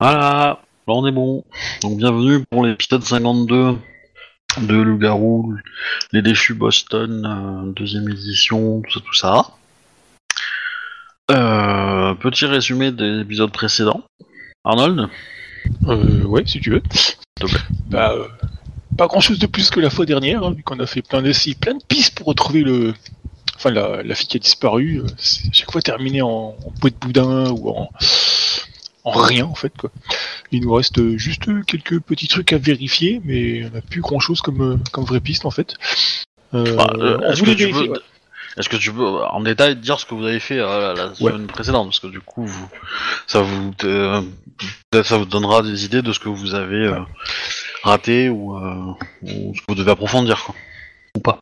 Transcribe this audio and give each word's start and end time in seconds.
Voilà, 0.00 0.60
là 0.88 0.94
on 0.94 1.06
est 1.06 1.12
bon. 1.12 1.44
Donc 1.82 1.98
bienvenue 1.98 2.42
pour 2.50 2.64
l'épisode 2.64 3.02
52 3.02 3.76
de 4.62 4.74
Loup-Garou, 4.74 5.54
les 6.12 6.22
déchus 6.22 6.54
Boston, 6.54 7.26
euh, 7.26 7.72
deuxième 7.72 8.08
édition, 8.08 8.80
tout 8.80 8.90
ça, 8.90 9.00
tout 9.00 9.14
ça. 9.14 9.46
Euh, 11.30 12.14
petit 12.14 12.46
résumé 12.46 12.92
des 12.92 13.20
épisodes 13.20 13.52
précédents. 13.52 14.02
Arnold 14.64 15.10
Euh, 15.86 16.24
ouais, 16.24 16.44
si 16.46 16.60
tu 16.60 16.70
veux. 16.70 16.82
Bah, 17.90 18.12
euh, 18.12 18.26
pas 18.96 19.06
grand 19.06 19.20
chose 19.20 19.38
de 19.38 19.46
plus 19.46 19.68
que 19.68 19.80
la 19.80 19.90
fois 19.90 20.06
dernière, 20.06 20.42
hein, 20.44 20.52
vu 20.52 20.62
qu'on 20.62 20.80
a 20.80 20.86
fait 20.86 21.02
plein 21.02 21.20
d'essais, 21.20 21.52
plein 21.52 21.74
de 21.74 21.84
pistes 21.84 22.16
pour 22.16 22.28
retrouver 22.28 22.62
le. 22.62 22.94
Enfin, 23.54 23.68
la, 23.68 24.02
la 24.02 24.14
fille 24.14 24.28
qui 24.28 24.38
a 24.38 24.40
disparu. 24.40 25.02
chaque 25.52 25.70
fois 25.70 25.82
terminé 25.82 26.22
en, 26.22 26.56
en 26.64 26.72
de 26.82 26.94
boudin 26.98 27.50
ou 27.50 27.68
en. 27.68 27.90
En 29.04 29.10
rien, 29.12 29.46
en 29.46 29.54
fait, 29.54 29.72
quoi. 29.78 29.90
Il 30.52 30.62
nous 30.62 30.72
reste 30.74 31.16
juste 31.16 31.44
quelques 31.66 32.00
petits 32.00 32.28
trucs 32.28 32.52
à 32.52 32.58
vérifier, 32.58 33.20
mais 33.24 33.64
on 33.66 33.70
n'a 33.74 33.80
plus 33.80 34.00
grand 34.00 34.20
chose 34.20 34.40
comme, 34.42 34.60
euh, 34.62 34.76
comme 34.92 35.04
vraie 35.04 35.20
piste, 35.20 35.46
en 35.46 35.50
fait. 35.50 35.74
Euh, 36.54 36.74
Bah, 36.76 36.86
euh, 36.98 37.20
Est-ce 37.30 37.42
que, 37.42 37.50
tu 37.52 37.70
peux- 37.70 37.88
ouais. 37.88 37.98
est-ce 38.56 38.68
que 38.68 38.76
tu 38.76 38.92
peux 38.92 39.02
euh, 39.02 39.26
en 39.26 39.40
détail 39.40 39.76
dire 39.76 39.98
ce 40.00 40.04
que 40.06 40.14
vous 40.14 40.24
avez 40.24 40.40
fait 40.40 40.58
euh, 40.58 40.94
la 40.94 41.14
semaine 41.14 41.46
précédente 41.46 41.86
Parce 41.86 42.00
que 42.00 42.08
du 42.08 42.20
coup, 42.20 42.44
vous, 42.44 42.68
ça 43.26 43.40
vous 43.40 43.72
euh, 43.84 44.20
ça 45.04 45.16
vous 45.16 45.24
donnera 45.26 45.62
des 45.62 45.84
idées 45.84 46.02
de 46.02 46.12
ce 46.12 46.18
que 46.18 46.28
vous 46.28 46.54
avez 46.54 46.84
euh, 46.86 46.98
raté 47.84 48.28
ou, 48.28 48.56
euh, 48.56 48.74
ou 49.22 49.54
ce 49.54 49.60
que 49.60 49.64
vous 49.68 49.74
devez 49.76 49.92
approfondir, 49.92 50.42
quoi. 50.44 50.54
Ou 51.16 51.20
pas. 51.20 51.38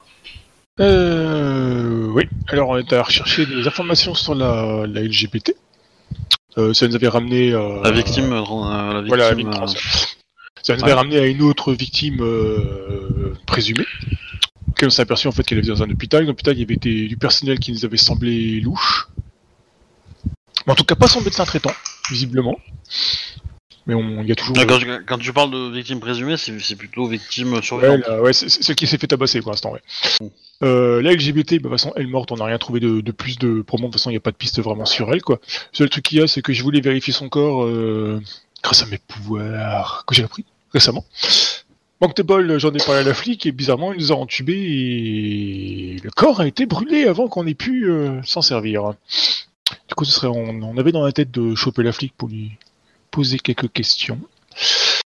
Euh, 0.81 2.07
oui, 2.13 2.25
alors 2.49 2.69
on 2.71 2.79
est 2.79 2.93
à 2.93 3.03
rechercher 3.03 3.47
des 3.47 3.67
informations 3.67 4.15
sur 4.15 4.35
la, 4.35 4.87
la 4.87 5.01
LGBT. 5.03 5.55
Euh, 6.59 6.75
ça 6.75 6.89
nous 6.89 6.95
avait 6.95 7.09
ramené 7.09 7.55
à... 7.55 7.81
La 7.85 7.91
victime, 7.93 8.33
euh, 8.33 8.43
la 8.43 9.01
victime, 9.01 9.07
Voilà, 9.09 9.25
la 9.25 9.31
euh, 9.31 9.35
victime. 9.35 9.67
Ça 10.63 10.75
nous 10.75 10.81
ouais. 10.81 10.85
avait 10.85 10.93
ramené 10.95 11.19
à 11.19 11.27
une 11.27 11.43
autre 11.43 11.73
victime 11.73 12.19
présumée. 13.47 13.87
Auquel 14.71 14.89
on 14.89 14.91
s'est 14.91 15.03
aperçu 15.03 15.29
en 15.29 15.33
fait 15.33 15.45
qu'elle 15.45 15.59
était 15.59 15.69
dans 15.69 15.83
un 15.83 15.91
hôpital. 15.91 16.25
Dans 16.25 16.29
l'hôpital, 16.31 16.55
il 16.57 16.61
y 16.61 16.63
avait 16.65 16.77
des- 16.77 17.07
du 17.07 17.17
personnel 17.17 17.59
qui 17.59 17.73
nous 17.73 17.85
avait 17.85 17.97
semblé 17.97 18.61
louche. 18.61 19.09
Mais 20.67 20.73
en 20.73 20.77
tout 20.77 20.85
cas, 20.85 20.95
pas 20.97 21.09
son 21.09 21.21
médecin 21.21 21.45
traitant, 21.45 21.73
visiblement. 22.11 22.59
Mais 23.89 23.95
on, 23.95 24.23
il 24.23 24.29
y 24.29 24.33
a 24.33 24.35
toujours. 24.37 24.55
Quand, 24.67 24.79
tu- 24.79 25.05
quand 25.07 25.19
tu 25.19 25.33
parle 25.33 25.51
de 25.51 25.75
victime 25.75 25.99
présumée, 25.99 26.37
c'est 26.37 26.77
plutôt 26.77 27.07
victime 27.09 27.55
Ouais, 27.55 27.63
surveillante. 27.63 28.07
là, 28.07 28.21
ouais, 28.23 28.33
c'est 28.35 28.49
celle 28.51 28.77
qui 28.77 28.87
s'est 28.87 28.99
fait 28.99 29.07
tabasser 29.07 29.41
pour 29.41 29.51
l'instant, 29.51 29.73
ouais. 29.73 29.81
Mm. 30.21 30.27
Euh, 30.65 31.01
la 31.03 31.13
LGBT, 31.13 31.53
bah, 31.53 31.57
de 31.57 31.59
toute 31.63 31.71
façon, 31.71 31.93
elle 31.97 32.03
est 32.03 32.07
morte, 32.11 32.31
on 32.31 32.37
n'a 32.37 32.45
rien 32.45 32.59
trouvé 32.59 32.81
de, 32.81 33.01
de 33.01 33.13
plus 33.13 33.39
de. 33.39 33.49
Moi, 33.49 33.63
de 33.65 33.83
toute 33.85 33.93
façon, 33.95 34.11
il 34.11 34.13
n'y 34.13 34.19
a 34.19 34.21
pas 34.21 34.31
de 34.33 34.37
piste 34.37 34.61
vraiment 34.61 34.85
sur 34.85 35.11
elle, 35.13 35.23
quoi. 35.23 35.41
Le 35.73 35.77
seul 35.77 35.89
truc 35.89 36.05
qu'il 36.05 36.19
y 36.19 36.23
a, 36.23 36.27
c'est 36.29 36.43
que 36.43 36.53
je 36.53 36.63
voulais 36.63 36.81
vérifier 36.81 37.13
son 37.15 37.29
corps 37.29 37.65
euh, 37.65 38.21
grâce 38.63 38.83
à 38.83 38.87
mes 38.87 38.99
pouvoirs 38.99 40.05
que 40.07 40.15
j'ai 40.15 40.25
appris 40.25 40.45
récemment. 40.73 41.05
Manque 42.03 42.15
de 42.17 42.23
bol, 42.23 42.59
j'en 42.59 42.73
ai 42.73 42.79
parlé 42.79 43.01
à 43.01 43.05
la 43.05 43.15
flic 43.15 43.47
et 43.47 43.53
bizarrement, 43.53 43.93
ils 43.93 43.99
nous 44.01 44.13
ont 44.13 44.21
entubés 44.21 44.55
et 44.55 45.97
le 46.03 46.11
corps 46.11 46.41
a 46.41 46.47
été 46.47 46.67
brûlé 46.67 47.07
avant 47.07 47.29
qu'on 47.29 47.47
ait 47.47 47.55
pu 47.55 47.91
euh, 47.91 48.21
s'en 48.23 48.43
servir. 48.43 48.93
Du 49.89 49.95
coup, 49.95 50.05
ce 50.05 50.13
serait, 50.13 50.29
on, 50.29 50.63
on 50.63 50.77
avait 50.79 50.93
dans 50.93 51.05
la 51.05 51.13
tête 51.13 51.31
de 51.31 51.55
choper 51.55 51.83
la 51.83 51.93
flic 51.93 52.13
pour 52.17 52.29
lui 52.29 52.53
poser 53.19 53.41
quelques 53.41 53.73
questions. 53.73 54.21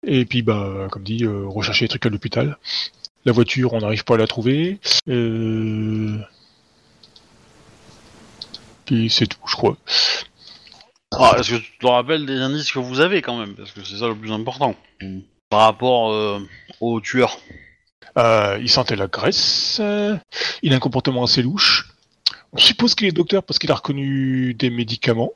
Et 0.06 0.25
puis, 0.27 0.43
bah, 0.43 0.87
comme 0.93 1.03
dit, 1.03 1.25
euh, 1.25 1.44
rechercher 1.49 1.87
les 1.87 1.89
trucs 1.89 2.06
à 2.06 2.09
l'hôpital. 2.09 2.56
La 3.25 3.33
voiture, 3.33 3.72
on 3.72 3.81
n'arrive 3.81 4.05
pas 4.05 4.15
à 4.15 4.19
la 4.19 4.28
trouver. 4.28 4.78
Euh... 5.09 6.17
Puis 8.84 9.11
c'est 9.11 9.27
tout, 9.27 9.41
je 9.49 9.56
crois. 9.56 9.77
Ah, 11.19 11.34
Est-ce 11.37 11.50
que 11.50 11.56
tu 11.56 11.78
te 11.81 11.87
rappelles 11.89 12.27
des 12.27 12.39
indices 12.39 12.71
que 12.71 12.78
vous 12.78 13.00
avez 13.00 13.22
quand 13.22 13.37
même? 13.41 13.56
Parce 13.56 13.72
que 13.72 13.83
c'est 13.83 13.97
ça 13.97 14.06
le 14.06 14.15
plus 14.15 14.31
important. 14.31 14.77
Par 15.50 15.62
rapport 15.62 16.12
euh, 16.12 16.38
au 16.81 17.00
tueur. 17.00 17.41
Euh, 18.19 18.56
il 18.61 18.71
sentait 18.71 18.94
la 18.94 19.09
graisse. 19.09 19.81
il 20.62 20.73
a 20.73 20.77
un 20.77 20.78
comportement 20.78 21.25
assez 21.25 21.43
louche. 21.43 21.88
On 22.53 22.59
suppose 22.59 22.94
qu'il 22.94 23.09
est 23.09 23.12
docteur 23.12 23.43
parce 23.43 23.59
qu'il 23.59 23.73
a 23.73 23.75
reconnu 23.75 24.55
des 24.55 24.71
médicaments. 24.71 25.33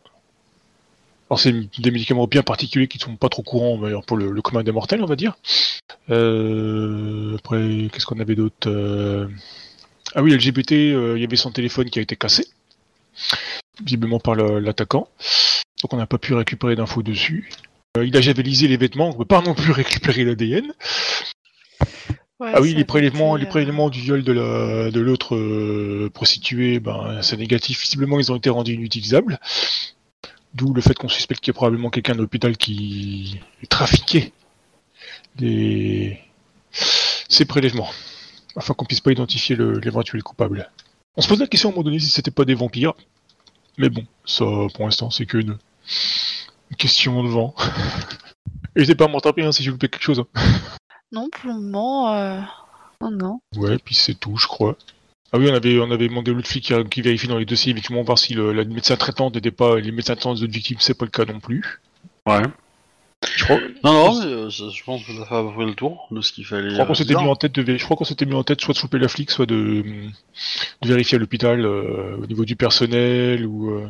Alors 1.30 1.38
c'est 1.38 1.52
des 1.52 1.90
médicaments 1.92 2.26
bien 2.26 2.42
particuliers 2.42 2.88
qui 2.88 2.98
sont 2.98 3.14
pas 3.16 3.28
trop 3.28 3.42
courants 3.42 3.78
d'ailleurs, 3.78 4.04
pour 4.04 4.16
le, 4.16 4.32
le 4.32 4.42
commun 4.42 4.64
des 4.64 4.72
mortels, 4.72 5.00
on 5.02 5.06
va 5.06 5.14
dire. 5.14 5.36
Euh, 6.10 7.36
après, 7.38 7.88
qu'est-ce 7.92 8.04
qu'on 8.04 8.18
avait 8.18 8.34
d'autre 8.34 8.68
Euh, 8.68 9.28
Ah 10.14 10.22
oui, 10.22 10.32
LGBT, 10.32 10.72
euh, 10.72 11.14
il 11.16 11.22
y 11.22 11.24
avait 11.24 11.36
son 11.36 11.52
téléphone 11.52 11.88
qui 11.88 12.00
a 12.00 12.02
été 12.02 12.16
cassé, 12.16 12.46
visiblement 13.84 14.18
par 14.18 14.34
l'attaquant. 14.34 15.08
Donc 15.82 15.92
on 15.92 15.96
n'a 15.96 16.06
pas 16.06 16.18
pu 16.18 16.34
récupérer 16.34 16.74
d'infos 16.74 17.02
dessus. 17.02 17.48
Il 18.02 18.16
a 18.16 18.20
javelisé 18.20 18.66
les 18.66 18.76
vêtements, 18.76 19.10
on 19.10 19.12
peut 19.12 19.24
pas 19.24 19.40
non 19.40 19.54
plus 19.54 19.70
récupérer 19.72 20.24
l'ADN. 20.24 20.72
Ouais, 22.40 22.52
Ah 22.54 22.60
oui, 22.60 22.74
les 22.74 22.84
prélèvements, 22.84 23.36
été, 23.36 23.44
les 23.44 23.50
prélèvements 23.50 23.90
du 23.90 24.00
viol 24.00 24.24
de 24.24 24.32
la 24.32 24.90
de 24.90 25.00
l'autre 25.00 25.36
euh, 25.36 26.10
prostituée, 26.12 26.80
ben 26.80 27.20
c'est 27.22 27.36
négatif. 27.36 27.82
Visiblement, 27.82 28.18
ils 28.18 28.32
ont 28.32 28.36
été 28.36 28.48
rendus 28.48 28.74
inutilisables. 28.74 29.38
D'où 30.54 30.72
le 30.74 30.80
fait 30.80 30.94
qu'on 30.94 31.08
suspecte 31.08 31.40
qu'il 31.42 31.52
y 31.52 31.54
a 31.54 31.58
probablement 31.58 31.90
quelqu'un 31.90 32.14
de 32.14 32.20
l'hôpital 32.20 32.56
qui 32.56 33.40
trafiquait 33.68 34.32
des 35.36 36.18
ces 36.72 37.44
prélèvements, 37.44 37.88
afin 38.56 38.74
qu'on 38.74 38.84
puisse 38.84 39.00
pas 39.00 39.12
identifier 39.12 39.56
l'éventuel 39.56 40.22
coupable. 40.22 40.70
On 41.16 41.22
se 41.22 41.28
pose 41.28 41.40
la 41.40 41.46
question 41.46 41.68
à 41.68 41.72
un 41.72 41.74
moment 41.74 41.84
donné 41.84 41.98
si 42.00 42.08
c'était 42.08 42.30
pas 42.30 42.44
des 42.44 42.54
vampires, 42.54 42.94
mais 43.78 43.88
bon, 43.88 44.04
ça 44.24 44.44
pour 44.74 44.84
l'instant 44.84 45.10
c'est 45.10 45.26
qu'une 45.26 45.58
une 46.70 46.76
question 46.76 47.22
de 47.22 47.28
vent. 47.28 47.54
N'hésitez 48.76 48.94
pas 48.94 49.04
à 49.06 49.08
m'en 49.08 49.20
taper 49.20 49.44
hein, 49.44 49.52
si 49.52 49.62
j'ai 49.62 49.70
loupé 49.70 49.88
quelque 49.88 50.02
chose. 50.02 50.20
hein. 50.20 50.40
Non, 51.12 51.28
pour 51.30 51.48
le 51.50 51.54
moment, 51.54 52.14
euh... 52.14 52.40
oh 53.00 53.10
non. 53.10 53.40
Ouais, 53.56 53.78
puis 53.78 53.94
c'est 53.96 54.14
tout, 54.14 54.36
je 54.36 54.46
crois. 54.46 54.76
Ah 55.32 55.38
oui, 55.38 55.48
on 55.50 55.54
avait, 55.54 55.78
on 55.78 55.90
avait 55.90 56.08
demandé 56.08 56.32
à 56.32 56.34
l'autre 56.34 56.48
flic 56.48 56.64
qui, 56.64 56.74
qui 56.90 57.02
vérifie 57.02 57.28
dans 57.28 57.38
les 57.38 57.44
dossiers, 57.44 57.72
effectivement, 57.72 58.02
voir 58.02 58.18
si 58.18 58.34
le, 58.34 58.52
la 58.52 58.64
médecin 58.64 58.96
traitante 58.96 59.34
n'était 59.34 59.50
pas 59.52 59.78
les 59.78 59.92
médecins 59.92 60.14
traitants 60.14 60.34
des 60.34 60.42
autres 60.42 60.52
victimes, 60.52 60.78
c'est 60.80 60.94
pas 60.94 61.04
le 61.04 61.10
cas 61.10 61.24
non 61.24 61.40
plus. 61.40 61.80
Ouais. 62.26 62.42
Je 63.36 63.44
crois, 63.44 63.58
Non, 63.84 63.92
non, 63.92 64.18
mais, 64.18 64.26
euh, 64.26 64.48
je 64.48 64.70
je 64.70 64.82
pense 64.82 65.04
que 65.04 65.12
ça 65.12 65.26
fait 65.26 65.34
à 65.34 65.42
peu 65.42 65.52
près 65.52 65.66
le 65.66 65.74
tour 65.74 66.08
de 66.10 66.22
ce 66.22 66.32
qu'il 66.32 66.46
fallait. 66.46 66.70
je 66.70 66.74
crois 66.74 66.86
qu'on 66.86 66.94
s'était 66.94 67.14
mis 67.14 67.28
en 67.28 67.36
tête 67.36 67.52
de, 67.52 67.76
je 67.76 67.84
crois 67.84 67.96
qu'on 67.96 68.04
s'était 68.04 68.24
mis 68.24 68.34
en 68.34 68.44
tête 68.44 68.62
soit 68.62 68.72
de 68.72 68.78
choper 68.78 68.98
la 68.98 69.08
flic, 69.08 69.30
soit 69.30 69.44
de, 69.44 69.84
de 70.80 70.88
vérifier 70.88 71.16
à 71.16 71.18
l'hôpital 71.18 71.64
euh, 71.64 72.16
au 72.16 72.26
niveau 72.26 72.46
du 72.46 72.56
personnel 72.56 73.44
ou 73.44 73.72
euh, 73.72 73.86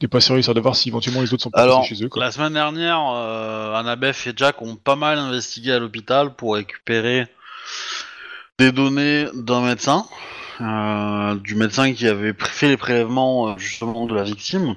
des 0.00 0.08
patients, 0.08 0.36
histoire 0.36 0.56
de 0.56 0.60
voir 0.60 0.74
si 0.74 0.88
éventuellement 0.88 1.20
les 1.20 1.32
autres 1.32 1.44
sont 1.44 1.50
pas 1.50 1.82
chez 1.82 2.02
eux. 2.02 2.08
Quoi. 2.08 2.24
la 2.24 2.32
semaine 2.32 2.54
dernière, 2.54 3.00
euh, 3.14 3.74
Annabeth 3.74 4.26
et 4.26 4.32
Jack 4.34 4.60
ont 4.60 4.74
pas 4.74 4.96
mal 4.96 5.18
investigué 5.18 5.72
à 5.72 5.78
l'hôpital 5.78 6.34
pour 6.34 6.56
récupérer 6.56 7.28
des 8.60 8.72
données 8.72 9.26
d'un 9.32 9.62
médecin, 9.62 10.06
euh, 10.60 11.34
du 11.36 11.54
médecin 11.54 11.94
qui 11.94 12.06
avait 12.06 12.34
fait 12.38 12.68
les 12.68 12.76
prélèvements 12.76 13.48
euh, 13.48 13.54
justement 13.56 14.04
de 14.04 14.14
la 14.14 14.22
victime, 14.22 14.76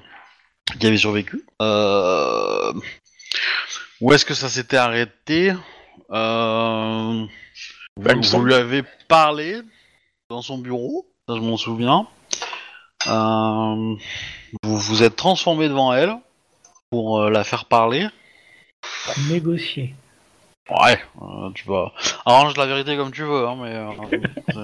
qui 0.80 0.86
avait 0.86 0.96
survécu. 0.96 1.44
Euh, 1.60 2.72
où 4.00 4.12
est-ce 4.14 4.24
que 4.24 4.32
ça 4.32 4.48
s'était 4.48 4.78
arrêté? 4.78 5.52
Euh, 6.10 7.26
Bah, 8.00 8.14
vous, 8.16 8.42
lui 8.42 8.54
avez 8.54 8.84
parlé 9.06 9.60
dans 10.30 10.40
son 10.40 10.56
bureau, 10.56 11.06
ça 11.28 11.36
je 11.36 11.40
m'en 11.42 11.58
souviens. 11.58 12.06
Euh, 13.06 13.94
vous 14.62 14.78
vous 14.78 15.02
êtes 15.02 15.14
transformé 15.14 15.68
devant 15.68 15.92
elle 15.92 16.16
pour 16.90 17.20
euh, 17.20 17.30
la 17.30 17.44
faire 17.44 17.66
parler. 17.66 18.08
Pour 19.04 19.14
négocier. 19.28 19.94
Ouais, 20.70 20.98
euh, 21.20 21.50
tu 21.54 21.68
vas 21.68 21.92
arrange 22.24 22.56
la 22.56 22.64
vérité 22.66 22.96
comme 22.96 23.12
tu 23.12 23.22
veux, 23.22 23.46
hein, 23.46 23.56
mais. 23.60 23.74
euh, 23.74 23.90
c'est- 24.10 24.58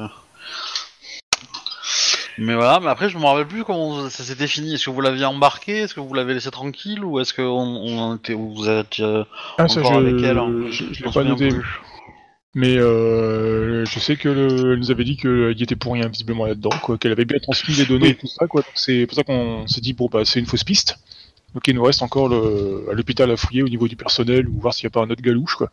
mais 2.38 2.54
voilà, 2.54 2.80
mais 2.80 2.88
après 2.88 3.10
je 3.10 3.18
me 3.18 3.24
rappelle 3.24 3.46
plus 3.46 3.64
comment 3.64 4.08
ça 4.08 4.24
s'était 4.24 4.46
fini. 4.46 4.74
Est-ce 4.74 4.86
que 4.86 4.90
vous 4.90 5.00
l'aviez 5.02 5.26
embarqué? 5.26 5.78
Est-ce 5.78 5.94
que 5.94 6.00
vous 6.00 6.14
l'avez 6.14 6.32
laissé 6.34 6.50
tranquille? 6.50 7.04
Ou 7.04 7.20
est-ce 7.20 7.34
que 7.34 7.42
on, 7.42 7.84
on 7.84 8.16
était, 8.16 8.32
vous 8.32 8.66
êtes 8.68 9.00
euh, 9.00 9.24
Ah, 9.58 9.68
ça, 9.68 9.80
encore 9.80 10.00
je, 10.00 10.06
avec 10.06 10.24
elle, 10.24 10.38
hein? 10.38 10.54
je, 10.70 10.84
je 10.86 10.94
je 10.94 11.04
l'ai 11.04 11.10
pas 11.10 11.24
noté. 11.24 11.48
plus. 11.48 11.80
Mais 12.54 12.78
euh, 12.78 13.84
je 13.84 13.98
sais 14.00 14.16
que 14.16 14.28
le, 14.28 14.72
elle 14.72 14.78
nous 14.80 14.90
avait 14.90 15.04
dit 15.04 15.16
qu'il 15.16 15.54
était 15.62 15.76
pour 15.76 15.92
rien 15.92 16.08
visiblement 16.08 16.46
là-dedans, 16.46 16.70
quoi, 16.82 16.98
qu'elle 16.98 17.12
avait 17.12 17.24
bien 17.24 17.38
transmis 17.38 17.76
les 17.76 17.86
données 17.86 18.08
et 18.08 18.16
tout 18.16 18.26
ça, 18.26 18.48
quoi. 18.48 18.62
C'est 18.74 19.06
pour 19.06 19.14
ça 19.14 19.22
qu'on 19.22 19.68
s'est 19.68 19.80
dit 19.80 19.92
bon 19.92 20.08
bah 20.10 20.24
c'est 20.24 20.40
une 20.40 20.46
fausse 20.46 20.64
piste. 20.64 20.96
Donc 21.54 21.66
il 21.66 21.74
nous 21.74 21.82
reste 21.82 22.02
encore 22.02 22.28
le, 22.28 22.86
à 22.90 22.94
l'hôpital 22.94 23.30
à 23.30 23.36
fouiller 23.36 23.62
au 23.62 23.68
niveau 23.68 23.88
du 23.88 23.96
personnel 23.96 24.48
ou 24.48 24.60
voir 24.60 24.72
s'il 24.72 24.86
n'y 24.86 24.88
a 24.88 24.90
pas 24.90 25.00
un 25.00 25.10
autre 25.10 25.22
galouche, 25.22 25.56
quoi. 25.56 25.70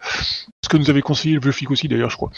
Ce 0.64 0.70
que 0.70 0.78
nous 0.78 0.90
avait 0.90 1.02
conseillé 1.02 1.36
le 1.36 1.42
vieux 1.42 1.52
flic 1.52 1.72
aussi 1.72 1.88
d'ailleurs, 1.88 2.10
je 2.10 2.18
crois. 2.18 2.32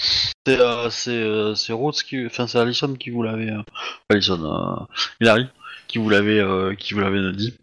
C'est 0.45 0.59
euh, 0.59 0.89
euh, 1.07 1.55
Rhodes 1.69 1.95
qui, 1.95 2.25
enfin 2.25 2.47
c'est 2.47 2.57
Allison 2.57 2.93
qui 2.95 3.09
vous 3.09 3.23
l'avait, 3.23 3.49
euh, 3.49 3.61
Allison, 4.09 4.43
euh, 4.43 4.85
Hilary 5.21 5.47
qui 5.87 5.97
vous 5.97 6.09
l'avait 6.09 6.39
euh, 6.39 6.75
qui 6.75 6.93
vous 6.93 6.99
l'avait 6.99 7.31
dit 7.31 7.55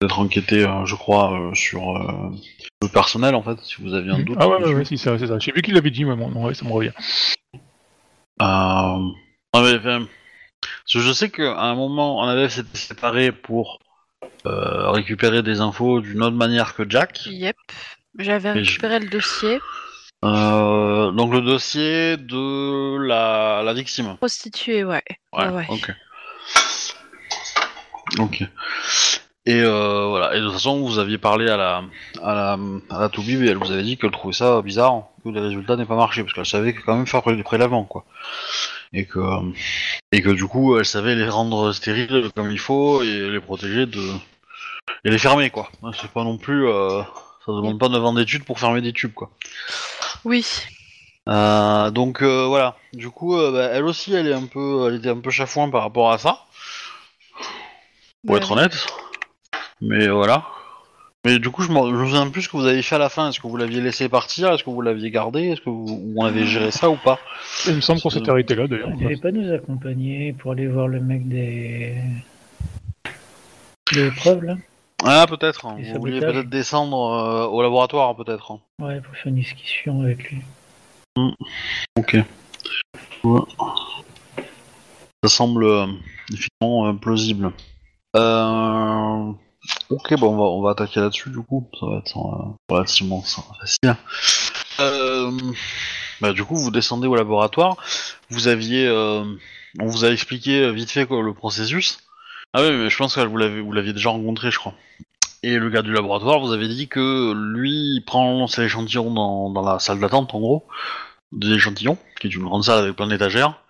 d'être 0.00 0.18
enquêté, 0.18 0.66
je 0.84 0.94
crois, 0.94 1.50
sur 1.54 1.94
le 2.82 2.88
personnel 2.88 3.34
en 3.34 3.42
fait, 3.42 3.58
si 3.62 3.76
vous 3.80 3.94
aviez 3.94 4.12
un 4.12 4.18
doute. 4.18 4.36
ah 4.38 4.48
ouais, 4.48 4.62
ouais, 4.62 4.74
ouais, 4.74 4.84
c'est 4.84 4.96
c'est 4.96 5.26
ça. 5.26 5.38
J'ai 5.38 5.52
vu 5.52 5.62
qu'il 5.62 5.74
l'avait 5.74 5.90
dit, 5.90 6.04
mais 6.04 6.16
bon, 6.16 6.28
non, 6.30 6.44
ouais, 6.44 6.54
ça 6.54 6.64
me 6.64 6.72
revient. 6.72 6.92
Ah, 8.38 8.98
mais, 9.54 9.76
enfin, 9.76 10.06
je 10.86 11.12
sais 11.12 11.30
qu'à 11.30 11.58
un 11.60 11.74
moment, 11.74 12.18
on 12.18 12.24
avait 12.24 12.48
s'était 12.48 12.76
séparé 12.76 13.32
pour 13.32 13.78
euh, 14.46 14.90
récupéré 14.90 15.42
des 15.42 15.60
infos 15.60 16.00
d'une 16.00 16.22
autre 16.22 16.36
manière 16.36 16.74
que 16.74 16.88
Jack. 16.88 17.26
Yep. 17.26 17.56
J'avais 18.18 18.50
je- 18.54 18.58
récupéré 18.70 19.00
le 19.00 19.08
dossier. 19.08 19.60
Euh, 20.24 21.10
donc 21.10 21.32
le 21.34 21.40
dossier 21.42 22.16
de 22.16 22.96
la, 22.98 23.62
la 23.64 23.72
victime. 23.74 24.16
Prostituée, 24.16 24.82
ouais. 24.84 25.02
Ouais, 25.32 25.46
Ouais, 25.48 25.52
ouais. 25.52 25.66
ok. 25.68 25.90
Ok. 28.18 28.42
Et 29.46 29.60
euh, 29.60 30.06
voilà. 30.08 30.34
Et 30.34 30.40
de 30.40 30.44
toute 30.44 30.54
façon, 30.54 30.80
vous 30.80 30.98
aviez 30.98 31.18
parlé 31.18 31.50
à 31.50 31.56
la 31.58 31.82
à 32.22 32.34
la 32.34 32.58
à 32.90 33.00
la 33.00 33.08
Toubib 33.10 33.42
et 33.42 33.48
elle 33.48 33.58
vous 33.58 33.70
avait 33.72 33.82
dit 33.82 33.98
qu'elle 33.98 34.10
trouvait 34.10 34.32
ça 34.34 34.62
bizarre 34.62 35.08
que 35.22 35.28
les 35.28 35.40
résultats 35.40 35.76
n'aient 35.76 35.84
pas 35.84 35.96
marché 35.96 36.22
parce 36.22 36.32
qu'elle 36.32 36.46
savait 36.46 36.72
quand 36.74 36.96
même 36.96 37.06
faire 37.06 37.22
des 37.26 37.42
prélèvements 37.42 37.84
quoi. 37.84 38.04
Et 38.94 39.04
que 39.04 39.20
et 40.14 40.22
que 40.22 40.30
du 40.30 40.46
coup, 40.46 40.78
elle 40.78 40.84
savait 40.84 41.14
les 41.16 41.28
rendre 41.28 41.72
stériles 41.72 42.30
comme 42.36 42.50
il 42.52 42.58
faut 42.58 43.02
et 43.02 43.28
les 43.30 43.40
protéger 43.40 43.86
de 43.86 44.00
et 45.04 45.10
les 45.10 45.18
fermer 45.18 45.50
quoi. 45.50 45.70
C'est 46.00 46.10
pas 46.10 46.22
non 46.24 46.38
plus 46.38 46.68
euh, 46.68 47.02
ça 47.44 47.52
demande 47.52 47.78
pas 47.80 47.88
9 47.88 48.04
ans 48.04 48.12
d'études 48.14 48.44
pour 48.44 48.60
fermer 48.60 48.80
des 48.80 48.92
tubes 48.92 49.12
quoi. 49.12 49.30
Oui. 50.24 50.46
Euh, 51.28 51.90
donc 51.90 52.22
euh, 52.22 52.46
voilà, 52.46 52.76
du 52.92 53.10
coup, 53.10 53.34
bah, 53.36 53.70
elle 53.72 53.84
aussi, 53.84 54.14
elle 54.14 54.28
est 54.28 54.34
un 54.34 54.46
peu, 54.46 54.86
elle 54.88 54.96
était 54.96 55.08
un 55.08 55.20
peu 55.20 55.30
chafouin 55.30 55.70
par 55.70 55.82
rapport 55.82 56.12
à 56.12 56.18
ça, 56.18 56.44
pour 58.26 58.34
Ouais. 58.34 58.38
être 58.38 58.52
honnête. 58.52 58.86
Mais 59.80 60.06
voilà. 60.08 60.44
Mais 61.24 61.38
du 61.38 61.50
coup, 61.50 61.62
je 61.62 61.70
me 61.70 61.98
je 61.98 62.04
souviens 62.04 62.28
plus 62.28 62.42
ce 62.42 62.48
que 62.48 62.56
vous 62.56 62.66
avez 62.66 62.82
fait 62.82 62.96
à 62.96 62.98
la 62.98 63.08
fin. 63.08 63.30
Est-ce 63.30 63.40
que 63.40 63.46
vous 63.46 63.56
l'aviez 63.56 63.80
laissé 63.80 64.08
partir? 64.08 64.52
Est-ce 64.52 64.62
que 64.62 64.70
vous 64.70 64.82
l'aviez 64.82 65.10
gardé? 65.10 65.44
Est-ce 65.44 65.60
que 65.62 65.70
vous, 65.70 65.86
ou 65.88 66.14
on 66.22 66.24
avait 66.26 66.44
géré 66.44 66.70
ça 66.70 66.90
ou 66.90 66.96
pas? 66.96 67.18
Il 67.66 67.76
me 67.76 67.80
semble 67.80 68.00
qu'on 68.00 68.10
s'était 68.10 68.30
arrêté 68.30 68.54
là 68.54 68.66
d'ailleurs. 68.66 68.90
Devait 68.96 69.16
pas 69.16 69.32
nous 69.32 69.50
accompagner 69.52 70.34
pour 70.34 70.52
aller 70.52 70.66
voir 70.66 70.86
le 70.86 71.00
mec 71.00 71.26
des. 71.26 71.96
des 73.94 74.10
preuves 74.10 74.44
là? 74.44 74.56
Ah, 75.02 75.26
peut-être. 75.28 75.66
Vous 75.66 76.00
vouliez 76.00 76.20
peut-être 76.20 76.48
descendre 76.48 77.12
euh, 77.12 77.46
au 77.46 77.62
laboratoire, 77.62 78.14
peut-être. 78.16 78.58
Ouais, 78.80 79.00
pour 79.00 79.14
faire 79.16 79.26
une 79.26 79.36
discussion 79.36 80.02
avec 80.02 80.30
lui. 80.30 80.42
Ok. 81.98 82.16
Ouais. 83.24 83.40
Ça 85.22 85.28
semble 85.28 85.64
euh, 85.64 85.86
effectivement 86.30 86.86
euh, 86.86 86.92
plausible. 86.92 87.52
Euh... 88.16 89.32
Ok, 89.90 90.14
bon, 90.18 90.34
on 90.34 90.36
va, 90.36 90.44
on 90.44 90.62
va 90.62 90.70
attaquer 90.70 91.00
là-dessus 91.00 91.30
du 91.30 91.40
coup. 91.40 91.68
Ça 91.78 91.86
va 91.86 91.98
être 91.98 92.16
euh, 92.16 92.74
relativement 92.74 93.22
facile. 93.22 93.96
Euh... 94.80 95.30
Bah, 96.20 96.32
du 96.32 96.44
coup, 96.44 96.56
vous 96.56 96.70
descendez 96.70 97.06
au 97.06 97.16
laboratoire. 97.16 97.76
Vous 98.30 98.48
aviez, 98.48 98.86
euh, 98.86 99.24
on 99.80 99.86
vous 99.86 100.04
a 100.04 100.10
expliqué 100.10 100.70
vite 100.72 100.90
fait 100.90 101.06
quoi, 101.06 101.22
le 101.22 101.34
processus. 101.34 101.98
Ah 102.52 102.62
oui, 102.62 102.70
mais 102.70 102.88
je 102.88 102.96
pense 102.96 103.16
que 103.16 103.20
vous 103.20 103.72
l'aviez 103.72 103.92
déjà 103.92 104.10
rencontré, 104.10 104.50
je 104.50 104.58
crois. 104.58 104.74
Et 105.42 105.58
le 105.58 105.68
gars 105.68 105.82
du 105.82 105.92
laboratoire 105.92 106.40
vous 106.40 106.52
avez 106.52 106.68
dit 106.68 106.88
que 106.88 107.32
lui, 107.34 107.96
il 107.96 108.04
prend 108.06 108.46
ses 108.46 108.62
échantillons 108.62 109.12
dans, 109.12 109.50
dans 109.50 109.62
la 109.62 109.78
salle 109.78 110.00
d'attente, 110.00 110.34
en 110.34 110.40
gros 110.40 110.66
des 111.34 111.52
échantillons, 111.52 111.98
qui 112.20 112.28
est 112.28 112.34
une 112.34 112.44
grande 112.44 112.64
salle 112.64 112.84
avec 112.84 112.96
plein 112.96 113.08
d'étagères, 113.08 113.60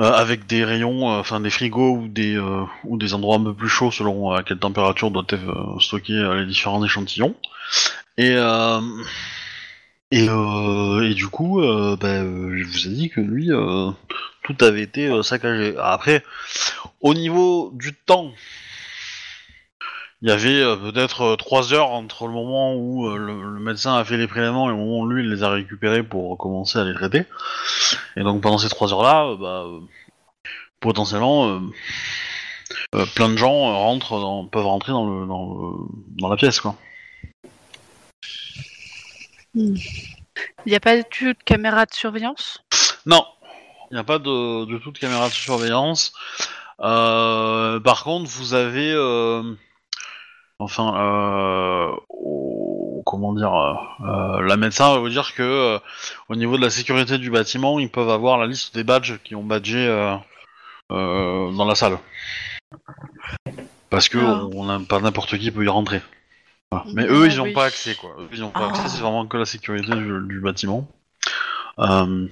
euh, 0.00 0.12
avec 0.12 0.46
des 0.46 0.64
rayons, 0.64 1.10
euh, 1.10 1.20
enfin 1.20 1.40
des 1.40 1.50
frigos 1.50 1.96
ou 1.96 2.08
des 2.08 2.36
euh, 2.36 2.64
ou 2.84 2.98
des 2.98 3.14
endroits 3.14 3.36
un 3.36 3.44
peu 3.44 3.54
plus 3.54 3.68
chauds 3.68 3.90
selon 3.90 4.32
euh, 4.32 4.36
à 4.36 4.42
quelle 4.42 4.58
température 4.58 5.10
doivent 5.10 5.26
être 5.30 6.10
euh, 6.10 6.40
les 6.40 6.46
différents 6.46 6.84
échantillons. 6.84 7.34
Et 8.18 8.36
et, 10.12 10.26
et 10.26 11.14
du 11.14 11.26
coup, 11.26 11.60
bah, 11.60 12.22
je 12.22 12.64
vous 12.64 12.86
ai 12.86 12.90
dit 12.90 13.10
que 13.10 13.20
lui, 13.20 13.50
tout 14.44 14.56
avait 14.60 14.82
été 14.82 15.22
saccagé. 15.22 15.74
Après, 15.78 16.22
au 17.00 17.12
niveau 17.12 17.72
du 17.74 17.92
temps, 17.92 18.30
il 20.22 20.28
y 20.28 20.32
avait 20.32 20.60
euh, 20.60 20.76
peut-être 20.76 21.22
euh, 21.22 21.36
trois 21.36 21.72
heures 21.74 21.90
entre 21.90 22.26
le 22.26 22.32
moment 22.32 22.74
où 22.74 23.06
euh, 23.08 23.16
le, 23.18 23.54
le 23.54 23.60
médecin 23.60 23.96
a 23.96 24.04
fait 24.04 24.16
les 24.16 24.26
prélèvements 24.26 24.68
et 24.68 24.72
le 24.72 24.76
moment 24.78 25.00
où 25.00 25.06
lui 25.08 25.22
il 25.22 25.30
les 25.30 25.42
a 25.42 25.50
récupérés 25.50 26.02
pour 26.02 26.36
commencer 26.38 26.78
à 26.78 26.84
les 26.84 26.94
traiter. 26.94 27.24
Et 28.16 28.22
donc 28.22 28.40
pendant 28.42 28.58
ces 28.58 28.68
trois 28.68 28.92
heures-là, 28.92 29.26
euh, 29.26 29.36
bah, 29.36 29.64
potentiellement, 30.80 31.60
plein 33.14 33.28
de 33.28 33.36
gens 33.36 33.52
rentrent 33.78 34.18
dans- 34.20 34.46
peuvent 34.46 34.66
rentrer 34.66 34.92
dans, 34.92 35.06
le, 35.06 35.26
dans, 35.26 35.44
le- 35.54 35.88
dans 36.20 36.28
la 36.28 36.36
pièce. 36.36 36.60
quoi. 36.60 36.76
Il 39.54 39.74
n'y 40.66 40.74
a 40.74 40.80
pas 40.80 40.96
du 41.02 41.32
de 41.32 41.38
caméra 41.44 41.86
de 41.86 41.94
surveillance? 41.94 42.62
Non, 43.06 43.24
il 43.90 43.94
n'y 43.94 44.00
a 44.00 44.04
pas 44.04 44.18
de, 44.18 44.64
de 44.66 44.78
toute 44.78 44.98
caméra 44.98 45.28
de 45.28 45.34
surveillance. 45.34 46.12
Par 46.78 48.04
contre, 48.04 48.30
vous 48.30 48.54
avez, 48.54 48.92
enfin, 50.58 50.94
euh, 50.96 51.92
au- 52.08 53.02
comment 53.06 53.32
dire, 53.34 53.54
euh, 54.04 54.40
la 54.42 54.56
médecin 54.56 54.92
va 54.92 54.98
vous 54.98 55.08
dire 55.08 55.34
que 55.34 55.42
euh, 55.42 55.78
au 56.28 56.36
niveau 56.36 56.56
de 56.56 56.62
la 56.62 56.70
sécurité 56.70 57.18
du 57.18 57.30
bâtiment, 57.30 57.78
ils 57.78 57.90
peuvent 57.90 58.10
avoir 58.10 58.38
la 58.38 58.46
liste 58.46 58.74
des 58.74 58.84
badges 58.84 59.18
qui 59.24 59.34
ont 59.34 59.44
badgé 59.44 59.86
dans 60.90 61.64
la 61.68 61.74
salle. 61.74 61.98
Parce 63.90 64.08
que 64.08 64.18
Ah. 64.18 64.44
on 64.52 64.84
pas 64.84 65.00
n'importe 65.00 65.38
qui 65.38 65.50
peut 65.50 65.64
y 65.64 65.68
rentrer. 65.68 66.02
Voilà. 66.72 66.86
Mais 66.94 67.06
eux, 67.06 67.28
ils 67.30 67.36
n'ont 67.38 67.52
pas 67.52 67.66
accès, 67.66 67.94
quoi. 67.94 68.10
Eux, 68.18 68.28
ils 68.32 68.40
n'ont 68.40 68.50
pas 68.50 68.64
Ah. 68.66 68.68
accès, 68.70 68.88
c'est 68.88 69.00
vraiment 69.00 69.26
que 69.26 69.36
la 69.36 69.44
sécurité 69.44 69.94
du, 69.94 70.26
du 70.26 70.40
bâtiment. 70.40 70.88
Euh, 71.78 72.26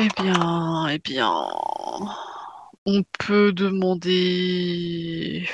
Eh 0.00 0.08
bien, 0.22 0.86
eh 0.90 0.98
bien, 0.98 1.34
on 2.90 3.02
peut 3.18 3.52
demander. 3.52 5.46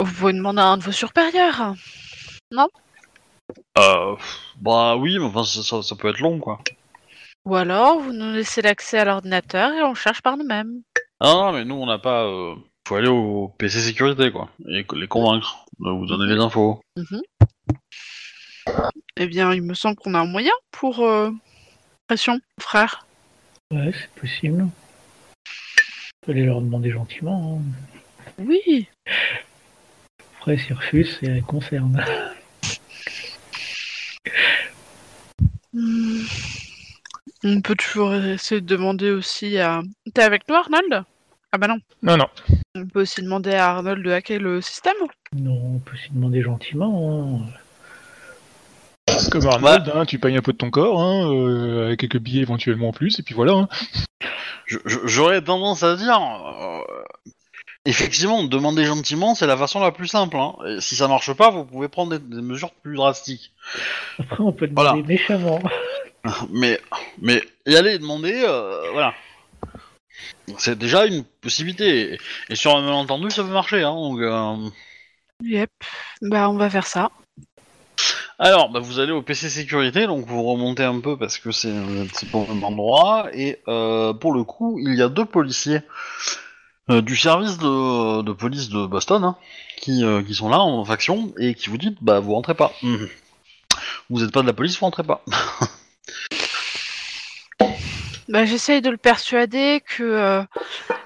Vous 0.00 0.06
pouvez 0.12 0.34
demander 0.34 0.60
à 0.60 0.66
un 0.66 0.76
de 0.76 0.82
vos 0.82 0.92
supérieurs. 0.92 1.74
Euh, 3.78 4.16
bah 4.60 4.96
oui, 4.96 5.18
mais 5.18 5.24
enfin 5.24 5.44
ça, 5.44 5.62
ça- 5.62 5.82
ça 5.82 5.96
peut 5.96 6.08
être 6.10 6.20
long 6.20 6.38
quoi. 6.38 6.60
Ou 7.46 7.56
alors, 7.56 7.98
vous 8.00 8.12
nous 8.12 8.32
laissez 8.32 8.60
l'accès 8.60 8.98
à 8.98 9.04
l'ordinateur 9.06 9.72
et 9.72 9.82
on 9.82 9.94
cherche 9.94 10.20
par 10.20 10.36
nous-mêmes. 10.36 10.82
Ah 11.20 11.32
non, 11.32 11.52
mais 11.52 11.64
nous 11.64 11.74
on 11.76 11.86
n'a 11.86 11.98
pas. 11.98 12.24
Euh... 12.24 12.54
Faut 12.86 12.96
aller 12.96 13.08
au 13.08 13.48
PC 13.58 13.80
sécurité 13.80 14.30
quoi, 14.32 14.48
et 14.66 14.84
les 14.94 15.08
convaincre 15.08 15.64
de 15.78 15.90
vous 15.90 16.06
donner 16.06 16.26
les 16.34 16.40
infos. 16.40 16.80
Eh 19.16 19.26
bien, 19.26 19.52
il 19.52 19.60
me 19.62 19.74
semble 19.74 19.96
qu'on 19.96 20.14
a 20.14 20.20
un 20.20 20.26
moyen 20.26 20.52
pour 20.70 21.00
euh, 21.00 21.30
pression, 22.06 22.40
frère. 22.60 23.04
Ouais, 23.70 23.92
c'est 23.92 24.10
possible. 24.20 24.66
Fallait 26.28 26.44
leur 26.44 26.60
demander 26.60 26.90
gentiment. 26.90 27.58
hein. 27.58 28.34
Oui. 28.38 28.86
Après, 30.36 30.58
s'ils 30.58 30.74
refusent, 30.74 31.16
c'est 31.20 31.40
concerne. 31.46 32.04
Hmm. 35.74 36.22
On 37.44 37.60
peut 37.60 37.76
toujours 37.76 38.14
essayer 38.14 38.60
de 38.60 38.66
demander 38.66 39.10
aussi 39.10 39.58
à. 39.58 39.82
T'es 40.14 40.22
avec 40.22 40.48
nous, 40.48 40.54
Arnold? 40.54 41.04
Ah 41.52 41.58
bah 41.58 41.68
non. 41.68 41.76
Non, 42.02 42.16
non. 42.16 42.26
On 42.74 42.86
peut 42.86 43.02
aussi 43.02 43.22
demander 43.22 43.52
à 43.52 43.68
Arnold 43.76 44.02
de 44.04 44.10
hacker 44.10 44.40
le 44.40 44.60
système. 44.62 44.96
Non, 45.36 45.74
on 45.76 45.78
peut 45.78 45.96
s'y 45.96 46.10
demander 46.10 46.42
gentiment. 46.42 47.42
hein. 47.46 49.14
Comme 49.30 49.46
Arnold, 49.46 49.92
hein, 49.94 50.04
tu 50.06 50.18
payes 50.18 50.36
un 50.36 50.42
peu 50.42 50.52
de 50.52 50.58
ton 50.58 50.70
corps, 50.70 51.00
hein, 51.00 51.30
euh, 51.32 51.86
avec 51.86 52.00
quelques 52.00 52.18
billets 52.18 52.42
éventuellement 52.42 52.88
en 52.88 52.92
plus, 52.92 53.18
et 53.20 53.22
puis 53.22 53.34
voilà. 53.34 53.68
J'aurais 54.84 55.42
tendance 55.42 55.82
à 55.82 55.96
dire. 55.96 56.20
euh, 56.20 56.82
Effectivement, 57.84 58.44
demander 58.44 58.84
gentiment, 58.84 59.34
c'est 59.34 59.46
la 59.46 59.56
façon 59.56 59.80
la 59.80 59.92
plus 59.92 60.08
simple. 60.08 60.36
Hein. 60.36 60.54
Et 60.66 60.80
si 60.80 60.94
ça 60.94 61.08
marche 61.08 61.32
pas, 61.32 61.50
vous 61.50 61.64
pouvez 61.64 61.88
prendre 61.88 62.18
des, 62.18 62.36
des 62.36 62.42
mesures 62.42 62.72
plus 62.72 62.96
drastiques. 62.96 63.52
Après, 64.18 64.42
on 64.42 64.52
peut 64.52 64.66
demander 64.66 64.90
Voilà. 64.90 65.06
méchamment. 65.08 65.62
Mais, 66.50 66.78
mais 67.22 67.42
y 67.64 67.76
aller 67.76 67.94
et 67.94 67.98
demander, 67.98 68.42
euh, 68.44 68.90
voilà. 68.92 69.14
C'est 70.58 70.76
déjà 70.76 71.06
une 71.06 71.24
possibilité. 71.24 72.14
Et, 72.14 72.18
et 72.50 72.56
sur 72.56 72.76
un 72.76 72.82
malentendu, 72.82 73.30
ça 73.30 73.42
peut 73.42 73.50
marcher. 73.50 73.82
Hein, 73.82 73.94
donc, 73.94 74.20
euh, 74.20 74.68
Yep. 75.44 75.70
Bah, 76.22 76.50
on 76.50 76.56
va 76.58 76.68
faire 76.68 76.86
ça. 76.86 77.10
Alors, 78.40 78.70
bah, 78.70 78.78
vous 78.78 79.00
allez 79.00 79.10
au 79.10 79.20
PC 79.20 79.50
sécurité, 79.50 80.06
donc 80.06 80.24
vous 80.26 80.44
remontez 80.44 80.84
un 80.84 81.00
peu 81.00 81.16
parce 81.16 81.38
que 81.38 81.50
c'est 81.50 81.74
c'est 82.12 82.30
pas 82.30 82.38
au 82.38 82.46
même 82.46 82.62
endroit. 82.62 83.28
Et 83.32 83.60
euh, 83.66 84.12
pour 84.12 84.32
le 84.32 84.44
coup, 84.44 84.78
il 84.80 84.94
y 84.94 85.02
a 85.02 85.08
deux 85.08 85.24
policiers 85.24 85.80
euh, 86.88 87.02
du 87.02 87.16
service 87.16 87.58
de, 87.58 88.22
de 88.22 88.32
police 88.32 88.68
de 88.68 88.86
Boston 88.86 89.24
hein, 89.24 89.36
qui, 89.80 90.04
euh, 90.04 90.22
qui 90.22 90.34
sont 90.34 90.48
là 90.48 90.60
en 90.60 90.84
faction 90.84 91.32
et 91.38 91.54
qui 91.54 91.68
vous 91.68 91.78
disent 91.78 91.96
bah 92.00 92.20
vous 92.20 92.34
rentrez 92.34 92.54
pas. 92.54 92.72
Mhm. 92.82 93.08
Vous 94.08 94.20
n'êtes 94.20 94.32
pas 94.32 94.42
de 94.42 94.46
la 94.46 94.52
police, 94.52 94.78
vous 94.78 94.86
rentrez 94.86 95.02
pas. 95.02 95.22
Bah, 98.28 98.44
j'essaye 98.44 98.82
de 98.82 98.90
le 98.90 98.98
persuader 98.98 99.82
que 99.86 100.02
euh, 100.02 100.42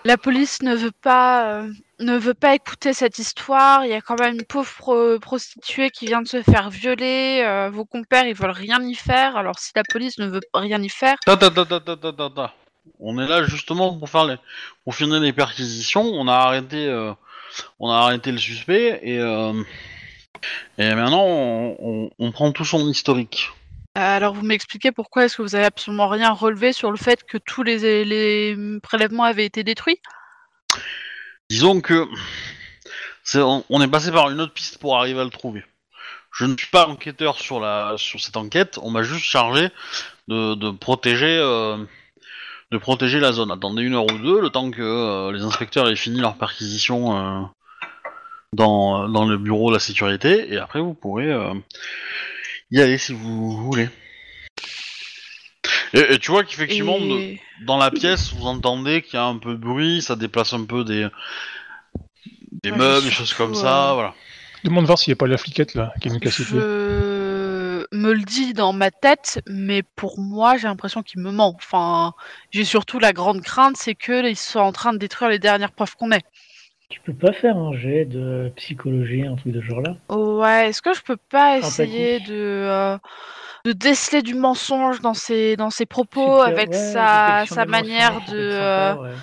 la 0.05 0.17
police 0.17 0.61
ne 0.63 0.75
veut 0.75 0.91
pas 0.91 1.53
euh, 1.53 1.73
ne 2.03 2.17
veut 2.19 2.35
pas 2.35 2.55
écouter 2.55 2.93
cette 2.93 3.19
histoire. 3.19 3.85
Il 3.85 3.91
y 3.91 3.95
a 3.95 4.01
quand 4.01 4.19
même 4.19 4.35
une 4.35 4.45
pauvre 4.45 4.71
pro- 4.77 5.19
prostituée 5.19 5.91
qui 5.91 6.07
vient 6.07 6.23
de 6.23 6.29
se 6.29 6.43
faire 6.43 6.71
violer. 6.71 7.43
euh, 7.45 7.71
vos 7.71 7.85
compères, 7.85 8.27
ils 8.27 8.35
veulent 8.35 8.51
rien 8.51 8.83
y 8.83 8.95
faire. 8.95 9.37
Alors 9.37 9.59
si 9.59 9.73
la 9.75 9.83
police 9.85 10.19
ne 10.19 10.27
veut 10.27 10.41
rien 10.55 10.81
y 10.83 10.89
faire, 10.89 11.17
Ta 11.25 11.37
ta 11.37 11.51
ta. 11.51 12.55
On 12.99 13.19
est 13.21 13.29
là 13.29 13.45
justement 13.45 13.97
pour 13.97 14.09
faire 14.09 14.25
les, 14.25 14.37
pour 14.85 14.95
finir 14.95 15.21
les 15.21 15.33
perquisitions. 15.33 16.03
On 16.03 16.27
a 16.29 16.35
arrêté, 16.35 16.87
euh, 16.87 17.13
on 17.79 17.91
a 17.91 17.97
arrêté 17.97 18.33
le 18.33 18.39
suspect 18.39 19.01
et 19.03 19.19
euh, 19.19 19.53
et 20.79 20.95
maintenant 20.95 21.25
on, 21.25 21.77
on- 21.81 22.11
on 22.19 22.33
prend 22.33 22.51
tout 22.53 22.65
son 22.65 22.89
historique. 22.89 23.51
Alors 23.95 24.35
vous 24.35 24.43
m'expliquez 24.43 24.91
pourquoi 24.91 25.25
est-ce 25.27 25.37
que 25.37 25.43
vous 25.43 25.55
avez 25.55 25.67
absolument 25.67 26.09
rien 26.09 26.31
relevé 26.33 26.73
sur 26.73 26.91
le 26.91 26.97
fait 26.97 27.23
que 27.25 27.37
tous 27.39 27.63
les, 27.63 28.05
les 28.05 28.57
prélèvements 28.83 29.25
avaient 29.25 29.45
été 29.45 29.63
détruits? 29.65 30.01
Disons 31.53 31.83
que 31.83 32.09
on, 33.35 33.83
est 33.83 33.89
passé 33.89 34.11
par 34.11 34.31
une 34.31 34.41
autre 34.41 34.55
piste 34.55 34.79
pour 34.79 34.97
arriver 34.97 35.21
à 35.21 35.25
le 35.25 35.29
trouver. 35.29 35.63
Je 36.33 36.47
ne 36.47 36.57
suis 36.57 36.69
pas 36.69 36.89
enquêteur 36.89 37.39
sur 37.39 37.61
cette 37.99 38.39
enquête. 38.39 38.79
On 38.81 38.91
m'a 38.91 39.03
juste 39.03 39.27
chargé 39.27 39.69
de, 40.29 40.55
de 40.55 40.71
protéger 40.71 41.37
euh, 41.39 41.77
de 42.71 42.79
protéger 42.79 43.21
la 43.21 43.33
zone. 43.33 43.51
Attendez 43.51 43.83
une 43.83 43.93
heure 43.93 44.07
ou 44.07 44.17
deux, 44.17 44.41
le 44.41 44.49
temps 44.49 44.71
que 44.71 44.81
euh, 44.81 45.31
les 45.31 45.43
inspecteurs 45.43 45.91
aient 45.91 45.95
fini 45.95 46.23
leur 46.23 46.39
perquisition 46.39 47.19
euh, 47.19 47.43
dans 48.55 49.07
le 49.07 49.37
bureau 49.37 49.69
de 49.69 49.75
la 49.75 49.81
sécurité, 49.81 50.55
et 50.55 50.57
après 50.57 50.81
vous 50.81 50.95
pourrez 50.95 51.37
y 52.71 52.81
aller 52.81 52.97
si 52.97 53.13
vous 53.13 53.59
voulez. 53.59 53.91
Et, 55.95 56.15
et 56.15 56.19
tu 56.19 56.31
vois 56.31 56.45
qu'effectivement, 56.45 56.99
de- 56.99 57.37
dans 57.67 57.77
la 57.77 57.91
pièce, 57.91 58.33
vous 58.33 58.47
entendez 58.47 59.03
qu'il 59.03 59.15
y 59.15 59.17
a 59.19 59.25
un 59.25 59.39
peu 59.39 59.53
de 59.53 59.59
bruit, 59.59 60.03
ça 60.03 60.17
déplace 60.17 60.53
un 60.53 60.65
peu 60.65 60.85
des, 60.85 61.09
des 62.63 62.71
Ouais, 62.71 62.79
meubles, 62.79 63.05
des 63.05 63.11
choses 63.11 63.35
comme 63.35 63.53
euh, 63.53 63.55
ça, 63.55 63.93
voilà. 63.95 64.15
Demande 64.65 64.87
voir 64.87 64.99
s'il 64.99 65.11
n'y 65.11 65.17
a 65.17 65.17
pas 65.17 65.27
la 65.27 65.39
fliquette 65.39 65.75
là 65.75 65.93
qui 66.01 66.09
nous 66.09 66.21
casse 66.21 66.39
les 66.39 66.45
pieds. 66.45 66.59
Je 67.93 67.97
me 67.97 68.13
le 68.13 68.23
dis 68.23 68.53
dans 68.55 68.73
ma 68.73 68.91
tête, 68.91 69.43
mais 69.49 69.83
pour 69.83 70.19
moi, 70.19 70.57
j'ai 70.57 70.69
l'impression 70.69 71.03
qu'il 71.03 71.21
me 71.21 71.31
ment. 71.31 71.55
Enfin, 71.57 72.15
j'ai 72.51 72.65
surtout 72.65 72.99
la 72.99 73.13
grande 73.13 73.43
crainte, 73.43 73.77
c'est 73.77 73.95
qu'ils 73.95 74.37
soient 74.37 74.63
en 74.63 74.73
train 74.73 74.93
de 74.93 74.99
détruire 74.99 75.31
les 75.31 75.39
dernières 75.39 75.73
preuves 75.73 75.95
qu'on 75.97 76.13
ait. 76.13 76.23
Tu 76.93 77.01
peux 77.01 77.15
pas 77.15 77.33
faire 77.33 77.57
un 77.57 77.73
jet 77.73 78.05
de 78.05 78.53
psychologie, 78.57 79.27
un 79.27 79.35
truc 79.35 79.55
de 79.55 79.63
ce 79.63 79.65
genre-là? 79.65 79.97
Ouais, 80.11 80.69
est-ce 80.69 80.83
que 80.83 80.93
je 80.93 81.01
peux 81.01 81.17
pas 81.17 81.57
essayer 81.57 82.21
de, 82.21 82.35
euh, 82.35 82.99
de 83.65 83.73
déceler 83.73 84.21
du 84.21 84.35
mensonge 84.35 85.01
dans 85.01 85.15
ses, 85.15 85.57
dans 85.57 85.71
ses 85.71 85.87
propos 85.87 86.21
Super, 86.21 86.49
avec 86.49 86.69
ouais, 86.69 86.77
sa, 86.77 87.45
sa 87.47 87.65
manière 87.65 88.21
de. 88.29 88.35
euh, 88.37 89.17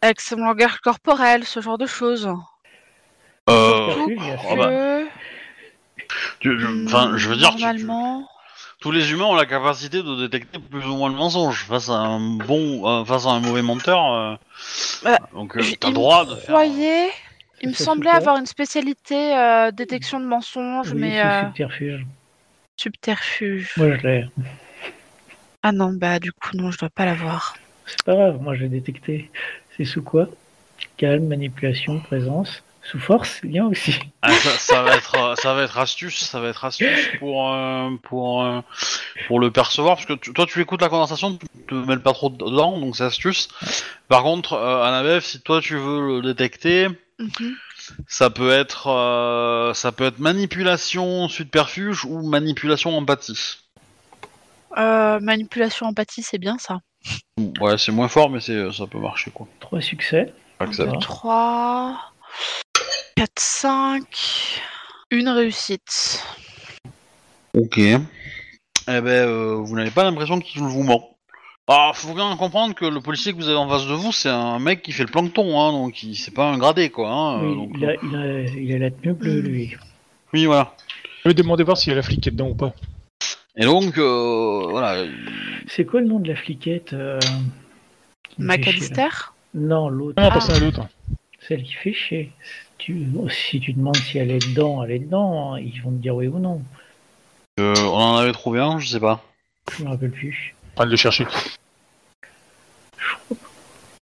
avec 0.00 0.20
son 0.20 0.36
langage 0.36 0.76
corporel, 0.76 1.42
ce 1.42 1.60
genre 1.60 1.76
de 1.76 1.86
choses. 1.86 2.30
Euh, 3.50 3.88
ah 4.48 4.54
bah, 4.56 4.70
que, 6.38 6.38
tu- 6.38 6.60
je- 6.60 6.84
Enfin, 6.86 7.16
je 7.16 7.28
veux 7.28 7.36
dire, 7.36 7.50
tu- 7.50 7.56
tu- 7.56 7.62
normalement. 7.62 8.28
Tous 8.80 8.90
les 8.92 9.10
humains 9.10 9.24
ont 9.24 9.34
la 9.34 9.46
capacité 9.46 10.02
de 10.02 10.16
détecter 10.26 10.58
plus 10.58 10.84
ou 10.86 10.94
moins 10.96 11.08
le 11.08 11.16
mensonge 11.16 11.64
face 11.64 11.88
à 11.88 11.94
un 11.94 12.20
bon, 12.20 12.86
euh, 12.88 13.04
face 13.04 13.26
à 13.26 13.30
un 13.30 13.40
mauvais 13.40 13.62
menteur. 13.62 14.12
euh, 14.12 14.34
Bah, 15.02 15.18
donc, 15.32 15.56
euh, 15.56 15.60
Je- 15.62 15.74
t'as 15.74 15.88
le 15.88 15.94
droit 15.94 16.24
me 16.24 16.30
de 16.30 16.36
faire. 16.36 16.60
Il 17.60 17.70
me 17.70 17.74
Ça 17.74 17.84
semblait 17.86 18.10
quoi 18.10 18.18
avoir 18.18 18.36
une 18.36 18.46
spécialité 18.46 19.36
euh, 19.36 19.72
détection 19.72 20.20
de 20.20 20.26
mensonges, 20.26 20.92
Oui, 20.92 21.00
mais 21.00 21.12
c'est 21.20 21.26
euh, 21.26 21.46
subterfuge. 21.46 22.06
subterfuge. 22.76 23.72
Moi, 23.76 23.96
je 23.96 24.06
l'ai. 24.06 24.26
Ah 25.64 25.72
non, 25.72 25.92
bah 25.92 26.20
du 26.20 26.30
coup, 26.30 26.50
non, 26.54 26.70
je 26.70 26.78
dois 26.78 26.88
pas 26.90 27.04
l'avoir. 27.04 27.56
C'est 27.86 28.04
pas 28.04 28.14
grave, 28.14 28.40
moi, 28.40 28.54
je 28.54 28.62
l'ai 28.62 28.68
détecté. 28.68 29.28
C'est 29.76 29.84
sous 29.84 30.02
quoi? 30.02 30.28
Calme, 30.96 31.26
manipulation, 31.26 31.98
présence. 31.98 32.62
Sous 32.90 32.98
force, 32.98 33.40
bien 33.44 33.66
aussi. 33.66 33.98
Ah, 34.22 34.32
ça, 34.32 34.50
ça 34.58 34.82
va 34.82 34.96
être, 34.96 35.34
ça 35.42 35.52
va 35.52 35.62
être 35.62 35.76
astuce, 35.76 36.24
ça 36.24 36.40
va 36.40 36.48
être 36.48 36.64
astuce 36.64 37.08
pour 37.18 37.52
euh, 37.52 37.90
pour 38.02 38.42
euh, 38.42 38.60
pour 39.26 39.40
le 39.40 39.50
percevoir 39.50 39.96
parce 39.96 40.06
que 40.06 40.14
tu- 40.14 40.32
toi 40.32 40.46
tu 40.46 40.58
écoutes 40.62 40.80
la 40.80 40.88
conversation, 40.88 41.36
tu 41.36 41.46
te 41.68 41.74
mêles 41.74 42.00
pas 42.00 42.14
trop 42.14 42.30
dedans, 42.30 42.78
donc 42.78 42.96
c'est 42.96 43.04
astuce. 43.04 43.48
Par 44.08 44.22
contre, 44.22 44.54
euh, 44.54 45.20
si 45.20 45.40
toi 45.42 45.60
tu 45.60 45.76
veux 45.76 46.16
le 46.16 46.22
détecter, 46.22 46.88
Mhm. 47.18 47.56
ça 48.06 48.30
peut 48.30 48.50
être 48.52 48.86
euh, 48.86 49.74
ça 49.74 49.92
peut 49.92 50.04
être 50.04 50.18
manipulation 50.18 51.28
subterfuge 51.28 52.06
ou 52.06 52.26
manipulation 52.26 52.96
empathie. 52.96 53.58
Euh, 54.78 55.20
manipulation 55.20 55.86
empathie, 55.86 56.22
c'est 56.22 56.38
bien 56.38 56.56
ça. 56.58 56.78
Ouais, 57.60 57.76
c'est 57.76 57.92
moins 57.92 58.08
fort, 58.08 58.30
mais 58.30 58.40
c'est 58.40 58.72
ça 58.72 58.86
peut 58.86 58.98
marcher 58.98 59.30
quoi. 59.30 59.46
Trois 59.60 59.82
succès. 59.82 60.32
Accepte. 60.58 61.02
Ça. 61.04 61.98
3, 63.18 63.26
4, 63.26 63.40
5, 63.40 64.60
une 65.10 65.28
réussite. 65.28 66.22
Ok. 67.56 67.78
Eh 67.78 67.98
ben, 68.86 69.06
euh, 69.08 69.54
vous 69.56 69.74
n'avez 69.74 69.90
pas 69.90 70.04
l'impression 70.04 70.38
qu'il 70.38 70.62
vous 70.62 70.82
ment. 70.84 71.16
Alors, 71.66 71.96
faut 71.96 72.14
bien 72.14 72.34
comprendre 72.36 72.74
que 72.76 72.84
le 72.84 73.00
policier 73.00 73.32
que 73.32 73.38
vous 73.38 73.48
avez 73.48 73.58
en 73.58 73.68
face 73.68 73.86
de 73.86 73.92
vous, 73.94 74.12
c'est 74.12 74.28
un 74.28 74.58
mec 74.60 74.82
qui 74.82 74.92
fait 74.92 75.02
le 75.02 75.10
plancton, 75.10 75.60
hein, 75.60 75.72
donc 75.72 76.02
il- 76.02 76.14
c'est 76.14 76.30
pas 76.32 76.48
un 76.48 76.58
gradé, 76.58 76.90
quoi. 76.90 77.10
Hein, 77.10 77.42
euh, 77.42 77.54
donc, 77.56 77.70
il, 77.74 77.84
a, 77.84 77.94
il, 78.02 78.16
a, 78.16 78.40
il 78.56 78.72
a 78.74 78.78
la 78.78 78.90
tenue 78.92 79.14
bleue, 79.14 79.40
lui. 79.40 79.76
Oui, 80.32 80.46
voilà. 80.46 80.74
Je 81.24 81.28
vais 81.28 81.34
demander 81.34 81.64
voir 81.64 81.76
s'il 81.76 81.90
y 81.90 81.92
a 81.92 81.96
la 81.96 82.02
fliquette 82.02 82.34
dedans 82.34 82.50
ou 82.50 82.54
pas. 82.54 82.72
Et 83.56 83.64
donc, 83.64 83.98
euh, 83.98 84.66
voilà. 84.70 85.04
C'est 85.66 85.84
quoi 85.84 86.00
le 86.00 86.06
nom 86.06 86.20
de 86.20 86.28
la 86.28 86.36
fliquette 86.36 86.92
euh, 86.92 87.18
Macalister 88.38 89.08
Non, 89.54 89.88
l'autre. 89.88 90.22
Non, 90.22 90.28
Ah. 90.30 90.34
pas 90.34 90.40
ça, 90.40 90.58
l'autre. 90.60 90.86
Celle 91.40 91.64
qui 91.64 91.72
fait 91.72 91.92
chier. 91.92 92.32
Tu, 92.78 93.06
si 93.30 93.60
tu 93.60 93.72
demandes 93.72 93.96
si 93.96 94.18
elle 94.18 94.30
est 94.30 94.38
dedans, 94.48 94.82
elle 94.84 94.92
est 94.92 94.98
dedans. 95.00 95.54
hein. 95.54 95.60
Ils 95.60 95.80
vont 95.82 95.90
te 95.90 95.96
dire 95.96 96.14
oui 96.14 96.28
ou 96.28 96.38
non. 96.38 96.62
Euh, 97.60 97.74
on 97.78 97.96
en 97.96 98.16
avait 98.16 98.32
trouvé 98.32 98.60
un, 98.60 98.78
je 98.78 98.86
sais 98.86 99.00
pas. 99.00 99.22
Je 99.76 99.82
me 99.84 99.88
rappelle 99.88 100.12
plus. 100.12 100.54
Train 100.76 100.86
de 100.86 100.90
le 100.92 100.96
chercher. 100.96 101.26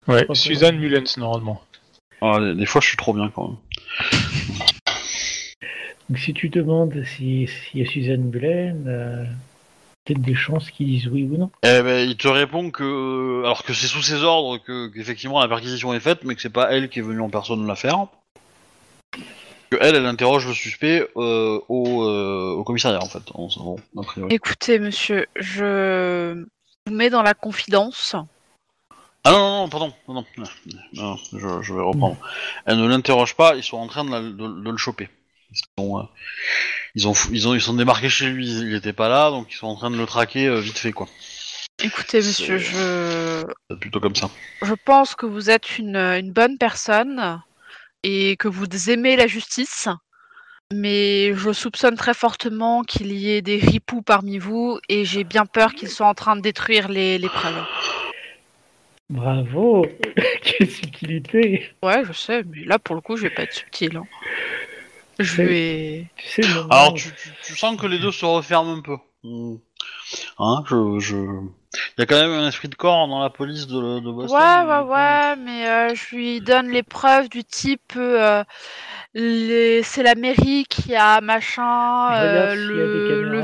Ouais, 0.07 0.25
Suzanne 0.33 0.77
Mullens, 0.77 1.17
normalement. 1.17 1.61
Ah, 2.21 2.39
des, 2.39 2.55
des 2.55 2.65
fois, 2.65 2.81
je 2.81 2.87
suis 2.87 2.97
trop 2.97 3.13
bien 3.13 3.29
quand 3.29 3.47
même. 3.49 3.57
Donc 6.09 6.17
si 6.19 6.33
tu 6.33 6.49
demandes 6.49 7.03
si- 7.05 7.47
s'il 7.47 7.81
y 7.81 7.87
a 7.87 7.89
Suzanne 7.89 8.29
Bulen, 8.29 8.85
euh, 8.87 9.23
peut-être 10.05 10.21
des 10.21 10.35
chances 10.35 10.69
qu'ils 10.71 10.87
disent 10.87 11.07
oui 11.07 11.23
ou 11.23 11.37
non. 11.37 11.51
Eh 11.63 11.81
ben, 11.81 12.09
il 12.09 12.17
te 12.17 12.27
répond 12.27 12.69
que, 12.71 13.41
alors 13.43 13.63
que 13.63 13.73
c'est 13.73 13.87
sous 13.87 14.01
ses 14.01 14.23
ordres 14.23 14.57
que 14.57 14.87
qu'effectivement 14.87 15.39
la 15.39 15.47
perquisition 15.47 15.93
est 15.93 15.99
faite, 15.99 16.23
mais 16.23 16.35
que 16.35 16.41
c'est 16.41 16.49
pas 16.49 16.71
elle 16.71 16.89
qui 16.89 16.99
est 16.99 17.03
venue 17.03 17.21
en 17.21 17.29
personne 17.29 17.65
la 17.67 17.75
faire. 17.75 17.97
Que 17.97 18.20
elle, 19.79 19.95
elle 19.95 20.05
interroge 20.05 20.47
le 20.47 20.53
suspect 20.53 21.07
euh, 21.15 21.59
au, 21.69 22.03
euh, 22.03 22.51
au 22.57 22.63
commissariat 22.63 23.01
en 23.01 23.07
fait. 23.07 23.23
En, 23.33 23.77
priori. 24.03 24.33
Écoutez, 24.33 24.79
monsieur, 24.79 25.27
je 25.35 26.45
vous 26.85 26.93
mets 26.93 27.09
dans 27.09 27.21
la 27.21 27.33
confidence. 27.33 28.15
Ah 29.23 29.31
non, 29.31 29.37
non, 29.37 29.57
non, 29.63 29.69
pardon, 29.69 29.93
non, 30.07 30.25
non, 30.93 31.15
je, 31.31 31.61
je 31.61 31.73
vais 31.73 31.81
reprendre. 31.81 32.17
Elle 32.65 32.77
ne 32.77 32.87
l'interroge 32.87 33.35
pas, 33.35 33.55
ils 33.55 33.63
sont 33.63 33.77
en 33.77 33.87
train 33.87 34.03
de, 34.03 34.11
la- 34.11 34.21
de- 34.21 34.61
de 34.63 34.69
le 34.69 34.77
choper. 34.77 35.09
Ils 35.51 35.59
sont, 35.77 35.99
euh, 35.99 36.03
ils, 36.95 37.07
ont, 37.07 37.13
ils, 37.31 37.47
ont, 37.47 37.53
ils 37.53 37.61
sont 37.61 37.75
débarqués 37.75 38.09
chez 38.09 38.29
lui, 38.29 38.49
il 38.49 38.73
était 38.73 38.93
pas 38.93 39.09
là, 39.09 39.29
donc 39.29 39.51
ils 39.51 39.55
sont 39.57 39.67
en 39.67 39.75
train 39.75 39.91
de 39.91 39.97
le 39.97 40.05
traquer 40.07 40.47
euh, 40.47 40.59
vite 40.59 40.77
fait, 40.77 40.91
quoi. 40.91 41.07
Écoutez, 41.83 42.17
monsieur, 42.17 42.57
je, 42.57 43.45
plutôt 43.79 43.99
comme 43.99 44.15
ça. 44.15 44.29
je 44.61 44.73
pense 44.73 45.13
que 45.15 45.25
vous 45.25 45.49
êtes 45.49 45.77
une, 45.77 45.97
une 45.97 46.31
bonne 46.31 46.57
personne 46.57 47.41
et 48.03 48.35
que 48.37 48.47
vous 48.47 48.65
aimez 48.89 49.15
la 49.15 49.27
justice. 49.27 49.87
Mais 50.73 51.33
je 51.35 51.51
soupçonne 51.51 51.95
très 51.95 52.13
fortement 52.13 52.83
qu'il 52.83 53.11
y 53.11 53.29
ait 53.31 53.41
des 53.41 53.57
ripoux 53.57 54.01
parmi 54.01 54.37
vous 54.37 54.79
et 54.87 55.03
j'ai 55.03 55.25
bien 55.25 55.45
peur 55.45 55.73
qu'ils 55.73 55.89
soient 55.89 56.07
en 56.07 56.13
train 56.13 56.37
de 56.37 56.41
détruire 56.41 56.87
les, 56.87 57.17
les 57.17 57.27
preuves. 57.27 57.65
Bravo 59.09 59.85
Quelle 60.43 60.69
subtilité 60.69 61.69
Ouais, 61.83 62.03
je 62.05 62.13
sais, 62.13 62.43
mais 62.43 62.63
là 62.63 62.79
pour 62.79 62.95
le 62.95 63.01
coup, 63.01 63.17
je 63.17 63.23
vais 63.23 63.29
pas 63.29 63.43
être 63.43 63.53
subtil. 63.53 63.97
hein. 63.97 64.05
Je 65.19 65.41
vais. 65.43 66.07
Tu 66.15 66.27
sais, 66.29 66.41
le 66.43 66.53
moment 66.53 66.67
Alors, 66.69 66.93
où- 66.93 66.97
tu, 66.97 67.09
tu, 67.21 67.29
tu 67.43 67.57
sens 67.57 67.75
que 67.79 67.85
les 67.87 67.99
deux 67.99 68.11
se 68.13 68.25
referment 68.25 68.73
un 68.75 68.81
peu. 68.81 68.95
Hmm. 69.23 69.57
Hein, 70.39 70.63
je, 70.69 70.99
je... 70.99 71.15
Il 71.73 71.99
y 71.99 72.01
a 72.01 72.05
quand 72.05 72.19
même 72.19 72.31
un 72.31 72.47
esprit 72.47 72.67
de 72.67 72.75
corps 72.75 73.07
dans 73.07 73.21
la 73.21 73.29
police 73.29 73.65
de, 73.67 73.99
de 73.99 74.11
Boston. 74.11 74.27
Ouais, 74.31 74.37
ouais, 74.37 74.81
ouais, 74.93 75.35
mais 75.37 75.67
euh, 75.69 75.95
je 75.95 76.15
lui 76.15 76.41
donne 76.41 76.69
les 76.69 76.83
preuves 76.83 77.29
du 77.29 77.43
type 77.43 77.93
euh, 77.95 78.43
les... 79.13 79.81
c'est 79.83 80.03
la 80.03 80.15
mairie 80.15 80.65
qui 80.69 80.95
a 80.95 81.21
machin, 81.21 82.11
euh, 82.13 82.55
le, 82.55 83.41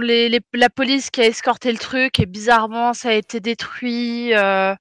les, 0.00 0.28
les- 0.28 0.40
la 0.54 0.70
police 0.70 1.10
qui 1.10 1.20
a 1.20 1.26
escorté 1.26 1.72
le 1.72 1.78
truc 1.78 2.18
et 2.20 2.26
bizarrement 2.26 2.92
ça 2.94 3.10
a 3.10 3.12
été 3.12 3.40
détruit. 3.40 4.34
euh, 4.34 4.74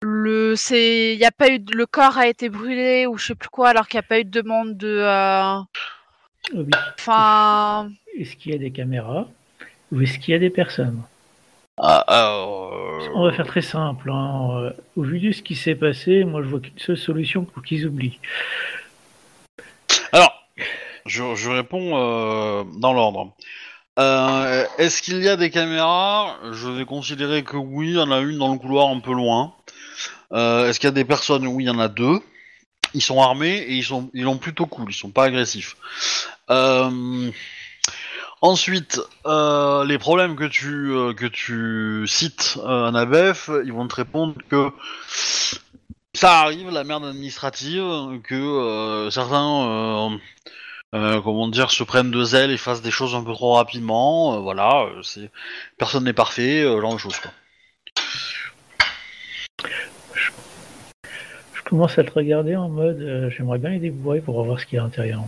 le 0.00 0.54
c'est 0.56 1.14
il 1.14 1.18
y 1.18 1.24
a 1.24 1.32
pas 1.32 1.48
eu 1.50 1.58
de- 1.58 1.74
le 1.74 1.84
corps 1.86 2.18
a 2.18 2.28
été 2.28 2.48
brûlé 2.48 3.06
ou 3.06 3.18
je 3.18 3.26
sais 3.28 3.34
plus 3.34 3.48
quoi 3.48 3.70
alors 3.70 3.88
qu'il 3.88 3.98
n'y 3.98 4.04
a 4.04 4.08
pas 4.08 4.20
eu 4.20 4.24
de 4.24 4.30
demande 4.30 4.76
de 4.76 4.86
euh, 5.00 5.58
Oh 6.54 6.58
oui. 6.58 6.70
enfin 6.98 7.90
Est-ce 8.16 8.36
qu'il 8.36 8.52
y 8.52 8.54
a 8.54 8.58
des 8.58 8.70
caméras 8.70 9.26
ou 9.92 10.00
est-ce 10.02 10.18
qu'il 10.18 10.32
y 10.32 10.34
a 10.34 10.38
des 10.38 10.50
personnes? 10.50 11.02
Ah, 11.80 12.04
euh, 12.10 13.08
On 13.14 13.24
va 13.24 13.32
faire 13.32 13.46
très 13.46 13.62
simple. 13.62 14.10
hein. 14.10 14.48
Euh, 14.52 14.70
Au 14.96 15.02
vu 15.02 15.20
de 15.20 15.32
ce 15.32 15.42
qui 15.42 15.54
s'est 15.54 15.74
passé, 15.74 16.24
moi 16.24 16.42
je 16.42 16.48
vois 16.48 16.60
qu'une 16.60 16.78
seule 16.78 16.98
solution 16.98 17.44
pour 17.44 17.62
qu'ils 17.62 17.86
oublient. 17.86 18.18
Alors, 20.12 20.32
je, 21.06 21.34
je 21.34 21.50
réponds 21.50 21.96
euh, 21.96 22.64
dans 22.78 22.92
l'ordre. 22.92 23.32
Euh, 23.98 24.64
Est-ce 24.78 25.02
qu'il 25.02 25.22
y 25.22 25.28
a 25.28 25.36
des 25.36 25.50
caméras? 25.50 26.36
Je 26.52 26.68
vais 26.68 26.84
considérer 26.84 27.42
que 27.44 27.56
oui, 27.56 27.90
il 27.90 27.96
y 27.96 28.00
en 28.00 28.10
a 28.10 28.20
une 28.20 28.38
dans 28.38 28.52
le 28.52 28.58
couloir 28.58 28.88
un 28.88 29.00
peu 29.00 29.12
loin. 29.12 29.54
Euh, 30.32 30.68
Est-ce 30.68 30.78
qu'il 30.80 30.88
y 30.88 30.92
a 30.92 30.92
des 30.92 31.04
personnes? 31.04 31.46
Oui, 31.46 31.64
il 31.64 31.66
y 31.66 31.70
en 31.70 31.78
a 31.78 31.88
deux. 31.88 32.20
Ils 32.94 33.02
sont 33.02 33.20
armés 33.20 33.56
et 33.58 33.74
ils 33.74 33.84
sont, 33.84 34.10
ils 34.14 34.26
ont 34.26 34.38
plutôt 34.38 34.66
cool. 34.66 34.86
Ils 34.90 34.94
sont 34.94 35.10
pas 35.10 35.24
agressifs. 35.24 35.76
Euh, 36.50 37.30
ensuite, 38.40 39.00
euh, 39.26 39.84
les 39.84 39.98
problèmes 39.98 40.36
que 40.36 40.44
tu 40.44 40.92
euh, 40.92 41.12
que 41.12 41.26
tu 41.26 42.06
cites, 42.06 42.58
euh, 42.64 42.88
Anabef, 42.88 43.50
ils 43.64 43.72
vont 43.72 43.86
te 43.88 43.96
répondre 43.96 44.34
que 44.48 44.70
ça 46.14 46.40
arrive, 46.40 46.70
la 46.70 46.84
merde 46.84 47.04
administrative, 47.04 48.20
que 48.24 48.34
euh, 48.34 49.10
certains 49.10 50.18
comment 50.92 51.48
dire, 51.48 51.70
se 51.70 51.84
prennent 51.84 52.10
de 52.10 52.24
zèle 52.24 52.50
et 52.50 52.56
fassent 52.56 52.82
des 52.82 52.90
choses 52.90 53.14
un 53.14 53.22
peu 53.22 53.32
trop 53.32 53.54
rapidement. 53.54 54.40
voilà, 54.40 54.86
personne 55.76 56.04
n'est 56.04 56.12
parfait, 56.12 56.62
genre 56.62 56.94
de 56.94 56.98
choses 56.98 57.18
quoi. 57.18 57.30
Je 61.54 61.62
commence 61.64 61.98
à 61.98 62.04
te 62.04 62.10
regarder 62.10 62.56
en 62.56 62.70
mode 62.70 63.30
j'aimerais 63.36 63.58
bien 63.58 63.70
les 63.70 63.78
débourrer 63.78 64.20
pour 64.20 64.42
voir 64.42 64.58
ce 64.58 64.64
qu'il 64.64 64.76
y 64.76 64.78
a 64.78 64.82
à 64.82 64.84
l'intérieur. 64.84 65.24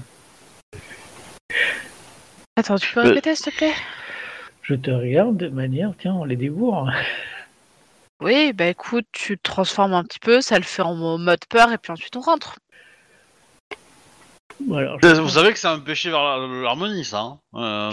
Attends, 2.60 2.76
tu 2.76 2.92
peux 2.92 3.00
Euh. 3.00 3.08
répéter 3.08 3.34
s'il 3.34 3.52
te 3.52 3.56
plaît? 3.56 3.74
Je 4.62 4.74
te 4.74 4.90
regarde 4.90 5.38
de 5.38 5.48
manière, 5.48 5.92
tiens, 5.98 6.12
on 6.12 6.24
les 6.24 6.36
débourre. 6.36 6.90
Oui, 8.20 8.52
bah 8.52 8.66
écoute, 8.66 9.06
tu 9.12 9.38
te 9.38 9.42
transformes 9.42 9.94
un 9.94 10.04
petit 10.04 10.18
peu, 10.18 10.42
ça 10.42 10.58
le 10.58 10.62
fait 10.64 10.82
en 10.82 10.94
mo- 10.94 11.16
mode 11.16 11.42
peur 11.48 11.72
et 11.72 11.78
puis 11.78 11.90
ensuite 11.90 12.14
on 12.16 12.20
rentre. 12.20 12.58
Je- 14.60 15.20
Vous 15.20 15.28
savez 15.30 15.52
que 15.54 15.58
c'est 15.58 15.68
un 15.68 15.78
péché 15.78 16.10
vers 16.10 16.36
l'harmonie, 16.36 17.04
ça. 17.06 17.20
Hein 17.20 17.38
euh... 17.54 17.92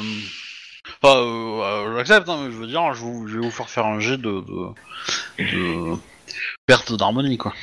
Enfin, 1.02 1.16
euh, 1.18 1.62
euh, 1.64 1.96
j'accepte, 1.98 2.28
hein, 2.28 2.40
mais 2.44 2.52
je 2.52 2.58
veux 2.58 2.68
dire, 2.68 2.94
je, 2.94 3.00
vous- 3.02 3.26
je 3.28 3.36
vais 3.40 3.46
vous 3.46 3.52
faire 3.52 3.70
faire 3.70 3.86
un 3.86 4.00
jet 4.02 4.18
de, 4.18 4.42
de, 4.42 4.74
de 5.40 5.96
perte 6.66 6.92
d'harmonie, 6.94 7.38
quoi. 7.38 7.54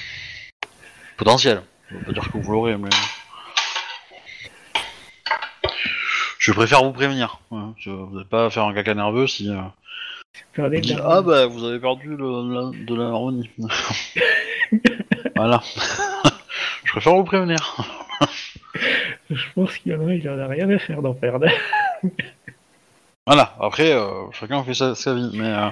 Potentiel. 1.18 1.62
Je 1.90 1.96
veux 1.96 2.02
pas 2.02 2.12
dire 2.12 2.32
que 2.32 2.38
vous 2.38 2.52
l'aurez, 2.52 2.76
mais. 2.78 2.88
Je 6.44 6.52
préfère 6.52 6.84
vous 6.84 6.92
prévenir. 6.92 7.38
ouais. 7.50 7.62
Je, 7.78 7.88
vous 7.88 8.14
n'allez 8.16 8.28
pas 8.28 8.50
faire 8.50 8.64
un 8.64 8.74
caca 8.74 8.92
nerveux 8.92 9.26
si. 9.26 9.48
euh, 9.48 9.56
Regardez 10.54 10.76
vous 10.76 10.82
dites, 10.82 10.98
la- 10.98 11.06
ah 11.08 11.22
bah 11.22 11.46
vous 11.46 11.64
avez 11.64 11.78
perdu 11.78 12.08
le, 12.16 12.52
la- 12.52 12.84
de 12.84 12.94
l'harmonie. 12.94 13.48
voilà. 15.36 15.62
je 16.84 16.90
préfère 16.92 17.14
vous 17.14 17.24
prévenir. 17.24 17.76
Je 19.30 19.42
pense 19.54 19.74
qu'il 19.78 19.92
y 19.92 19.94
en 19.94 20.06
a, 20.06 20.12
il 20.12 20.28
en 20.28 20.38
a 20.38 20.46
rien 20.46 20.68
à 20.68 20.78
faire 20.78 21.00
d'en 21.00 21.14
perdre. 21.14 21.46
Voilà, 23.26 23.56
après, 23.58 23.90
euh, 23.92 24.30
chacun 24.32 24.62
fait 24.64 24.74
sa, 24.74 24.94
sa 24.94 25.14
vie, 25.14 25.30
mais... 25.32 25.46
euh, 25.50 25.70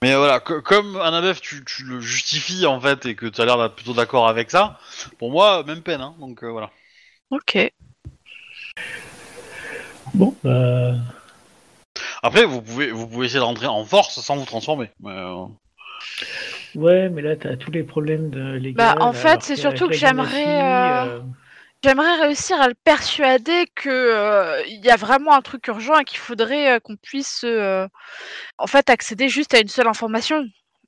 Mais 0.00 0.14
voilà, 0.16 0.40
co- 0.40 0.62
comme 0.62 0.96
Annabeth, 0.96 1.38
tu, 1.42 1.62
tu 1.66 1.84
le 1.84 2.00
justifies 2.00 2.64
en 2.64 2.80
fait 2.80 3.04
et 3.04 3.14
que 3.14 3.26
tu 3.26 3.42
as 3.42 3.44
l'air 3.44 3.58
d'être 3.58 3.74
plutôt 3.74 3.92
d'accord 3.92 4.26
avec 4.26 4.50
ça, 4.50 4.78
pour 5.18 5.30
moi, 5.30 5.64
même 5.64 5.82
peine, 5.82 6.00
hein, 6.00 6.14
donc 6.18 6.42
euh, 6.42 6.50
voilà. 6.50 6.70
Ok. 7.30 7.58
Bon, 10.14 10.34
bah, 10.44 10.94
Après, 12.22 12.44
vous 12.44 12.62
pouvez, 12.62 12.90
vous 12.90 13.06
pouvez 13.06 13.26
essayer 13.26 13.40
de 13.40 13.44
rentrer 13.44 13.66
en 13.66 13.84
force 13.84 14.20
sans 14.20 14.36
vous 14.36 14.44
transformer. 14.44 14.90
mais, 15.00 15.10
euh, 15.10 15.46
ouais, 16.74 17.08
mais 17.08 17.22
là, 17.22 17.36
t'as 17.36 17.56
tous 17.56 17.70
les 17.70 17.82
problèmes 17.82 18.30
de 18.30 18.54
légal. 18.54 18.96
Bah, 18.96 19.04
en 19.04 19.12
fait, 19.12 19.42
c'est 19.42 19.56
surtout 19.56 19.88
que 19.88 19.94
j'aimerais, 19.94 20.44
Ganassi, 20.44 21.10
euh, 21.10 21.20
J'aimerais 21.84 22.14
réussir 22.14 22.60
à 22.60 22.68
le 22.68 22.74
persuader 22.84 23.66
que 23.74 23.88
euh, 23.90 24.62
il 24.68 24.84
y 24.84 24.90
a 24.90 24.94
vraiment 24.94 25.32
un 25.32 25.40
truc 25.40 25.66
urgent 25.66 25.98
et 25.98 26.04
qu'il 26.04 26.18
faudrait 26.18 26.76
euh, 26.76 26.78
qu'on 26.78 26.94
puisse 26.94 27.42
euh, 27.44 27.88
en 28.58 28.68
fait 28.68 28.88
accéder 28.88 29.28
juste 29.28 29.52
à 29.52 29.58
une 29.58 29.66
seule 29.68 29.88
information. 29.88 30.44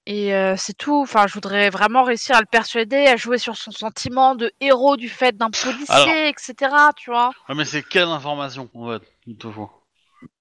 Et 0.07 0.35
euh, 0.35 0.55
c'est 0.57 0.77
tout. 0.77 1.01
Enfin, 1.03 1.27
je 1.27 1.35
voudrais 1.35 1.71
vraiment 1.71 2.03
réussir 2.03 2.37
à 2.37 2.41
le 2.41 2.47
persuader, 2.47 3.07
à 3.07 3.17
jouer 3.17 3.39
sur 3.39 3.57
son 3.57 3.71
sentiment 3.71 4.35
de 4.35 4.53
héros 4.61 4.97
du 4.97 5.09
fait 5.09 5.37
d'un 5.37 5.51
policier, 5.51 5.95
Alors. 5.95 6.09
etc. 6.09 6.55
Tu 6.97 7.11
vois 7.11 7.31
Ouais, 7.49 7.55
mais 7.55 7.65
c'est 7.65 7.83
quelle 7.83 8.09
information, 8.09 8.69
en 8.75 8.91
fait, 8.93 9.03
il 9.27 9.37
te 9.39 9.51
faut 9.51 9.71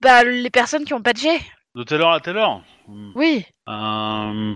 Bah, 0.02 0.23
les 0.23 0.49
personnes 0.49 0.84
qui 0.84 0.93
ont 0.93 1.02
pas 1.02 1.13
de 1.13 1.19
jet. 1.19 1.39
De 1.76 1.84
telle 1.84 2.02
heure 2.02 2.12
à 2.12 2.19
telle 2.19 2.38
heure? 2.38 2.62
Oui. 3.15 3.45
Euh, 3.69 4.54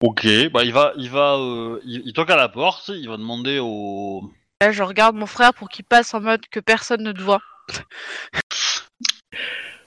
Ok, 0.00 0.28
bah 0.52 0.62
il 0.62 0.72
va, 0.72 0.92
il 0.96 1.10
va, 1.10 1.34
euh, 1.34 1.80
il, 1.84 2.02
il 2.04 2.12
toque 2.12 2.30
à 2.30 2.36
la 2.36 2.48
porte, 2.48 2.86
il 2.88 3.08
va 3.08 3.16
demander 3.16 3.58
au... 3.60 4.30
Là, 4.60 4.70
je 4.70 4.84
regarde 4.84 5.16
mon 5.16 5.26
frère 5.26 5.52
pour 5.54 5.68
qu'il 5.68 5.84
passe 5.84 6.14
en 6.14 6.20
mode 6.20 6.46
que 6.52 6.60
personne 6.60 7.02
ne 7.02 7.10
te 7.10 7.20
voit. 7.20 7.40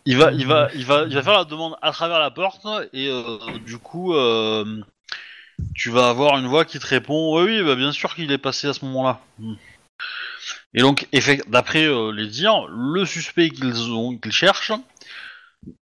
Il 0.06 0.18
va, 0.18 0.32
il 0.32 0.48
va, 0.48 0.70
il 0.74 0.86
va, 0.86 1.04
il 1.04 1.14
va 1.14 1.22
faire 1.22 1.34
la 1.34 1.46
demande 1.46 1.76
à 1.82 1.92
travers 1.92 2.20
la 2.20 2.32
porte 2.32 2.66
et 2.92 3.08
euh, 3.08 3.38
du 3.66 3.78
coup, 3.78 4.16
euh, 4.16 4.82
tu 5.76 5.92
vas 5.92 6.10
avoir 6.10 6.38
une 6.38 6.48
voix 6.48 6.66
qui 6.66 6.80
te 6.80 6.88
répond 6.88 7.38
oui, 7.38 7.60
oui, 7.60 7.64
bah, 7.64 7.76
bien 7.76 7.92
sûr 7.92 8.16
qu'il 8.16 8.32
est 8.32 8.38
passé 8.38 8.68
à 8.68 8.74
ce 8.74 8.84
moment-là. 8.86 9.20
Hmm. 9.38 9.54
Et 10.74 10.82
donc, 10.82 11.08
d'après 11.48 11.86
euh, 11.86 12.12
les 12.12 12.28
dires, 12.28 12.68
le 12.68 13.06
suspect 13.06 13.50
qu'ils 13.50 13.92
ont, 13.92 14.18
qu'ils 14.18 14.32
cherchent 14.32 14.72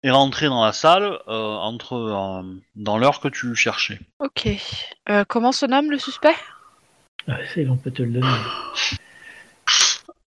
est 0.02 0.10
rentré 0.10 0.46
dans 0.46 0.64
la 0.64 0.72
salle 0.72 1.18
euh, 1.28 1.54
entre 1.56 1.94
euh, 1.94 2.42
dans 2.76 2.96
l'heure 2.96 3.20
que 3.20 3.28
tu 3.28 3.54
cherchais. 3.54 4.00
Ok. 4.20 4.48
Euh, 5.08 5.24
comment 5.28 5.52
se 5.52 5.66
nomme 5.66 5.90
le 5.90 5.98
suspect? 5.98 6.36
Ah, 7.28 7.36
c'est, 7.52 7.68
on 7.68 7.76
peut 7.76 7.90
te 7.90 8.02
le 8.02 8.20
donner. 8.20 8.32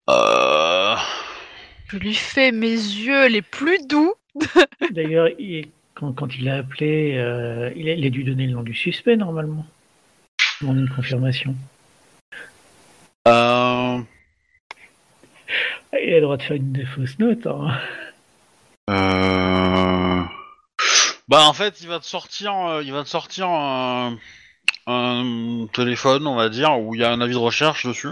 Euh... 0.10 0.89
Je 1.90 1.98
lui 1.98 2.14
fais 2.14 2.52
mes 2.52 2.70
yeux 2.72 3.28
les 3.28 3.42
plus 3.42 3.86
doux. 3.88 4.14
D'ailleurs, 4.92 5.28
il- 5.40 5.70
quand, 5.96 6.14
quand 6.14 6.34
il 6.36 6.48
a 6.50 6.58
appelé, 6.58 7.18
euh, 7.18 7.72
il, 7.76 7.90
a, 7.90 7.94
il 7.94 8.06
a 8.06 8.10
dû 8.10 8.24
donner 8.24 8.48
le 8.48 8.54
nom 8.54 8.64
du 8.64 8.74
suspect 8.74 9.18
normalement. 9.18 9.66
Demander 10.62 10.82
une 10.82 10.90
confirmation. 10.90 11.56
Euh... 13.28 13.98
Ah, 15.92 16.00
Il 16.02 16.14
a 16.14 16.16
le 16.18 16.22
droit 16.22 16.38
de 16.38 16.44
faire 16.44 16.56
une 16.58 16.86
fausse 16.86 17.18
note. 17.20 17.48
Hein. 17.48 17.78
Euh... 18.90 20.24
Bah 21.28 21.42
en 21.48 21.54
fait, 21.54 21.82
il 21.82 21.88
va 21.88 22.00
te 22.00 22.06
sortir, 22.06 22.56
euh, 22.56 22.84
il 22.84 22.92
va 22.92 23.04
te 23.04 23.10
sortir 23.10 23.48
un, 23.50 24.18
un 24.88 25.68
téléphone, 25.74 26.26
on 26.26 26.36
va 26.36 26.50
dire, 26.50 26.80
où 26.80 26.96
il 26.96 27.02
y 27.02 27.04
a 27.04 27.12
un 27.12 27.22
avis 27.22 27.34
de 27.34 27.38
recherche 27.38 27.86
dessus, 27.86 28.08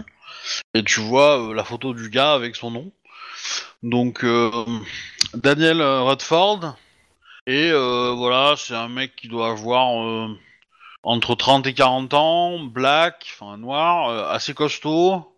et 0.76 0.84
tu 0.84 1.00
vois 1.00 1.50
euh, 1.50 1.54
la 1.56 1.64
photo 1.64 1.94
du 1.96 2.10
gars 2.10 2.34
avec 2.34 2.56
son 2.56 2.70
nom. 2.70 2.92
Donc 3.84 4.24
euh, 4.24 4.52
Daniel 5.34 5.82
Rutford, 5.82 6.76
et 7.48 7.72
euh, 7.72 8.14
voilà, 8.16 8.56
c'est 8.58 8.76
un 8.76 8.90
mec 8.90 9.16
qui 9.16 9.28
doit 9.30 9.52
avoir 9.52 10.04
euh, 10.04 10.28
entre 11.04 11.36
30 11.36 11.68
et 11.68 11.74
40 11.74 12.14
ans, 12.14 12.60
black, 12.60 13.28
enfin 13.34 13.58
noir, 13.58 14.32
assez 14.32 14.54
costaud. 14.54 15.34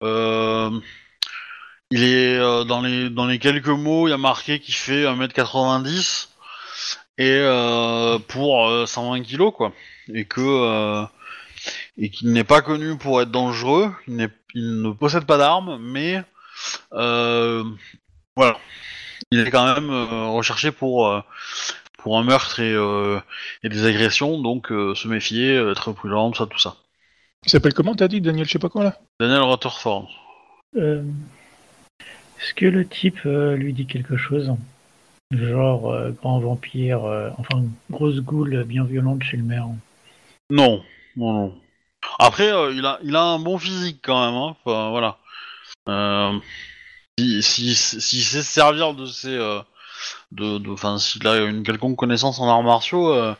Il 0.00 0.82
est 2.04 2.38
dans 2.64 2.80
les 2.80 3.38
quelques 3.38 3.68
mots, 3.68 4.08
il 4.08 4.12
y 4.12 4.14
a 4.14 4.18
marqué 4.18 4.60
qu'il 4.60 4.74
fait 4.74 5.04
1m90 5.04 6.28
et 7.18 7.40
pour 8.28 8.68
euh, 8.68 8.86
120 8.86 9.22
kilos 9.22 9.52
quoi. 9.54 9.72
Et 10.14 10.24
que 10.24 11.04
qu'il 12.10 12.32
n'est 12.32 12.44
pas 12.44 12.62
connu 12.62 12.96
pour 12.96 13.20
être 13.20 13.30
dangereux, 13.30 13.92
il, 14.08 14.30
ne 14.54 14.90
possède 14.90 15.26
pas 15.26 15.36
d'armes, 15.36 15.78
mais 15.80 16.22
voilà, 16.90 18.56
il 19.30 19.40
est 19.40 19.50
quand 19.50 19.74
même 19.74 19.90
euh, 19.90 20.28
recherché 20.28 20.72
pour 20.72 21.08
euh, 21.08 21.20
pour 21.98 22.18
un 22.18 22.24
meurtre 22.24 22.60
et, 22.60 22.72
euh, 22.72 23.20
et 23.62 23.68
des 23.68 23.86
agressions, 23.86 24.40
donc 24.40 24.72
euh, 24.72 24.94
se 24.94 25.06
méfier, 25.06 25.56
euh, 25.56 25.72
être 25.72 25.92
prudent, 25.92 26.30
tout 26.32 26.38
ça, 26.38 26.46
tout 26.46 26.58
ça. 26.58 26.76
Il 27.44 27.50
s'appelle 27.50 27.74
comment, 27.74 27.94
t'as 27.94 28.08
dit, 28.08 28.20
Daniel, 28.20 28.46
je 28.46 28.52
sais 28.52 28.58
pas 28.58 28.68
quoi, 28.68 28.84
là? 28.84 28.98
Daniel 29.20 29.42
Rutherford. 29.42 30.08
Euh, 30.76 31.02
Est-ce 32.40 32.54
que 32.54 32.66
le 32.66 32.86
type 32.86 33.20
euh, 33.26 33.54
lui 33.56 33.72
dit 33.72 33.86
quelque 33.86 34.16
chose? 34.16 34.52
Genre 35.30 35.90
euh, 35.92 36.10
grand 36.10 36.40
vampire, 36.40 37.04
euh, 37.04 37.30
enfin 37.38 37.62
grosse 37.90 38.20
goule 38.20 38.64
bien 38.64 38.84
violente 38.84 39.22
chez 39.22 39.36
le 39.36 39.44
maire. 39.44 39.66
Non, 40.50 40.82
non, 41.16 41.32
non. 41.32 41.54
Après, 42.18 42.52
euh, 42.52 42.72
il, 42.72 42.84
a, 42.84 42.98
il 43.02 43.14
a 43.14 43.22
un 43.22 43.38
bon 43.38 43.58
physique 43.58 44.00
quand 44.02 44.26
même. 44.26 44.34
Hein. 44.34 44.56
Enfin, 44.64 44.90
voilà. 44.90 45.18
Euh, 45.88 46.38
si, 47.18 47.42
si, 47.42 47.74
sait 48.22 48.42
se 48.42 48.50
servir 48.50 48.94
de 48.94 49.06
ses, 49.06 49.36
euh, 49.36 49.60
de, 50.30 50.58
de, 50.58 50.70
enfin, 50.70 50.98
s'il 50.98 51.26
a 51.26 51.36
une 51.44 51.62
quelconque 51.62 51.96
connaissance 51.96 52.40
en 52.40 52.48
arts 52.48 52.62
martiaux, 52.62 53.12
euh, 53.12 53.34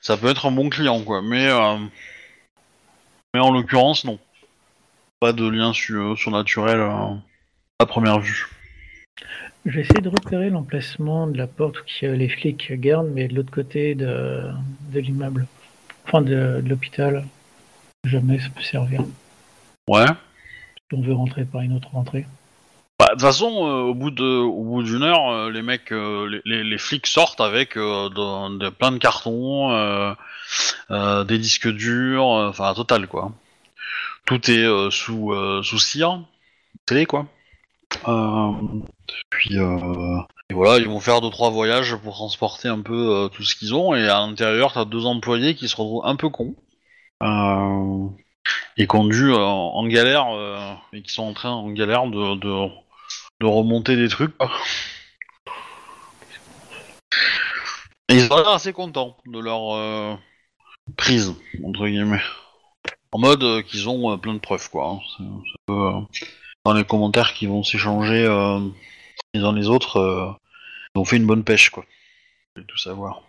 ça 0.00 0.16
peut 0.16 0.28
être 0.28 0.46
un 0.46 0.50
bon 0.52 0.68
client, 0.68 1.02
quoi. 1.02 1.22
Mais, 1.22 1.46
euh, 1.48 1.76
mais 3.34 3.40
en 3.40 3.50
l'occurrence, 3.50 4.04
non. 4.04 4.18
Pas 5.20 5.32
de 5.32 5.48
lien 5.48 5.72
su- 5.72 6.16
surnaturel 6.16 6.78
euh, 6.78 7.14
à 7.80 7.86
première 7.86 8.20
vue. 8.20 8.46
J'essaie 9.66 10.00
de 10.00 10.08
repérer 10.08 10.48
l'emplacement 10.48 11.26
de 11.26 11.36
la 11.36 11.46
porte 11.46 11.82
a 12.06 12.12
les 12.12 12.28
flics 12.28 12.72
gardent, 12.80 13.10
mais 13.12 13.28
de 13.28 13.34
l'autre 13.34 13.50
côté 13.50 13.94
de, 13.94 14.42
de 14.92 15.00
l'immeuble. 15.00 15.46
Enfin, 16.06 16.22
de, 16.22 16.60
de 16.62 16.68
l'hôpital. 16.68 17.26
Jamais 18.04 18.38
ça 18.38 18.48
peut 18.50 18.62
servir. 18.62 19.04
Ouais. 19.88 20.06
On 20.92 21.02
veut 21.02 21.12
rentrer 21.12 21.44
par 21.44 21.60
une 21.60 21.76
autre 21.76 21.94
entrée. 21.94 22.26
Bah, 22.98 23.06
De 23.08 23.12
toute 23.12 23.20
façon, 23.20 23.66
euh, 23.66 23.82
au 23.82 23.94
bout 23.94 24.10
d'une 24.82 25.02
heure, 25.02 25.28
euh, 25.28 25.50
les 25.50 25.62
mecs, 25.62 25.92
euh, 25.92 26.40
les, 26.44 26.78
flics 26.78 27.06
sortent 27.06 27.40
avec 27.40 27.74
plein 27.74 28.10
de 28.10 28.98
cartons, 28.98 30.16
des 30.90 31.38
disques 31.38 31.68
durs, 31.68 32.24
enfin 32.24 32.74
total 32.74 33.06
quoi. 33.06 33.32
Tout 34.24 34.50
est 34.50 34.90
sous 34.90 35.34
sous 35.62 35.78
cire, 35.78 36.22
télé 36.86 37.06
quoi. 37.06 37.26
Puis 39.30 39.54
et 40.50 40.54
voilà, 40.54 40.78
ils 40.78 40.88
vont 40.88 41.00
faire 41.00 41.20
deux 41.20 41.30
trois 41.30 41.50
voyages 41.50 41.94
pour 41.96 42.14
transporter 42.14 42.68
un 42.68 42.80
peu 42.80 43.28
tout 43.32 43.44
ce 43.44 43.54
qu'ils 43.54 43.74
ont 43.74 43.94
et 43.94 44.08
à 44.08 44.20
l'intérieur 44.20 44.72
t'as 44.72 44.86
deux 44.86 45.04
employés 45.04 45.54
qui 45.54 45.68
se 45.68 45.76
retrouvent 45.76 46.06
un 46.06 46.16
peu 46.16 46.30
cons. 46.30 46.54
Et 48.76 48.86
dû 48.86 49.32
euh, 49.32 49.38
en 49.38 49.86
galère 49.86 50.28
euh, 50.32 50.74
et 50.92 51.02
qui 51.02 51.12
sont 51.12 51.24
en 51.24 51.32
train 51.32 51.50
en 51.50 51.70
galère 51.70 52.06
de, 52.06 52.36
de, 52.36 53.46
remonter 53.46 53.96
des 53.96 54.08
trucs. 54.08 54.34
ils 58.08 58.32
ont 58.32 58.36
l'air 58.36 58.48
assez 58.50 58.72
contents 58.72 59.16
de 59.26 59.38
leur 59.38 59.74
euh, 59.74 60.14
prise, 60.96 61.34
entre 61.64 61.86
guillemets. 61.86 62.22
En 63.12 63.18
mode 63.18 63.62
qu'ils 63.64 63.88
ont 63.88 64.18
plein 64.18 64.34
de 64.34 64.38
preuves, 64.38 64.70
quoi. 64.70 65.00
hein. 65.68 66.06
Dans 66.64 66.74
les 66.74 66.84
commentaires 66.84 67.32
qui 67.32 67.46
vont 67.46 67.62
s'échanger 67.62 68.22
les 69.34 69.40
uns 69.40 69.52
les 69.52 69.68
autres, 69.68 70.36
ils 70.94 71.00
ont 71.00 71.04
fait 71.04 71.16
une 71.16 71.26
bonne 71.26 71.44
pêche, 71.44 71.70
quoi. 71.70 71.84
Je 72.54 72.60
vais 72.60 72.66
tout 72.66 72.76
savoir. 72.76 73.22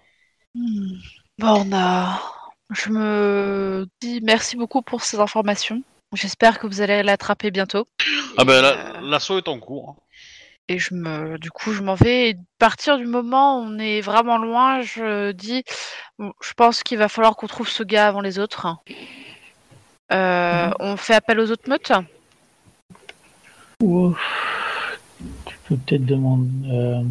Hmm. 0.56 0.98
Bon, 1.38 1.66
on 1.66 1.74
a... 1.74 2.39
Je 2.72 2.90
me 2.90 3.88
dis 4.02 4.22
merci 4.22 4.56
beaucoup 4.56 4.82
pour 4.82 5.04
ces 5.04 5.20
informations. 5.20 5.82
J'espère 6.14 6.60
que 6.60 6.68
vous 6.68 6.82
allez 6.82 7.04
l'attraper 7.04 7.52
bientôt. 7.52 7.88
Ah 8.38 8.44
ben, 8.44 8.64
euh, 8.64 9.02
l'assaut 9.02 9.38
est 9.38 9.48
en 9.48 9.60
cours. 9.60 9.90
hein. 9.90 9.96
Et 10.68 10.78
je 10.78 10.94
me, 10.94 11.38
du 11.40 11.50
coup, 11.50 11.74
je 11.74 11.82
m'en 11.82 11.96
vais. 11.96 12.30
Et 12.30 12.34
à 12.34 12.38
partir 12.60 12.98
du 13.00 13.06
moment 13.08 13.60
où 13.60 13.64
on 13.66 13.80
est 13.80 14.02
vraiment 14.02 14.38
loin, 14.38 14.82
je 14.82 15.32
dis, 15.32 15.64
je 16.20 16.54
pense 16.56 16.84
qu'il 16.84 17.00
va 17.00 17.10
falloir 17.10 17.36
qu'on 17.36 17.48
trouve 17.48 17.68
ce 17.68 17.82
gars 17.82 18.08
avant 18.08 18.22
les 18.22 18.38
autres. 18.38 18.68
Euh, 20.12 20.68
Mhm. 20.68 20.74
On 20.80 20.98
fait 20.98 21.16
appel 21.16 21.40
aux 21.40 21.50
autres 21.52 21.68
meutes? 21.70 21.92
Ou 23.82 24.14
tu 25.46 25.58
peux 25.68 25.78
peut-être 25.78 26.06
demander. 26.06 26.50
euh, 26.72 27.02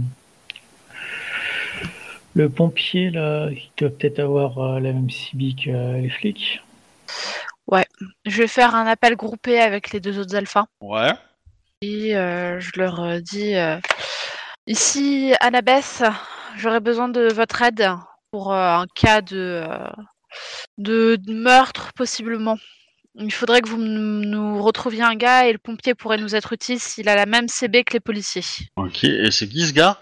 le 2.35 2.49
pompier 2.49 3.11
là, 3.11 3.49
il 3.51 3.71
doit 3.77 3.91
peut-être 3.91 4.21
avoir 4.21 4.59
euh, 4.59 4.81
la 4.81 4.93
même 4.93 5.11
CB 5.11 5.55
que 5.55 5.71
euh, 5.71 6.01
les 6.01 6.11
flics. 6.11 6.63
Je 8.25 8.39
vais 8.43 8.49
faire 8.49 8.75
un 8.75 8.87
appel 8.87 9.17
groupé 9.17 9.59
avec 9.61 9.91
les 9.93 10.01
deux 10.01 10.19
autres 10.19 10.35
alphas. 10.37 10.65
Ouais. 10.81 11.13
Et 11.83 12.17
euh, 12.17 12.59
je 12.61 12.71
leur 12.77 13.21
dis 13.23 13.55
euh, 13.55 13.79
ici, 14.67 15.33
Annabeth, 15.41 16.03
j'aurais 16.57 16.81
besoin 16.81 17.09
de 17.09 17.33
votre 17.33 17.63
aide 17.63 17.91
pour 18.31 18.53
euh, 18.53 18.77
un 18.79 18.87
cas 18.95 19.21
de, 19.21 19.63
euh, 19.65 19.89
de 20.79 21.17
de 21.17 21.33
meurtre, 21.35 21.93
possiblement. 21.95 22.59
Il 23.15 23.33
faudrait 23.33 23.61
que 23.63 23.69
vous 23.69 23.81
m- 23.83 24.21
nous 24.25 24.63
retrouviez 24.63 25.03
un 25.03 25.15
gars 25.15 25.47
et 25.47 25.53
le 25.53 25.59
pompier 25.59 25.95
pourrait 25.95 26.19
nous 26.19 26.35
être 26.35 26.53
utile 26.53 26.81
s'il 26.81 27.09
a 27.09 27.17
la 27.17 27.27
même 27.27 27.49
CB 27.49 27.85
que 27.85 27.95
les 27.95 28.01
policiers. 28.01 28.43
Ok, 28.77 29.05
et 29.05 29.31
c'est 29.31 29.49
qui 29.49 29.67
ce 29.67 29.73
gars? 29.73 29.99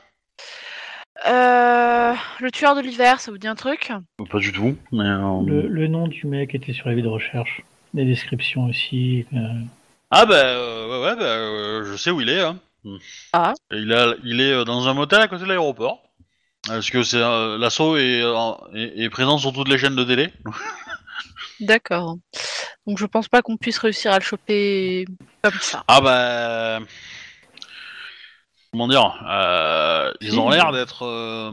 Euh, 1.27 2.15
le 2.41 2.51
tueur 2.51 2.75
de 2.75 2.81
l'hiver, 2.81 3.21
ça 3.21 3.31
vous 3.31 3.39
dit 3.39 3.47
un 3.49 3.55
truc? 3.55 3.91
Pas 4.31 4.39
du 4.39 4.53
tout, 4.53 4.77
mais... 4.93 5.05
euh, 5.05 5.41
Le, 5.47 5.67
le 5.69 5.87
nom 5.89 6.09
du 6.09 6.27
mec 6.27 6.55
était 6.55 6.73
sur 6.73 6.89
la 6.89 6.95
vie 6.95 7.03
de 7.03 7.09
recherche. 7.09 7.63
Les 7.95 8.05
descriptions 8.05 8.67
aussi. 8.67 9.25
euh, 9.33 9.39
Ah 10.11 10.27
bah 10.27 10.35
euh, 10.35 10.89
ouais, 11.01 11.07
ouais 11.09 11.17
bah, 11.17 11.23
euh, 11.25 11.85
je 11.91 11.97
sais 11.97 12.11
où 12.11 12.21
il 12.21 12.29
est. 12.29 12.41
Hein. 12.43 12.59
Ah. 13.33 13.55
Et 13.73 13.79
Il, 13.79 13.93
a, 13.93 14.15
il 14.25 14.41
est 14.41 14.65
dans 14.65 14.87
un 14.89 14.95
motel 14.95 15.21
à 15.21 15.29
côté 15.29 15.45
de 15.45 15.49
l'aéroport. 15.49 16.03
Parce 16.67 16.91
que 16.91 17.03
c'est 17.03 17.17
euh, 17.17 17.57
l'assaut 17.59 17.97
est, 17.97 18.21
euh, 18.23 18.53
est, 18.75 19.05
est 19.05 19.11
présent 19.11 19.39
sur 19.39 19.53
toutes 19.53 19.69
les 19.69 19.79
chaînes 19.79 19.97
de 19.97 20.05
télé. 20.05 20.33
D'accord. 21.61 22.17
Donc 22.87 22.99
je 22.99 23.07
pense 23.07 23.29
pas 23.29 23.41
qu'on 23.43 23.57
puisse 23.57 23.79
réussir 23.79 24.13
à 24.13 24.19
le 24.19 24.25
choper 24.25 25.07
comme 25.43 25.53
ça. 25.61 25.85
Ah 25.89 26.01
bah 26.01 26.81
comment 28.77 28.89
dire 28.89 29.25
euh, 29.27 30.13
Ils 30.21 30.39
ont 30.39 30.51
l'air 30.51 30.71
d'être 30.71 31.07
euh, 31.07 31.51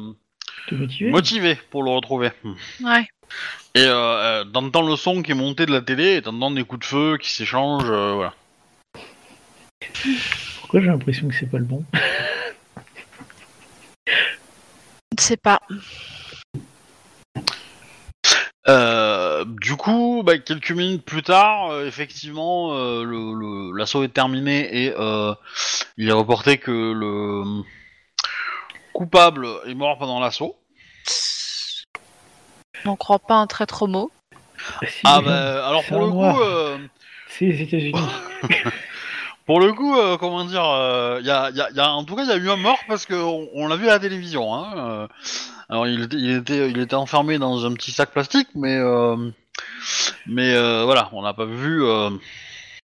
motivés 0.72 1.58
pour 1.72 1.84
le 1.84 1.92
retrouver. 1.92 2.32
Ouais. 2.84 3.08
Et 3.76 3.86
euh, 3.86 3.94
euh, 3.96 4.44
t'entends 4.44 4.82
le 4.82 4.98
son 4.98 5.22
qui 5.24 5.32
est 5.32 5.36
monté 5.36 5.66
de 5.66 5.72
la 5.72 5.82
télé, 5.82 6.18
et 6.18 6.22
t'entends 6.22 6.52
des 6.52 6.66
coups 6.66 6.82
de 6.82 6.86
feu 6.86 7.18
qui 7.18 7.32
s'échangent, 7.32 7.90
euh, 7.90 8.12
voilà. 8.14 8.34
Pourquoi 10.60 10.82
j'ai 10.82 10.88
l'impression 10.88 11.30
que 11.30 11.34
c'est 11.34 11.50
pas 11.50 11.60
le 11.60 11.64
bon? 11.64 11.86
Je 14.06 14.12
ne 15.18 15.22
sais 15.22 15.38
pas. 15.38 15.62
Euh, 18.70 19.44
du 19.46 19.76
coup, 19.76 20.24
bah, 20.26 20.38
quelques 20.38 20.72
minutes 20.72 21.04
plus 21.04 21.22
tard, 21.24 21.72
euh, 21.72 21.86
effectivement, 21.86 22.74
euh, 22.74 23.04
le- 23.04 23.34
le- 23.34 23.78
l'assaut 23.78 24.04
est 24.04 24.14
terminé 24.14 24.84
et 24.86 24.94
euh, 24.98 25.34
il 25.98 26.08
est 26.08 26.14
reporté 26.14 26.58
que 26.58 26.72
le 26.72 27.44
coupable 28.94 29.48
est 29.66 29.74
mort 29.74 29.98
pendant 29.98 30.20
l'assaut. 30.22 30.56
Je 31.06 32.88
n'en 32.88 32.96
crois 32.96 33.20
pas 33.20 33.36
un 33.36 33.48
traître 33.48 33.88
mot. 33.88 34.12
Si, 34.88 35.02
Ah 35.04 35.20
bah, 35.22 35.68
alors 35.68 35.84
pour 35.86 36.00
le 36.00 36.10
coup, 36.12 36.42
euh, 36.42 36.78
C'est 37.28 37.46
les 37.46 37.62
États-Unis. 37.64 38.00
pour 39.46 39.60
le 39.60 39.74
coup, 39.74 39.98
euh, 39.98 40.18
comment 40.18 40.44
dire, 40.46 40.66
euh, 40.66 41.20
y 41.24 41.30
a, 41.30 41.50
y 41.52 41.62
a- 41.62 41.70
y 41.72 41.80
a- 41.80 41.92
en 41.92 42.04
tout 42.04 42.16
cas, 42.16 42.24
il 42.24 42.30
y 42.30 42.32
a 42.32 42.38
eu 42.38 42.50
un 42.50 42.56
mort 42.58 42.80
parce 42.88 43.06
qu'on 43.06 43.48
on, 43.54 43.68
l'a 43.68 43.76
vu 43.76 43.88
à 43.88 43.94
la 43.94 44.00
télévision. 44.00 44.54
Hein, 44.54 44.74
euh. 44.78 45.08
alors 45.70 45.88
il 45.88 46.04
était, 46.04 46.18
il 46.18 46.32
était, 46.38 46.70
il 46.70 46.80
était 46.80 46.96
enfermé 46.96 47.38
dans 47.38 47.66
un 47.66 47.74
petit 47.74 47.92
sac 47.92 48.12
plastique, 48.12 48.48
mais 48.56 48.76
euh, 48.78 49.16
mais 50.28 50.54
euh, 50.54 50.84
voilà, 50.86 51.10
on 51.14 51.22
n'a 51.24 51.34
pas 51.34 51.46
vu. 51.46 51.84
euh, 51.84 52.10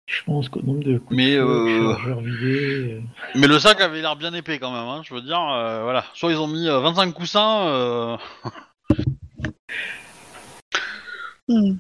Je 0.08 0.24
pense 0.26 0.50
qu'au 0.50 0.62
nombre 0.62 0.84
de 0.84 0.98
coups 0.98 1.16
Mais, 1.18 1.36
de 1.36 1.40
feu, 1.42 1.46
euh, 1.48 1.96
euh, 2.08 3.00
Mais 3.36 3.48
le 3.48 3.60
sac 3.60 3.80
avait 3.82 4.02
l'air 4.02 4.16
bien 4.16 4.34
épais 4.34 4.60
quand 4.60 4.72
même, 4.72 4.88
hein, 4.88 5.02
je 5.06 5.14
veux 5.14 5.22
dire, 5.22 5.42
euh, 5.42 5.84
voilà. 5.84 6.04
Soit 6.14 6.32
ils 6.32 6.38
ont 6.40 6.48
mis 6.48 6.68
euh, 6.68 6.80
25 6.80 7.12
coussins, 7.14 7.68
euh, 7.68 8.18
Hmm. 11.48 11.78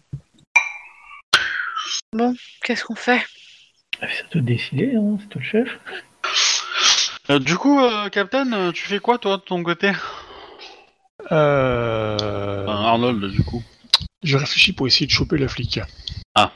Bon, 2.13 2.33
qu'est-ce 2.63 2.83
qu'on 2.83 2.95
fait? 2.95 3.23
C'est 4.01 4.23
à 4.25 4.27
toi 4.29 4.41
de 4.41 4.45
décider, 4.45 4.93
hein, 4.95 5.17
c'est 5.19 5.27
toi 5.29 5.41
le 5.41 5.47
chef. 5.47 5.79
euh, 7.29 7.39
du 7.39 7.55
coup, 7.57 7.79
euh, 7.79 8.09
Captain, 8.09 8.51
euh, 8.53 8.71
tu 8.71 8.83
fais 8.83 8.99
quoi 8.99 9.17
toi 9.17 9.37
de 9.37 9.41
ton 9.41 9.61
côté? 9.63 9.91
Euh... 11.31 12.63
Enfin, 12.65 12.85
Arnold, 12.85 13.25
du 13.31 13.43
coup. 13.43 13.63
Je 14.23 14.37
réfléchis 14.37 14.73
pour 14.73 14.87
essayer 14.87 15.05
de 15.05 15.11
choper 15.11 15.37
la 15.37 15.47
flic. 15.47 15.79
Ah. 16.35 16.51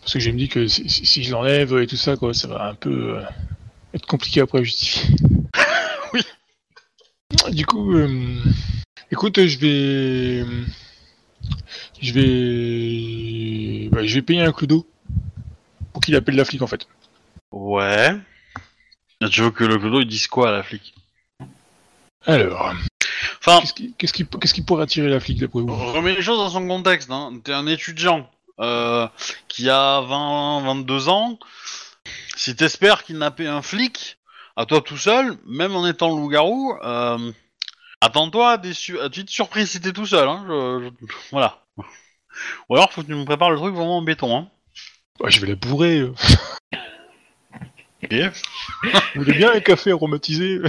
Parce 0.00 0.14
que 0.14 0.20
je 0.20 0.30
me 0.30 0.38
dis 0.38 0.48
que 0.48 0.66
si, 0.66 0.88
si- 0.88 1.04
si 1.06 1.24
je 1.24 1.30
l'enlève 1.32 1.76
et 1.78 1.86
tout 1.86 1.96
ça, 1.96 2.16
quoi, 2.16 2.32
ça 2.34 2.48
va 2.48 2.68
un 2.68 2.74
peu 2.74 3.16
euh, 3.18 3.22
être 3.94 4.06
compliqué 4.06 4.40
après 4.40 4.60
à 4.60 4.62
justifier. 4.62 5.14
Oui. 6.14 6.22
Du 7.52 7.66
coup, 7.66 7.96
euh, 7.96 8.08
écoute, 9.10 9.44
je 9.44 9.58
vais, 9.58 10.44
je 12.00 12.12
vais, 12.12 13.88
bah, 13.90 14.06
je 14.06 14.14
vais 14.14 14.22
payer 14.22 14.42
un 14.42 14.52
clodo 14.52 14.82
pour 14.82 14.90
qu'il 16.06 16.16
appelle 16.16 16.36
la 16.36 16.44
flic 16.44 16.62
en 16.62 16.66
fait. 16.66 16.86
Ouais. 17.52 18.16
Et 19.20 19.28
Tu 19.28 19.42
veux 19.42 19.50
que 19.50 19.64
le 19.64 19.78
clodo 19.78 20.00
il 20.00 20.06
dise 20.06 20.26
quoi 20.26 20.48
à 20.48 20.52
la 20.52 20.62
flic? 20.62 20.94
Alors, 22.26 22.72
Enfin, 23.40 23.60
qu'est-ce 23.60 23.74
qui, 23.74 23.94
qu'est-ce 23.96 24.12
qui, 24.12 24.26
qu'est-ce 24.26 24.54
qui 24.54 24.62
pourrait 24.62 24.82
attirer 24.82 25.08
la 25.08 25.20
flic 25.20 25.38
d'après 25.38 25.60
vous? 25.60 25.66
remets 25.92 26.14
les 26.14 26.22
choses 26.22 26.38
dans 26.38 26.50
son 26.50 26.66
contexte. 26.66 27.10
Hein. 27.10 27.38
T'es 27.44 27.52
un 27.52 27.66
étudiant 27.68 28.28
euh, 28.60 29.06
qui 29.48 29.70
a 29.70 30.00
20, 30.00 30.62
22 30.64 31.08
ans. 31.08 31.38
Si 32.36 32.56
t'espères 32.56 33.04
kidnapper 33.04 33.46
un 33.46 33.62
flic, 33.62 34.18
à 34.56 34.66
toi 34.66 34.80
tout 34.80 34.96
seul, 34.98 35.36
même 35.46 35.76
en 35.76 35.86
étant 35.86 36.08
loup-garou, 36.16 36.74
euh, 36.82 37.32
attends-toi 38.00 38.52
à 38.52 38.56
des 38.58 38.74
su- 38.74 38.98
à 38.98 39.04
des 39.04 39.10
petites 39.10 39.30
surprises 39.30 39.70
si 39.70 39.80
t'es 39.80 39.92
tout 39.92 40.06
seul. 40.06 40.28
Hein. 40.28 40.44
je- 40.48 40.90
je- 41.06 41.14
Voilà. 41.30 41.62
Ou 42.68 42.74
alors 42.74 42.92
faut 42.92 43.02
que 43.02 43.06
tu 43.06 43.14
me 43.14 43.24
prépares 43.24 43.50
le 43.50 43.56
truc 43.58 43.74
vraiment 43.74 43.98
en 43.98 44.02
béton. 44.02 44.36
Hein. 44.36 44.48
Bah, 45.20 45.28
Je 45.28 45.40
vais 45.40 45.46
la 45.48 45.54
bourrer. 45.54 46.02
Ok. 46.02 46.14
Vous 49.14 49.22
voulez 49.22 49.36
bien 49.38 49.52
un 49.52 49.60
café 49.60 49.90
aromatisé 49.92 50.60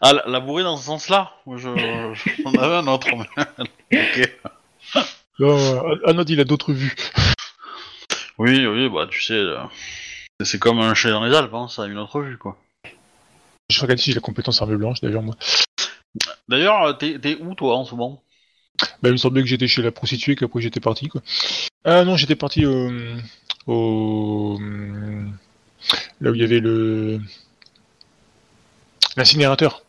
Ah, 0.00 0.12
la, 0.12 0.22
la 0.26 0.40
bourrer 0.40 0.62
dans 0.62 0.76
ce 0.76 0.84
sens-là 0.84 1.32
Moi, 1.46 1.56
je, 1.58 1.68
je- 2.14 2.30
J'en 2.44 2.54
avais 2.54 2.76
un 2.76 2.86
autre. 2.86 3.08
mais- 3.16 3.98
ok. 4.00 4.30
Non, 5.38 5.56
euh, 5.90 5.96
Arnaud, 6.06 6.24
il 6.24 6.40
a 6.40 6.44
d'autres 6.44 6.72
vues. 6.72 6.94
Oui, 8.38 8.66
oui, 8.66 8.88
bah 8.90 9.06
tu 9.10 9.22
sais, 9.22 9.32
euh, 9.34 9.58
c'est 10.42 10.58
comme 10.58 10.78
un 10.78 10.94
chien 10.94 11.10
dans 11.10 11.24
les 11.24 11.34
Alpes, 11.34 11.52
hein, 11.54 11.68
ça 11.68 11.84
a 11.84 11.86
une 11.86 11.98
autre 11.98 12.20
vue, 12.20 12.36
quoi. 12.38 12.56
Je 13.70 13.80
regarde 13.80 13.98
si 13.98 14.10
j'ai 14.10 14.14
la 14.14 14.20
compétence 14.20 14.60
arme 14.62 14.76
blanche 14.76 15.00
d'ailleurs 15.00 15.22
moi. 15.22 15.34
D'ailleurs, 16.48 16.82
euh, 16.84 16.92
t'es 16.92 17.18
t'es 17.18 17.36
où, 17.40 17.54
toi, 17.54 17.76
en 17.76 17.84
ce 17.84 17.94
moment? 17.94 18.22
Bah, 19.02 19.08
il 19.08 19.12
me 19.12 19.16
semblait 19.16 19.42
que 19.42 19.48
j'étais 19.48 19.68
chez 19.68 19.82
la 19.82 19.90
prostituée, 19.92 20.36
qu'après 20.36 20.60
j'étais 20.60 20.80
parti 20.80 21.08
quoi. 21.08 21.22
Ah 21.84 22.04
non, 22.04 22.16
j'étais 22.16 22.36
parti 22.36 22.64
euh, 22.64 23.16
au 23.66 24.58
là 26.20 26.30
où 26.30 26.34
il 26.34 26.40
y 26.40 26.44
avait 26.44 26.60
le 26.60 27.20
l'incinérateur. 29.16 29.82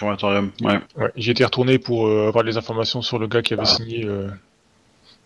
Moratorium, 0.00 0.50
ouais. 0.62 0.80
Ouais, 0.96 1.12
j'y 1.14 1.30
étais 1.30 1.44
retourné 1.44 1.78
pour 1.78 2.08
euh, 2.08 2.26
avoir 2.26 2.42
les 2.42 2.56
informations 2.56 3.02
sur 3.02 3.20
le 3.20 3.28
gars 3.28 3.42
qui 3.42 3.54
avait 3.54 3.64
signé 3.64 4.04
euh, 4.04 4.28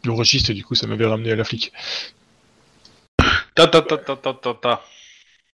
le 0.04 0.12
registre 0.12 0.50
et 0.50 0.54
du 0.54 0.62
coup 0.64 0.74
ça 0.74 0.86
m'avait 0.86 1.06
ramené 1.06 1.32
à 1.32 1.36
la 1.36 1.44
flic. 1.44 1.72
Ta 3.54 3.66
ta 3.68 3.80
ta 3.80 3.96
ta 3.96 4.16
ta 4.16 4.34
ta 4.34 4.54
ta. 4.54 4.82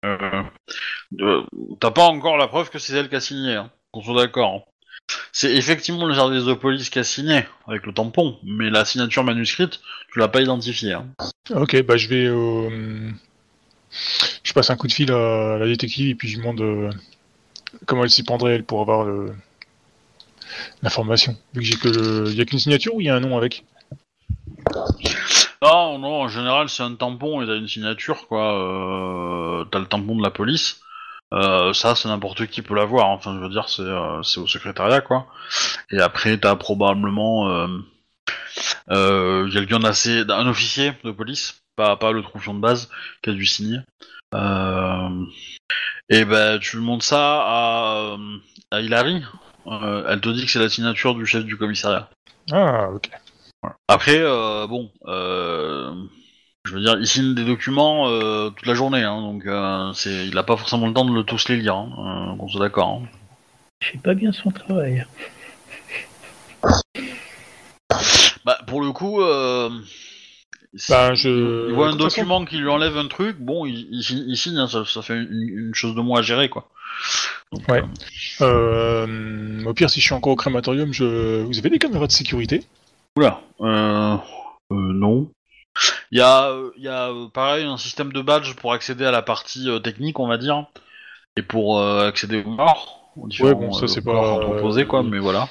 Euh, 0.06 0.44
euh, 1.20 1.44
T'as 1.80 1.90
pas 1.90 2.04
encore 2.04 2.38
la 2.38 2.48
preuve 2.48 2.70
que 2.70 2.78
c'est 2.78 2.94
elle 2.94 3.10
qui 3.10 3.16
a 3.16 3.20
signé, 3.22 3.56
hein, 3.56 3.72
qu'on 3.92 4.04
soit 4.04 4.22
d'accord. 4.22 4.54
hein. 4.54 4.62
C'est 5.32 5.54
effectivement 5.56 6.06
le 6.06 6.14
service 6.16 6.44
de 6.44 6.54
police 6.54 6.90
qui 6.90 7.00
a 7.00 7.04
signé, 7.04 7.46
avec 7.68 7.86
le 7.86 7.94
tampon, 7.94 8.38
mais 8.44 8.70
la 8.70 8.86
signature 8.86 9.24
manuscrite, 9.24 9.80
tu 10.12 10.20
l'as 10.20 10.28
pas 10.28 10.42
identifiée. 10.42 10.94
Hein. 10.94 11.08
Ok, 11.52 11.82
bah 11.84 11.96
je 11.98 12.08
vais 12.10 12.26
Je 14.44 14.54
passe 14.54 14.70
un 14.70 14.76
coup 14.76 14.88
de 14.88 14.94
fil 14.94 15.12
à 15.12 15.58
la 15.58 15.66
détective 15.66 16.10
et 16.10 16.16
puis 16.16 16.28
je 16.28 16.36
lui 16.36 16.42
demande 16.44 16.62
euh, 16.62 16.90
comment 17.86 18.04
elle 18.04 18.10
s'y 18.10 18.24
prendrait 18.24 18.56
elle 18.56 18.64
pour 18.64 18.82
avoir 18.82 19.06
le- 19.06 19.34
l'information. 20.84 21.38
Vu 21.54 21.62
que 21.62 21.66
j'ai 21.68 21.76
que 21.76 21.88
le... 21.88 22.32
Y 22.34 22.42
a 22.42 22.46
qu'une 22.46 22.60
signature 22.60 22.96
ou 22.96 23.02
il 23.02 23.08
y 23.08 23.10
a 23.10 23.16
un 23.16 23.20
nom 23.20 23.38
avec? 23.38 23.64
Non, 25.62 25.98
non, 25.98 26.22
en 26.22 26.28
général, 26.28 26.70
c'est 26.70 26.84
un 26.84 26.96
tampon 26.96 27.42
et 27.42 27.48
t'as 27.48 27.56
une 27.58 27.68
signature, 27.68 28.28
quoi. 28.28 29.62
Euh, 29.62 29.66
t'as 29.72 29.80
le 29.80 29.86
tampon 29.86 30.16
de 30.16 30.22
la 30.24 30.32
police. 30.32 30.82
Euh, 31.34 31.74
ça, 31.74 31.96
c'est 31.96 32.08
n'importe 32.08 32.48
qui 32.48 32.62
peut 32.62 32.76
l'avoir. 32.76 33.10
Enfin, 33.10 33.36
je 33.36 33.40
veux 33.40 33.50
dire, 33.50 33.68
c'est 33.68 33.82
euh, 33.82 34.24
c'est 34.24 34.40
au 34.40 34.48
secrétariat, 34.48 35.02
quoi. 35.02 35.28
Et 35.92 36.00
après, 36.00 36.38
t'as 36.38 36.56
probablement 36.56 37.50
euh, 37.50 37.68
euh, 38.92 39.52
quelqu'un 39.52 39.80
d'assez, 39.80 40.24
un 40.30 40.48
officier 40.48 40.94
de 41.04 41.12
police, 41.12 41.62
pas 41.76 41.98
pas 41.98 42.12
le 42.12 42.24
troufion 42.24 42.54
de 42.54 42.60
base, 42.60 42.90
qui 43.22 43.30
a 43.30 43.34
dû 43.34 43.46
signer. 43.46 43.80
Et 46.10 46.24
ben, 46.24 46.60
tu 46.60 46.78
montres 46.78 47.04
ça 47.04 47.42
à, 47.46 48.18
à 48.72 48.82
Hilary. 48.82 49.24
Elle 49.66 50.22
te 50.22 50.30
dit 50.30 50.46
que 50.46 50.52
c'est 50.52 50.60
la 50.60 50.70
signature 50.70 51.16
du 51.16 51.26
chef 51.26 51.44
du 51.44 51.58
commissariat. 51.58 52.10
Ah, 52.52 52.90
ok. 52.90 53.10
Après, 53.90 54.20
bon, 54.68 54.90
je 56.68 56.74
veux 56.76 56.82
dire, 56.82 56.98
il 57.00 57.08
signe 57.08 57.34
des 57.34 57.46
documents 57.46 58.10
euh, 58.10 58.50
toute 58.50 58.66
la 58.68 58.74
journée, 58.74 59.02
hein, 59.04 59.22
donc 59.22 59.46
euh, 59.46 59.92
c'est, 59.94 60.28
il 60.28 60.38
a 60.38 60.44
pas 60.44 60.58
forcément 60.58 60.88
le 60.88 60.94
temps 60.94 61.06
de 61.06 61.14
le 61.14 61.24
tous 61.24 61.48
les 61.50 61.58
lire, 61.58 61.76
hein, 61.76 62.34
euh, 62.34 62.38
qu'on 62.38 62.48
soit 62.48 62.60
d'accord. 62.62 63.02
hein. 63.04 63.08
Il 63.82 63.88
fait 63.88 63.98
pas 64.00 64.14
bien 64.14 64.32
son 64.32 64.52
travail. 64.52 65.06
Bah, 68.46 68.58
pour 68.68 68.82
le 68.82 68.92
coup, 68.92 69.22
euh, 69.22 69.70
si- 70.76 70.92
Bah, 70.92 71.14
je- 71.16 71.68
il 71.70 71.74
voit 71.74 71.88
un 71.88 71.92
façon- 71.94 72.04
document 72.04 72.46
qui 72.46 72.58
lui 72.58 72.70
enlève 72.70 72.98
un 72.98 73.08
truc, 73.08 73.38
bon, 73.40 73.66
il, 73.66 73.88
il 73.92 74.04
signe, 74.04 74.24
il 74.28 74.38
signe, 74.38 74.58
hein, 74.58 74.68
ça, 74.68 74.84
ça 74.86 75.02
fait 75.02 75.16
une, 75.16 75.28
une 75.68 75.76
chose 75.76 75.96
de 75.96 76.02
moins 76.02 76.20
à 76.20 76.22
gérer, 76.22 76.50
quoi. 76.50 76.70
Donc, 77.52 77.68
Ouais. 77.70 77.84
euh, 78.42 79.06
Euh, 79.08 79.66
au 79.66 79.74
pire, 79.74 79.90
si 79.90 80.00
je 80.00 80.06
suis 80.06 80.14
encore 80.14 80.34
au 80.34 80.36
crématorium, 80.36 80.92
je... 80.94 81.42
vous 81.44 81.58
avez 81.58 81.70
des 81.70 81.80
caméras 81.80 82.08
de 82.08 82.12
sécurité? 82.12 82.64
Oula, 83.16 83.42
euh, 83.62 84.16
euh, 84.72 84.76
non. 84.94 85.30
Il 86.12 86.18
y 86.18 86.22
a, 86.22 86.50
euh, 86.50 86.72
il 86.78 86.84
y 86.84 86.88
a 86.88 87.10
euh, 87.10 87.28
pareil 87.28 87.66
un 87.66 87.78
système 87.78 88.12
de 88.14 88.22
badge 88.22 88.54
pour 88.56 88.74
accéder 88.74 89.06
à 89.06 89.12
la 89.12 89.22
partie 89.22 89.70
euh, 89.70 89.80
technique, 89.80 90.20
on 90.20 90.28
va 90.28 90.38
dire, 90.38 90.66
et 91.36 91.42
pour 91.42 91.80
euh, 91.80 92.08
accéder 92.08 92.44
aux 92.44 92.50
morts, 92.50 93.12
aux 93.16 93.28
différents 93.28 93.54
bon, 93.60 93.72
ça, 93.74 93.86
euh, 93.86 93.88
c'est 93.88 94.04
corps 94.04 94.22
pas, 94.40 94.46
entreposés, 94.46 94.86
quoi, 94.86 95.02
euh, 95.02 95.04
mais 95.04 95.20
voilà. 95.20 95.48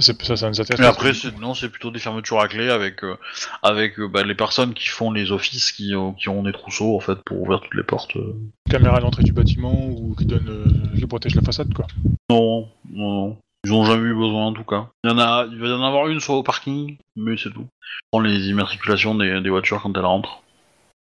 Ça, 0.00 0.12
c'est- 0.12 0.22
ça, 0.24 0.36
ça 0.36 0.48
nous 0.48 0.60
intéresse. 0.60 0.80
Pas. 0.80 0.88
après, 0.88 1.12
c'est, 1.12 1.36
non, 1.38 1.54
c'est 1.54 1.68
plutôt 1.68 1.90
des 1.90 1.98
fermetures 1.98 2.38
à 2.40 2.46
clé 2.46 2.70
avec, 2.70 3.02
euh, 3.02 3.16
avec 3.64 3.98
euh, 3.98 4.06
bah, 4.06 4.22
les 4.22 4.36
personnes 4.36 4.72
qui 4.72 4.86
font 4.86 5.10
les 5.10 5.32
offices, 5.32 5.72
qui, 5.72 5.92
euh, 5.94 6.12
qui 6.12 6.28
ont 6.28 6.44
des 6.44 6.52
trousseaux, 6.52 6.96
en 6.96 7.00
fait, 7.00 7.16
pour 7.24 7.42
ouvrir 7.42 7.60
toutes 7.60 7.74
les 7.74 7.82
portes. 7.82 8.14
euh. 8.16 8.34
caméra 8.70 8.98
à 8.98 9.00
l'entrée 9.00 9.24
du 9.24 9.32
bâtiment 9.32 9.86
ou 9.86 10.14
qui 10.16 10.24
donne, 10.26 10.48
euh, 10.48 10.96
qui 10.96 11.04
protège 11.06 11.34
la 11.34 11.42
façade, 11.42 11.72
quoi. 11.74 11.86
Non, 12.30 12.68
non, 12.90 13.10
non. 13.28 13.36
Ils 13.64 13.72
ont 13.72 13.84
jamais 13.84 14.08
eu 14.08 14.14
besoin, 14.14 14.46
en 14.46 14.52
tout 14.52 14.64
cas. 14.64 14.88
Il 15.04 15.10
y 15.10 15.12
en 15.12 15.18
a, 15.18 15.46
il 15.50 15.58
va 15.58 15.68
y 15.68 15.72
en 15.72 15.82
avoir 15.82 16.08
une 16.08 16.20
soit 16.20 16.36
au 16.36 16.42
parking, 16.42 16.96
mais 17.16 17.36
c'est 17.36 17.50
tout. 17.50 17.66
Prends 18.10 18.20
les 18.20 18.48
immatriculations 18.48 19.14
des, 19.14 19.40
des 19.40 19.50
voitures 19.50 19.82
quand 19.82 19.96
elles 19.96 20.04
rentrent. 20.04 20.42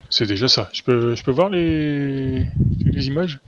C'est 0.09 0.25
déjà 0.25 0.47
ça. 0.47 0.69
Je 0.71 0.81
peux, 0.81 1.15
je 1.15 1.23
peux 1.23 1.31
voir 1.31 1.49
les, 1.49 2.45
les 2.79 3.07
images? 3.07 3.39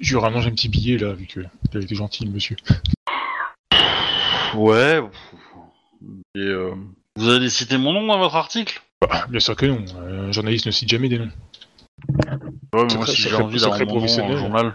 Je 0.00 0.16
rallonge 0.16 0.46
un 0.46 0.50
petit 0.50 0.68
billet 0.68 0.98
là, 0.98 1.12
vu 1.12 1.26
que 1.26 1.40
a 1.40 1.78
été 1.78 1.94
gentil, 1.94 2.28
monsieur. 2.28 2.56
Ouais. 4.54 5.02
Et 6.36 6.40
euh, 6.40 6.74
vous 7.16 7.28
allez 7.30 7.48
citer 7.48 7.76
mon 7.76 7.92
nom 7.92 8.06
dans 8.06 8.18
votre 8.18 8.36
article? 8.36 8.82
Bah, 9.00 9.26
bien 9.28 9.40
sûr 9.40 9.56
que 9.56 9.66
non. 9.66 9.84
Un 9.98 10.30
journaliste 10.32 10.66
ne 10.66 10.70
cite 10.70 10.88
jamais 10.88 11.08
des 11.08 11.18
noms. 11.18 11.30
Ouais, 12.72 12.84
mais 12.88 12.94
moi 12.94 13.06
si 13.06 13.22
j'ai 13.22 13.34
envie 13.34 13.60
d'avoir 13.60 13.80
mon 13.80 14.00
nom 14.00 14.16
dans 14.16 14.28
le 14.28 14.36
journal. 14.36 14.74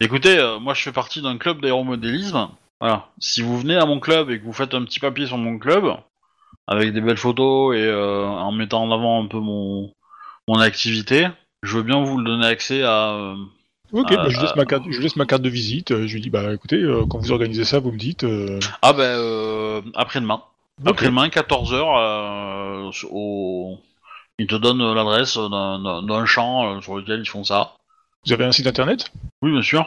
Écoutez, 0.00 0.38
euh, 0.38 0.58
moi 0.58 0.74
je 0.74 0.82
fais 0.82 0.92
partie 0.92 1.22
d'un 1.22 1.38
club 1.38 1.60
d'aéromodélisme. 1.60 2.48
Voilà. 2.82 3.06
Si 3.20 3.42
vous 3.42 3.56
venez 3.60 3.76
à 3.76 3.86
mon 3.86 4.00
club 4.00 4.28
et 4.30 4.40
que 4.40 4.44
vous 4.44 4.52
faites 4.52 4.74
un 4.74 4.82
petit 4.82 4.98
papier 4.98 5.24
sur 5.26 5.38
mon 5.38 5.56
club, 5.56 5.84
avec 6.66 6.92
des 6.92 7.00
belles 7.00 7.16
photos 7.16 7.76
et 7.76 7.80
euh, 7.86 8.26
en 8.26 8.50
mettant 8.50 8.82
en 8.82 8.90
avant 8.90 9.22
un 9.22 9.28
peu 9.28 9.38
mon, 9.38 9.92
mon 10.48 10.58
activité, 10.58 11.28
je 11.62 11.76
veux 11.76 11.84
bien 11.84 12.02
vous 12.02 12.18
le 12.18 12.24
donner 12.24 12.44
accès 12.44 12.82
à... 12.82 13.12
euh, 13.12 13.36
Ok, 13.92 14.08
Ah, 14.10 14.16
bah, 14.16 14.28
je, 14.30 14.40
laisse 14.40 14.56
ma 14.56 14.64
carte, 14.64 14.82
je 14.90 15.00
laisse 15.00 15.14
ma 15.14 15.26
carte 15.26 15.42
de 15.42 15.48
visite. 15.48 15.92
euh, 15.92 16.08
Je 16.08 16.14
lui 16.14 16.22
dis, 16.22 16.30
bah 16.30 16.52
écoutez, 16.52 16.82
quand 17.08 17.18
vous 17.18 17.30
organisez 17.30 17.64
ça, 17.64 17.78
vous 17.78 17.92
me 17.92 17.98
dites. 17.98 18.26
Ah 18.82 18.92
ben 18.92 19.02
euh, 19.04 19.80
après-demain. 19.94 20.42
Après-demain, 20.84 21.28
14h, 21.28 21.74
euh, 22.00 22.90
au... 23.12 23.78
ils 24.40 24.48
te 24.48 24.56
donnent 24.56 24.92
l'adresse 24.92 25.36
d'un- 25.36 26.26
champ 26.26 26.80
sur 26.80 26.96
lequel 26.96 27.20
ils 27.20 27.28
font 27.28 27.44
ça. 27.44 27.74
Vous 28.26 28.32
avez 28.32 28.44
un 28.44 28.50
site 28.50 28.66
internet? 28.66 29.12
Oui, 29.42 29.52
bien 29.52 29.62
sûr. 29.62 29.86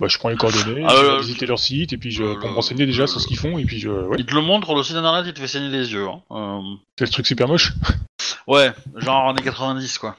Bah, 0.00 0.08
je 0.08 0.18
prends 0.18 0.30
les 0.30 0.36
coordonnées, 0.36 0.84
Ah, 0.86 0.94
je 0.96 1.02
euh, 1.04 1.14
vais 1.16 1.20
visiter 1.20 1.46
leur 1.46 1.58
site, 1.58 1.92
et 1.92 1.96
puis 1.98 2.10
je, 2.10 2.22
euh, 2.24 2.34
pour 2.40 2.48
me 2.48 2.54
renseigner 2.54 2.86
déjà 2.86 3.06
sur 3.06 3.20
ce 3.20 3.26
qu'ils 3.26 3.38
font, 3.38 3.58
et 3.58 3.64
puis 3.64 3.78
je. 3.78 3.88
Ouais, 3.90 4.16
Il 4.18 4.26
te 4.26 4.34
le 4.34 4.40
montre, 4.40 4.74
le 4.74 4.82
site 4.82 4.96
internet, 4.96 5.24
il 5.26 5.32
te 5.34 5.38
fait 5.40 5.46
saigner 5.46 5.68
les 5.68 5.92
yeux. 5.92 6.06
hein. 6.08 6.22
Euh, 6.30 6.60
c'est 6.98 7.04
le 7.04 7.10
truc 7.10 7.26
super 7.26 7.48
moche. 7.48 7.72
Ouais, 8.48 8.72
genre 8.96 9.28
années 9.28 9.42
90 9.42 9.98
quoi. 9.98 10.16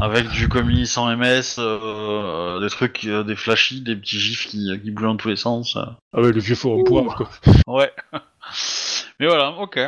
Avec 0.00 0.28
du 0.28 0.48
comis 0.48 0.86
sans 0.86 1.08
MS, 1.16 1.56
euh, 1.58 2.60
des 2.60 2.68
trucs, 2.68 3.04
euh, 3.06 3.24
des 3.24 3.34
flashy, 3.36 3.80
des 3.80 3.96
petits 3.96 4.18
gifs 4.20 4.46
qui, 4.46 4.70
qui 4.82 4.90
bougent 4.92 5.04
dans 5.06 5.16
tous 5.16 5.28
les 5.28 5.36
sens. 5.36 5.76
euh. 5.76 5.82
Ah 6.16 6.20
ouais, 6.20 6.32
le 6.32 6.40
vieux 6.40 6.54
forum 6.54 6.84
poire, 6.84 7.16
quoi. 7.16 7.30
Ouais. 7.66 7.92
Mais 9.20 9.26
voilà, 9.26 9.50
ok. 9.58 9.78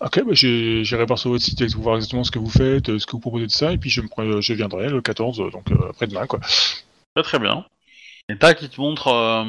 Ok, 0.00 0.24
bah 0.24 0.32
j'ai- 0.32 0.84
j'irai 0.84 1.04
voir 1.06 1.18
sur 1.18 1.30
votre 1.30 1.44
site 1.44 1.60
et 1.60 1.66
voir 1.68 1.96
exactement 1.96 2.24
ce 2.24 2.30
que 2.30 2.38
vous 2.38 2.50
faites, 2.50 2.88
euh, 2.88 2.98
ce 2.98 3.06
que 3.06 3.12
vous 3.12 3.20
proposez 3.20 3.46
de 3.46 3.52
ça, 3.52 3.72
et 3.72 3.78
puis 3.78 3.88
je, 3.88 4.00
me, 4.00 4.08
pre- 4.08 4.40
je 4.40 4.52
viendrai 4.52 4.88
le 4.88 5.00
14, 5.00 5.40
euh, 5.40 5.50
donc 5.50 5.70
euh, 5.70 5.90
après-demain, 5.90 6.26
quoi. 6.26 6.40
Très 7.14 7.22
très 7.22 7.38
bien. 7.38 7.64
Et 8.32 8.38
tac, 8.38 8.62
il 8.62 8.70
te 8.70 8.80
montre, 8.80 9.08
euh... 9.08 9.44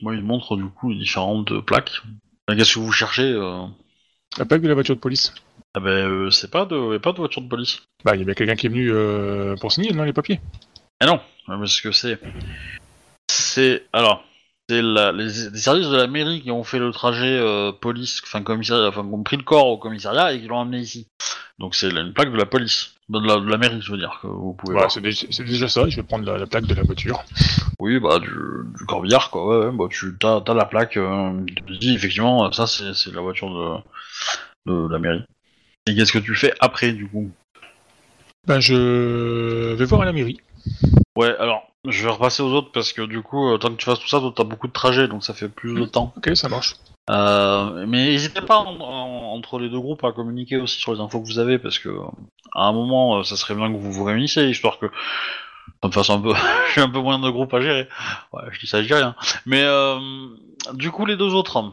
moi, 0.00 0.14
il 0.14 0.20
te 0.20 0.24
montre 0.24 0.56
du 0.56 0.66
coup 0.66 0.90
les 0.90 0.98
différentes 0.98 1.60
plaques. 1.62 2.02
Qu'est-ce 2.46 2.74
que 2.74 2.78
vous 2.78 2.92
cherchez 2.92 3.24
euh... 3.24 3.66
La 4.38 4.44
plaque 4.44 4.62
de 4.62 4.68
la 4.68 4.74
voiture 4.74 4.94
de 4.94 5.00
police. 5.00 5.34
Ah 5.74 5.80
ben, 5.80 5.90
euh, 5.90 6.30
c'est 6.30 6.50
pas 6.50 6.64
de, 6.64 6.98
pas 6.98 7.10
de 7.10 7.16
voiture 7.16 7.42
de 7.42 7.48
police. 7.48 7.82
Bah, 8.04 8.14
il 8.14 8.20
y 8.20 8.22
a 8.22 8.24
bien 8.24 8.34
quelqu'un 8.34 8.54
qui 8.54 8.66
est 8.66 8.70
venu 8.70 8.92
euh, 8.92 9.56
pour 9.56 9.72
signer, 9.72 9.90
non, 9.92 10.04
les 10.04 10.12
papiers? 10.12 10.40
Ah 11.00 11.06
non, 11.06 11.20
Ouais, 11.48 11.56
mais 11.58 11.66
ce 11.66 11.82
que 11.82 11.90
c'est, 11.90 12.20
c'est 13.28 13.86
alors, 13.92 14.24
c'est 14.72 14.80
les, 14.80 15.50
les 15.52 15.58
services 15.58 15.88
de 15.88 15.96
la 15.96 16.06
mairie 16.06 16.40
qui 16.40 16.50
ont 16.50 16.64
fait 16.64 16.78
le 16.78 16.90
trajet 16.92 17.38
euh, 17.38 17.72
police, 17.72 18.22
enfin 18.24 18.42
commissariat, 18.42 18.88
enfin 18.88 19.02
qui 19.02 19.12
ont 19.12 19.22
pris 19.22 19.36
le 19.36 19.42
corps 19.42 19.66
au 19.66 19.76
commissariat 19.76 20.32
et 20.32 20.40
qui 20.40 20.46
l'ont 20.46 20.60
amené 20.60 20.78
ici. 20.78 21.08
Donc 21.58 21.74
c'est 21.74 21.90
une 21.90 22.14
plaque 22.14 22.32
de 22.32 22.38
la 22.38 22.46
police, 22.46 22.94
de 23.10 23.20
la, 23.20 23.38
de 23.38 23.48
la 23.48 23.58
mairie, 23.58 23.80
je 23.82 23.92
veux 23.92 23.98
dire 23.98 24.18
que 24.22 24.26
vous 24.26 24.54
pouvez. 24.54 24.80
C'est 24.88 25.02
déjà, 25.02 25.68
ça, 25.68 25.88
je 25.88 25.96
vais 25.96 26.02
prendre 26.02 26.24
la, 26.24 26.38
la 26.38 26.46
plaque 26.46 26.64
de 26.64 26.74
la 26.74 26.82
voiture. 26.82 27.22
Oui, 27.78 28.00
bah 28.00 28.18
du, 28.18 28.28
du 28.28 28.86
corbillard 28.86 29.30
quoi. 29.30 29.46
Ouais, 29.46 29.66
ouais, 29.66 29.72
bah 29.76 29.84
tu 29.90 30.16
as, 30.24 30.40
t'as 30.44 30.54
la 30.54 30.64
plaque. 30.64 30.96
Euh, 30.96 31.44
tu 31.46 31.54
te 31.54 31.72
dis 31.78 31.94
effectivement, 31.94 32.50
ça 32.52 32.66
c'est 32.66 33.12
la 33.12 33.20
voiture 33.20 33.82
de, 34.66 34.72
de 34.72 34.92
la 34.92 34.98
mairie. 34.98 35.24
Et 35.86 35.94
qu'est-ce 35.94 36.12
que 36.12 36.18
tu 36.18 36.34
fais 36.34 36.54
après 36.60 36.92
du 36.92 37.06
coup? 37.06 37.30
Bah, 38.46 38.60
je 38.60 39.74
vais 39.74 39.84
voir 39.84 40.02
à 40.02 40.04
la 40.06 40.12
mairie. 40.12 40.38
Ouais, 41.16 41.36
alors 41.38 41.71
je 41.88 42.02
vais 42.04 42.10
repasser 42.10 42.42
aux 42.42 42.52
autres 42.52 42.70
parce 42.72 42.92
que 42.92 43.02
du 43.02 43.22
coup, 43.22 43.48
euh, 43.50 43.58
tant 43.58 43.70
que 43.70 43.76
tu 43.76 43.84
fasses 43.84 43.98
tout 44.00 44.08
ça, 44.08 44.20
toi 44.20 44.32
t'as 44.34 44.44
beaucoup 44.44 44.68
de 44.68 44.72
trajets, 44.72 45.08
donc 45.08 45.24
ça 45.24 45.34
fait 45.34 45.48
plus 45.48 45.74
de 45.74 45.84
temps. 45.86 46.12
Ok, 46.16 46.30
ça 46.36 46.48
marche. 46.48 46.76
Euh, 47.10 47.84
mais 47.88 48.06
n'hésitez 48.10 48.40
pas 48.42 48.58
en- 48.58 48.80
en- 48.80 49.34
entre 49.34 49.58
les 49.58 49.68
deux 49.68 49.80
groupes 49.80 50.04
à 50.04 50.12
communiquer 50.12 50.58
aussi 50.58 50.78
sur 50.80 50.94
les 50.94 51.00
infos 51.00 51.20
que 51.20 51.26
vous 51.26 51.40
avez 51.40 51.58
parce 51.58 51.78
que 51.80 51.88
à 52.54 52.66
un 52.68 52.72
moment, 52.72 53.18
euh, 53.18 53.22
ça 53.24 53.36
serait 53.36 53.54
bien 53.56 53.72
que 53.72 53.76
vous 53.76 53.90
vous 53.92 54.04
réunissiez 54.04 54.48
histoire 54.48 54.78
que 54.78 54.86
ça 55.82 55.88
me 55.88 55.92
fasse 55.92 56.10
un 56.10 56.20
peu, 56.20 56.32
j'ai 56.74 56.80
un 56.80 56.88
peu 56.88 57.00
moins 57.00 57.18
de 57.18 57.28
groupes 57.30 57.52
à 57.54 57.60
gérer. 57.60 57.88
Ouais, 58.32 58.42
je 58.52 58.60
dis 58.60 58.66
ça, 58.68 58.80
je 58.82 58.86
dis 58.86 58.94
rien. 58.94 59.16
Mais 59.46 59.62
euh, 59.64 59.98
du 60.74 60.90
coup, 60.92 61.04
les 61.06 61.16
deux 61.16 61.34
autres. 61.34 61.72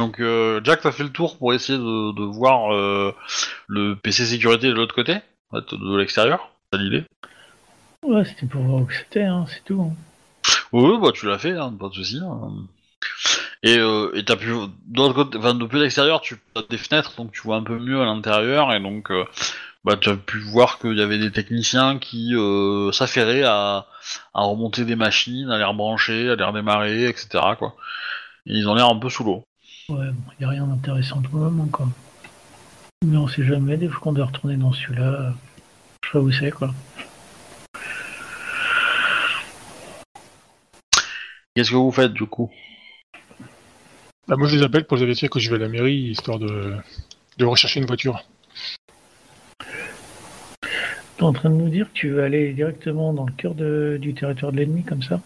Donc 0.00 0.20
euh, 0.20 0.60
Jack, 0.64 0.80
t'as 0.82 0.92
fait 0.92 1.02
le 1.04 1.10
tour 1.12 1.38
pour 1.38 1.54
essayer 1.54 1.78
de, 1.78 2.12
de 2.12 2.22
voir 2.24 2.74
euh, 2.74 3.14
le 3.66 3.96
PC 3.96 4.26
sécurité 4.26 4.68
de 4.68 4.72
l'autre 4.74 4.94
côté, 4.94 5.16
en 5.52 5.60
fait, 5.60 5.74
de 5.74 5.96
l'extérieur. 5.96 6.50
C'est 6.72 6.78
l'idée. 6.78 7.04
Ouais, 8.02 8.24
c'était 8.24 8.46
pour 8.46 8.62
voir 8.62 8.82
où 8.82 8.90
c'était, 8.90 9.24
hein, 9.24 9.44
c'est 9.48 9.64
tout. 9.64 9.82
hein. 9.82 9.94
Oui, 10.72 10.98
bah 11.02 11.10
tu 11.12 11.26
l'as 11.26 11.38
fait, 11.38 11.56
hein, 11.56 11.72
pas 11.78 11.88
de 11.88 11.94
souci. 11.94 12.18
hein. 12.22 12.52
Et 13.62 13.76
euh, 13.78 14.10
et 14.14 14.24
t'as 14.24 14.36
pu 14.36 14.46
de 14.48 14.96
l'autre 14.96 15.14
côté, 15.14 15.36
enfin 15.38 15.54
depuis 15.54 15.78
l'extérieur, 15.78 16.20
tu 16.22 16.36
as 16.54 16.62
des 16.70 16.78
fenêtres, 16.78 17.14
donc 17.16 17.32
tu 17.32 17.42
vois 17.42 17.56
un 17.56 17.62
peu 17.62 17.78
mieux 17.78 18.00
à 18.00 18.06
l'intérieur, 18.06 18.72
et 18.72 18.80
donc 18.80 19.10
euh, 19.10 19.24
bah 19.84 19.96
tu 19.96 20.08
as 20.08 20.16
pu 20.16 20.38
voir 20.40 20.78
qu'il 20.78 20.96
y 20.96 21.02
avait 21.02 21.18
des 21.18 21.30
techniciens 21.30 21.98
qui 21.98 22.34
euh, 22.34 22.90
s'affairaient 22.92 23.42
à, 23.42 23.86
à 24.32 24.42
remonter 24.42 24.86
des 24.86 24.96
machines, 24.96 25.50
à 25.50 25.58
les 25.58 25.64
rebrancher, 25.64 26.30
à 26.30 26.36
les 26.36 26.44
redémarrer, 26.44 27.04
etc. 27.06 27.28
Quoi. 27.58 27.74
Et 28.46 28.54
ils 28.54 28.66
ont 28.68 28.74
l'air 28.74 28.88
un 28.88 28.98
peu 28.98 29.10
sous 29.10 29.24
l'eau. 29.24 29.44
Ouais, 29.90 30.06
bon, 30.10 30.32
y 30.40 30.44
a 30.44 30.48
rien 30.48 30.66
d'intéressant 30.66 31.20
pour 31.20 31.38
le 31.38 31.44
moment, 31.50 31.66
quoi. 31.66 31.86
Mais 33.04 33.16
on 33.18 33.28
sait 33.28 33.44
jamais, 33.44 33.76
des 33.76 33.88
fois 33.88 34.00
qu'on 34.00 34.12
doit 34.12 34.26
retourner 34.26 34.56
dans 34.56 34.72
celui-là, 34.72 35.02
euh, 35.02 35.30
je 36.04 36.10
sais 36.12 36.18
où 36.18 36.32
c'est, 36.32 36.50
quoi. 36.50 36.72
Qu'est-ce 41.54 41.70
que 41.70 41.76
vous 41.76 41.90
faites 41.90 42.12
du 42.12 42.26
coup? 42.26 42.50
Bah, 44.28 44.36
moi, 44.36 44.46
je 44.46 44.56
les 44.56 44.62
appelle 44.62 44.86
pour 44.86 44.96
les 44.96 45.02
avertir 45.02 45.28
que 45.28 45.40
je 45.40 45.50
vais 45.50 45.56
à 45.56 45.58
la 45.58 45.68
mairie, 45.68 45.96
histoire 45.96 46.38
de, 46.38 46.76
de 47.38 47.44
rechercher 47.44 47.80
une 47.80 47.86
voiture. 47.86 48.24
T'es 51.16 51.22
en 51.24 51.32
train 51.32 51.50
de 51.50 51.56
nous 51.56 51.68
dire 51.68 51.88
que 51.88 51.92
tu 51.98 52.10
veux 52.10 52.22
aller 52.22 52.52
directement 52.52 53.12
dans 53.12 53.26
le 53.26 53.32
cœur 53.32 53.54
de- 53.54 53.98
du 54.00 54.14
territoire 54.14 54.52
de 54.52 54.58
l'ennemi, 54.58 54.84
comme 54.84 55.02
ça? 55.02 55.20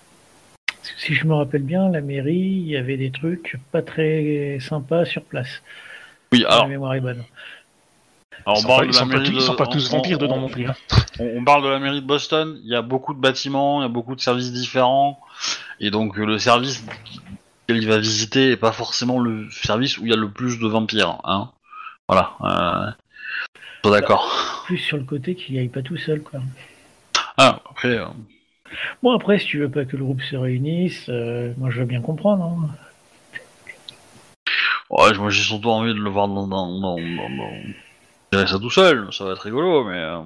Parce 0.67 0.93
que 0.93 1.01
si 1.01 1.15
je 1.15 1.27
me 1.27 1.35
rappelle 1.35 1.63
bien, 1.63 1.91
la 1.91 2.01
mairie, 2.01 2.33
il 2.35 2.67
y 2.69 2.77
avait 2.77 2.97
des 2.97 3.11
trucs 3.11 3.59
pas 3.71 3.83
très 3.83 4.59
sympas 4.61 5.05
sur 5.05 5.23
place. 5.25 5.63
Oui, 6.33 6.45
alors, 6.47 6.63
la 6.65 6.69
mémoire 6.69 6.95
est 6.95 7.01
bonne. 7.01 7.23
alors, 8.47 8.59
on 8.59 8.61
Ils 8.61 8.63
sont, 8.63 8.67
parle 8.67 8.81
pas, 8.81 8.87
de 8.87 8.87
la 8.87 8.93
sont 8.99 9.09
pas 9.09 9.19
mairie 9.19 9.25
tous- 9.27 9.33
ils 9.33 9.35
de- 9.37 9.41
sont 9.41 9.57
pas 9.57 9.67
tous 9.67 9.91
vampires 9.91 10.19
dedans 10.19 10.41
non 10.41 10.49
plus. 10.49 10.67
hein. 10.67 10.75
On 11.21 11.45
parle 11.45 11.63
de 11.63 11.69
la 11.69 11.79
mairie 11.79 12.01
de 12.01 12.07
Boston, 12.07 12.59
il 12.65 12.71
y 12.71 12.75
a 12.75 12.83
beaucoup 12.83 13.13
de 13.15 13.21
bâtiments, 13.21 13.81
il 13.81 13.85
y 13.85 13.87
a 13.87 13.89
beaucoup 13.89 14.17
de 14.17 14.21
services 14.21 14.53
différents, 14.53 15.21
et 15.81 15.91
donc 15.91 16.19
euh, 16.19 16.25
le 16.27 16.39
service 16.39 16.85
qu'il 17.69 17.87
va 17.89 17.99
visiter 17.99 18.51
est 18.53 18.57
pas 18.57 18.73
forcément 18.73 19.19
le 19.21 19.51
service 19.51 19.99
où 19.99 20.05
il 20.05 20.11
y 20.11 20.13
a 20.13 20.17
le 20.17 20.31
plus 20.31 20.59
de 20.59 20.67
vampires. 20.67 21.19
Hein 21.25 21.51
voilà. 22.09 22.33
Euh... 22.43 22.91
D'accord. 23.91 24.63
Plus 24.67 24.79
sur 24.79 24.97
le 24.97 25.05
côté 25.05 25.35
qu'il 25.35 25.55
y 25.55 25.59
aille 25.59 25.69
pas 25.69 25.83
tout 25.83 25.97
seul, 25.97 26.23
quoi. 26.23 26.41
Ah, 27.37 27.61
après, 27.71 27.99
euh, 27.99 28.07
Bon, 29.03 29.13
après, 29.15 29.39
si 29.39 29.47
tu 29.47 29.59
veux 29.59 29.71
pas 29.71 29.85
que 29.85 29.97
le 29.97 30.05
groupe 30.05 30.23
se 30.23 30.37
réunisse, 30.37 31.07
euh, 31.09 31.53
moi 31.59 31.71
je 31.71 31.81
veux 31.81 31.85
bien 31.87 32.01
comprendre. 32.01 32.45
hein. 32.45 32.69
ouais, 34.91 35.13
moi 35.19 35.31
j'ai 35.31 35.43
surtout 35.43 35.71
envie 35.71 35.95
de 35.95 35.99
le 36.01 36.11
voir 36.11 36.29
dans... 36.29 36.47
dans, 36.47 36.67
dans, 36.81 36.97
dans, 36.97 36.99
dans- 36.99 37.63
Je 38.33 38.39
dirais 38.39 38.47
ça 38.47 38.59
tout 38.59 38.71
seul, 38.71 39.13
ça 39.13 39.25
va 39.25 39.33
être 39.33 39.43
rigolo, 39.43 39.85
mais... 39.85 39.99
euh, 39.99 40.21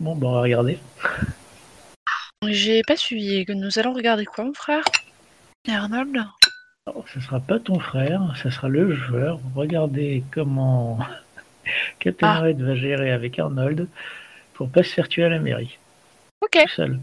Bon, 0.00 0.16
bah 0.16 0.26
on 0.28 0.32
va 0.34 0.40
regarder. 0.42 0.78
J'ai 2.46 2.82
pas 2.86 2.96
suivi. 2.96 3.44
Nous 3.48 3.78
allons 3.78 3.92
regarder 3.92 4.24
quoi, 4.24 4.44
mon 4.44 4.54
frère? 4.54 4.84
Arnold? 5.68 6.16
Alors, 6.86 7.04
ce 7.12 7.20
sera 7.20 7.38
pas 7.38 7.60
ton 7.60 7.78
frère, 7.78 8.20
ça 8.42 8.50
sera 8.50 8.68
le 8.68 8.92
joueur. 8.94 9.38
Regardez 9.54 10.24
comment 10.32 10.98
Captain 12.00 12.28
Ah. 12.28 12.52
Va 12.52 12.74
gérer 12.74 13.12
avec 13.12 13.38
Arnold 13.38 13.86
pour 14.54 14.68
pas 14.68 14.82
se 14.82 14.88
faire 14.92 15.08
tuer 15.08 15.24
à 15.24 15.28
la 15.28 15.38
mairie. 15.38 15.78
Ok, 16.40 16.58
Tout 16.64 16.68
seul. 16.74 16.98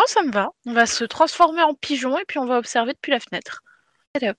oh, 0.00 0.04
ça 0.06 0.22
me 0.22 0.32
va. 0.32 0.50
On 0.66 0.72
va 0.72 0.86
se 0.86 1.04
transformer 1.04 1.62
en 1.62 1.74
pigeon 1.74 2.18
et 2.18 2.24
puis 2.26 2.38
on 2.40 2.46
va 2.46 2.58
observer 2.58 2.92
depuis 2.94 3.12
la 3.12 3.20
fenêtre. 3.20 3.62
Allez 4.14 4.30
hop. 4.30 4.36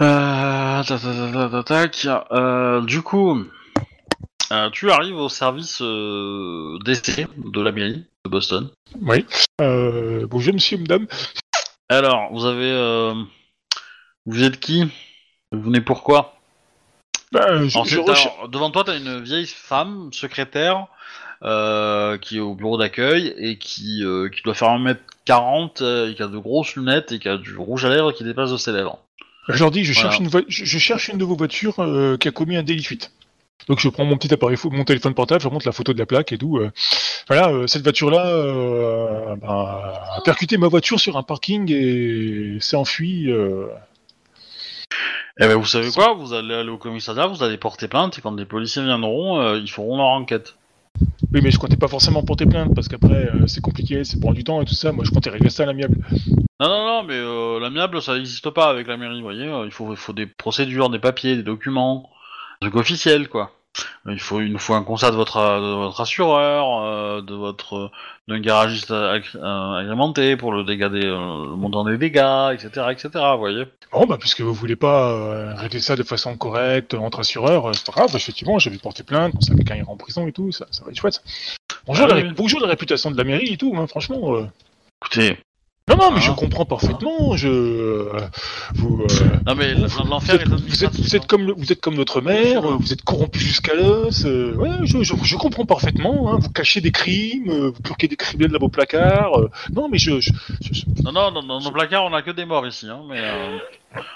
Euh, 0.00 0.82
tac, 0.84 1.00
tac, 1.00 1.32
tac, 1.32 1.50
tac, 1.50 1.64
tac. 1.64 2.06
Euh, 2.30 2.80
du 2.82 3.02
coup, 3.02 3.44
euh, 4.52 4.70
tu 4.70 4.90
arrives 4.90 5.16
au 5.16 5.28
service 5.28 5.80
euh, 5.82 6.78
d'essai 6.84 7.26
de 7.36 7.60
la 7.60 7.72
mairie 7.72 8.04
de 8.24 8.30
Boston. 8.30 8.70
Oui. 9.02 9.24
Euh, 9.60 10.26
bonjour, 10.28 10.54
monsieur, 10.54 10.78
madame. 10.78 11.06
Alors, 11.88 12.32
vous 12.32 12.44
avez... 12.46 12.70
euh, 12.70 13.14
Vous 14.26 14.42
êtes 14.44 14.60
qui? 14.60 14.84
Vous 15.52 15.62
venez 15.62 15.80
pourquoi 15.80 16.36
Bah, 17.32 17.66
je, 17.66 17.78
recherche- 17.78 18.26
alors, 18.36 18.48
Devant 18.48 18.70
toi, 18.70 18.84
t'as 18.84 18.98
une 18.98 19.20
vieille 19.22 19.46
femme, 19.46 20.10
secrétaire, 20.12 20.86
qui 21.42 22.36
est 22.36 22.40
au 22.40 22.54
bureau 22.54 22.76
d'accueil 22.78 23.34
et 23.38 23.58
qui, 23.58 24.02
qui 24.34 24.42
doit 24.44 24.54
faire 24.54 24.68
1m40, 24.68 25.82
euh, 25.82 26.10
et 26.10 26.14
qui 26.14 26.22
a 26.22 26.26
de 26.26 26.38
grosses 26.38 26.74
lunettes 26.76 27.12
et 27.12 27.18
qui 27.18 27.28
a 27.28 27.36
du 27.38 27.56
rouge 27.56 27.84
à 27.84 27.90
lèvres 27.90 28.12
qui 28.12 28.24
dépasse 28.24 28.50
de 28.50 28.56
ses 28.56 28.72
lèvres. 28.72 28.98
Je 29.48 29.58
leur 29.60 29.70
dis, 29.70 29.82
je 29.84 29.94
Voilà. 29.94 30.10
cherche 30.10 30.20
une, 30.20 30.28
vo- 30.28 30.44
je, 30.48 30.64
je 30.66 30.78
cherche 30.78 31.08
une 31.08 31.16
de 31.18 31.24
vos 31.24 31.36
voitures 31.36 31.76
qui 32.20 32.28
a 32.28 32.30
commis 32.32 32.56
un 32.56 32.62
délit 32.62 32.82
de 32.82 32.86
fuite. 32.86 33.10
Donc 33.66 33.80
je 33.80 33.88
prends 33.88 34.04
mon 34.04 34.16
petit 34.16 34.32
appareil, 34.32 34.56
mon 34.70 34.84
téléphone 34.84 35.14
portable, 35.14 35.42
je 35.42 35.48
remonte 35.48 35.64
la 35.64 35.72
photo 35.72 35.92
de 35.92 35.98
la 35.98 36.06
plaque 36.06 36.32
et 36.32 36.38
tout. 36.38 36.58
euh. 36.58 36.70
Voilà, 37.26 37.48
euh, 37.50 37.66
cette 37.66 37.82
voiture-là 37.82 38.26
euh, 38.26 39.36
ben, 39.36 39.48
a 39.48 40.20
percuté 40.24 40.56
ma 40.56 40.68
voiture 40.68 40.98
sur 41.00 41.16
un 41.18 41.22
parking 41.22 41.70
et 41.70 42.56
s'est 42.60 42.76
enfuie. 42.76 43.30
Eh 45.40 45.46
ben, 45.46 45.56
vous 45.56 45.66
savez 45.66 45.90
quoi? 45.90 46.14
Vous 46.14 46.32
allez 46.32 46.54
aller 46.54 46.70
au 46.70 46.78
commissariat, 46.78 47.26
vous 47.26 47.42
allez 47.42 47.58
porter 47.58 47.88
plainte, 47.88 48.18
et 48.18 48.22
quand 48.22 48.34
les 48.34 48.46
policiers 48.46 48.82
viendront, 48.82 49.54
ils 49.54 49.70
feront 49.70 49.98
leur 49.98 50.06
enquête. 50.06 50.54
Oui, 51.32 51.40
mais 51.42 51.50
je 51.50 51.58
comptais 51.58 51.76
pas 51.76 51.86
forcément 51.88 52.24
porter 52.24 52.46
plainte 52.46 52.74
parce 52.74 52.88
qu'après 52.88 53.30
c'est 53.46 53.60
compliqué, 53.60 54.02
c'est 54.02 54.18
prend 54.18 54.32
du 54.32 54.42
temps 54.44 54.62
et 54.62 54.64
tout 54.64 54.74
ça. 54.74 54.90
Moi, 54.92 55.04
je 55.04 55.10
comptais 55.10 55.30
régler 55.30 55.50
ça 55.50 55.64
à 55.64 55.66
l'amiable. 55.66 55.98
Non, 56.58 56.68
non, 56.68 56.86
non, 56.86 57.02
mais 57.04 57.20
l'amiable, 57.60 58.00
ça 58.02 58.14
n'existe 58.14 58.50
pas 58.50 58.68
avec 58.70 58.88
la 58.88 58.96
mairie, 58.96 59.18
vous 59.18 59.24
voyez. 59.24 59.48
Il 59.66 59.70
faut, 59.70 59.90
il 59.92 59.96
faut 59.96 60.12
des 60.14 60.26
procédures, 60.26 60.88
des 60.90 60.98
papiers, 60.98 61.36
des 61.36 61.42
documents, 61.44 62.10
des 62.60 62.68
trucs 62.68 62.80
officiels, 62.80 63.28
quoi. 63.28 63.52
Il 64.08 64.18
faut, 64.18 64.40
il 64.40 64.50
nous 64.50 64.58
faut 64.58 64.74
un 64.74 64.82
constat 64.82 65.10
de 65.12 65.16
votre, 65.16 65.38
de 65.38 65.74
votre 65.74 66.00
assureur, 66.00 66.82
euh, 66.82 67.20
de 67.22 67.34
votre, 67.34 67.74
euh, 67.76 67.90
d'un 68.26 68.40
garagiste 68.40 68.90
agré- 68.90 69.38
agrémenté 69.40 70.36
pour 70.36 70.52
le 70.52 70.64
dégât 70.64 70.88
des, 70.88 71.04
euh, 71.04 71.44
le 71.50 71.56
montant 71.56 71.84
des 71.84 71.96
dégâts, 71.96 72.52
etc., 72.54 72.86
etc., 72.90 73.10
vous 73.34 73.38
voyez. 73.38 73.66
Bon, 73.92 74.04
bah 74.06 74.16
puisque 74.18 74.40
vous 74.40 74.52
voulez 74.54 74.74
pas 74.74 75.10
euh, 75.12 75.54
régler 75.54 75.78
ça 75.80 75.94
de 75.94 76.02
façon 76.02 76.36
correcte 76.36 76.94
entre 76.94 77.20
assureurs, 77.20 77.68
euh, 77.68 77.72
c'est 77.72 77.86
pas 77.86 77.92
grave. 77.92 78.10
Effectivement, 78.16 78.58
j'avais 78.58 78.78
porté 78.78 79.04
plainte, 79.04 79.34
on 79.36 79.40
savait 79.40 79.58
quelqu'un 79.58 79.76
ira 79.76 79.92
en 79.92 79.96
prison 79.96 80.26
et 80.26 80.32
tout, 80.32 80.50
ça, 80.50 80.66
ça 80.72 80.84
va 80.84 80.90
être 80.90 80.98
chouette. 80.98 81.22
Bonjour, 81.86 82.06
Ah 82.10 82.14
la, 82.14 82.22
oui. 82.22 82.32
bonjour 82.36 82.60
la 82.60 82.66
réputation 82.68 83.10
de 83.12 83.16
la 83.16 83.24
mairie 83.24 83.52
et 83.52 83.56
tout, 83.58 83.74
hein, 83.76 83.86
franchement. 83.86 84.34
euh. 84.34 84.46
Écoutez, 85.04 85.38
Non, 85.88 85.96
non, 85.96 86.10
mais 86.10 86.18
Ah. 86.18 86.26
je 86.26 86.32
comprends 86.32 86.64
parfaitement. 86.64 87.36
Je 87.36 87.48
euh, 87.48 88.12
vous. 88.74 89.02
euh, 89.02 89.06
non 89.46 89.54
mais 89.54 89.74
vous 89.74 90.04
l'enfer 90.08 90.38
vous 90.46 90.84
êtes, 90.84 90.94
vous 90.94 91.16
êtes 91.16 91.22
hein. 91.22 91.26
comme 91.28 91.50
vous 91.56 91.72
êtes 91.72 91.80
comme 91.80 91.94
notre 91.94 92.20
mère, 92.20 92.62
vous 92.62 92.92
êtes 92.92 93.02
corrompu 93.02 93.38
jusqu'à 93.38 93.74
l'os. 93.74 94.24
euh, 94.26 94.54
ouais, 94.56 94.70
je, 94.84 95.02
je, 95.02 95.14
je 95.22 95.36
comprends 95.36 95.64
parfaitement. 95.64 96.32
Hein, 96.32 96.38
vous 96.40 96.50
cachez 96.50 96.80
des 96.80 96.92
crimes, 96.92 97.48
euh, 97.50 97.70
vous 97.74 97.80
purquez 97.82 98.08
des 98.08 98.16
criminels 98.16 98.50
dans 98.52 98.58
vos 98.58 98.68
placards. 98.68 99.38
euh, 99.38 99.50
non, 99.74 99.88
mais 99.88 99.98
je, 99.98 100.20
je- 100.20 100.32
Non, 101.02 101.12
non, 101.12 101.32
dans, 101.32 101.60
nos 101.60 101.70
placards, 101.70 102.04
on 102.04 102.12
a 102.12 102.22
que 102.22 102.30
des 102.32 102.44
morts 102.44 102.66
ici, 102.66 102.86
hein, 102.88 103.00
mais... 103.08 103.20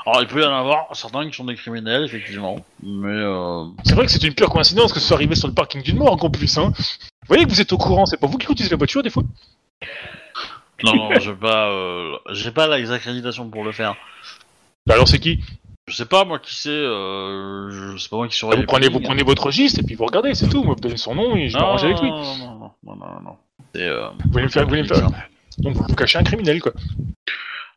Alors, 0.07 0.21
il 0.21 0.27
peut 0.27 0.43
y 0.43 0.45
en 0.45 0.53
avoir 0.55 0.87
certains 0.93 1.27
qui 1.29 1.35
sont 1.35 1.45
des 1.45 1.55
criminels, 1.55 2.05
effectivement, 2.05 2.57
mais... 2.83 3.25
C'est 3.85 3.95
vrai 3.95 4.05
que 4.07 4.13
c'est 4.13 4.23
une 4.23 4.35
pure 4.35 4.51
coïncidence 4.51 4.93
que 4.93 5.01
ce 5.01 5.07
soit 5.07 5.17
arrivé 5.17 5.35
sur 5.35 5.49
le 5.49 5.55
parking 5.55 5.83
d'une 5.83 5.97
morgue 5.97 6.23
en 6.25 6.31
plus. 6.31 6.59
Hein. 6.59 6.73
Vous 6.77 7.27
voyez 7.29 7.45
que 7.45 7.51
vous 7.51 7.61
êtes 7.63 7.73
au 7.73 7.79
courant, 7.79 8.05
c'est 8.05 8.19
pas 8.19 8.27
vous 8.27 8.37
qui 8.37 8.47
utilisez 8.53 8.71
la 8.71 8.77
voiture 8.77 9.03
des 9.03 9.09
fois? 9.11 9.23
Non, 10.85 10.95
non, 10.97 11.11
j'ai 11.21 11.33
pas, 11.35 11.69
euh, 11.71 12.17
j'ai 12.33 12.51
pas 12.51 12.77
les 12.79 12.91
accréditations 12.91 13.49
pour 13.49 13.65
le 13.65 13.73
faire. 13.73 13.95
Bah 14.87 14.95
alors 14.95 15.09
c'est 15.09 15.19
qui? 15.19 15.41
Je 15.89 15.95
sais 15.97 16.07
pas 16.07 16.25
moi 16.25 16.39
qui 16.39 16.55
c'est, 16.55 16.71
euh, 16.71 17.71
je 17.93 17.97
sais 17.99 18.09
pas 18.09 18.17
moi 18.17 18.29
qui 18.29 18.37
surveille. 18.37 18.57
vous, 18.57 18.63
les 18.63 18.67
prenez, 18.67 18.87
vous 18.87 18.93
plannings. 18.93 19.09
prenez 19.09 19.23
votre 19.25 19.47
registre 19.47 19.81
et 19.81 19.83
puis 19.83 19.95
vous 19.97 20.07
regardez, 20.07 20.35
c'est 20.35 20.49
tout. 20.49 20.63
Moi, 20.63 20.75
vous 20.75 20.81
donnez 20.81 20.97
son 20.97 21.15
nom 21.15 21.35
et 21.37 21.49
je 21.49 21.55
Non, 21.57 21.63
m'arrange 21.65 21.85
avec 21.85 22.01
lui. 22.01 22.09
non, 22.11 22.21
non, 22.23 22.37
non, 22.37 22.59
non, 22.59 22.71
non, 22.85 22.97
non, 22.97 23.21
non. 23.25 23.37
C'est, 23.75 23.83
euh, 23.83 24.09
Vous 24.25 24.31
voulez 24.33 24.45
me 24.45 24.49
faire, 24.49 24.63
vous 24.63 24.69
voulez 24.71 24.83
me 24.83 24.89
faire-. 24.89 25.09
Donc 25.59 25.75
vous 25.77 25.95
cachez 25.95 26.19
un 26.19 26.25
criminel 26.25 26.61
quoi. 26.63 26.73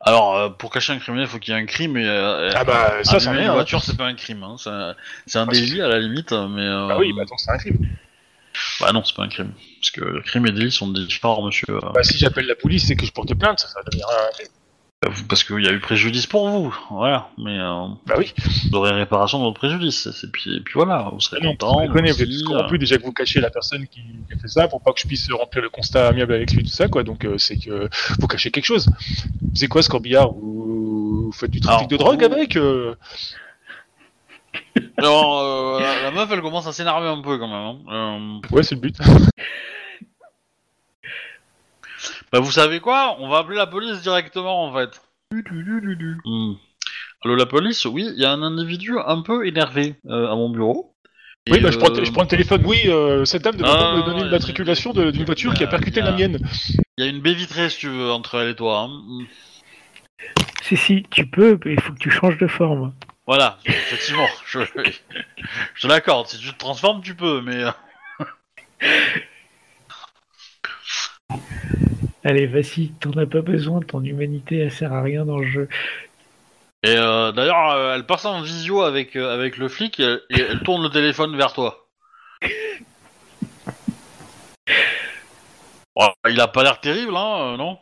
Alors, 0.00 0.36
euh, 0.36 0.48
pour 0.50 0.70
cacher 0.70 0.92
un 0.92 0.98
criminel, 0.98 1.26
faut 1.26 1.38
qu'il 1.38 1.52
y 1.52 1.56
ait 1.56 1.60
un 1.60 1.66
crime 1.66 1.96
et. 1.96 2.06
Euh, 2.06 2.50
Ah 2.54 2.62
bah 2.64 2.92
ça 3.02 3.18
c'est 3.18 3.28
rien. 3.28 3.40
une 3.42 3.48
hein. 3.48 3.52
voiture, 3.54 3.82
c'est 3.82 3.96
pas 3.96 4.06
un 4.06 4.14
crime, 4.14 4.42
hein. 4.44 4.54
c'est 4.56 4.70
un, 4.70 4.94
c'est 5.26 5.38
un 5.38 5.46
Parce 5.46 5.58
que- 5.58 5.64
délit 5.64 5.82
à 5.82 5.88
la 5.88 5.98
limite, 5.98 6.30
mais. 6.32 6.62
Euh... 6.62 6.86
Bah 6.88 6.96
oui, 6.98 7.12
bah 7.12 7.24
donc 7.24 7.38
c'est 7.40 7.50
un 7.50 7.58
crime. 7.58 7.78
Bah 8.80 8.92
non, 8.92 9.02
c'est 9.04 9.14
pas 9.16 9.24
un 9.24 9.28
crime, 9.28 9.52
parce 9.80 9.90
que 9.90 10.00
le 10.02 10.20
crime 10.22 10.46
et 10.46 10.52
délit 10.52 10.70
sont 10.70 10.88
différents, 10.88 11.44
monsieur. 11.44 11.66
euh, 11.70 11.80
Bah 11.94 12.02
si 12.02 12.18
j'appelle 12.18 12.46
la 12.46 12.54
police 12.54 12.90
et 12.90 12.96
que 12.96 13.06
je 13.06 13.12
porte 13.12 13.34
plainte, 13.34 13.60
ça, 13.60 13.68
ça 13.68 13.74
va 13.80 13.84
devenir 13.84 14.06
un 14.08 14.32
crime. 14.32 14.48
Parce 15.28 15.44
qu'il 15.44 15.62
y 15.62 15.68
a 15.68 15.72
eu 15.72 15.78
préjudice 15.78 16.26
pour 16.26 16.48
vous, 16.48 16.74
voilà. 16.90 17.28
Mais 17.38 17.58
euh, 17.58 17.86
Bah 18.06 18.14
oui. 18.18 18.32
vous 18.70 18.76
aurez 18.78 18.90
réparation 18.92 19.38
de 19.38 19.44
votre 19.44 19.58
préjudice, 19.60 20.08
et 20.24 20.26
puis, 20.28 20.56
et 20.56 20.60
puis 20.60 20.72
voilà, 20.74 21.10
vous 21.12 21.20
serez 21.20 21.36
Ah 21.42 21.46
content. 21.46 21.86
je 21.86 21.92
connais, 21.92 22.10
vous 22.10 22.22
êtes 22.22 22.28
tous 22.30 22.42
corrompus 22.44 22.78
déjà 22.80 22.96
que 22.96 23.02
vous 23.04 23.12
cachez 23.12 23.40
la 23.40 23.50
personne 23.50 23.86
qui 23.88 24.00
a 24.32 24.38
fait 24.38 24.48
ça 24.48 24.66
pour 24.68 24.80
pas 24.82 24.92
que 24.92 25.00
je 25.00 25.06
puisse 25.06 25.30
remplir 25.30 25.62
le 25.62 25.68
constat 25.68 26.08
amiable 26.08 26.32
avec 26.32 26.50
lui, 26.52 26.62
tout 26.64 26.70
ça 26.70 26.88
quoi. 26.88 27.02
Donc 27.04 27.24
euh, 27.26 27.36
c'est 27.38 27.58
que 27.58 27.88
vous 28.18 28.26
cachez 28.26 28.50
quelque 28.50 28.64
chose. 28.64 28.88
C'est 29.54 29.68
quoi 29.68 29.82
ce 29.82 29.90
corbillard 29.90 30.32
vous... 30.32 31.24
vous 31.26 31.32
faites 31.32 31.50
du 31.50 31.60
trafic 31.60 31.80
Alors, 31.80 31.88
de 31.88 31.96
drogue 31.98 32.24
vous- 32.26 32.32
avec 32.34 32.56
euh? 32.56 32.94
Alors, 34.98 35.40
euh, 35.40 35.80
la, 35.80 36.02
la 36.04 36.10
meuf, 36.10 36.30
elle 36.32 36.42
commence 36.42 36.66
à 36.66 36.72
s'énerver 36.72 37.08
un 37.08 37.20
peu 37.22 37.38
quand 37.38 37.48
même. 37.48 37.78
hein. 37.88 38.40
Euh, 38.50 38.54
Ouais, 38.54 38.62
c'est 38.62 38.74
le 38.74 38.80
but. 38.80 38.96
bah, 42.32 42.40
vous 42.40 42.50
savez 42.50 42.80
quoi? 42.80 43.16
On 43.20 43.28
va 43.28 43.38
appeler 43.38 43.56
la 43.56 43.66
police 43.66 44.02
directement 44.02 44.64
en 44.64 44.74
fait. 44.74 45.00
Hmm. 46.24 46.54
Allô, 47.24 47.34
la 47.36 47.46
police? 47.46 47.84
Oui, 47.86 48.06
il 48.14 48.20
y 48.20 48.24
a 48.24 48.32
un 48.32 48.42
individu 48.42 48.94
un 49.04 49.22
peu 49.22 49.46
énervé 49.46 49.96
euh, 50.08 50.30
à 50.30 50.34
mon 50.36 50.50
bureau. 50.50 50.92
Oui, 51.48 51.58
Et, 51.58 51.60
bah 51.60 51.70
je 51.70 51.78
prends, 51.78 51.90
euh, 51.90 52.04
je 52.04 52.10
prends 52.10 52.22
le 52.22 52.28
téléphone. 52.28 52.62
Oui, 52.64 52.78
euh, 52.86 53.24
cette 53.24 53.42
dame 53.42 53.56
devrait 53.56 53.72
Ah, 53.72 53.78
pas 53.78 53.96
me 53.96 54.02
donner 54.04 54.22
une 54.22 54.30
matriculation 54.30 54.92
de- 54.92 55.10
d'une 55.12 55.24
voiture 55.24 55.54
qui 55.54 55.62
a 55.62 55.68
percuté 55.68 56.00
la 56.00 56.12
mienne. 56.12 56.38
Il 56.98 57.04
y 57.04 57.08
a 57.08 57.10
une 57.10 57.20
baie 57.20 57.34
vitrée 57.34 57.70
si 57.70 57.78
tu 57.78 57.88
veux 57.88 58.10
entre 58.10 58.36
elle 58.40 58.50
et 58.50 58.56
toi. 58.56 58.80
hein. 58.80 58.88
Hmm. 59.06 59.24
Si, 60.62 60.76
si, 60.76 61.04
tu 61.10 61.26
peux, 61.26 61.58
mais 61.64 61.74
il 61.74 61.80
faut 61.80 61.92
que 61.92 61.98
tu 61.98 62.10
changes 62.10 62.38
de 62.38 62.48
forme. 62.48 62.92
Voilà, 63.26 63.58
effectivement, 63.64 64.28
je, 64.46 64.60
je 65.74 65.82
te 65.82 65.86
l'accorde. 65.86 66.26
Si 66.28 66.38
tu 66.38 66.52
te 66.52 66.58
transformes, 66.58 67.02
tu 67.02 67.14
peux, 67.14 67.40
mais 67.40 67.56
euh, 67.64 67.70
Allez, 72.24 72.46
vas-y, 72.46 72.88
t'en 73.00 73.12
as 73.12 73.26
pas 73.26 73.40
besoin, 73.40 73.80
ton 73.80 74.02
humanité, 74.02 74.58
elle 74.58 74.72
sert 74.72 74.92
à 74.92 75.02
rien 75.02 75.24
dans 75.24 75.38
le 75.38 75.46
jeu. 75.46 75.68
et 76.82 76.96
euh, 76.96 77.32
d'ailleurs, 77.32 77.70
euh, 77.72 77.94
elle 77.94 78.06
passe 78.06 78.24
en 78.24 78.40
visio 78.42 78.82
avec 78.82 79.16
euh, 79.16 79.32
avec 79.32 79.56
le 79.56 79.68
flic 79.68 79.98
et, 80.00 80.04
elle- 80.04 80.22
et 80.30 80.40
elle 80.40 80.60
tourne 80.62 80.82
le 80.82 80.90
téléphone 80.90 81.36
vers 81.36 81.52
toi. 81.52 81.88
Oh, 85.94 86.08
il 86.28 86.40
a 86.40 86.48
pas 86.48 86.62
l'air 86.62 86.80
terrible, 86.80 87.16
hein, 87.16 87.56
non? 87.56 87.78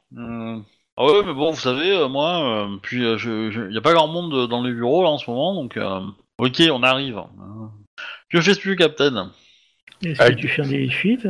Ah 0.97 1.05
ouais, 1.05 1.22
mais 1.24 1.34
bon, 1.34 1.51
vous 1.51 1.61
savez, 1.61 1.90
euh, 1.90 2.09
moi, 2.09 2.66
euh, 2.66 2.76
puis 2.80 3.05
euh, 3.05 3.18
je, 3.18 3.51
je- 3.51 3.70
y 3.70 3.76
a 3.76 3.80
pas 3.80 3.95
grand 3.95 4.07
monde 4.07 4.49
dans 4.49 4.62
les 4.62 4.72
bureaux 4.72 5.03
là 5.03 5.09
en 5.09 5.18
ce 5.18 5.28
moment, 5.28 5.55
donc 5.55 5.76
euh, 5.76 6.01
ok, 6.38 6.62
on 6.70 6.82
arrive. 6.84 7.18
Euh, 7.18 7.66
Que 8.30 8.40
fais-tu, 8.40 8.76
Captain 8.76 9.32
Est-ce 10.05 10.22
Aïe. 10.22 10.36
que 10.36 10.40
tu 10.40 10.49
fais 10.49 10.62
un 10.62 10.68
délit 10.68 10.88
de 10.88 10.92
fuite 10.92 11.28